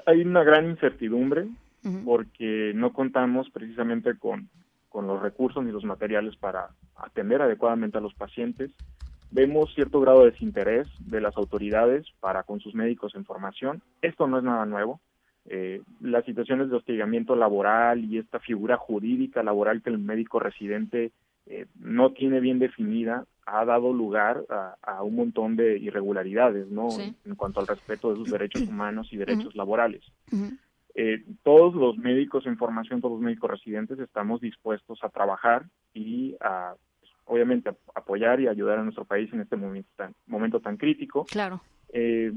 Hay 0.07 0.22
una 0.22 0.44
gran 0.44 0.69
incertidumbre 0.69 1.48
porque 2.06 2.73
no 2.76 2.91
contamos 2.91 3.49
precisamente 3.52 4.18
con 4.18 4.49
con 4.90 5.07
los 5.07 5.22
recursos 5.22 5.64
ni 5.64 5.72
los 5.72 5.84
materiales 5.84 6.36
para 6.36 6.70
atender 6.95 7.41
adecuadamente 7.41 7.98
a 7.98 8.02
los 8.02 8.14
pacientes. 8.14 8.72
Vemos 9.32 9.74
cierto 9.76 10.02
grado 10.02 10.22
de 10.24 10.32
desinterés 10.32 10.88
de 10.99 11.22
las 11.22 11.38
autoridades 11.38 12.07
para 12.20 12.44
con 12.44 12.60
sus 12.60 12.74
médicos 12.74 13.14
en 13.16 13.26
formación. 13.26 13.82
Esto 14.02 14.28
no 14.28 14.40
es 14.40 14.44
nada 14.44 14.66
nuevo. 14.66 14.99
Eh, 15.45 15.82
las 16.02 16.26
situaciones 16.26 16.70
de 16.70 16.76
hostigamiento 16.76 17.36
laboral 17.36 18.03
y 18.03 18.18
esta 18.18 18.40
figura 18.40 18.78
jurídica 18.78 19.44
laboral 19.44 19.82
que 19.82 19.90
el 19.90 19.99
médico 19.99 20.40
residente 20.40 21.11
eh, 21.45 21.66
no 21.80 22.11
tiene 22.11 22.40
bien 22.40 22.60
definida 22.60 23.26
ha 23.52 23.66
dado 23.66 23.91
lugar 23.94 24.45
a, 24.82 25.02
un 25.03 25.16
montón 25.16 25.56
de 25.56 25.78
irregularidades, 25.78 26.70
¿no? 26.70 26.90
En 27.26 27.36
cuanto 27.36 27.60
al 27.60 27.68
respeto 27.68 28.11
de 28.11 28.18
sus 28.18 28.30
derechos 28.30 28.61
humanos 28.70 29.07
y 29.11 29.18
derechos 29.18 29.56
laborales. 29.56 30.03
Eh, 31.02 31.24
todos 31.44 31.74
los 31.76 31.98
médicos 31.98 32.46
en 32.46 32.58
formación, 32.58 33.00
todos 33.00 33.14
los 33.14 33.22
médicos 33.22 33.50
residentes 33.50 33.98
estamos 34.00 34.42
dispuestos 34.42 35.02
a 35.02 35.08
trabajar 35.08 35.64
y 35.94 36.36
a, 36.42 36.74
pues, 37.00 37.10
obviamente, 37.24 37.70
apoyar 37.96 38.42
y 38.42 38.50
ayudar 38.50 38.80
a 38.80 38.84
nuestro 38.84 39.06
país 39.06 39.32
en 39.32 39.40
este 39.40 39.56
momento 39.56 39.88
tan, 39.96 40.14
momento 40.28 40.60
tan 40.60 40.76
crítico. 40.76 41.24
Claro. 41.24 41.62
Eh, 41.94 42.34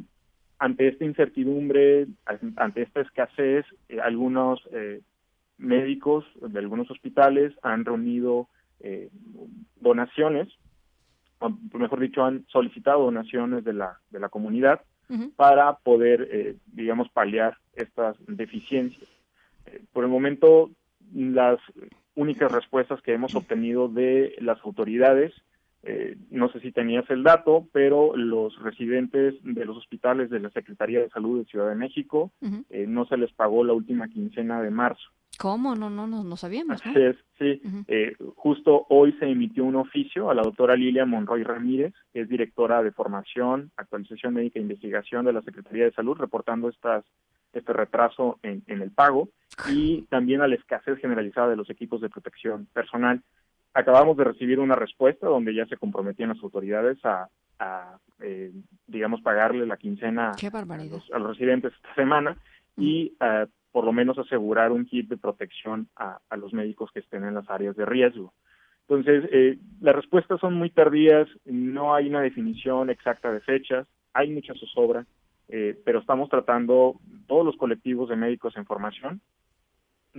ante 0.61 0.87
esta 0.87 1.05
incertidumbre, 1.05 2.07
ante 2.55 2.83
esta 2.83 3.01
escasez, 3.01 3.67
eh, 3.89 3.99
algunos 4.01 4.61
médicos 5.59 6.25
de 6.41 6.61
algunos 6.61 6.89
hospitales 6.89 7.53
han 7.65 7.85
reunido 7.85 8.47
donaciones, 9.81 10.49
o 11.41 11.51
mejor 11.75 11.99
dicho, 11.99 12.23
han 12.23 12.47
solicitado 12.47 13.03
donaciones 13.03 13.65
de 13.65 13.73
la, 13.73 13.99
de 14.11 14.21
la 14.21 14.29
comunidad 14.29 14.83
para 15.37 15.74
poder, 15.79 16.29
eh, 16.31 16.57
digamos, 16.66 17.09
paliar 17.11 17.59
estas 17.74 18.16
deficiencias. 18.27 19.09
Eh, 19.66 19.83
por 19.93 20.05
el 20.05 20.11
momento, 20.11 20.70
las 21.15 21.59
únicas 22.15 22.51
respuestas 22.51 23.03
que 23.03 23.12
hemos 23.12 23.35
obtenido 23.35 23.89
de 23.89 24.35
las 24.41 24.59
autoridades 24.65 25.33
Eh, 25.85 26.17
no 26.31 26.49
sé 26.51 26.61
si 26.61 26.71
tenías 26.71 27.09
el 27.11 27.25
dato, 27.25 27.67
pero 27.73 28.17
los 28.17 28.57
residentes 28.63 29.35
de 29.43 29.65
los 29.65 29.77
hospitales 29.77 30.31
de 30.31 30.39
la 30.39 30.51
Secretaría 30.51 31.01
de 31.01 31.11
Salud 31.11 31.41
de 31.41 31.45
Ciudad 31.47 31.69
de 31.69 31.75
México 31.75 32.31
eh, 32.71 32.87
no 32.87 33.05
se 33.07 33.17
les 33.17 33.33
pagó 33.33 33.65
la 33.65 33.73
última 33.73 34.09
quincena 34.09 34.63
de 34.63 34.71
marzo. 34.71 35.03
¿Cómo? 35.39 35.75
No, 35.75 35.91
no, 35.91 36.07
no, 36.07 36.23
no 36.23 36.37
sabíamos. 36.37 36.81
es, 36.95 37.17
sí. 37.39 37.61
Eh, 37.89 38.15
justo 38.37 38.87
hoy 38.91 39.13
se 39.19 39.27
emitió 39.27 39.65
un 39.65 39.77
oficio 39.77 40.31
a 40.31 40.35
la 40.35 40.43
doctora 40.43 40.77
Lilia 40.77 41.05
Monroy 41.05 41.43
Ramírez, 41.43 41.95
que 42.13 42.21
es 42.21 42.29
directora 42.29 42.83
de 42.83 42.93
formación, 42.93 43.73
actualización 43.77 44.35
médica 44.35 44.59
e 44.59 44.63
investigación 44.63 45.25
de 45.25 45.33
la 45.33 45.43
Secretaría 45.43 45.85
de 45.85 45.93
Salud, 45.93 46.17
reportando 46.17 46.69
estas, 46.69 47.05
este 47.53 47.73
retraso 47.73 48.39
en, 48.43 48.63
en 48.69 48.83
el 48.83 48.93
pago 48.93 49.31
y 49.69 50.03
también 50.03 50.43
a 50.43 50.49
la 50.49 50.55
escasez 50.55 50.99
generalizada 51.01 51.49
de 51.49 51.57
los 51.57 51.69
equipos 51.71 52.01
de 52.01 52.11
protección 52.11 52.67
personal. 52.73 53.23
Acabamos 53.74 54.16
de 54.16 54.24
recibir 54.24 54.61
una 54.61 54.74
respuesta 54.74 55.27
donde 55.27 55.55
ya 55.55 55.66
se 55.66 55.77
comprometían 55.77 56.31
las 56.31 56.43
autoridades 56.43 57.03
a, 57.05 57.28
a, 57.59 57.99
eh, 58.20 58.53
digamos, 58.86 59.23
pagarle 59.23 59.66
la 59.66 59.77
quincena 59.77 60.32
a 61.12 61.19
los 61.19 61.31
residentes 61.31 61.73
esta 61.73 61.94
semana 61.94 62.36
y 62.77 63.15
eh, 63.20 63.47
por 63.70 63.85
lo 63.85 63.93
menos 63.93 64.19
asegurar 64.19 64.73
un 64.73 64.85
kit 64.85 65.09
de 65.09 65.16
protección 65.16 65.89
a, 65.97 66.19
a 66.28 66.36
los 66.36 66.53
médicos 66.53 66.90
que 66.93 67.01
estén 67.01 67.24
en 67.24 67.35
las 67.35 67.49
áreas 67.49 67.74
de 67.77 67.86
riesgo. 67.86 68.32
Entonces, 68.89 69.24
eh, 69.32 69.59
las 69.81 69.97
respuestas 69.97 70.40
son 70.40 70.55
muy 70.55 70.69
tardías, 70.69 71.27
no 71.47 71.94
hay 71.94 72.09
una 72.09 72.20
definición 72.20 72.90
exacta 72.90 73.32
de 73.32 73.40
fechas, 73.40 73.86
hay 74.12 74.31
mucha 74.31 74.53
zozobra, 74.55 75.07
eh, 75.49 75.81
pero 75.85 76.01
estamos 76.01 76.28
tratando 76.28 76.97
todos 77.27 77.47
los 77.47 77.57
colectivos 77.57 78.09
de 78.09 78.16
médicos 78.16 78.57
en 78.57 78.66
formación, 78.66 79.20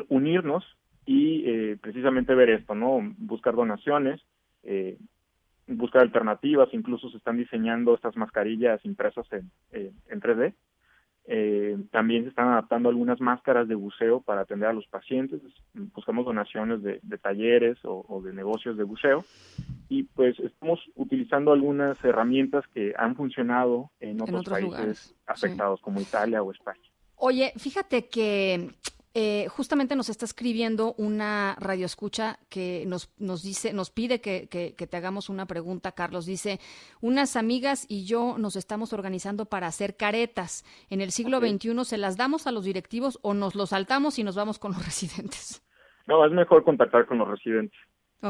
unirnos 0.09 0.63
y 1.05 1.43
eh, 1.45 1.77
precisamente 1.81 2.35
ver 2.35 2.49
esto, 2.49 2.75
¿no? 2.75 2.99
Buscar 3.17 3.55
donaciones, 3.55 4.21
eh, 4.63 4.97
buscar 5.67 6.01
alternativas, 6.01 6.69
incluso 6.73 7.09
se 7.09 7.17
están 7.17 7.37
diseñando 7.37 7.93
estas 7.93 8.15
mascarillas 8.15 8.83
impresas 8.85 9.25
en, 9.31 9.51
eh, 9.71 9.91
en 10.09 10.21
3D. 10.21 10.53
Eh, 11.25 11.77
también 11.91 12.23
se 12.23 12.29
están 12.29 12.49
adaptando 12.49 12.89
algunas 12.89 13.21
máscaras 13.21 13.69
de 13.69 13.75
buceo 13.75 14.21
para 14.21 14.41
atender 14.41 14.67
a 14.67 14.73
los 14.73 14.85
pacientes. 14.87 15.41
Buscamos 15.73 16.25
donaciones 16.25 16.83
de, 16.83 16.99
de 17.01 17.17
talleres 17.17 17.77
o, 17.85 18.05
o 18.09 18.21
de 18.21 18.33
negocios 18.33 18.77
de 18.77 18.83
buceo. 18.83 19.23
Y 19.87 20.03
pues 20.03 20.37
estamos 20.39 20.81
utilizando 20.95 21.53
algunas 21.53 22.03
herramientas 22.03 22.65
que 22.73 22.93
han 22.97 23.15
funcionado 23.15 23.91
en 24.01 24.21
otros, 24.21 24.41
otros 24.41 24.53
países 24.53 24.71
lugares, 24.71 25.15
afectados 25.25 25.79
como 25.81 26.01
Italia 26.01 26.43
o 26.43 26.51
España. 26.51 26.81
Oye, 27.15 27.53
fíjate 27.57 28.09
que 28.09 28.71
eh, 29.15 29.47
justamente 29.49 29.95
nos 29.95 30.09
está 30.09 30.25
escribiendo 30.25 30.95
una 30.97 31.55
radioescucha 31.59 32.39
que 32.49 32.83
nos, 32.87 33.11
nos 33.19 33.43
dice, 33.43 33.71
nos 33.71 33.91
pide 33.91 34.21
que, 34.21 34.47
que- 34.49 34.73
que 34.75 34.87
te 34.87 34.97
hagamos 34.97 35.29
una 35.29 35.45
pregunta, 35.45 35.91
Carlos. 35.91 36.25
Dice, 36.25 36.59
unas 36.99 37.35
amigas 37.35 37.85
y 37.87 38.05
yo 38.05 38.37
nos 38.39 38.55
estamos 38.55 38.91
organizando 38.91 39.45
para 39.45 39.67
hacer 39.67 39.95
caretas. 39.97 40.65
En 40.89 40.99
el 41.01 41.11
siglo 41.11 41.37
Ok. 41.37 41.45
XXI, 41.45 41.85
¿se 41.85 41.97
las 41.97 42.17
damos 42.17 42.47
a 42.47 42.51
los 42.51 42.65
directivos 42.65 43.19
o 43.21 43.33
nos 43.35 43.53
los 43.53 43.69
saltamos 43.69 44.17
y 44.17 44.23
nos 44.23 44.35
vamos 44.35 44.57
con 44.57 44.71
los 44.71 44.83
residentes? 44.85 45.61
No, 46.07 46.25
es 46.25 46.31
mejor 46.31 46.63
contactar 46.63 47.05
con 47.05 47.19
los 47.19 47.27
residentes. 47.27 47.79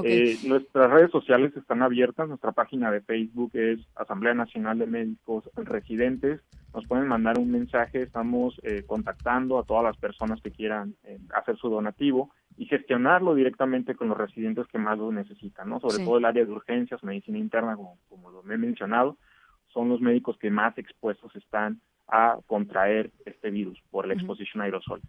Eh, 0.03 0.37
nuestras 0.45 0.89
redes 0.89 1.11
sociales 1.11 1.55
están 1.55 1.83
abiertas, 1.83 2.27
nuestra 2.27 2.51
página 2.51 2.89
de 2.91 3.01
Facebook 3.01 3.51
es 3.53 3.79
Asamblea 3.95 4.33
Nacional 4.33 4.79
de 4.79 4.87
Médicos 4.87 5.49
Residentes, 5.55 6.41
nos 6.73 6.87
pueden 6.87 7.07
mandar 7.07 7.37
un 7.37 7.51
mensaje, 7.51 8.01
estamos 8.01 8.59
eh, 8.63 8.83
contactando 8.87 9.59
a 9.59 9.63
todas 9.63 9.83
las 9.83 9.97
personas 9.97 10.41
que 10.41 10.49
quieran 10.49 10.95
eh, 11.03 11.19
hacer 11.35 11.55
su 11.57 11.69
donativo 11.69 12.31
y 12.57 12.65
gestionarlo 12.65 13.35
directamente 13.35 13.93
con 13.95 14.09
los 14.09 14.17
residentes 14.17 14.65
que 14.67 14.79
más 14.79 14.97
lo 14.97 15.11
necesitan, 15.11 15.69
¿no? 15.69 15.79
Sobre 15.79 15.97
Sí. 15.97 16.05
todo 16.05 16.17
el 16.17 16.25
área 16.25 16.43
de 16.43 16.51
urgencias, 16.51 17.03
medicina 17.03 17.37
interna, 17.37 17.75
como, 17.75 17.99
como 18.09 18.31
lo 18.31 18.41
he 18.51 18.57
mencionado, 18.57 19.17
son 19.67 19.89
los 19.89 20.01
médicos 20.01 20.37
que 20.37 20.49
más 20.49 20.75
expuestos 20.79 21.35
están 21.35 21.79
a 22.07 22.37
contraer 22.47 23.11
este 23.25 23.49
virus 23.51 23.79
por 23.91 24.07
la 24.07 24.13
exposición 24.13 24.61
a 24.61 24.65
aerosoles. 24.65 25.05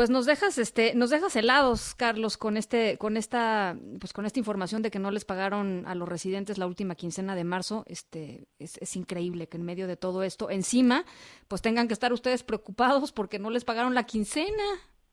Pues 0.00 0.08
nos 0.08 0.24
dejas, 0.24 0.56
este, 0.56 0.94
nos 0.94 1.10
dejas 1.10 1.36
helados, 1.36 1.94
Carlos, 1.94 2.38
con 2.38 2.56
este, 2.56 2.96
con 2.96 3.18
esta, 3.18 3.76
pues 3.98 4.14
con 4.14 4.24
esta 4.24 4.38
información 4.38 4.80
de 4.80 4.90
que 4.90 4.98
no 4.98 5.10
les 5.10 5.26
pagaron 5.26 5.84
a 5.86 5.94
los 5.94 6.08
residentes 6.08 6.56
la 6.56 6.66
última 6.66 6.94
quincena 6.94 7.34
de 7.34 7.44
marzo. 7.44 7.84
Este, 7.86 8.46
es, 8.58 8.78
es 8.78 8.96
increíble 8.96 9.46
que 9.46 9.58
en 9.58 9.66
medio 9.66 9.86
de 9.86 9.98
todo 9.98 10.22
esto, 10.22 10.48
encima, 10.48 11.04
pues 11.48 11.60
tengan 11.60 11.86
que 11.86 11.92
estar 11.92 12.14
ustedes 12.14 12.44
preocupados 12.44 13.12
porque 13.12 13.38
no 13.38 13.50
les 13.50 13.66
pagaron 13.66 13.92
la 13.92 14.04
quincena. 14.04 14.64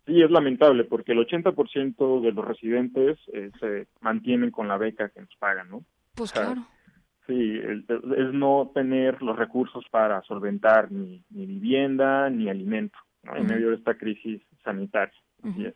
Sí, 0.06 0.22
es 0.22 0.32
lamentable 0.32 0.86
porque 0.86 1.12
el 1.12 1.18
80% 1.18 2.22
de 2.22 2.32
los 2.32 2.46
residentes 2.46 3.20
eh, 3.34 3.52
se 3.60 3.88
mantienen 4.00 4.52
con 4.52 4.70
la 4.70 4.78
beca 4.78 5.10
que 5.10 5.20
nos 5.20 5.36
pagan, 5.38 5.68
¿no? 5.70 5.84
Pues 6.16 6.32
O 6.32 6.34
sea, 6.34 6.46
claro. 6.46 6.62
Sí, 7.26 7.60
es 7.60 8.34
no 8.34 8.72
tener 8.74 9.22
los 9.22 9.36
recursos 9.36 9.84
para 9.92 10.22
solventar 10.22 10.90
ni, 10.94 11.26
ni 11.30 11.46
vivienda 11.46 12.30
ni 12.30 12.48
alimento 12.48 12.98
¿no? 13.28 13.36
en 13.38 13.46
medio 13.46 13.70
de 13.70 13.76
esta 13.76 13.96
crisis 13.98 14.42
sanitaria. 14.64 15.14
Así 15.44 15.50
Ujú. 15.50 15.68
es. 15.68 15.76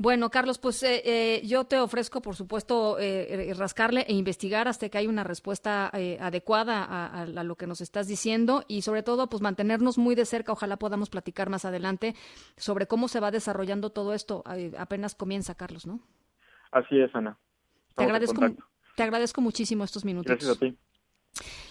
Bueno, 0.00 0.30
Carlos, 0.30 0.60
pues 0.60 0.80
eh, 0.84 1.02
eh, 1.04 1.42
yo 1.44 1.64
te 1.64 1.76
ofrezco, 1.80 2.22
por 2.22 2.36
supuesto, 2.36 3.00
eh, 3.00 3.50
eh, 3.50 3.54
rascarle 3.54 4.02
e 4.02 4.12
investigar 4.14 4.68
hasta 4.68 4.88
que 4.88 4.96
haya 4.98 5.08
una 5.08 5.24
respuesta 5.24 5.90
eh, 5.92 6.16
adecuada 6.20 6.84
a, 6.84 7.06
a- 7.06 7.22
a 7.22 7.42
lo 7.42 7.56
que 7.56 7.66
nos 7.66 7.80
estás 7.80 8.06
diciendo 8.06 8.62
y 8.68 8.82
sobre 8.82 9.02
todo, 9.02 9.28
pues 9.28 9.42
mantenernos 9.42 9.98
muy 9.98 10.14
de 10.14 10.24
cerca. 10.24 10.52
Ojalá 10.52 10.76
podamos 10.76 11.10
platicar 11.10 11.50
más 11.50 11.64
adelante 11.64 12.14
sobre 12.56 12.86
cómo 12.86 13.08
se 13.08 13.18
va 13.18 13.32
desarrollando 13.32 13.90
todo 13.90 14.14
esto. 14.14 14.44
Apenas 14.78 15.16
comienza, 15.16 15.56
Carlos, 15.56 15.84
¿no? 15.84 15.98
Así 16.70 17.00
es, 17.00 17.12
Ana. 17.16 17.36
Te 17.96 18.04
Estamos 18.04 18.10
agradezco, 18.12 18.42
te 18.94 19.02
agradezco 19.02 19.40
muchísimo 19.40 19.82
estos 19.82 20.04
minutos. 20.04 20.30
Gracias 20.38 20.56
a 20.56 20.60
ti. 20.60 20.78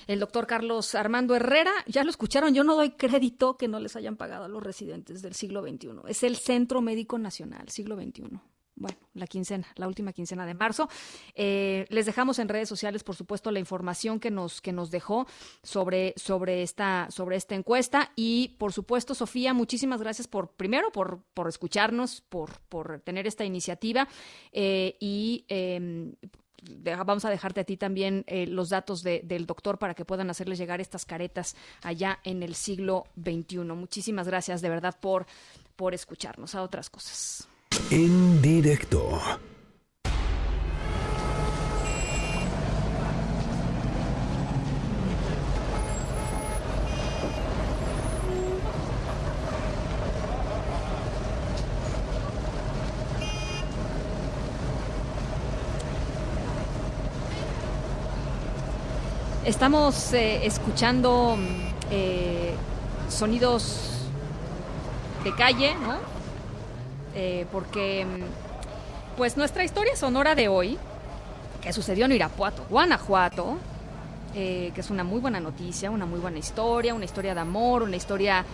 El 0.08 0.20
doctor 0.20 0.48
Carlos 0.48 0.96
Armando 0.96 1.36
Herrera, 1.36 1.72
ya 1.88 2.04
lo 2.04 2.10
escucharon, 2.10 2.54
yo 2.54 2.64
no 2.64 2.76
doy 2.76 2.92
crédito 2.92 3.58
que 3.58 3.68
no 3.68 3.80
les 3.80 3.96
hayan 3.96 4.16
pagado 4.18 4.46
a 4.46 4.48
los 4.48 4.64
residentes 4.64 5.22
del 5.22 5.34
siglo 5.34 5.62
XXI. 5.62 5.90
Es 6.08 6.24
el 6.24 6.36
Centro 6.38 6.82
Médico 6.82 7.18
Nacional, 7.18 7.70
siglo 7.70 7.96
XXI. 7.96 8.40
Bueno, 8.80 9.00
la 9.16 9.26
quincena, 9.26 9.66
la 9.76 9.88
última 9.88 10.14
quincena 10.14 10.46
de 10.46 10.54
marzo. 10.54 10.88
Eh, 11.34 11.88
les 11.90 12.06
dejamos 12.06 12.38
en 12.38 12.48
redes 12.48 12.70
sociales, 12.70 13.04
por 13.04 13.16
supuesto, 13.16 13.50
la 13.50 13.58
información 13.58 14.20
que 14.20 14.30
nos, 14.30 14.62
que 14.62 14.72
nos 14.72 14.92
dejó 14.92 15.26
sobre, 15.64 16.14
sobre, 16.16 16.62
esta, 16.62 17.08
sobre 17.10 17.38
esta 17.38 17.56
encuesta. 17.56 18.12
Y, 18.16 18.56
por 18.60 18.74
supuesto, 18.74 19.16
Sofía, 19.16 19.56
muchísimas 19.56 20.00
gracias 20.00 20.28
por, 20.28 20.52
primero, 20.52 20.92
por, 20.92 21.24
por 21.34 21.48
escucharnos, 21.50 22.22
por, 22.30 22.60
por 22.70 23.00
tener 23.02 23.26
esta 23.26 23.44
iniciativa. 23.46 24.08
eh, 24.52 24.96
y 25.00 25.44
deja- 25.50 26.16
vamos 27.06 27.26
a 27.26 27.30
dejarte 27.30 27.62
a 27.62 27.64
ti 27.64 27.78
también 27.78 28.24
eh, 28.28 28.48
los 28.48 28.70
datos 28.70 29.04
de- 29.04 29.22
del 29.24 29.46
doctor 29.46 29.78
para 29.78 29.94
que 29.94 30.06
puedan 30.06 30.30
hacerles 30.30 30.58
llegar 30.58 30.82
estas 30.82 31.06
caretas 31.06 31.56
allá 31.84 32.20
en 32.24 32.44
el 32.44 32.56
siglo 32.56 33.06
XXI. 33.22 33.60
Muchísimas 33.60 34.28
gracias 34.28 34.62
de 34.62 34.70
verdad 34.70 34.96
por, 35.00 35.26
por 35.76 35.94
escucharnos 35.94 36.56
a 36.56 36.62
otras 36.64 36.90
cosas. 36.90 37.48
En 37.92 38.42
directo. 38.42 39.20
Estamos 59.58 60.14
eh, 60.14 60.46
escuchando 60.46 61.36
eh, 61.90 62.54
sonidos 63.10 64.04
de 65.24 65.34
calle, 65.34 65.74
¿no? 65.74 65.96
Eh, 67.16 67.48
porque, 67.52 68.06
pues, 69.18 69.36
nuestra 69.36 69.64
historia 69.64 69.96
sonora 69.96 70.36
de 70.36 70.48
hoy, 70.48 70.78
que 71.60 71.74
sucedió 71.74 72.06
en 72.06 72.12
Irapuato, 72.12 72.68
Guanajuato, 72.70 73.58
eh, 74.36 74.72
que 74.76 74.82
es 74.82 74.92
una 74.92 75.04
muy 75.04 75.20
buena 75.22 75.40
noticia, 75.40 75.90
una 75.90 76.06
muy 76.06 76.20
buena 76.20 76.38
historia, 76.38 76.94
una 76.94 77.06
historia 77.06 77.34
de 77.34 77.40
amor, 77.40 77.82
una 77.82 77.96
historia 77.96 78.46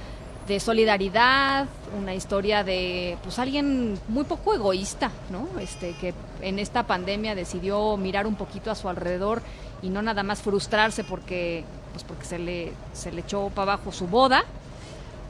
de 0.48 0.60
solidaridad, 0.62 1.68
una 1.98 2.14
historia 2.14 2.64
de 2.64 3.18
pues 3.24 3.40
alguien 3.40 4.00
muy 4.08 4.24
poco 4.24 4.54
egoísta, 4.54 5.12
¿no? 5.30 5.60
Este 5.60 5.96
que 6.00 6.14
en 6.42 6.60
esta 6.60 6.88
pandemia 6.88 7.36
decidió 7.36 7.98
mirar 7.98 8.26
un 8.26 8.36
poquito 8.36 8.72
a 8.72 8.76
su 8.76 8.88
alrededor 8.88 9.42
y 9.84 9.89
no 9.89 10.01
nada 10.01 10.23
más 10.23 10.41
frustrarse 10.41 11.03
porque 11.03 11.64
pues 11.91 12.03
porque 12.03 12.26
se 12.26 12.39
le 12.39 12.73
se 12.93 13.11
le 13.11 13.22
echó 13.22 13.49
para 13.49 13.73
abajo 13.73 13.91
su 13.91 14.07
boda. 14.07 14.43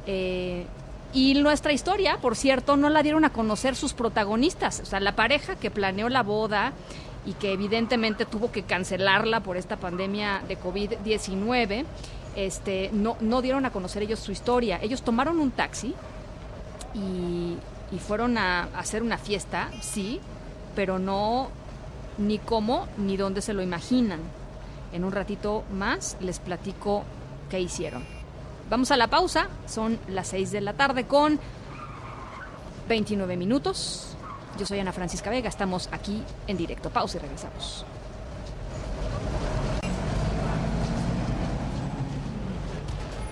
Eh, 0.05 0.65
y 1.13 1.35
nuestra 1.35 1.73
historia, 1.73 2.17
por 2.21 2.35
cierto, 2.35 2.75
no 2.75 2.89
la 2.89 3.03
dieron 3.03 3.23
a 3.25 3.31
conocer 3.31 3.75
sus 3.75 3.93
protagonistas, 3.93 4.80
o 4.80 4.85
sea, 4.85 4.99
la 4.99 5.15
pareja 5.15 5.55
que 5.55 5.69
planeó 5.69 6.09
la 6.09 6.23
boda 6.23 6.73
y 7.25 7.34
que 7.34 7.53
evidentemente 7.53 8.25
tuvo 8.25 8.51
que 8.51 8.63
cancelarla 8.63 9.41
por 9.41 9.55
esta 9.55 9.77
pandemia 9.77 10.41
de 10.47 10.59
COVID-19, 10.59 11.85
este, 12.35 12.89
no, 12.93 13.15
no 13.21 13.41
dieron 13.43 13.65
a 13.65 13.71
conocer 13.71 14.01
ellos 14.01 14.19
su 14.19 14.31
historia. 14.31 14.80
Ellos 14.81 15.03
tomaron 15.03 15.39
un 15.39 15.51
taxi 15.51 15.93
y, 16.95 17.55
y 17.95 17.99
fueron 17.99 18.38
a, 18.39 18.63
a 18.63 18.80
hacer 18.80 19.03
una 19.03 19.19
fiesta, 19.19 19.69
sí, 19.81 20.19
pero 20.75 20.97
no 20.97 21.49
ni 22.17 22.39
cómo 22.39 22.88
ni 22.97 23.17
dónde 23.17 23.41
se 23.41 23.53
lo 23.53 23.61
imaginan. 23.61 24.19
En 24.94 25.03
un 25.03 25.11
ratito 25.11 25.64
más 25.74 26.15
les 26.22 26.40
platico 26.40 27.03
qué 27.49 27.60
hicieron. 27.60 28.03
Vamos 28.70 28.91
a 28.91 28.98
la 28.98 29.07
pausa, 29.07 29.49
son 29.65 29.99
las 30.07 30.28
6 30.28 30.52
de 30.52 30.61
la 30.61 30.74
tarde 30.74 31.06
con 31.06 31.40
29 32.88 33.36
minutos. 33.36 34.15
Yo 34.57 34.65
soy 34.65 34.80
Ana 34.80 34.94
Francisca 34.94 35.32
Vega, 35.32 35.49
estamos 35.49 35.90
aquí 35.91 36.22
en 36.48 36.57
directo. 36.57 36.91
Pausa 36.91 37.18
y 37.18 37.22
regresamos. 37.22 37.86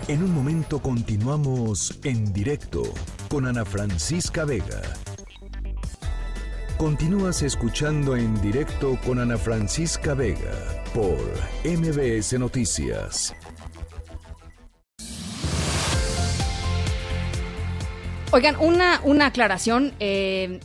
En 0.07 0.23
un 0.23 0.33
momento 0.33 0.81
continuamos 0.81 1.99
en 2.03 2.33
directo 2.33 2.81
con 3.29 3.45
Ana 3.45 3.65
Francisca 3.65 4.45
Vega. 4.45 4.81
Continúas 6.77 7.43
escuchando 7.43 8.15
en 8.15 8.41
directo 8.41 8.97
con 9.05 9.19
Ana 9.19 9.37
Francisca 9.37 10.15
Vega 10.15 10.80
por 10.93 11.17
MBS 11.63 12.33
Noticias. 12.39 13.33
Oigan, 18.31 18.55
una, 18.59 19.01
una 19.03 19.27
aclaración. 19.27 19.93
eh, 19.99 20.59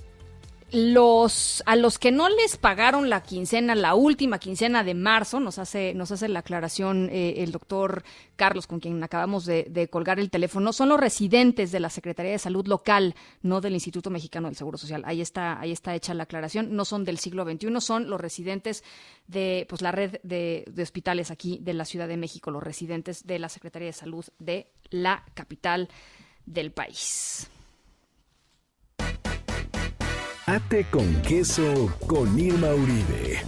los 0.72 1.62
a 1.64 1.76
los 1.76 1.98
que 1.98 2.10
no 2.10 2.28
les 2.28 2.56
pagaron 2.56 3.08
la 3.08 3.22
quincena, 3.22 3.74
la 3.74 3.94
última 3.94 4.38
quincena 4.38 4.82
de 4.82 4.94
marzo, 4.94 5.38
nos 5.38 5.58
hace, 5.58 5.94
nos 5.94 6.10
hace 6.10 6.28
la 6.28 6.40
aclaración 6.40 7.08
eh, 7.12 7.42
el 7.44 7.52
doctor 7.52 8.02
Carlos, 8.34 8.66
con 8.66 8.80
quien 8.80 9.02
acabamos 9.02 9.46
de, 9.46 9.88
colgar 9.90 10.18
el 10.18 10.30
teléfono, 10.30 10.72
son 10.72 10.88
los 10.88 11.00
residentes 11.00 11.72
de 11.72 11.80
la 11.80 11.88
Secretaría 11.88 12.32
de 12.32 12.38
Salud 12.38 12.66
local, 12.66 13.14
no 13.42 13.60
del 13.60 13.74
Instituto 13.74 14.10
Mexicano 14.10 14.48
del 14.48 14.56
Seguro 14.56 14.76
Social. 14.76 15.02
Ahí 15.06 15.20
está, 15.20 15.60
ahí 15.60 15.72
está 15.72 15.94
hecha 15.94 16.14
la 16.14 16.24
aclaración. 16.24 16.74
No 16.74 16.84
son 16.84 17.04
del 17.04 17.18
siglo 17.18 17.44
XXI, 17.44 17.80
son 17.80 18.10
los 18.10 18.20
residentes 18.20 18.82
de 19.28 19.66
pues 19.68 19.82
la 19.82 19.92
red 19.92 20.18
de 20.22 20.64
hospitales 20.82 21.30
aquí 21.30 21.58
de 21.62 21.74
la 21.74 21.84
Ciudad 21.84 22.08
de 22.08 22.16
México, 22.16 22.50
los 22.50 22.62
residentes 22.62 23.26
de 23.26 23.38
la 23.38 23.48
Secretaría 23.48 23.86
de 23.86 23.92
Salud 23.92 24.24
de 24.38 24.68
la 24.90 25.24
capital 25.34 25.88
del 26.44 26.72
país. 26.72 27.50
Ate 30.48 30.86
con 30.92 31.22
queso 31.22 31.88
con 32.06 32.38
Irma 32.38 32.68
Uribe. 32.68 33.42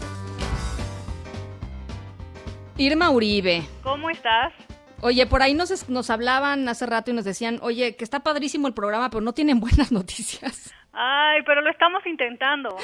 Irma 2.76 3.10
Uribe. 3.10 3.62
¿Cómo 3.84 4.10
estás? 4.10 4.52
Oye, 5.00 5.24
por 5.26 5.40
ahí 5.40 5.54
nos, 5.54 5.88
nos 5.88 6.10
hablaban 6.10 6.68
hace 6.68 6.86
rato 6.86 7.12
y 7.12 7.14
nos 7.14 7.24
decían, 7.24 7.60
oye, 7.62 7.94
que 7.94 8.02
está 8.02 8.24
padrísimo 8.24 8.66
el 8.66 8.74
programa, 8.74 9.10
pero 9.10 9.20
no 9.20 9.32
tienen 9.32 9.60
buenas 9.60 9.92
noticias. 9.92 10.74
Ay, 10.92 11.42
pero 11.46 11.60
lo 11.60 11.70
estamos 11.70 12.04
intentando. 12.04 12.76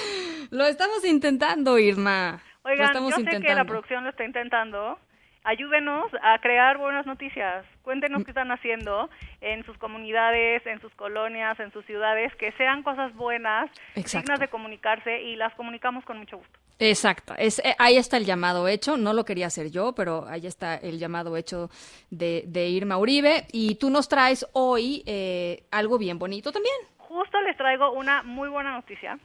Lo 0.50 0.64
estamos 0.64 1.04
intentando, 1.04 1.76
Irma. 1.80 2.40
lo 2.62 2.70
Oigan, 2.70 2.86
estamos 2.86 3.16
yo 3.16 3.16
sé 3.16 3.40
que 3.40 3.52
la 3.52 3.64
producción 3.64 4.04
lo 4.04 4.10
está 4.10 4.24
intentando. 4.24 4.96
Ayúdenos 5.44 6.10
a 6.22 6.38
crear 6.38 6.78
buenas 6.78 7.04
noticias. 7.04 7.66
Cuéntenos 7.82 8.24
qué 8.24 8.30
están 8.30 8.50
haciendo 8.50 9.10
en 9.42 9.62
sus 9.64 9.76
comunidades, 9.76 10.66
en 10.66 10.80
sus 10.80 10.92
colonias, 10.94 11.60
en 11.60 11.70
sus 11.70 11.84
ciudades, 11.84 12.34
que 12.36 12.50
sean 12.52 12.82
cosas 12.82 13.14
buenas, 13.14 13.70
Exacto. 13.94 14.20
dignas 14.20 14.40
de 14.40 14.48
comunicarse 14.48 15.20
y 15.20 15.36
las 15.36 15.54
comunicamos 15.54 16.02
con 16.06 16.18
mucho 16.18 16.38
gusto. 16.38 16.58
Exacto, 16.78 17.34
es, 17.38 17.60
eh, 17.60 17.76
ahí 17.78 17.96
está 17.98 18.16
el 18.16 18.24
llamado 18.24 18.66
hecho, 18.66 18.96
no 18.96 19.12
lo 19.12 19.24
quería 19.24 19.46
hacer 19.46 19.70
yo, 19.70 19.94
pero 19.94 20.26
ahí 20.26 20.46
está 20.46 20.74
el 20.76 20.98
llamado 20.98 21.36
hecho 21.36 21.68
de, 22.10 22.42
de 22.46 22.68
Irma 22.68 22.96
Uribe 22.98 23.46
y 23.52 23.76
tú 23.76 23.90
nos 23.90 24.08
traes 24.08 24.44
hoy 24.54 25.04
eh, 25.06 25.64
algo 25.70 25.98
bien 25.98 26.18
bonito 26.18 26.50
también. 26.52 26.74
Justo 26.96 27.40
les 27.42 27.56
traigo 27.56 27.92
una 27.92 28.22
muy 28.22 28.48
buena 28.48 28.72
noticia. 28.72 29.18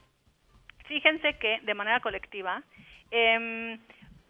Fíjense 0.86 1.38
que 1.38 1.60
de 1.62 1.74
manera 1.74 2.00
colectiva, 2.00 2.62
em, 3.10 3.80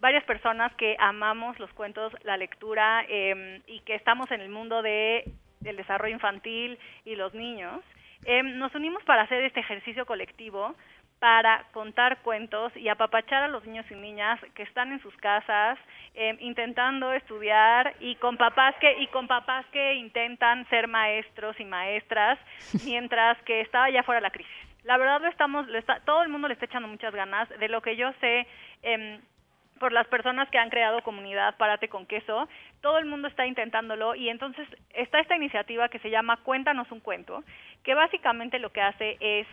varias 0.01 0.23
personas 0.25 0.73
que 0.75 0.95
amamos 0.99 1.57
los 1.59 1.71
cuentos, 1.73 2.11
la 2.23 2.35
lectura 2.35 3.05
em, 3.07 3.61
y 3.67 3.79
que 3.81 3.95
estamos 3.95 4.29
en 4.31 4.41
el 4.41 4.49
mundo 4.49 4.81
de 4.81 5.23
del 5.61 5.77
desarrollo 5.77 6.15
infantil 6.15 6.79
y 7.05 7.15
los 7.15 7.35
niños, 7.35 7.81
em, 8.25 8.57
nos 8.57 8.73
unimos 8.73 9.03
para 9.03 9.21
hacer 9.21 9.43
este 9.43 9.59
ejercicio 9.59 10.07
colectivo 10.07 10.75
para 11.19 11.65
contar 11.71 12.23
cuentos 12.23 12.75
y 12.75 12.89
apapachar 12.89 13.43
a 13.43 13.47
los 13.47 13.63
niños 13.63 13.85
y 13.91 13.93
niñas 13.93 14.39
que 14.55 14.63
están 14.63 14.91
en 14.91 14.99
sus 15.03 15.15
casas 15.17 15.77
em, 16.15 16.35
intentando 16.39 17.13
estudiar 17.13 17.93
y 17.99 18.15
con 18.15 18.37
papás 18.37 18.73
que 18.81 18.91
y 19.03 19.07
con 19.07 19.27
papás 19.27 19.63
que 19.71 19.93
intentan 19.93 20.67
ser 20.69 20.87
maestros 20.87 21.59
y 21.59 21.63
maestras 21.65 22.39
mientras 22.85 23.39
que 23.43 23.61
está 23.61 23.83
allá 23.83 24.01
fuera 24.01 24.19
la 24.19 24.31
crisis. 24.31 24.51
La 24.83 24.97
verdad 24.97 25.21
lo 25.21 25.27
estamos, 25.27 25.67
lo 25.67 25.77
está- 25.77 25.99
todo 26.05 26.23
el 26.23 26.29
mundo 26.29 26.47
le 26.47 26.55
está 26.55 26.65
echando 26.65 26.87
muchas 26.87 27.13
ganas. 27.13 27.47
De 27.59 27.69
lo 27.69 27.81
que 27.83 27.95
yo 27.95 28.11
sé, 28.19 28.47
em, 28.81 29.21
por 29.81 29.91
las 29.91 30.07
personas 30.07 30.47
que 30.51 30.59
han 30.59 30.69
creado 30.69 31.01
comunidad 31.01 31.57
Párate 31.57 31.89
con 31.89 32.05
Queso, 32.05 32.47
todo 32.81 32.99
el 32.99 33.05
mundo 33.05 33.27
está 33.27 33.47
intentándolo 33.47 34.13
y 34.13 34.29
entonces 34.29 34.67
está 34.93 35.19
esta 35.19 35.35
iniciativa 35.35 35.89
que 35.89 35.97
se 35.99 36.11
llama 36.11 36.37
Cuéntanos 36.43 36.91
un 36.91 36.99
cuento, 36.99 37.43
que 37.83 37.95
básicamente 37.95 38.59
lo 38.59 38.71
que 38.71 38.81
hace 38.81 39.17
es 39.19 39.47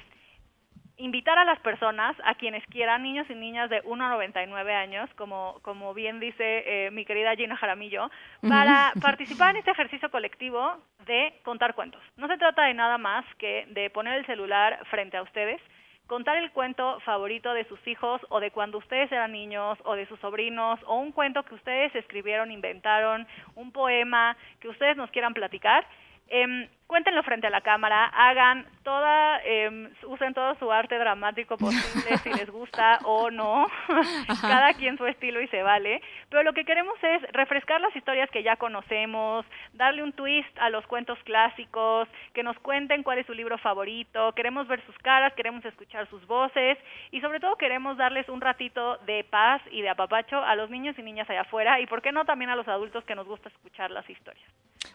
invitar 0.98 1.38
a 1.38 1.46
las 1.46 1.58
personas, 1.60 2.14
a 2.24 2.34
quienes 2.34 2.62
quieran, 2.66 3.04
niños 3.04 3.26
y 3.30 3.34
niñas 3.34 3.70
de 3.70 3.80
1 3.84 4.04
a 4.04 4.10
99 4.10 4.74
años, 4.74 5.08
como, 5.16 5.60
como 5.62 5.94
bien 5.94 6.20
dice 6.20 6.42
eh, 6.66 6.90
mi 6.90 7.06
querida 7.06 7.34
Gina 7.34 7.56
Jaramillo, 7.56 8.10
para 8.46 8.92
participar 9.00 9.52
en 9.52 9.60
este 9.60 9.70
ejercicio 9.70 10.10
colectivo 10.10 10.76
de 11.06 11.40
contar 11.42 11.74
cuentos. 11.74 12.02
No 12.16 12.28
se 12.28 12.36
trata 12.36 12.64
de 12.64 12.74
nada 12.74 12.98
más 12.98 13.24
que 13.38 13.64
de 13.70 13.88
poner 13.88 14.18
el 14.18 14.26
celular 14.26 14.78
frente 14.90 15.16
a 15.16 15.22
ustedes, 15.22 15.62
contar 16.08 16.38
el 16.38 16.50
cuento 16.50 16.98
favorito 17.00 17.52
de 17.52 17.64
sus 17.66 17.86
hijos 17.86 18.20
o 18.30 18.40
de 18.40 18.50
cuando 18.50 18.78
ustedes 18.78 19.12
eran 19.12 19.30
niños 19.30 19.78
o 19.84 19.94
de 19.94 20.06
sus 20.06 20.18
sobrinos 20.20 20.80
o 20.86 20.96
un 20.96 21.12
cuento 21.12 21.44
que 21.44 21.54
ustedes 21.54 21.94
escribieron, 21.94 22.50
inventaron, 22.50 23.26
un 23.54 23.70
poema 23.70 24.36
que 24.58 24.68
ustedes 24.68 24.96
nos 24.96 25.10
quieran 25.10 25.34
platicar. 25.34 25.86
Em, 26.30 26.68
cuéntenlo 26.86 27.22
frente 27.22 27.46
a 27.46 27.50
la 27.50 27.62
cámara, 27.62 28.04
hagan 28.06 28.66
toda, 28.82 29.40
em, 29.44 29.90
usen 30.06 30.34
todo 30.34 30.54
su 30.56 30.70
arte 30.70 30.98
dramático 30.98 31.56
posible 31.56 32.16
si 32.22 32.30
les 32.30 32.50
gusta 32.50 32.98
o 33.04 33.30
no, 33.30 33.66
cada 34.42 34.74
quien 34.74 34.98
su 34.98 35.06
estilo 35.06 35.40
y 35.40 35.48
se 35.48 35.62
vale, 35.62 36.02
pero 36.28 36.42
lo 36.42 36.52
que 36.52 36.66
queremos 36.66 36.94
es 37.02 37.22
refrescar 37.32 37.80
las 37.80 37.94
historias 37.96 38.30
que 38.30 38.42
ya 38.42 38.56
conocemos, 38.56 39.46
darle 39.72 40.02
un 40.02 40.12
twist 40.12 40.48
a 40.58 40.68
los 40.68 40.86
cuentos 40.86 41.18
clásicos, 41.24 42.08
que 42.34 42.42
nos 42.42 42.58
cuenten 42.58 43.02
cuál 43.02 43.18
es 43.18 43.26
su 43.26 43.32
libro 43.32 43.56
favorito, 43.56 44.32
queremos 44.32 44.68
ver 44.68 44.84
sus 44.84 44.96
caras, 44.98 45.32
queremos 45.34 45.64
escuchar 45.64 46.08
sus 46.08 46.26
voces 46.26 46.78
y 47.10 47.20
sobre 47.22 47.40
todo 47.40 47.56
queremos 47.56 47.96
darles 47.96 48.28
un 48.28 48.40
ratito 48.40 48.98
de 49.06 49.24
paz 49.24 49.62
y 49.70 49.80
de 49.80 49.88
apapacho 49.88 50.42
a 50.42 50.54
los 50.56 50.68
niños 50.68 50.98
y 50.98 51.02
niñas 51.02 51.28
allá 51.30 51.42
afuera 51.42 51.80
y 51.80 51.86
por 51.86 52.02
qué 52.02 52.12
no 52.12 52.24
también 52.26 52.50
a 52.50 52.56
los 52.56 52.68
adultos 52.68 53.04
que 53.04 53.14
nos 53.14 53.26
gusta 53.26 53.48
escuchar 53.48 53.90
las 53.90 54.08
historias. 54.08 54.48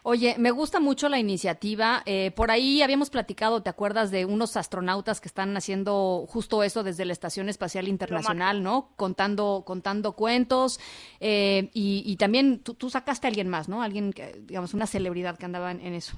Oye, 0.06 0.36
me 0.38 0.52
gusta 0.52 0.82
mucho 0.82 1.08
la 1.08 1.18
iniciativa. 1.18 2.04
Eh, 2.06 2.32
por 2.36 2.52
ahí 2.52 2.82
habíamos 2.82 3.10
platicado, 3.10 3.64
¿te 3.64 3.70
acuerdas 3.70 4.12
de 4.12 4.26
unos 4.26 4.58
astronautas 4.58 5.22
que 5.22 5.30
están 5.30 5.56
haciendo 5.56 6.26
justo 6.28 6.62
eso 6.62 6.84
desde 6.84 7.06
la 7.06 7.14
Estación 7.14 7.48
Espacial 7.48 7.88
Internacional, 7.88 8.62
¿no? 8.64 8.90
Contando, 8.98 9.64
contando 9.66 10.12
cuentos. 10.12 10.80
eh, 11.22 11.70
y, 11.74 12.04
y 12.06 12.18
también 12.18 12.60
tú, 12.60 12.74
tú 12.74 12.90
sacaste 12.90 13.28
a 13.28 13.30
alguien 13.30 13.48
más, 13.48 13.70
¿no? 13.70 13.82
Alguien, 13.82 14.12
que, 14.12 14.42
digamos, 14.42 14.74
una 14.74 14.88
celebridad 14.88 15.38
que 15.38 15.46
andaba 15.46 15.72
en, 15.72 15.80
en 15.80 15.94
eso. 15.94 16.18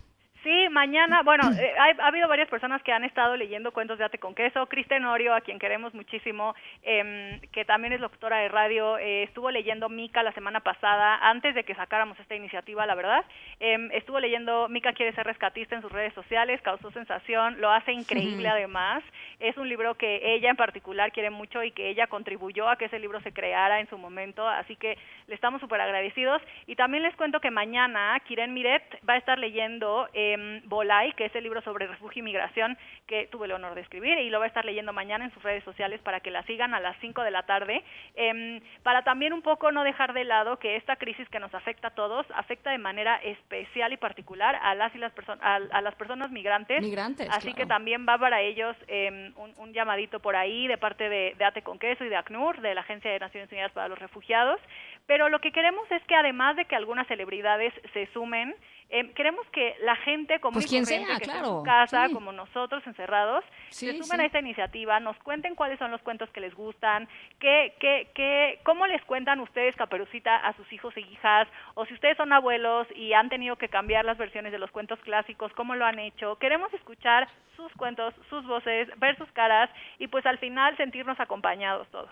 Mañana, 0.75 1.23
bueno, 1.23 1.49
eh, 1.53 1.73
ha 1.77 2.07
habido 2.07 2.27
varias 2.27 2.49
personas 2.49 2.83
que 2.83 2.91
han 2.91 3.05
estado 3.05 3.37
leyendo 3.37 3.71
cuentos 3.71 3.97
de 3.97 4.03
Ate 4.03 4.17
con 4.17 4.35
Queso. 4.35 4.65
Cristian 4.65 5.05
Orio, 5.05 5.33
a 5.33 5.39
quien 5.39 5.57
queremos 5.57 5.93
muchísimo, 5.93 6.53
em, 6.83 7.39
que 7.53 7.63
también 7.63 7.93
es 7.93 8.01
locutora 8.01 8.39
de 8.39 8.49
radio, 8.49 8.97
eh, 8.97 9.23
estuvo 9.23 9.49
leyendo 9.51 9.87
Mica 9.87 10.21
la 10.21 10.33
semana 10.33 10.59
pasada, 10.59 11.17
antes 11.21 11.55
de 11.55 11.63
que 11.63 11.75
sacáramos 11.75 12.19
esta 12.19 12.35
iniciativa, 12.35 12.85
la 12.85 12.93
verdad. 12.93 13.23
Em, 13.61 13.89
estuvo 13.93 14.19
leyendo 14.19 14.67
Mica 14.67 14.91
quiere 14.91 15.13
ser 15.13 15.25
rescatista 15.25 15.77
en 15.77 15.81
sus 15.81 15.93
redes 15.93 16.13
sociales, 16.13 16.61
causó 16.61 16.91
sensación, 16.91 17.61
lo 17.61 17.71
hace 17.71 17.93
increíble 17.93 18.49
además. 18.49 19.01
Es 19.39 19.55
un 19.55 19.69
libro 19.69 19.95
que 19.95 20.35
ella 20.35 20.49
en 20.49 20.57
particular 20.57 21.13
quiere 21.13 21.29
mucho 21.29 21.63
y 21.63 21.71
que 21.71 21.87
ella 21.87 22.07
contribuyó 22.07 22.67
a 22.67 22.75
que 22.75 22.85
ese 22.85 22.99
libro 22.99 23.21
se 23.21 23.31
creara 23.31 23.79
en 23.79 23.87
su 23.87 23.97
momento, 23.97 24.45
así 24.45 24.75
que 24.75 24.97
le 25.27 25.35
estamos 25.35 25.61
súper 25.61 25.79
agradecidos. 25.79 26.41
Y 26.67 26.75
también 26.75 27.03
les 27.03 27.15
cuento 27.15 27.39
que 27.39 27.49
mañana 27.49 28.19
Kiren 28.27 28.53
Miret 28.53 28.83
va 29.07 29.13
a 29.13 29.17
estar 29.17 29.39
leyendo 29.39 30.09
em, 30.11 30.64
Bolay, 30.65 31.13
que 31.13 31.25
es 31.25 31.35
el 31.35 31.43
libro 31.43 31.61
sobre 31.61 31.87
refugio 31.87 32.19
y 32.19 32.23
migración 32.23 32.77
que 33.07 33.27
tuve 33.27 33.45
el 33.45 33.53
honor 33.53 33.75
de 33.75 33.81
escribir, 33.81 34.17
y 34.19 34.29
lo 34.29 34.39
va 34.39 34.45
a 34.45 34.47
estar 34.47 34.65
leyendo 34.65 34.93
mañana 34.93 35.25
en 35.25 35.33
sus 35.33 35.43
redes 35.43 35.63
sociales 35.63 36.01
para 36.01 36.19
que 36.19 36.31
la 36.31 36.43
sigan 36.43 36.73
a 36.73 36.79
las 36.79 36.97
5 36.99 37.23
de 37.23 37.31
la 37.31 37.43
tarde, 37.43 37.83
em, 38.15 38.61
para 38.83 39.03
también 39.03 39.33
un 39.33 39.41
poco 39.41 39.71
no 39.71 39.83
dejar 39.83 40.13
de 40.13 40.23
lado 40.23 40.57
que 40.59 40.75
esta 40.75 40.95
crisis 40.95 41.27
que 41.29 41.39
nos 41.39 41.53
afecta 41.53 41.89
a 41.89 41.95
todos 41.95 42.25
afecta 42.35 42.71
de 42.71 42.77
manera 42.77 43.17
especial 43.17 43.93
y 43.93 43.97
particular 43.97 44.59
a 44.61 44.75
las 44.75 44.93
y 44.95 44.97
las 44.97 45.11
personas 45.13 45.43
a, 45.43 45.55
a 45.55 45.81
las 45.81 45.95
personas 45.95 46.31
migrantes, 46.31 46.81
Migrantes, 46.81 47.29
así 47.29 47.53
claro. 47.53 47.55
que 47.55 47.65
también 47.65 48.05
va 48.07 48.17
para 48.17 48.41
ellos 48.41 48.75
em, 48.87 49.33
un, 49.37 49.53
un 49.57 49.73
llamadito 49.73 50.19
por 50.19 50.35
ahí 50.35 50.67
de 50.67 50.77
parte 50.77 51.09
de, 51.09 51.35
de 51.37 51.45
Ate 51.45 51.61
con 51.61 51.79
Queso 51.79 52.03
y 52.05 52.09
de 52.09 52.15
ACNUR, 52.15 52.61
de 52.61 52.73
la 52.73 52.81
Agencia 52.81 53.11
de 53.11 53.19
Naciones 53.19 53.51
Unidas 53.51 53.71
para 53.71 53.87
los 53.87 53.99
Refugiados. 53.99 54.59
Pero 55.07 55.29
lo 55.29 55.39
que 55.39 55.51
queremos 55.51 55.89
es 55.91 56.03
que 56.05 56.15
además 56.15 56.55
de 56.55 56.65
que 56.65 56.75
algunas 56.75 57.07
celebridades 57.07 57.73
se 57.93 58.07
sumen, 58.07 58.55
em, 58.89 59.13
queremos 59.13 59.45
que 59.49 59.75
la 59.81 59.95
gente 59.97 60.39
común 60.39 60.55
Pues 60.55 60.67
quien 60.67 60.85
sea, 60.85 61.17
que 61.19 61.25
claro, 61.25 61.39
en 61.39 61.45
su 61.45 61.63
casa, 61.63 62.07
sí. 62.07 62.13
como 62.13 62.31
nosotros 62.31 62.85
encerrados, 62.87 63.43
Sí, 63.69 63.85
se 63.87 63.93
sumen 63.93 64.17
sí. 64.17 64.21
a 64.21 64.25
esta 64.25 64.39
iniciativa, 64.39 64.99
nos 64.99 65.17
cuenten 65.19 65.55
cuáles 65.55 65.77
son 65.77 65.91
los 65.91 66.01
cuentos 66.01 66.29
que 66.31 66.39
les 66.39 66.55
gustan, 66.55 67.07
qué, 67.39 67.75
qué, 67.79 68.09
qué, 68.15 68.59
cómo 68.63 68.87
les 68.87 69.03
cuentan 69.05 69.39
ustedes 69.41 69.75
Caperucita 69.75 70.37
a 70.37 70.53
sus 70.53 70.71
hijos 70.73 70.95
e 70.97 71.01
hijas, 71.01 71.47
o 71.75 71.85
si 71.85 71.93
ustedes 71.93 72.17
son 72.17 72.33
abuelos 72.33 72.87
y 72.95 73.13
han 73.13 73.29
tenido 73.29 73.57
que 73.57 73.69
cambiar 73.69 74.05
las 74.05 74.17
versiones 74.17 74.51
de 74.51 74.59
los 74.59 74.71
cuentos 74.71 74.99
clásicos, 74.99 75.51
cómo 75.53 75.75
lo 75.75 75.85
han 75.85 75.99
hecho. 75.99 76.37
Queremos 76.37 76.73
escuchar 76.73 77.27
sus 77.55 77.71
cuentos, 77.73 78.13
sus 78.29 78.45
voces, 78.45 78.87
ver 78.99 79.17
sus 79.17 79.31
caras 79.33 79.69
y 79.99 80.07
pues 80.07 80.25
al 80.25 80.37
final 80.39 80.75
sentirnos 80.77 81.19
acompañados 81.19 81.87
todos. 81.89 82.09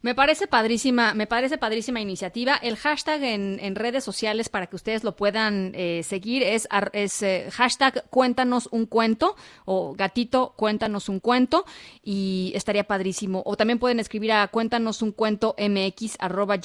Me 0.00 0.14
parece 0.14 0.46
padrísima, 0.46 1.14
me 1.14 1.26
parece 1.26 1.58
padrísima 1.58 2.00
iniciativa. 2.00 2.54
El 2.56 2.76
hashtag 2.76 3.22
en, 3.24 3.74
redes 3.74 4.04
sociales 4.04 4.48
para 4.48 4.66
que 4.66 4.76
ustedes 4.76 5.04
lo 5.04 5.16
puedan 5.16 5.72
eh, 5.74 6.02
seguir 6.04 6.42
es, 6.42 6.68
es 6.92 7.22
eh, 7.22 7.48
hashtag 7.52 8.04
cuéntanos 8.10 8.68
un 8.72 8.86
cuento 8.86 9.36
o 9.64 9.94
gatito 9.94 10.54
cuéntanos 10.56 11.08
un 11.08 11.20
cuento 11.20 11.64
y 12.02 12.52
estaría 12.54 12.84
padrísimo. 12.84 13.42
O 13.44 13.56
también 13.56 13.78
pueden 13.78 14.00
escribir 14.00 14.32
a 14.32 14.48
cuéntanos 14.48 15.02
un 15.02 15.12
cuento 15.12 15.54
mx 15.58 16.16
arroba 16.18 16.58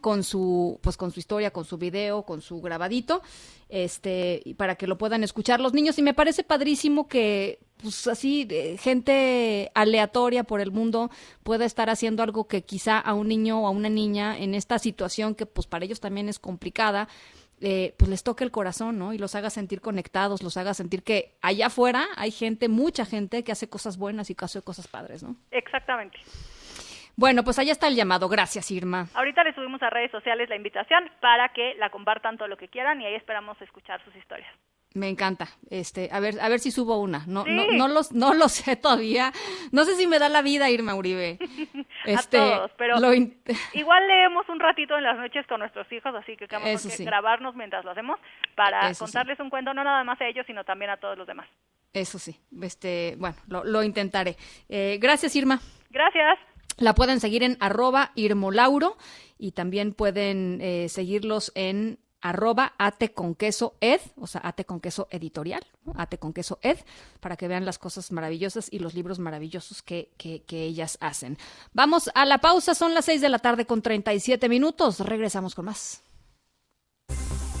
con 0.00 0.24
su, 0.24 0.78
pues 0.82 0.96
con 0.96 1.10
su 1.10 1.20
historia, 1.20 1.50
con 1.50 1.64
su 1.64 1.78
video, 1.78 2.22
con 2.22 2.42
su 2.42 2.60
grabadito, 2.60 3.22
este, 3.70 4.42
para 4.56 4.74
que 4.74 4.86
lo 4.86 4.98
puedan 4.98 5.24
escuchar 5.24 5.60
los 5.60 5.72
niños. 5.72 5.98
Y 5.98 6.02
me 6.02 6.14
parece 6.14 6.44
padrísimo 6.44 7.08
que 7.08 7.60
pues 7.82 8.06
así 8.06 8.46
eh, 8.50 8.76
gente 8.78 9.70
aleatoria 9.74 10.44
por 10.44 10.60
el 10.60 10.70
mundo 10.70 11.10
pueda 11.42 11.64
estar 11.64 11.88
haciendo 11.88 12.22
algo 12.22 12.46
que 12.46 12.62
quizá 12.62 12.98
a 12.98 13.14
un 13.14 13.28
niño 13.28 13.62
o 13.62 13.66
a 13.66 13.70
una 13.70 13.88
niña 13.88 14.36
en 14.38 14.54
esta 14.54 14.78
situación 14.78 15.34
que 15.34 15.46
pues 15.46 15.66
para 15.66 15.86
ellos 15.86 16.00
también 16.00 16.28
es 16.28 16.38
complicada 16.38 17.08
eh, 17.62 17.94
pues 17.98 18.08
les 18.08 18.22
toque 18.22 18.42
el 18.42 18.50
corazón, 18.50 18.98
¿no? 18.98 19.12
Y 19.12 19.18
los 19.18 19.34
haga 19.34 19.50
sentir 19.50 19.82
conectados, 19.82 20.42
los 20.42 20.56
haga 20.56 20.72
sentir 20.72 21.02
que 21.02 21.36
allá 21.42 21.66
afuera 21.66 22.06
hay 22.16 22.30
gente, 22.30 22.70
mucha 22.70 23.04
gente 23.04 23.44
que 23.44 23.52
hace 23.52 23.68
cosas 23.68 23.98
buenas 23.98 24.30
y 24.30 24.34
que 24.34 24.46
hace 24.46 24.62
cosas 24.62 24.88
padres, 24.88 25.22
¿no? 25.22 25.36
Exactamente. 25.50 26.18
Bueno, 27.20 27.44
pues 27.44 27.58
allá 27.58 27.72
está 27.72 27.86
el 27.86 27.96
llamado. 27.96 28.30
Gracias, 28.30 28.70
Irma. 28.70 29.08
Ahorita 29.12 29.44
les 29.44 29.54
subimos 29.54 29.82
a 29.82 29.90
redes 29.90 30.10
sociales 30.10 30.48
la 30.48 30.56
invitación 30.56 31.04
para 31.20 31.50
que 31.50 31.74
la 31.74 31.90
compartan 31.90 32.38
todo 32.38 32.48
lo 32.48 32.56
que 32.56 32.68
quieran 32.68 32.98
y 33.02 33.04
ahí 33.04 33.14
esperamos 33.14 33.60
escuchar 33.60 34.02
sus 34.04 34.16
historias. 34.16 34.50
Me 34.94 35.06
encanta. 35.10 35.46
Este, 35.68 36.08
a 36.12 36.18
ver, 36.18 36.40
a 36.40 36.48
ver 36.48 36.60
si 36.60 36.70
subo 36.70 36.96
una. 36.98 37.24
No, 37.26 37.44
no, 37.44 37.64
Sí. 37.68 37.76
no 37.76 37.88
los, 37.88 38.12
no 38.12 38.32
lo 38.32 38.48
sé 38.48 38.76
todavía. 38.76 39.32
No 39.70 39.84
sé 39.84 39.96
si 39.96 40.06
me 40.06 40.18
da 40.18 40.30
la 40.30 40.40
vida 40.40 40.70
Irma 40.70 40.94
Uribe. 40.94 41.38
Este, 42.06 42.38
a 42.38 42.56
todos, 42.56 42.70
pero 42.78 42.98
lo 42.98 43.12
in- 43.12 43.38
igual 43.74 44.08
leemos 44.08 44.48
un 44.48 44.58
ratito 44.58 44.96
en 44.96 45.04
las 45.04 45.18
noches 45.18 45.46
con 45.46 45.60
nuestros 45.60 45.92
hijos, 45.92 46.14
así 46.14 46.34
que 46.38 46.48
que 46.48 46.78
sí. 46.78 47.04
grabarnos 47.04 47.54
mientras 47.54 47.84
lo 47.84 47.90
hacemos 47.90 48.18
para 48.56 48.88
Eso 48.88 49.06
sí. 49.06 49.12
contarles 49.12 49.38
un 49.40 49.50
cuento 49.50 49.74
no 49.74 49.84
nada 49.84 50.02
más 50.04 50.18
a 50.22 50.26
ellos, 50.26 50.46
sino 50.46 50.64
también 50.64 50.90
a 50.90 50.96
todos 50.96 51.18
los 51.18 51.26
demás. 51.26 51.46
Eso 51.92 52.18
sí. 52.18 52.34
Este, 52.62 53.14
bueno, 53.18 53.36
lo, 53.46 53.62
lo 53.64 53.82
intentaré. 53.82 54.36
Eh, 54.70 54.96
gracias, 54.98 55.36
Irma. 55.36 55.60
Gracias. 55.90 56.38
La 56.78 56.94
pueden 56.94 57.20
seguir 57.20 57.42
en 57.42 57.56
arroba 57.60 58.12
irmolauro 58.14 58.96
y 59.38 59.52
también 59.52 59.92
pueden 59.92 60.58
eh, 60.60 60.88
seguirlos 60.88 61.52
en 61.54 61.98
arroba 62.20 62.74
ate 62.78 63.12
con 63.12 63.34
queso 63.34 63.74
ed, 63.80 64.00
o 64.16 64.26
sea, 64.26 64.42
ate 64.44 64.64
con 64.64 64.80
queso 64.80 65.08
editorial, 65.10 65.64
¿no? 65.84 65.94
ate 65.96 66.18
con 66.18 66.32
queso 66.32 66.58
ed, 66.62 66.78
para 67.20 67.36
que 67.36 67.48
vean 67.48 67.64
las 67.64 67.78
cosas 67.78 68.12
maravillosas 68.12 68.68
y 68.70 68.78
los 68.78 68.94
libros 68.94 69.18
maravillosos 69.18 69.82
que, 69.82 70.12
que, 70.16 70.42
que 70.42 70.64
ellas 70.64 70.98
hacen. 71.00 71.38
Vamos 71.72 72.10
a 72.14 72.26
la 72.26 72.38
pausa, 72.38 72.74
son 72.74 72.94
las 72.94 73.06
6 73.06 73.20
de 73.20 73.28
la 73.28 73.38
tarde 73.38 73.66
con 73.66 73.82
37 73.82 74.48
minutos, 74.48 75.00
regresamos 75.00 75.54
con 75.54 75.66
más. 75.66 76.02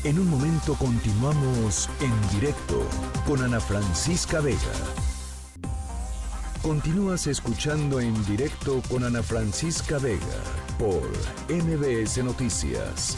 En 0.02 0.18
un 0.18 0.30
momento 0.30 0.74
continuamos 0.76 1.88
en 2.00 2.40
directo 2.40 2.86
con 3.26 3.42
Ana 3.42 3.60
Francisca 3.60 4.40
Vega. 4.40 5.09
Continúas 6.62 7.26
escuchando 7.26 8.00
en 8.00 8.12
directo 8.26 8.82
con 8.90 9.02
Ana 9.02 9.22
Francisca 9.22 9.96
Vega 9.98 10.20
por 10.78 11.08
NBS 11.48 12.22
Noticias. 12.22 13.16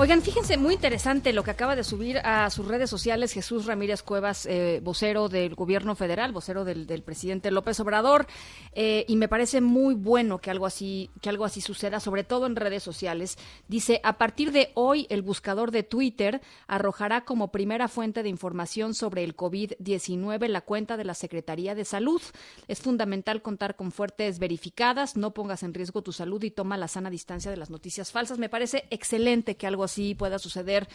Oigan, 0.00 0.22
fíjense, 0.22 0.56
muy 0.56 0.72
interesante 0.72 1.34
lo 1.34 1.44
que 1.44 1.50
acaba 1.50 1.76
de 1.76 1.84
subir 1.84 2.20
a 2.24 2.48
sus 2.48 2.66
redes 2.66 2.88
sociales 2.88 3.34
Jesús 3.34 3.66
Ramírez 3.66 4.02
Cuevas, 4.02 4.46
eh, 4.46 4.80
vocero 4.82 5.28
del 5.28 5.54
gobierno 5.54 5.94
federal, 5.94 6.32
vocero 6.32 6.64
del, 6.64 7.02
presidente 7.02 7.50
López 7.50 7.78
Obrador, 7.80 8.26
eh, 8.72 9.04
y 9.08 9.16
me 9.16 9.28
parece 9.28 9.60
muy 9.60 9.94
bueno 9.94 10.38
que 10.38 10.50
algo 10.50 10.64
así, 10.64 11.10
que 11.20 11.28
algo 11.28 11.44
así 11.44 11.60
suceda, 11.60 12.00
sobre 12.00 12.24
todo 12.24 12.46
en 12.46 12.56
redes 12.56 12.82
sociales. 12.82 13.36
Dice, 13.68 14.00
a 14.02 14.16
partir 14.16 14.52
de 14.52 14.70
hoy, 14.72 15.06
el 15.10 15.20
buscador 15.20 15.70
de 15.70 15.82
Twitter 15.82 16.40
arrojará 16.66 17.26
como 17.26 17.52
primera 17.52 17.86
fuente 17.86 18.22
de 18.22 18.30
información 18.30 18.94
sobre 18.94 19.22
el 19.22 19.36
COVID-19 19.36 20.48
la 20.48 20.62
cuenta 20.62 20.96
de 20.96 21.04
la 21.04 21.12
Secretaría 21.12 21.74
de 21.74 21.84
Salud. 21.84 22.22
Es 22.68 22.80
fundamental 22.80 23.42
contar 23.42 23.76
con 23.76 23.92
fuertes 23.92 24.38
verificadas, 24.38 25.18
no 25.18 25.34
pongas 25.34 25.62
en 25.62 25.74
riesgo 25.74 26.00
tu 26.00 26.12
salud 26.14 26.42
y 26.42 26.50
toma 26.50 26.78
la 26.78 26.88
sana 26.88 27.10
distancia 27.10 27.50
de 27.50 27.58
las 27.58 27.68
noticias 27.68 28.10
falsas. 28.10 28.38
Me 28.38 28.48
parece 28.48 28.86
excelente 28.88 29.58
que 29.58 29.66
algo 29.66 29.84
así 29.84 29.89
pueda 30.16 30.38
suceder 30.38 30.88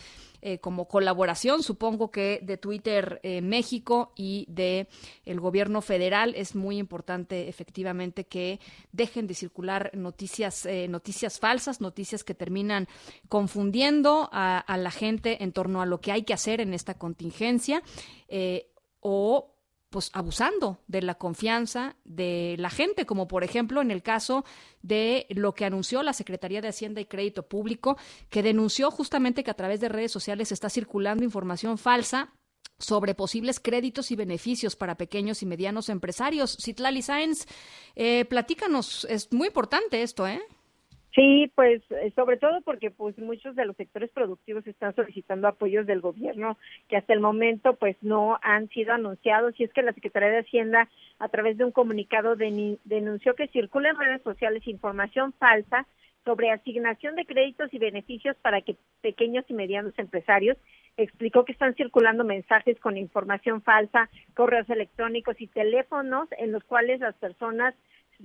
eh, 0.47 0.59
como 0.59 0.87
colaboración, 0.87 1.63
supongo 1.63 2.11
que 2.11 2.39
de 2.43 2.57
Twitter 2.57 3.19
eh, 3.23 3.41
México 3.41 4.11
y 4.15 4.45
de 4.47 4.87
el 5.25 5.39
gobierno 5.39 5.81
federal. 5.81 6.35
Es 6.35 6.53
muy 6.53 6.77
importante 6.77 7.47
efectivamente 7.49 8.25
que 8.25 8.59
dejen 8.91 9.25
de 9.25 9.33
circular 9.33 9.89
noticias 9.95 10.67
eh, 10.67 10.87
noticias 10.87 11.39
falsas, 11.39 11.81
noticias 11.81 12.23
que 12.23 12.35
terminan 12.35 12.87
confundiendo 13.27 14.29
a, 14.31 14.59
a 14.59 14.77
la 14.77 14.91
gente 14.91 15.43
en 15.43 15.51
torno 15.51 15.81
a 15.81 15.87
lo 15.87 15.99
que 15.99 16.11
hay 16.11 16.21
que 16.21 16.33
hacer 16.33 16.61
en 16.61 16.75
esta 16.75 16.93
contingencia 16.93 17.81
o 18.99 19.54
pues 19.95 20.09
abusando 20.11 20.81
de 20.87 21.01
la 21.01 21.15
confianza 21.15 21.95
de 22.03 22.57
la 22.59 22.69
gente, 22.69 23.05
como 23.05 23.29
por 23.29 23.45
ejemplo 23.45 23.79
en 23.79 23.91
el 23.91 24.03
caso 24.03 24.43
de 24.81 25.25
lo 25.29 25.53
que 25.53 25.63
anunció 25.63 26.03
la 26.03 26.11
Secretaría 26.11 26.59
de 26.59 26.67
Hacienda 26.67 26.99
y 26.99 27.05
Crédito 27.05 27.47
Público, 27.47 27.97
que 28.29 28.43
denunció 28.43 28.91
justamente 28.91 29.41
que 29.41 29.51
a 29.51 29.53
través 29.53 29.79
de 29.79 29.87
redes 29.87 30.11
sociales 30.11 30.51
está 30.51 30.69
circulando 30.69 31.23
información 31.23 31.77
falsa 31.77 32.33
sobre 32.77 33.15
posibles 33.15 33.61
créditos 33.61 34.11
y 34.11 34.17
beneficios 34.17 34.75
para 34.75 34.97
pequeños 34.97 35.41
y 35.43 35.45
medianos 35.45 35.87
empresarios. 35.87 36.57
Citlali 36.61 37.01
Sáenz, 37.01 37.45
eh, 37.95 38.25
platícanos, 38.25 39.07
es 39.09 39.31
muy 39.31 39.47
importante 39.47 40.01
esto, 40.01 40.27
¿eh? 40.27 40.41
Sí, 41.15 41.49
pues 41.55 41.81
eh, 41.91 42.11
sobre 42.13 42.35
todo 42.35 42.59
porque 42.61 42.91
pues 42.91 43.17
muchos 43.17 43.55
de 43.55 43.65
los 43.65 43.77
sectores 43.77 44.11
productivos 44.11 44.67
están 44.67 44.93
solicitando 44.95 45.47
apoyos 45.47 45.87
del 45.87 46.01
gobierno 46.01 46.57
que 46.89 46.97
hasta 46.97 47.13
el 47.13 47.21
momento 47.21 47.77
pues 47.77 47.95
no 48.01 48.37
han 48.41 48.67
sido 48.69 48.91
anunciados. 48.91 49.57
Y 49.57 49.63
es 49.63 49.71
que 49.71 49.81
la 49.81 49.93
Secretaría 49.93 50.29
de 50.29 50.39
Hacienda 50.39 50.89
a 51.19 51.29
través 51.29 51.57
de 51.57 51.63
un 51.63 51.71
comunicado 51.71 52.35
denunció 52.35 53.33
que 53.35 53.47
circula 53.47 53.91
en 53.91 53.97
redes 53.97 54.23
sociales 54.23 54.67
información 54.67 55.31
falsa 55.39 55.87
sobre 56.25 56.51
asignación 56.51 57.15
de 57.15 57.25
créditos 57.25 57.73
y 57.73 57.77
beneficios 57.77 58.35
para 58.41 58.59
que 58.61 58.75
pequeños 59.01 59.45
y 59.47 59.53
medianos 59.53 59.93
empresarios. 59.97 60.57
Explicó 60.97 61.45
que 61.45 61.53
están 61.53 61.75
circulando 61.75 62.25
mensajes 62.25 62.77
con 62.79 62.97
información 62.97 63.61
falsa, 63.61 64.09
correos 64.33 64.69
electrónicos 64.69 65.39
y 65.39 65.47
teléfonos 65.47 66.27
en 66.37 66.51
los 66.51 66.63
cuales 66.65 66.99
las 66.99 67.15
personas 67.15 67.73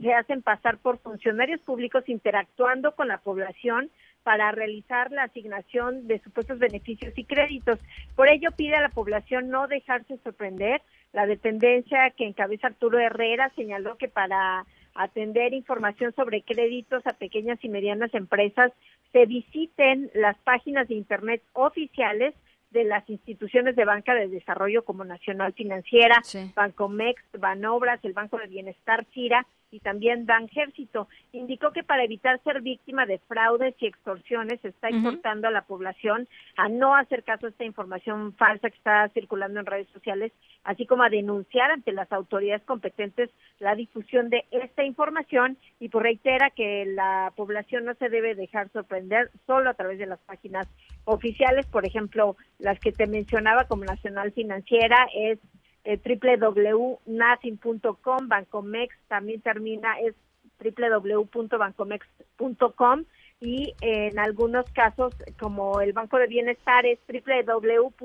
se 0.01 0.13
hacen 0.13 0.43
pasar 0.43 0.79
por 0.79 0.99
funcionarios 0.99 1.61
públicos 1.61 2.09
interactuando 2.09 2.93
con 2.93 3.09
la 3.09 3.19
población 3.19 3.91
para 4.23 4.53
realizar 4.53 5.11
la 5.11 5.25
asignación 5.25 6.07
de 6.07 6.19
supuestos 6.21 6.59
beneficios 6.59 7.13
y 7.17 7.25
créditos. 7.25 7.79
Por 8.15 8.29
ello 8.29 8.51
pide 8.57 8.77
a 8.77 8.83
la 8.83 8.91
población 8.91 9.49
no 9.49 9.67
dejarse 9.67 10.19
sorprender. 10.19 10.83
La 11.13 11.27
dependencia 11.27 12.11
que 12.11 12.27
encabeza 12.27 12.69
Arturo 12.69 12.99
Herrera 12.99 13.51
señaló 13.57 13.97
que 13.97 14.09
para 14.09 14.65
atender 14.95 15.55
información 15.55 16.13
sobre 16.15 16.43
créditos 16.43 17.07
a 17.07 17.13
pequeñas 17.13 17.59
y 17.63 17.69
medianas 17.69 18.13
empresas 18.13 18.73
se 19.13 19.25
visiten 19.27 20.11
las 20.15 20.37
páginas 20.39 20.89
de 20.89 20.95
internet 20.95 21.43
oficiales 21.53 22.35
de 22.71 22.85
las 22.85 23.09
instituciones 23.09 23.75
de 23.75 23.85
banca 23.85 24.15
de 24.15 24.29
desarrollo 24.29 24.85
como 24.85 25.05
Nacional 25.05 25.53
Financiera, 25.55 26.23
Bancomex, 26.55 27.21
Banobras, 27.39 28.05
el 28.05 28.13
Banco 28.13 28.39
de 28.39 28.47
Bienestar, 28.47 29.07
CIRA 29.13 29.47
y 29.71 29.81
también 29.81 30.27
Banjército. 30.27 31.09
Indicó 31.33 31.73
que 31.73 31.83
para 31.83 32.05
evitar 32.05 32.43
ser 32.43 32.61
víctima 32.61 33.07
de 33.07 33.19
fraudes 33.19 33.75
y 33.81 33.87
extorsiones 33.87 34.61
se 34.61 34.69
está 34.69 34.89
exhortando 34.89 35.49
a 35.49 35.51
la 35.51 35.63
población 35.63 36.29
a 36.57 36.69
no 36.69 36.95
hacer 36.95 37.23
caso 37.23 37.47
a 37.47 37.51
esta 37.51 37.65
información 37.65 38.35
falsa 38.35 38.71
que 38.71 38.77
está 38.77 39.09
circulando 39.11 39.61
en 39.61 39.67
redes 39.67 39.89
sociales, 39.93 40.33
así 40.65 40.87
como 40.87 41.03
a 41.03 41.11
denunciar 41.11 41.71
ante 41.71 41.93
las 41.93 42.11
autoridades 42.13 42.63
competentes 42.63 43.31
la 43.59 43.75
difusión 43.75 44.31
de 44.31 44.45
esta 44.51 44.85
información 44.85 45.57
y 45.79 45.89
pues 45.89 46.03
reitera 46.03 46.51
que 46.51 46.87
la 46.87 47.33
población 47.37 47.85
no 47.85 47.95
se 47.95 48.09
debe 48.09 48.35
dejar 48.35 48.71
sorprender 48.71 49.31
solo 49.47 49.71
a 49.71 49.75
través 49.75 49.99
de 49.99 50.07
las 50.07 50.19
páginas 50.21 50.67
oficiales, 51.05 51.67
por 51.67 51.87
ejemplo, 51.87 52.37
las 52.59 52.79
que 52.81 52.93
te 52.93 53.07
mencionaba 53.07 53.65
como 53.65 53.85
Nacional 53.85 54.33
Financiera 54.33 55.07
es 55.15 55.39
eh, 55.85 55.99
www.nacin.com, 56.05 58.29
Bancomex 58.29 58.95
también 59.09 59.41
termina 59.41 59.99
es 60.01 60.15
www.bancomex.com, 60.63 63.05
y 63.41 63.73
en 63.81 64.19
algunos 64.19 64.71
casos, 64.73 65.15
como 65.39 65.81
el 65.81 65.95
Banco 65.95 66.19
de 66.19 66.27
Bienestar, 66.27 66.85
es 66.85 66.99
www.gov.mx 67.09 67.99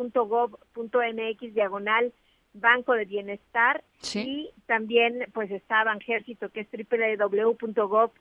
diagonal 1.54 2.14
Banco 2.56 2.94
de 2.94 3.06
Bienestar 3.06 3.84
y 4.14 4.50
también 4.66 5.28
pues 5.34 5.52
está 5.52 5.84
Banjército 5.84 6.50
que 6.50 6.62
es 6.62 6.68
www.gov.mx 6.72 8.18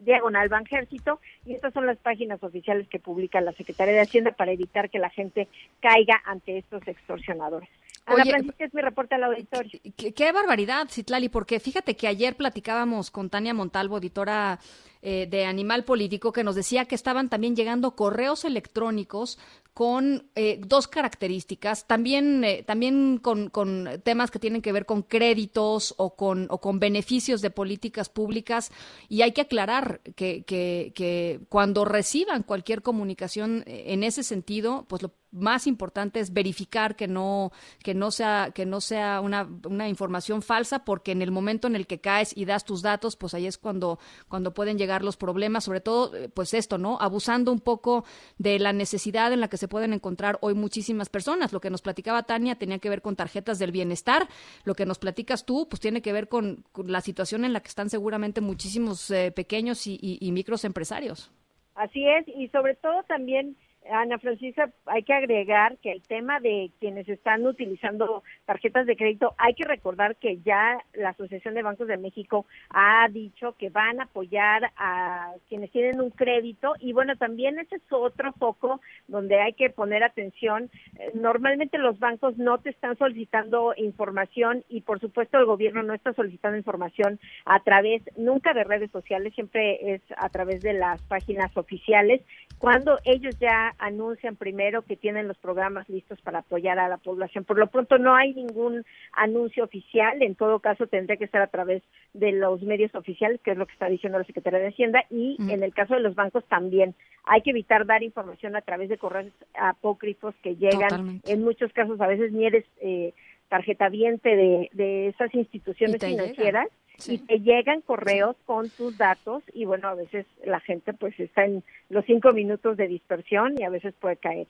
diagonal 0.00 0.48
Banjército 0.48 1.20
y 1.44 1.54
estas 1.54 1.74
son 1.74 1.86
las 1.86 1.98
páginas 1.98 2.42
oficiales 2.42 2.88
que 2.88 2.98
publica 2.98 3.40
la 3.40 3.52
Secretaría 3.52 3.94
de 3.94 4.00
Hacienda 4.00 4.32
para 4.32 4.52
evitar 4.52 4.90
que 4.90 4.98
la 4.98 5.10
gente 5.10 5.48
caiga 5.80 6.20
ante 6.24 6.58
estos 6.58 6.86
extorsionadores. 6.88 7.68
Ana 8.04 8.24
Francisca 8.24 8.64
es 8.64 8.74
mi 8.74 8.82
reporte 8.82 9.14
al 9.14 9.22
auditorio. 9.24 9.78
Qué, 9.96 10.12
qué, 10.12 10.32
barbaridad, 10.32 10.88
Citlali, 10.88 11.28
porque 11.28 11.60
fíjate 11.60 11.94
que 11.94 12.08
ayer 12.08 12.34
platicábamos 12.34 13.12
con 13.12 13.30
Tania 13.30 13.54
Montalvo, 13.54 13.98
editora 13.98 14.58
eh, 15.02 15.26
de 15.28 15.46
Animal 15.46 15.84
Político, 15.84 16.32
que 16.32 16.44
nos 16.44 16.56
decía 16.56 16.84
que 16.86 16.94
estaban 16.94 17.28
también 17.28 17.54
llegando 17.54 17.96
correos 17.96 18.44
electrónicos 18.44 19.38
con 19.74 20.30
eh, 20.34 20.60
dos 20.66 20.86
características, 20.86 21.86
también, 21.86 22.44
eh, 22.44 22.62
también 22.62 23.18
con, 23.18 23.48
con, 23.48 23.88
temas 24.04 24.30
que 24.30 24.38
tienen 24.38 24.60
que 24.60 24.72
ver 24.72 24.84
con 24.84 25.02
créditos 25.02 25.94
o 25.96 26.14
con, 26.14 26.46
o 26.50 26.60
con 26.60 26.78
beneficios 26.78 27.40
de 27.40 27.50
políticas 27.50 28.08
públicas. 28.08 28.70
Y 29.08 29.22
hay 29.22 29.32
que 29.32 29.42
aclarar 29.42 30.00
que, 30.14 30.44
que, 30.44 30.92
que 30.94 31.40
cuando 31.48 31.84
reciban 31.84 32.42
cualquier 32.42 32.82
comunicación 32.82 33.64
en 33.66 34.04
ese 34.04 34.22
sentido, 34.22 34.84
pues 34.88 35.02
lo 35.02 35.12
más 35.32 35.66
importante 35.66 36.20
es 36.20 36.32
verificar 36.32 36.94
que 36.94 37.08
no 37.08 37.52
que 37.82 37.94
no 37.94 38.10
sea 38.10 38.52
que 38.54 38.66
no 38.66 38.80
sea 38.80 39.20
una, 39.20 39.48
una, 39.64 39.88
información 39.88 40.42
falsa 40.42 40.84
porque 40.84 41.10
en 41.10 41.22
el 41.22 41.30
momento 41.30 41.66
en 41.66 41.74
el 41.74 41.86
que 41.86 42.00
caes 42.00 42.36
y 42.36 42.44
das 42.44 42.64
tus 42.64 42.82
datos 42.82 43.16
pues 43.16 43.32
ahí 43.34 43.46
es 43.46 43.56
cuando 43.56 43.98
cuando 44.28 44.52
pueden 44.52 44.76
llegar 44.76 45.02
los 45.02 45.16
problemas 45.16 45.64
sobre 45.64 45.80
todo 45.80 46.12
pues 46.34 46.52
esto 46.52 46.76
no 46.76 46.98
abusando 47.00 47.50
un 47.50 47.60
poco 47.60 48.04
de 48.38 48.58
la 48.58 48.72
necesidad 48.72 49.32
en 49.32 49.40
la 49.40 49.48
que 49.48 49.56
se 49.62 49.68
pueden 49.68 49.92
encontrar 49.92 50.38
hoy 50.40 50.54
muchísimas 50.54 51.08
personas. 51.08 51.52
Lo 51.52 51.60
que 51.60 51.70
nos 51.70 51.82
platicaba 51.82 52.24
Tania 52.24 52.56
tenía 52.56 52.80
que 52.80 52.90
ver 52.90 53.00
con 53.00 53.14
tarjetas 53.14 53.60
del 53.60 53.70
bienestar. 53.70 54.26
Lo 54.64 54.74
que 54.74 54.86
nos 54.86 54.98
platicas 54.98 55.46
tú 55.46 55.68
pues 55.70 55.78
tiene 55.78 56.02
que 56.02 56.12
ver 56.12 56.26
con, 56.26 56.64
con 56.72 56.90
la 56.90 57.00
situación 57.00 57.44
en 57.44 57.52
la 57.52 57.60
que 57.60 57.68
están 57.68 57.88
seguramente 57.88 58.40
muchísimos 58.40 59.08
eh, 59.12 59.30
pequeños 59.30 59.86
y, 59.86 59.96
y, 60.02 60.18
y 60.20 60.32
micros 60.32 60.64
empresarios. 60.64 61.30
Así 61.76 62.04
es 62.08 62.26
y 62.26 62.48
sobre 62.48 62.74
todo 62.74 63.04
también 63.04 63.56
Ana 63.90 64.18
Francisca, 64.18 64.70
hay 64.86 65.02
que 65.02 65.12
agregar 65.12 65.76
que 65.78 65.92
el 65.92 66.02
tema 66.02 66.40
de 66.40 66.70
quienes 66.78 67.08
están 67.08 67.44
utilizando 67.46 68.22
tarjetas 68.44 68.86
de 68.86 68.96
crédito, 68.96 69.34
hay 69.38 69.54
que 69.54 69.64
recordar 69.64 70.16
que 70.16 70.38
ya 70.38 70.78
la 70.94 71.10
Asociación 71.10 71.54
de 71.54 71.62
Bancos 71.62 71.88
de 71.88 71.96
México 71.96 72.46
ha 72.70 73.08
dicho 73.08 73.54
que 73.58 73.70
van 73.70 74.00
a 74.00 74.04
apoyar 74.04 74.72
a 74.76 75.32
quienes 75.48 75.70
tienen 75.70 76.00
un 76.00 76.10
crédito 76.10 76.74
y 76.78 76.92
bueno, 76.92 77.16
también 77.16 77.58
ese 77.58 77.76
es 77.76 77.82
otro 77.90 78.32
foco 78.34 78.80
donde 79.08 79.40
hay 79.40 79.52
que 79.54 79.70
poner 79.70 80.04
atención. 80.04 80.70
Eh, 80.98 81.10
normalmente 81.14 81.78
los 81.78 81.98
bancos 81.98 82.36
no 82.38 82.58
te 82.58 82.70
están 82.70 82.96
solicitando 82.96 83.74
información 83.76 84.64
y 84.68 84.82
por 84.82 85.00
supuesto 85.00 85.38
el 85.38 85.44
gobierno 85.44 85.82
no 85.82 85.94
está 85.94 86.12
solicitando 86.12 86.56
información 86.56 87.18
a 87.44 87.60
través 87.60 88.02
nunca 88.16 88.54
de 88.54 88.64
redes 88.64 88.90
sociales, 88.90 89.34
siempre 89.34 89.94
es 89.94 90.02
a 90.16 90.28
través 90.28 90.60
de 90.62 90.72
las 90.72 91.02
páginas 91.02 91.56
oficiales. 91.56 92.22
Cuando 92.58 92.98
ellos 93.04 93.36
ya 93.40 93.71
anuncian 93.78 94.36
primero 94.36 94.82
que 94.82 94.96
tienen 94.96 95.28
los 95.28 95.38
programas 95.38 95.88
listos 95.88 96.20
para 96.20 96.40
apoyar 96.40 96.78
a 96.78 96.88
la 96.88 96.98
población. 96.98 97.44
Por 97.44 97.58
lo 97.58 97.66
pronto 97.66 97.98
no 97.98 98.14
hay 98.14 98.34
ningún 98.34 98.84
anuncio 99.12 99.64
oficial, 99.64 100.22
en 100.22 100.34
todo 100.34 100.60
caso 100.60 100.86
tendría 100.86 101.16
que 101.16 101.28
ser 101.28 101.42
a 101.42 101.46
través 101.46 101.82
de 102.12 102.32
los 102.32 102.62
medios 102.62 102.94
oficiales, 102.94 103.40
que 103.42 103.52
es 103.52 103.56
lo 103.56 103.66
que 103.66 103.72
está 103.72 103.86
diciendo 103.86 104.18
la 104.18 104.24
Secretaría 104.24 104.60
de 104.60 104.68
Hacienda, 104.68 105.04
y 105.10 105.36
en 105.48 105.62
el 105.62 105.74
caso 105.74 105.94
de 105.94 106.00
los 106.00 106.14
bancos 106.14 106.44
también. 106.46 106.94
Hay 107.24 107.42
que 107.42 107.50
evitar 107.50 107.86
dar 107.86 108.02
información 108.02 108.56
a 108.56 108.62
través 108.62 108.88
de 108.88 108.98
correos 108.98 109.32
apócrifos 109.54 110.34
que 110.42 110.56
llegan, 110.56 111.20
en 111.24 111.42
muchos 111.42 111.72
casos 111.72 112.00
a 112.00 112.06
veces 112.06 112.32
ni 112.32 112.46
eres 112.46 112.64
eh, 112.80 113.12
tarjetaviente 113.48 114.34
de, 114.34 114.70
de 114.72 115.08
esas 115.08 115.34
instituciones 115.34 115.98
financieras. 116.02 116.68
Y 117.08 117.18
te 117.18 117.40
llegan 117.40 117.80
correos 117.80 118.36
con 118.44 118.68
tus 118.70 118.96
datos 118.98 119.42
y 119.52 119.64
bueno, 119.64 119.88
a 119.88 119.94
veces 119.94 120.26
la 120.44 120.60
gente 120.60 120.92
pues 120.92 121.18
está 121.18 121.44
en 121.44 121.62
los 121.88 122.04
cinco 122.04 122.32
minutos 122.32 122.76
de 122.76 122.88
dispersión 122.88 123.54
y 123.58 123.64
a 123.64 123.70
veces 123.70 123.94
puede 124.00 124.16
caer. 124.16 124.46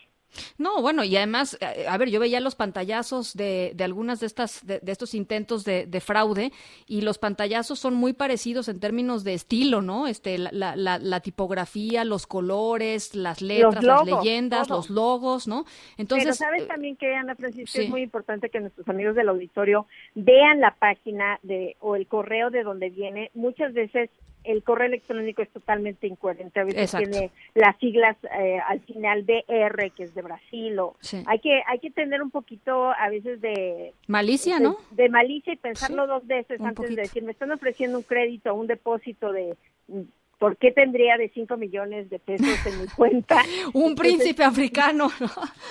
No, 0.59 0.81
bueno, 0.81 1.05
y 1.05 1.17
además, 1.17 1.59
eh, 1.61 1.87
a 1.87 1.99
ver, 1.99 2.09
yo 2.09 2.21
veía 2.21 2.41
los 2.41 2.55
pantallazos 2.55 3.35
de, 3.35 3.73
de 3.75 3.85
algunas 3.85 4.21
de 4.21 4.27
estas, 4.27 4.65
de, 4.67 4.81
de 4.81 4.93
estos 4.93 5.15
intentos 5.15 5.65
de, 5.65 5.87
de, 5.87 6.01
fraude, 6.01 6.53
y 6.87 7.03
los 7.03 7.19
pantallazos 7.19 7.79
son 7.79 7.95
muy 7.95 8.13
parecidos 8.13 8.69
en 8.69 8.81
términos 8.81 9.25
de 9.25 9.35
estilo, 9.35 9.83
¿no? 9.83 10.07
Este, 10.07 10.39
la, 10.39 10.75
la, 10.77 10.99
la 10.99 11.21
tipografía, 11.21 12.05
los 12.05 12.27
colores, 12.27 13.15
las 13.15 13.43
letras, 13.43 13.83
logos, 13.85 14.07
las 14.07 14.25
leyendas, 14.25 14.69
todo. 14.69 14.79
los 14.79 14.91
logos, 14.91 15.49
¿no? 15.49 15.65
Entonces, 15.99 16.25
Pero 16.25 16.35
sabes 16.35 16.63
eh, 16.63 16.67
también 16.67 16.97
que, 16.97 17.15
Ana 17.15 17.35
Francisca, 17.35 17.73
sí. 17.73 17.85
es 17.85 17.91
muy 17.91 18.03
importante 18.03 18.49
que 18.49 18.61
nuestros 18.61 18.89
amigos 18.89 19.15
del 19.15 19.29
auditorio 19.29 19.87
vean 20.15 20.61
la 20.61 20.75
página 20.75 21.39
de 21.43 21.77
o 21.81 21.97
el 21.97 22.07
correo 22.07 22.42
de 22.51 22.63
donde 22.63 22.91
viene. 22.91 23.31
Muchas 23.35 23.73
veces 23.73 24.11
el 24.45 24.65
correo 24.65 24.89
electrónico 24.89 25.41
es 25.41 25.49
totalmente 25.51 26.09
incoherente. 26.09 26.59
A 26.59 26.65
veces 26.65 26.81
Exacto. 26.83 27.09
tiene 27.11 27.31
las 27.55 27.77
siglas 27.79 28.17
eh, 28.37 28.59
al 28.67 28.81
final 28.81 29.23
BR, 29.23 29.91
que 29.93 30.03
es 30.03 30.15
de 30.17 30.23
Brasil. 30.23 30.77
O 30.81 30.97
Sí. 31.01 31.23
hay 31.27 31.39
que 31.39 31.63
hay 31.67 31.79
que 31.79 31.91
tener 31.93 32.21
un 32.23 32.31
poquito 32.33 32.91
a 32.91 33.09
veces 33.09 33.41
de 33.41 33.93
Malicia, 34.09 34.57
de, 34.59 34.65
¿no? 34.65 34.77
de 34.91 35.09
malicia 35.09 35.53
y 35.53 35.57
pensarlo 35.57 36.05
Sí, 36.05 36.09
dos 36.09 36.27
veces 36.27 36.59
un 36.59 36.67
antes 36.67 36.77
poquito. 36.83 36.97
de 36.97 37.03
decir 37.03 37.23
me 37.23 37.31
están 37.33 37.53
ofreciendo 37.53 37.99
un 37.99 38.05
crédito 38.05 38.51
o 38.53 38.55
un 38.55 38.67
depósito 38.67 39.31
de 39.31 39.55
¿Por 40.43 40.57
qué 40.57 40.73
tendría 40.73 41.17
de 41.19 41.29
5 41.29 41.57
millones 41.57 42.11
de 42.11 42.19
pesos 42.19 42.67
en 42.67 42.81
mi 42.81 42.89
cuenta? 42.89 43.37
Un 43.75 43.91
Entonces, 43.91 43.95
príncipe 43.97 44.43
africano, 44.43 45.09
¿no? 45.21 45.29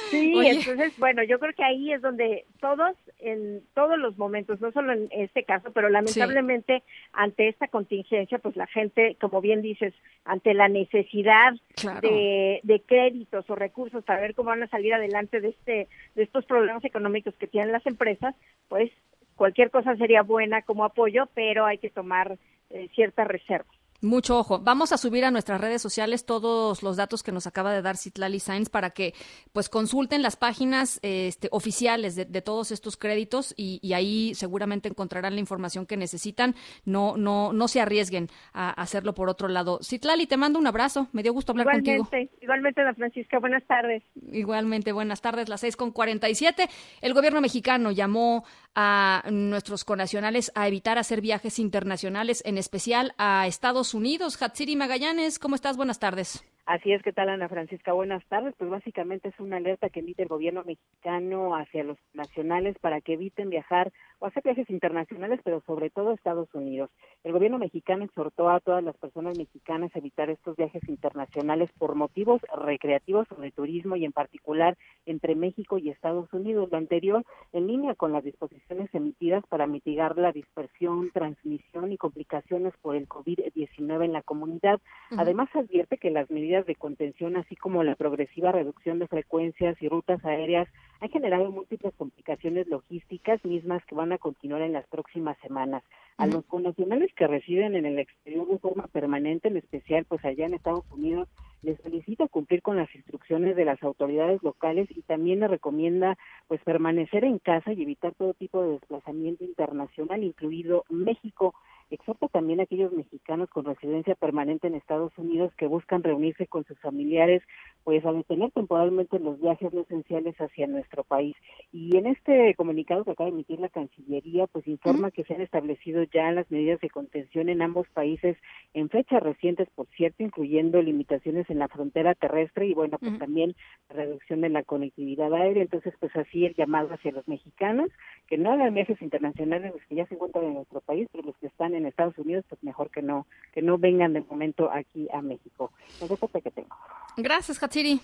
Sí, 0.10 0.34
Oye. 0.34 0.52
entonces, 0.52 0.98
bueno, 0.98 1.23
yo 1.23 1.39
creo 1.39 1.52
que 1.52 1.65
ahí 1.65 1.91
es 1.91 2.02
donde 2.02 2.45
todos, 2.61 2.95
en 3.19 3.64
todos 3.73 3.99
los 3.99 4.18
momentos, 4.18 4.61
no 4.61 4.72
solo 4.72 4.93
en 4.93 5.10
este 5.11 5.43
caso, 5.43 5.73
pero 5.73 5.89
lamentablemente 5.89 6.84
ante 7.11 7.49
esta 7.49 7.68
contingencia, 7.68 8.39
pues 8.39 8.56
la 8.56 8.65
gente, 8.68 9.18
como 9.19 9.41
bien 9.41 9.61
dices, 9.61 9.93
ante 10.23 10.53
la 10.53 10.69
necesidad 10.69 11.52
Claro. 11.76 12.07
de, 12.07 12.61
de 12.64 12.80
créditos 12.80 13.49
o 13.49 13.56
recursos 13.56 14.06
para 14.06 14.22
ver 14.22 14.35
cómo 14.35 14.52
van 14.52 14.64
a 14.64 14.69
salir 14.69 14.93
adelante 14.93 15.41
de 15.41 15.49
este, 15.49 15.88
de 16.15 16.23
estos 16.23 16.45
problemas 16.45 16.85
económicos 16.85 17.35
que 17.35 17.48
tienen 17.48 17.73
las 17.73 17.85
empresas, 17.85 18.35
pues 18.69 18.89
cualquier 19.35 19.69
cosa 19.69 19.98
sería 19.98 20.22
buena 20.22 20.61
como 20.61 20.85
apoyo, 20.85 21.27
pero 21.34 21.65
hay 21.65 21.77
que 21.77 21.89
tomar 21.89 22.38
eh, 22.69 22.88
ciertas 22.95 23.27
reservas. 23.27 23.81
Mucho 24.02 24.40
ojo. 24.40 24.60
Vamos 24.60 24.91
a 24.91 24.98
subir 24.98 25.26
a 25.26 25.32
nuestras 25.32 25.61
redes 25.61 25.82
sociales 25.82 26.26
todos 26.26 26.82
los 26.82 26.98
datos 26.98 27.22
que 27.22 27.32
nos 27.32 27.45
acaba 27.45 27.72
de 27.72 27.84
dar 27.84 27.98
Citlali 27.98 28.40
Sainz 28.40 28.69
para 28.69 28.90
que 28.90 29.14
pues 29.53 29.69
consulten 29.69 30.23
las 30.23 30.36
páginas 30.36 30.99
este, 31.03 31.49
oficiales 31.52 32.15
de, 32.15 32.26
de 32.26 32.41
todos 32.41 32.72
estos 32.72 32.98
créditos 32.98 33.53
y, 33.56 33.80
y 33.84 33.94
ahí 33.94 34.34
seguramente 34.34 34.90
encontrarán 34.90 35.36
la 35.36 35.40
información 35.40 35.86
que 35.86 35.98
necesitan. 35.98 36.56
No, 36.84 37.15
no, 37.15 37.53
no 37.53 37.68
se 37.68 37.80
arriesguen 37.80 38.30
a 38.53 38.72
hacerlo 38.72 39.14
por 39.14 39.30
otro 39.30 39.48
lado. 39.48 39.80
Citlali, 39.84 40.26
te 40.26 40.36
mando 40.36 40.57
un 40.57 40.65
abrazo. 40.65 41.07
Me 41.11 41.22
dio 41.22 41.32
gusto 41.34 41.52
hablar 41.52 41.68
contigo. 41.72 42.06
Igualmente, 42.06 42.36
igualmente, 42.41 42.82
Ana 42.82 42.95
Francisca, 42.95 43.40
buenas 43.40 43.64
tardes. 43.68 44.03
Igualmente, 44.32 44.91
buenas 44.94 45.22
tardes, 45.22 45.48
las 45.48 45.61
seis 45.61 45.78
con 45.78 45.91
cuarenta 45.91 46.28
y 46.28 46.34
siete. 46.34 46.69
El 47.02 47.14
gobierno 47.14 47.40
mexicano 47.40 47.91
llamó 47.91 48.45
a 48.73 49.23
nuestros 49.30 49.84
conacionales 49.84 50.52
a 50.56 50.68
evitar 50.68 50.98
hacer 50.98 51.22
viajes 51.22 51.60
internacionales, 51.60 52.41
en 52.45 52.57
especial 52.57 53.14
a 53.18 53.45
Estados 53.45 53.90
Unidos. 53.93 54.41
Hatsiri 54.41 54.76
Magallanes, 54.76 55.39
¿cómo 55.39 55.55
estás? 55.55 55.77
Buenas 55.77 55.99
tardes. 55.99 56.43
Así 56.65 56.93
es, 56.93 57.01
¿qué 57.01 57.11
tal 57.11 57.30
Ana 57.30 57.49
Francisca? 57.49 57.91
Buenas 57.93 58.23
tardes. 58.27 58.53
Pues 58.57 58.69
básicamente 58.69 59.30
es 59.30 59.39
una 59.39 59.57
alerta 59.57 59.89
que 59.89 59.99
emite 59.99 60.23
el 60.23 60.30
gobierno 60.30 60.63
mexicano 60.63 61.55
hacia 61.55 61.84
los 61.84 61.97
nacionales 62.13 62.77
para 62.80 63.01
que 63.01 63.13
eviten 63.13 63.49
viajar 63.49 63.91
o 64.22 64.27
hacer 64.27 64.43
viajes 64.43 64.69
internacionales, 64.69 65.39
pero 65.43 65.61
sobre 65.65 65.89
todo 65.89 66.11
a 66.11 66.14
Estados 66.14 66.48
Unidos. 66.53 66.91
El 67.23 67.34
gobierno 67.34 67.57
mexicano 67.57 68.06
exhortó 68.06 68.49
a 68.49 68.60
todas 68.60 68.84
las 68.84 68.95
personas 68.98 69.35
mexicanas 69.38 69.91
a 69.95 69.99
evitar 69.99 70.30
estos 70.30 70.56
viajes 70.56 70.88
internacionales 70.88 71.72
por 71.77 71.95
motivos 71.95 72.39
recreativos 72.56 73.27
o 73.31 73.41
de 73.41 73.52
turismo 73.52 73.95
y 73.95 74.06
en 74.06 74.11
particular 74.11 74.77
entre 75.07 75.34
México 75.35 75.80
y 75.80 75.89
Estados 75.89 76.31
Unidos. 76.34 76.69
Lo 76.72 76.77
anterior 76.77 77.26
en 77.52 77.65
línea 77.65 77.95
con 77.95 78.14
las 78.14 78.23
disposiciones 78.23 78.93
emitidas 78.93 79.43
para 79.48 79.65
mitigar 79.65 80.15
la 80.18 80.31
dispersión, 80.31 81.10
transmisión 81.11 81.91
y 81.91 81.98
complicaciones 81.98 82.73
por 82.81 82.95
el 82.95 83.10
COVID-19 83.10 84.06
en 84.06 84.14
la 84.14 84.22
comunidad. 84.22 84.80
Además, 85.18 85.49
advierte 85.56 85.98
que 85.98 86.11
las 86.11 86.30
medidas 86.30 86.68
de 86.68 86.76
contención, 86.76 87.38
así 87.38 87.56
como 87.56 87.84
la 87.84 87.95
progresiva 87.95 88.52
reducción 88.52 88.99
de 88.99 89.07
frecuencias 89.07 89.81
y 89.81 89.89
rutas 89.89 90.23
aéreas, 90.23 90.68
han 90.99 91.10
generado 91.10 91.52
múltiples 91.52 91.93
complicaciones 91.95 92.68
logísticas 92.68 93.43
mismas 93.43 93.84
que 93.85 93.95
van 93.95 94.10
a 94.13 94.17
continuar 94.17 94.61
en 94.61 94.73
las 94.73 94.88
próximas 94.88 95.38
semanas. 95.39 95.83
A 96.17 96.27
los 96.27 96.45
connacionales 96.45 97.11
que 97.15 97.27
residen 97.27 97.75
en 97.75 97.85
el 97.85 97.97
exterior 97.97 98.47
de 98.47 98.59
forma 98.59 98.88
permanente, 98.88 99.47
en 99.47 99.57
especial 99.57 100.05
pues 100.05 100.23
allá 100.23 100.45
en 100.45 100.53
Estados 100.53 100.85
Unidos, 100.91 101.27
les 101.61 101.79
solicita 101.81 102.27
cumplir 102.27 102.61
con 102.61 102.77
las 102.77 102.93
instrucciones 102.95 103.55
de 103.55 103.65
las 103.65 103.81
autoridades 103.83 104.41
locales 104.43 104.89
y 104.91 105.01
también 105.03 105.39
les 105.39 105.49
recomienda 105.49 106.17
pues 106.47 106.61
permanecer 106.63 107.23
en 107.23 107.39
casa 107.39 107.71
y 107.73 107.81
evitar 107.83 108.13
todo 108.15 108.33
tipo 108.33 108.63
de 108.63 108.71
desplazamiento 108.73 109.43
internacional, 109.43 110.23
incluido 110.23 110.85
México. 110.89 111.53
exhorta 111.89 112.27
también 112.29 112.59
a 112.59 112.63
aquellos 112.63 112.93
mexicanos 112.93 113.49
con 113.49 113.65
residencia 113.65 114.15
permanente 114.15 114.67
en 114.67 114.75
Estados 114.75 115.11
Unidos 115.17 115.51
que 115.57 115.67
buscan 115.67 116.03
reunirse 116.03 116.47
con 116.47 116.63
sus 116.65 116.79
familiares, 116.79 117.43
pues 117.84 118.06
a 118.06 118.12
detener 118.12 118.52
temporalmente 118.52 119.20
los 119.20 119.40
viajes 119.40 119.74
no 119.74 119.82
esenciales 119.82 120.36
hacia 120.38 120.68
nuestro 120.68 121.03
país. 121.03 121.36
Y 121.72 121.98
en 121.98 122.08
este 122.08 122.53
comunicado 122.56 123.03
que 123.03 123.12
acaba 123.12 123.30
de 123.30 123.36
emitir 123.36 123.60
la 123.60 123.70
Cancillería, 123.70 124.48
pues 124.48 124.68
informa 124.68 125.12
que 125.12 125.24
se 125.24 125.34
han 125.34 125.41
establecido 125.41 126.03
ya 126.03 126.32
las 126.32 126.49
medidas 126.52 126.80
de 126.82 126.90
contención 126.90 127.49
en 127.49 127.62
ambos 127.62 127.88
países 127.90 128.38
en 128.74 128.90
fechas 128.90 129.22
recientes, 129.24 129.68
por 129.76 129.88
cierto, 129.95 130.24
incluyendo 130.24 130.82
limitaciones 130.82 131.49
en 131.49 131.60
la 131.60 131.68
frontera 131.68 132.16
terrestre 132.16 132.68
y 132.68 132.74
bueno, 132.74 132.98
pues 132.99 133.18
también 133.18 133.56
reducción 133.90 134.41
de 134.41 134.49
la 134.49 134.64
conectividad 134.64 135.34
aérea. 135.34 135.64
Entonces, 135.64 135.94
pues 135.99 136.16
así 136.16 136.45
el 136.45 136.56
llamado 136.56 136.94
hacia 136.94 137.12
los 137.12 137.28
mexicanos 137.28 137.90
que 138.28 138.38
no 138.38 138.52
hagan 138.52 138.74
viajes 138.74 139.02
internacionales 139.02 139.74
los 139.74 139.84
que 139.88 139.95
ya 139.95 140.06
se 140.08 140.16
encuentran 140.16 140.45
en 140.45 140.53
nuestro 140.56 140.82
país, 140.82 141.08
pero 141.12 141.26
los 141.26 141.38
que 141.38 141.48
están 141.48 141.76
en 141.76 141.86
Estados 141.86 142.18
Unidos, 142.18 142.45
pues 142.48 142.64
mejor 142.64 142.90
que 142.90 143.02
no 143.02 143.26
que 143.53 143.62
no 143.62 143.78
vengan 143.78 144.14
de 144.14 144.22
momento 144.22 144.72
aquí 144.72 145.08
a 145.14 145.22
México. 145.22 145.72
No 145.99 146.08
sé 146.08 146.41
que 146.41 146.52
tengo. 146.52 146.76
Gracias, 147.18 147.60
Hatsiri. 147.72 148.02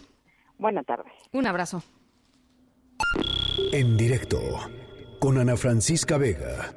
Buenas 0.57 0.85
tardes. 0.85 1.11
Un 1.33 1.45
abrazo. 1.45 1.83
En 3.73 3.97
directo 3.97 4.39
con 5.19 5.37
Ana 5.37 5.57
Francisca 5.57 6.17
Vega. 6.17 6.73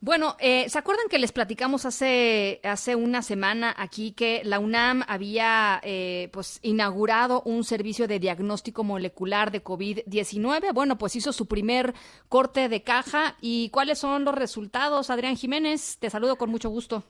Bueno, 0.00 0.34
eh, 0.40 0.68
¿se 0.68 0.76
acuerdan 0.76 1.06
que 1.08 1.20
les 1.20 1.30
platicamos 1.30 1.86
hace, 1.86 2.60
hace 2.64 2.96
una 2.96 3.22
semana 3.22 3.72
aquí 3.78 4.12
que 4.12 4.42
la 4.42 4.58
UNAM 4.58 5.04
había 5.06 5.80
eh, 5.84 6.28
pues 6.32 6.58
inaugurado 6.62 7.42
un 7.42 7.62
servicio 7.62 8.08
de 8.08 8.18
diagnóstico 8.18 8.82
molecular 8.82 9.52
de 9.52 9.62
COVID-19? 9.62 10.74
Bueno, 10.74 10.98
pues 10.98 11.14
hizo 11.14 11.32
su 11.32 11.46
primer 11.46 11.94
corte 12.28 12.68
de 12.68 12.82
caja. 12.82 13.36
¿Y 13.40 13.68
cuáles 13.68 14.00
son 14.00 14.24
los 14.24 14.34
resultados? 14.34 15.08
Adrián 15.08 15.36
Jiménez, 15.36 15.98
te 16.00 16.10
saludo 16.10 16.34
con 16.34 16.50
mucho 16.50 16.68
gusto. 16.68 17.04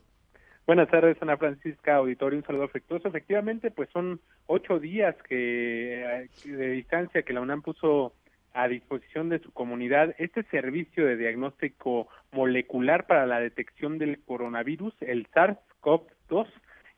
Buenas 0.66 0.88
tardes, 0.88 1.18
Ana 1.20 1.36
Francisca 1.36 1.96
Auditorio, 1.96 2.38
un 2.38 2.46
saludo 2.46 2.64
afectuoso. 2.64 3.08
Efectivamente, 3.08 3.70
pues 3.70 3.90
son 3.90 4.18
ocho 4.46 4.78
días 4.78 5.14
que 5.28 6.02
eh, 6.02 6.28
de 6.42 6.70
distancia 6.70 7.22
que 7.22 7.34
la 7.34 7.42
UNAM 7.42 7.60
puso 7.60 8.14
a 8.54 8.66
disposición 8.66 9.28
de 9.28 9.40
su 9.40 9.52
comunidad 9.52 10.14
este 10.16 10.42
servicio 10.44 11.04
de 11.04 11.18
diagnóstico 11.18 12.08
molecular 12.32 13.06
para 13.06 13.26
la 13.26 13.40
detección 13.40 13.98
del 13.98 14.22
coronavirus, 14.24 14.94
el 15.00 15.28
SARS-CoV-2, 15.32 16.46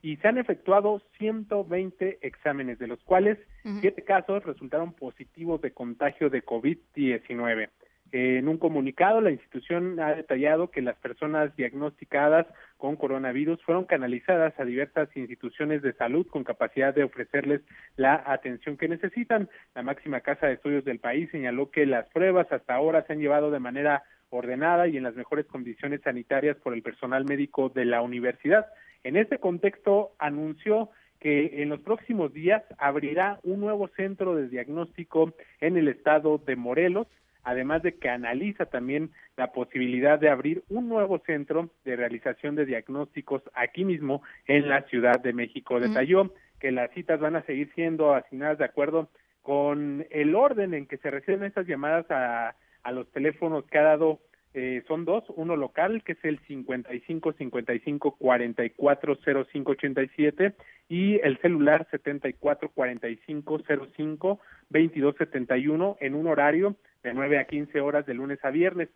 y 0.00 0.16
se 0.18 0.28
han 0.28 0.38
efectuado 0.38 1.02
120 1.18 2.18
exámenes, 2.20 2.78
de 2.78 2.86
los 2.86 3.02
cuales 3.02 3.38
siete 3.80 4.04
casos 4.04 4.44
resultaron 4.44 4.92
positivos 4.92 5.60
de 5.60 5.72
contagio 5.72 6.30
de 6.30 6.44
COVID-19. 6.44 7.70
En 8.12 8.48
un 8.48 8.56
comunicado, 8.58 9.20
la 9.20 9.32
institución 9.32 9.98
ha 9.98 10.14
detallado 10.14 10.70
que 10.70 10.80
las 10.80 10.96
personas 10.96 11.54
diagnosticadas 11.56 12.46
con 12.76 12.96
coronavirus 12.96 13.62
fueron 13.64 13.84
canalizadas 13.84 14.58
a 14.58 14.64
diversas 14.64 15.08
instituciones 15.16 15.82
de 15.82 15.92
salud 15.94 16.26
con 16.26 16.44
capacidad 16.44 16.94
de 16.94 17.04
ofrecerles 17.04 17.62
la 17.96 18.22
atención 18.24 18.76
que 18.76 18.88
necesitan. 18.88 19.48
La 19.74 19.82
máxima 19.82 20.20
casa 20.20 20.46
de 20.46 20.54
estudios 20.54 20.84
del 20.84 21.00
país 21.00 21.30
señaló 21.30 21.70
que 21.70 21.84
las 21.84 22.08
pruebas 22.10 22.50
hasta 22.52 22.74
ahora 22.74 23.04
se 23.06 23.12
han 23.12 23.20
llevado 23.20 23.50
de 23.50 23.58
manera 23.58 24.04
ordenada 24.30 24.86
y 24.86 24.96
en 24.96 25.02
las 25.02 25.16
mejores 25.16 25.46
condiciones 25.46 26.00
sanitarias 26.02 26.56
por 26.58 26.74
el 26.74 26.82
personal 26.82 27.24
médico 27.24 27.70
de 27.70 27.86
la 27.86 28.02
universidad. 28.02 28.66
En 29.02 29.16
este 29.16 29.38
contexto, 29.38 30.12
anunció 30.18 30.90
que 31.20 31.62
en 31.62 31.70
los 31.70 31.80
próximos 31.80 32.32
días 32.32 32.62
abrirá 32.78 33.40
un 33.42 33.60
nuevo 33.60 33.88
centro 33.88 34.36
de 34.36 34.48
diagnóstico 34.48 35.32
en 35.60 35.76
el 35.76 35.88
estado 35.88 36.38
de 36.38 36.56
Morelos 36.56 37.08
además 37.46 37.80
de 37.84 37.94
que 37.94 38.08
analiza 38.08 38.66
también 38.66 39.12
la 39.36 39.52
posibilidad 39.52 40.18
de 40.18 40.28
abrir 40.28 40.64
un 40.68 40.88
nuevo 40.88 41.20
centro 41.20 41.70
de 41.84 41.94
realización 41.94 42.56
de 42.56 42.66
diagnósticos 42.66 43.40
aquí 43.54 43.84
mismo 43.84 44.22
en 44.48 44.68
la 44.68 44.82
Ciudad 44.82 45.20
de 45.20 45.32
México. 45.32 45.78
Detalló 45.78 46.34
que 46.58 46.72
las 46.72 46.90
citas 46.90 47.20
van 47.20 47.36
a 47.36 47.42
seguir 47.42 47.70
siendo 47.76 48.14
asignadas 48.14 48.58
de 48.58 48.64
acuerdo 48.64 49.08
con 49.42 50.04
el 50.10 50.34
orden 50.34 50.74
en 50.74 50.86
que 50.86 50.96
se 50.98 51.08
reciben 51.08 51.44
estas 51.44 51.68
llamadas 51.68 52.10
a, 52.10 52.56
a 52.82 52.92
los 52.92 53.08
teléfonos 53.12 53.64
que 53.66 53.78
ha 53.78 53.82
dado 53.82 54.18
eh, 54.58 54.82
son 54.88 55.04
dos, 55.04 55.22
uno 55.36 55.54
local 55.54 56.02
que 56.02 56.12
es 56.12 56.24
el 56.24 56.38
55 56.46 57.34
55 57.34 58.16
44 58.16 59.18
05 59.52 59.72
87 59.72 60.54
y 60.88 61.16
el 61.16 61.38
celular 61.42 61.86
74 61.90 62.70
45 62.70 63.62
05 63.94 64.40
22 64.70 65.14
71 65.16 65.98
en 66.00 66.14
un 66.14 66.26
horario 66.26 66.74
de 67.02 67.12
9 67.12 67.38
a 67.38 67.44
15 67.44 67.82
horas 67.82 68.06
de 68.06 68.14
lunes 68.14 68.42
a 68.46 68.50
viernes. 68.50 68.88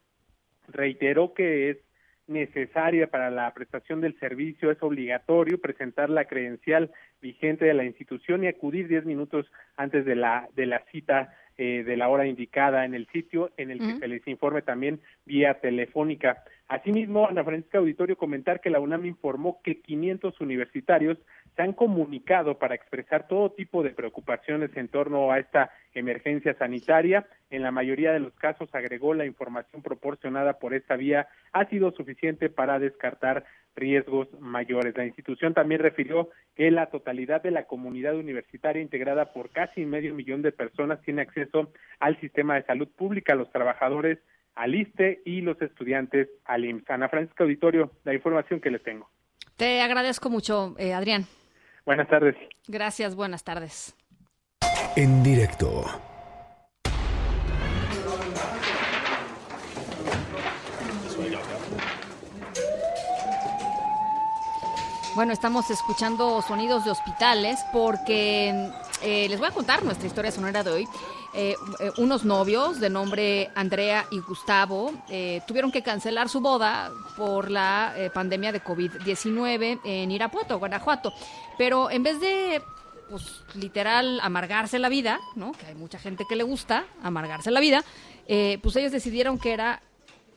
Reiteró 0.69 1.35
que 1.35 1.69
es 1.69 1.77
necesaria 2.27 3.09
para 3.09 3.31
la 3.31 3.53
prestación 3.53 4.01
del 4.01 4.19
servicio, 4.19 4.71
es 4.71 4.83
obligatorio 4.83 5.61
presentar 5.61 6.09
la 6.09 6.25
credencial 6.25 6.91
vigente 7.21 7.67
de 7.67 7.75
la 7.75 7.85
institución 7.85 8.45
y 8.45 8.47
acudir 8.47 8.89
10 8.89 9.05
minutos 9.05 9.45
antes 9.77 10.07
de 10.07 10.17
la 10.17 10.49
de 10.57 10.65
la 10.65 10.83
cita 10.91 11.35
eh, 11.63 11.85
de 11.85 11.95
la 11.99 12.09
hora 12.09 12.27
indicada 12.27 12.87
en 12.87 12.95
el 12.95 13.07
sitio 13.09 13.51
en 13.59 13.71
el 13.71 13.81
que 13.81 13.99
se 13.99 14.09
les 14.09 14.27
informe 14.27 14.63
también 14.63 14.99
vía 15.27 15.61
telefónica. 15.61 16.43
Asimismo, 16.69 17.29
Ana 17.29 17.45
Francisca 17.45 17.77
Auditorio 17.77 18.17
comentar 18.17 18.63
que 18.63 18.71
la 18.71 18.81
UNAM 18.81 19.05
informó 19.05 19.61
que 19.63 19.83
500 19.83 20.41
universitarios 20.41 21.19
se 21.57 21.63
han 21.63 21.73
comunicado 21.73 22.59
para 22.59 22.75
expresar 22.75 23.29
todo 23.29 23.51
tipo 23.51 23.83
de 23.83 23.91
preocupaciones 23.91 24.71
en 24.77 24.89
torno 24.89 25.31
a 25.31 25.39
esta 25.39 25.71
emergencia 25.95 26.55
sanitaria. 26.55 27.27
En 27.51 27.63
la 27.63 27.71
mayoría 27.71 28.13
de 28.13 28.21
los 28.21 28.35
casos, 28.35 28.69
agregó, 28.73 29.15
la 29.15 29.27
información 29.27 29.83
proporcionada 29.83 30.59
por 30.59 30.75
esta 30.75 30.97
vía 30.97 31.29
ha 31.53 31.67
sido 31.67 31.91
suficiente 31.93 32.49
para 32.49 32.79
descartar 32.79 33.45
riesgos 33.77 34.29
mayores. 34.41 34.97
La 34.97 35.07
institución 35.07 35.55
también 35.55 35.81
refirió 35.81 36.31
que 36.55 36.71
la 36.71 36.87
totalidad 36.87 37.43
de 37.43 37.51
la 37.51 37.67
comunidad 37.67 38.17
universitaria 38.17 38.83
integrada 38.83 39.33
por 39.33 39.51
casi 39.51 39.85
medio 39.85 40.15
millón 40.15 40.43
de 40.43 40.53
personas 40.53 41.01
tiene 41.03 41.23
acceso 41.23 41.73
al 41.99 42.19
sistema 42.21 42.55
de 42.55 42.65
salud 42.65 42.89
pública, 42.89 43.35
los 43.35 43.51
trabajadores 43.51 44.19
al 44.55 44.75
ISTE 44.75 45.23
y 45.25 45.41
los 45.41 45.61
estudiantes 45.63 46.29
al 46.45 46.65
IMSS. 46.65 46.91
Ana 46.91 47.09
Francisca 47.09 47.45
Auditorio, 47.45 47.93
la 48.05 48.15
información 48.15 48.61
que 48.61 48.71
les 48.71 48.83
tengo. 48.83 49.09
Te 49.57 49.81
agradezco 49.81 50.31
mucho, 50.31 50.75
eh, 50.79 50.93
Adrián. 50.93 51.27
Buenas 51.85 52.09
tardes. 52.09 52.37
Gracias, 52.69 53.15
buenas 53.15 53.45
tardes. 53.45 53.95
En 54.97 55.23
directo. 55.23 55.85
Bueno, 65.15 65.33
estamos 65.33 65.71
escuchando 65.71 66.41
sonidos 66.43 66.85
de 66.85 66.93
hospitales 66.93 67.59
porque 67.73 68.71
eh, 69.03 69.29
les 69.29 69.39
voy 69.39 69.49
a 69.49 69.53
contar 69.53 69.85
nuestra 69.85 70.07
historia 70.07 70.31
sonora 70.31 70.63
de 70.63 70.71
hoy. 70.71 70.89
Eh, 71.33 71.55
eh, 71.79 71.91
unos 71.99 72.25
novios 72.25 72.81
de 72.81 72.91
nombre 72.91 73.51
Andrea 73.55 74.07
y 74.11 74.19
Gustavo 74.19 74.93
tuvieron 75.47 75.71
que 75.71 75.83
cancelar 75.83 76.29
su 76.29 76.41
boda 76.41 76.91
por 77.17 77.51
la 77.51 77.95
pandemia 78.13 78.53
de 78.53 78.63
COVID-19 78.63 79.81
en 79.85 80.11
Irapuato, 80.11 80.59
Guanajuato. 80.59 81.13
Pero 81.57 81.91
en 81.91 82.03
vez 82.03 82.21
de, 82.21 82.63
pues, 83.09 83.43
literal, 83.55 84.21
amargarse 84.23 84.79
la 84.79 84.89
vida, 84.89 85.21
¿no? 85.37 85.53
Que 85.53 85.67
hay 85.67 85.75
mucha 85.75 85.99
gente 85.99 86.25
que 86.29 86.37
le 86.37 86.43
gusta 86.43 86.85
amargarse 87.03 87.51
la 87.51 87.61
vida, 87.61 87.85
pues 88.27 88.77
ellos 88.77 88.93
decidieron 88.93 89.39
que 89.39 89.53
era 89.53 89.83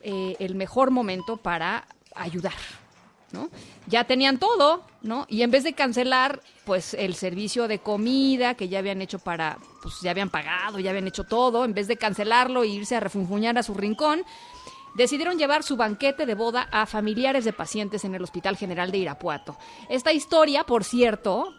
el 0.02 0.54
mejor 0.54 0.90
momento 0.90 1.36
para 1.38 1.86
ayudar, 2.14 2.52
ya 3.86 4.04
tenían 4.04 4.38
todo, 4.38 4.82
¿no? 5.02 5.26
Y 5.28 5.42
en 5.42 5.50
vez 5.50 5.64
de 5.64 5.74
cancelar, 5.74 6.40
pues 6.64 6.94
el 6.94 7.14
servicio 7.14 7.68
de 7.68 7.78
comida 7.78 8.54
que 8.54 8.68
ya 8.68 8.78
habían 8.78 9.02
hecho 9.02 9.18
para, 9.18 9.58
pues 9.82 10.00
ya 10.02 10.10
habían 10.10 10.30
pagado, 10.30 10.78
ya 10.78 10.90
habían 10.90 11.06
hecho 11.06 11.24
todo, 11.24 11.64
en 11.64 11.74
vez 11.74 11.88
de 11.88 11.96
cancelarlo 11.96 12.62
e 12.62 12.68
irse 12.68 12.96
a 12.96 13.00
refunfuñar 13.00 13.58
a 13.58 13.62
su 13.62 13.74
rincón, 13.74 14.24
decidieron 14.94 15.38
llevar 15.38 15.62
su 15.62 15.76
banquete 15.76 16.24
de 16.24 16.34
boda 16.34 16.68
a 16.70 16.86
familiares 16.86 17.44
de 17.44 17.52
pacientes 17.52 18.04
en 18.04 18.14
el 18.14 18.22
Hospital 18.22 18.56
General 18.56 18.90
de 18.90 18.98
Irapuato. 18.98 19.56
Esta 19.88 20.12
historia, 20.12 20.64
por 20.64 20.84
cierto, 20.84 21.52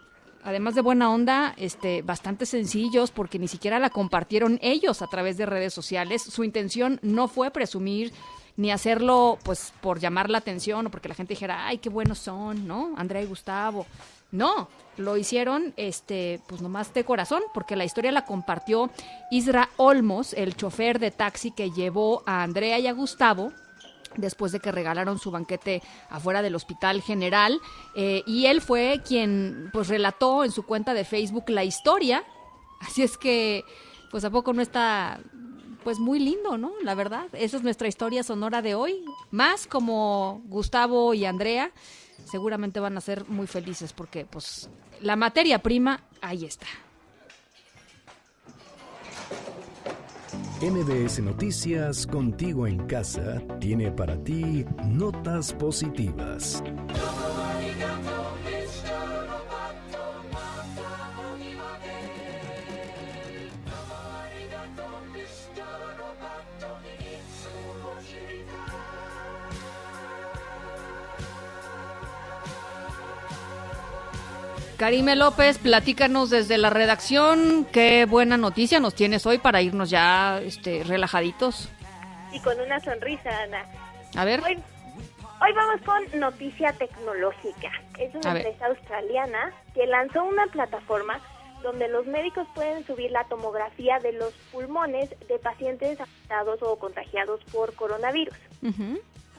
además 0.44 0.76
de 0.76 0.82
buena 0.82 1.12
onda, 1.12 1.54
este, 1.58 2.02
bastante 2.02 2.46
sencillos 2.46 3.12
porque 3.12 3.40
ni 3.40 3.48
siquiera 3.48 3.80
la 3.80 3.90
compartieron 3.90 4.58
ellos 4.62 5.02
a 5.02 5.08
través 5.08 5.38
de 5.38 5.46
redes 5.46 5.74
sociales. 5.74 6.24
Su 6.24 6.44
intención 6.44 7.00
no 7.02 7.28
fue 7.28 7.52
presumir 7.52 8.14
ni 8.58 8.72
hacerlo 8.72 9.38
pues 9.44 9.74
por 9.82 10.00
llamar 10.00 10.30
la 10.30 10.38
atención 10.38 10.88
o 10.88 10.90
porque 10.90 11.10
la 11.10 11.16
gente 11.16 11.34
dijera, 11.34 11.68
ay, 11.68 11.80
qué 11.80 11.90
buenos 11.90 12.20
son, 12.20 12.68
¿no? 12.68 12.94
Andrea 12.98 13.22
y 13.22 13.26
Gustavo. 13.26 13.86
No, 14.32 14.70
lo 14.98 15.18
hicieron 15.18 15.74
este 15.78 16.42
pues 16.48 16.62
nomás 16.62 16.94
de 16.94 17.04
corazón 17.04 17.42
porque 17.54 17.76
la 17.76 17.86
historia 17.86 18.12
la 18.12 18.26
compartió 18.26 18.90
Isra 19.32 19.70
Olmos, 19.78 20.34
el 20.34 20.56
chofer 20.56 21.00
de 21.00 21.12
taxi 21.12 21.52
que 21.52 21.72
llevó 21.72 22.24
a 22.26 22.44
Andrea 22.44 22.80
y 22.80 22.88
a 22.88 22.94
Gustavo 22.94 23.52
después 24.18 24.52
de 24.52 24.60
que 24.60 24.72
regalaron 24.72 25.20
su 25.20 25.32
banquete 25.32 25.82
afuera 26.10 26.42
del 26.42 26.56
Hospital 26.56 27.02
General 27.02 27.60
eh, 27.96 28.24
y 28.26 28.46
él 28.46 28.62
fue 28.62 29.02
quien 29.06 29.70
pues 29.74 29.90
relató 29.90 30.44
en 30.44 30.52
su 30.52 30.64
cuenta 30.64 30.94
de 30.94 31.04
Facebook 31.04 31.50
la 31.50 31.66
historia 31.66 32.24
así 32.80 33.04
es 33.04 33.18
que 33.18 33.64
pues 34.12 34.24
a 34.24 34.30
poco 34.30 34.54
no 34.54 34.62
está 34.62 35.20
pues 35.86 36.00
muy 36.00 36.18
lindo, 36.18 36.58
¿no? 36.58 36.74
La 36.82 36.96
verdad, 36.96 37.28
esa 37.34 37.58
es 37.58 37.64
nuestra 37.64 37.88
historia 37.88 38.24
sonora 38.24 38.64
de 38.64 38.74
hoy. 38.74 39.06
Más 39.30 39.68
como 39.68 40.42
Gustavo 40.48 41.14
y 41.14 41.26
Andrea, 41.26 41.72
seguramente 42.26 42.80
van 42.80 42.98
a 42.98 43.02
ser 43.02 43.30
muy 43.30 43.46
felices 43.46 43.94
porque 43.94 44.26
pues 44.26 44.68
la 45.00 45.16
materia 45.16 45.60
prima 45.60 46.02
ahí 46.22 46.46
está. 46.46 46.66
MBS 50.60 51.20
Noticias 51.20 52.08
Contigo 52.08 52.66
en 52.66 52.88
Casa 52.88 53.40
tiene 53.60 53.92
para 53.92 54.18
ti 54.24 54.66
notas 54.86 55.54
positivas. 55.54 56.64
Karime 74.86 75.16
López, 75.16 75.58
platícanos 75.58 76.30
desde 76.30 76.60
la 76.60 76.70
redacción 76.70 77.66
qué 77.72 78.06
buena 78.06 78.38
noticia 78.38 78.80
nos 78.80 78.94
tienes 78.94 79.26
hoy 79.26 79.40
para 79.40 79.60
irnos 79.60 79.90
ya 79.90 80.40
este, 80.44 80.84
relajaditos. 80.84 81.70
Y 82.32 82.40
con 82.42 82.60
una 82.60 82.80
sonrisa, 82.82 83.32
Ana. 83.42 83.66
A 84.16 84.26
ver. 84.26 84.42
Hoy, 84.42 84.60
hoy 85.42 85.54
vamos 85.56 85.82
con 85.82 86.20
noticia 86.20 86.72
tecnológica. 86.74 87.72
Es 87.98 88.14
una 88.14 88.30
A 88.30 88.34
ver. 88.36 88.46
empresa 88.46 88.68
australiana 88.68 89.52
que 89.74 89.88
lanzó 89.88 90.24
una 90.24 90.46
plataforma 90.46 91.20
donde 91.64 91.88
los 91.88 92.06
médicos 92.06 92.48
pueden 92.54 92.86
subir 92.86 93.10
la 93.10 93.24
tomografía 93.24 93.98
de 93.98 94.14
los 94.14 94.34
pulmones 94.52 95.10
de 95.28 95.40
pacientes 95.40 96.00
afectados 96.00 96.62
o 96.62 96.78
contagiados 96.78 97.44
por 97.46 97.74
coronavirus. 97.74 98.38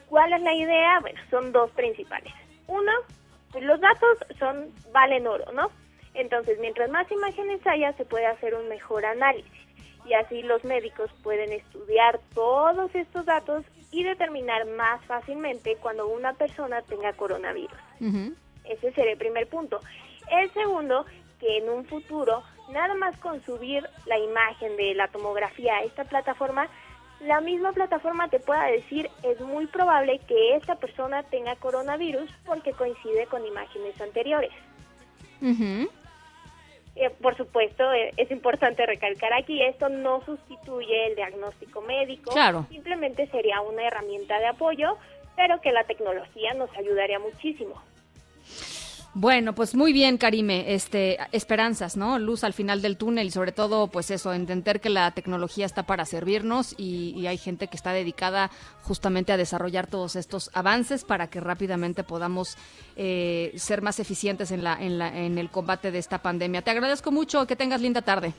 ¿Cuál 0.08 0.32
es 0.32 0.42
la 0.42 0.54
idea? 0.54 0.98
Bueno, 1.02 1.20
son 1.30 1.52
dos 1.52 1.70
principales. 1.70 2.32
Uno, 2.66 2.90
los 3.60 3.80
datos 3.80 4.18
son 4.38 4.72
valen 4.92 5.26
oro, 5.26 5.50
¿no? 5.52 5.70
Entonces, 6.14 6.58
mientras 6.60 6.90
más 6.90 7.10
imágenes 7.10 7.66
haya, 7.66 7.92
se 7.94 8.04
puede 8.04 8.26
hacer 8.26 8.54
un 8.54 8.68
mejor 8.68 9.04
análisis 9.04 9.66
y 10.06 10.14
así 10.14 10.42
los 10.42 10.64
médicos 10.64 11.10
pueden 11.22 11.52
estudiar 11.52 12.20
todos 12.34 12.94
estos 12.94 13.26
datos 13.26 13.64
y 13.90 14.04
determinar 14.04 14.66
más 14.66 15.04
fácilmente 15.04 15.76
cuando 15.76 16.06
una 16.08 16.32
persona 16.34 16.82
tenga 16.82 17.12
coronavirus. 17.12 17.78
Ese 18.64 18.92
sería 18.92 19.12
el 19.12 19.18
primer 19.18 19.48
punto. 19.48 19.80
El 20.30 20.52
segundo, 20.52 21.06
que 21.40 21.58
en 21.58 21.68
un 21.68 21.84
futuro, 21.84 22.42
nada 22.70 22.94
más 22.94 23.16
con 23.18 23.42
subir 23.44 23.88
la 24.06 24.18
imagen 24.18 24.76
de 24.76 24.94
la 24.94 25.08
tomografía 25.08 25.76
a 25.76 25.82
esta 25.82 26.04
plataforma, 26.04 26.68
la 27.20 27.40
misma 27.40 27.72
plataforma 27.72 28.28
te 28.28 28.40
pueda 28.40 28.64
decir 28.66 29.10
es 29.22 29.40
muy 29.40 29.66
probable 29.66 30.20
que 30.28 30.54
esta 30.56 30.76
persona 30.76 31.22
tenga 31.24 31.56
coronavirus 31.56 32.30
porque 32.44 32.72
coincide 32.72 33.26
con 33.26 33.44
imágenes 33.46 33.98
anteriores. 34.00 34.52
Eh, 36.98 37.10
por 37.20 37.36
supuesto, 37.36 37.92
eh, 37.92 38.12
es 38.16 38.30
importante 38.30 38.86
recalcar 38.86 39.32
aquí, 39.34 39.62
esto 39.62 39.88
no 39.90 40.22
sustituye 40.24 41.08
el 41.08 41.14
diagnóstico 41.16 41.82
médico, 41.82 42.30
Claro. 42.32 42.66
simplemente 42.70 43.26
sería 43.28 43.60
una 43.60 43.86
herramienta 43.86 44.38
de 44.38 44.46
apoyo, 44.46 44.96
pero 45.36 45.60
que 45.60 45.72
la 45.72 45.84
tecnología 45.84 46.54
nos 46.54 46.74
ayudaría 46.76 47.18
muchísimo. 47.18 47.82
Bueno, 49.18 49.54
pues 49.54 49.74
muy 49.74 49.94
bien, 49.94 50.18
Karime. 50.18 50.74
Este, 50.74 51.16
esperanzas, 51.32 51.96
¿no? 51.96 52.18
Luz 52.18 52.44
al 52.44 52.52
final 52.52 52.82
del 52.82 52.98
túnel 52.98 53.28
y 53.28 53.30
sobre 53.30 53.50
todo, 53.50 53.88
pues 53.88 54.10
eso, 54.10 54.34
entender 54.34 54.78
que 54.78 54.90
la 54.90 55.10
tecnología 55.12 55.64
está 55.64 55.84
para 55.84 56.04
servirnos 56.04 56.74
y, 56.76 57.14
y 57.16 57.26
hay 57.26 57.38
gente 57.38 57.68
que 57.68 57.78
está 57.78 57.94
dedicada 57.94 58.50
justamente 58.82 59.32
a 59.32 59.38
desarrollar 59.38 59.86
todos 59.86 60.16
estos 60.16 60.50
avances 60.52 61.02
para 61.02 61.28
que 61.28 61.40
rápidamente 61.40 62.04
podamos 62.04 62.58
eh, 62.94 63.52
ser 63.56 63.80
más 63.80 64.00
eficientes 64.00 64.50
en, 64.50 64.62
la, 64.62 64.74
en, 64.78 64.98
la, 64.98 65.08
en 65.08 65.38
el 65.38 65.48
combate 65.48 65.90
de 65.90 65.98
esta 65.98 66.18
pandemia. 66.18 66.60
Te 66.60 66.72
agradezco 66.72 67.10
mucho, 67.10 67.46
que 67.46 67.56
tengas 67.56 67.80
linda 67.80 68.02
tarde. 68.02 68.34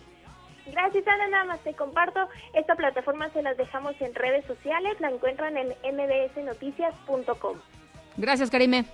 Gracias, 0.68 1.08
Ana. 1.08 1.28
Nada 1.30 1.46
más 1.46 1.60
te 1.62 1.74
comparto. 1.74 2.20
Esta 2.54 2.76
plataforma 2.76 3.32
se 3.32 3.42
las 3.42 3.58
dejamos 3.58 4.00
en 4.00 4.14
redes 4.14 4.46
sociales. 4.46 4.96
La 5.00 5.10
encuentran 5.10 5.58
en 5.58 5.70
mbsnoticias.com. 5.82 7.58
Gracias, 8.18 8.52
Karime. 8.52 8.86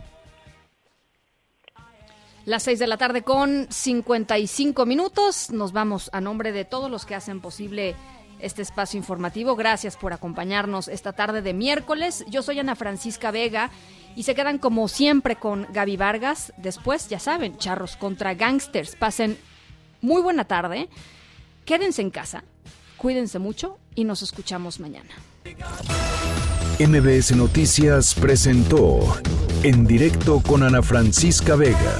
Las 2.46 2.64
6 2.64 2.80
de 2.80 2.88
la 2.88 2.98
tarde 2.98 3.22
con 3.22 3.68
55 3.70 4.86
minutos. 4.86 5.50
Nos 5.52 5.72
vamos 5.72 6.10
a 6.12 6.20
nombre 6.20 6.52
de 6.52 6.66
todos 6.66 6.92
los 6.92 7.06
que 7.06 7.16
hacen 7.16 7.40
posible 7.40 7.96
este 8.40 8.62
espacio 8.62 8.98
informativo. 8.98 9.56
Gracias 9.56 9.96
por 9.96 10.12
acompañarnos 10.12 10.90
esta 10.90 11.14
tarde 11.14 11.42
de 11.42 11.54
miércoles. 11.54 12.26
Yo 12.28 12.44
soy 12.44 12.60
Ana 12.60 12.76
Francisca 12.76 13.32
Vega 13.32 13.72
y 14.18 14.24
se 14.24 14.36
quedan 14.36 14.58
como 14.58 14.90
siempre 14.90 15.38
con 15.38 15.68
Gaby 15.72 15.96
Vargas. 15.96 16.52
Después, 16.58 17.08
ya 17.08 17.20
saben, 17.20 17.58
charros 17.58 17.96
contra 17.96 18.34
gangsters. 18.34 18.98
Pasen 18.98 19.38
muy 20.02 20.22
buena 20.22 20.44
tarde. 20.44 20.90
Quédense 21.64 22.02
en 22.02 22.10
casa. 22.10 22.44
Cuídense 22.98 23.40
mucho 23.40 23.80
y 23.96 24.04
nos 24.04 24.22
escuchamos 24.22 24.82
mañana. 24.82 25.12
MBS 26.80 27.36
Noticias 27.38 28.14
presentó 28.16 29.00
En 29.64 29.86
directo 29.86 30.42
con 30.42 30.64
Ana 30.64 30.82
Francisca 30.82 31.56
Vega. 31.56 32.00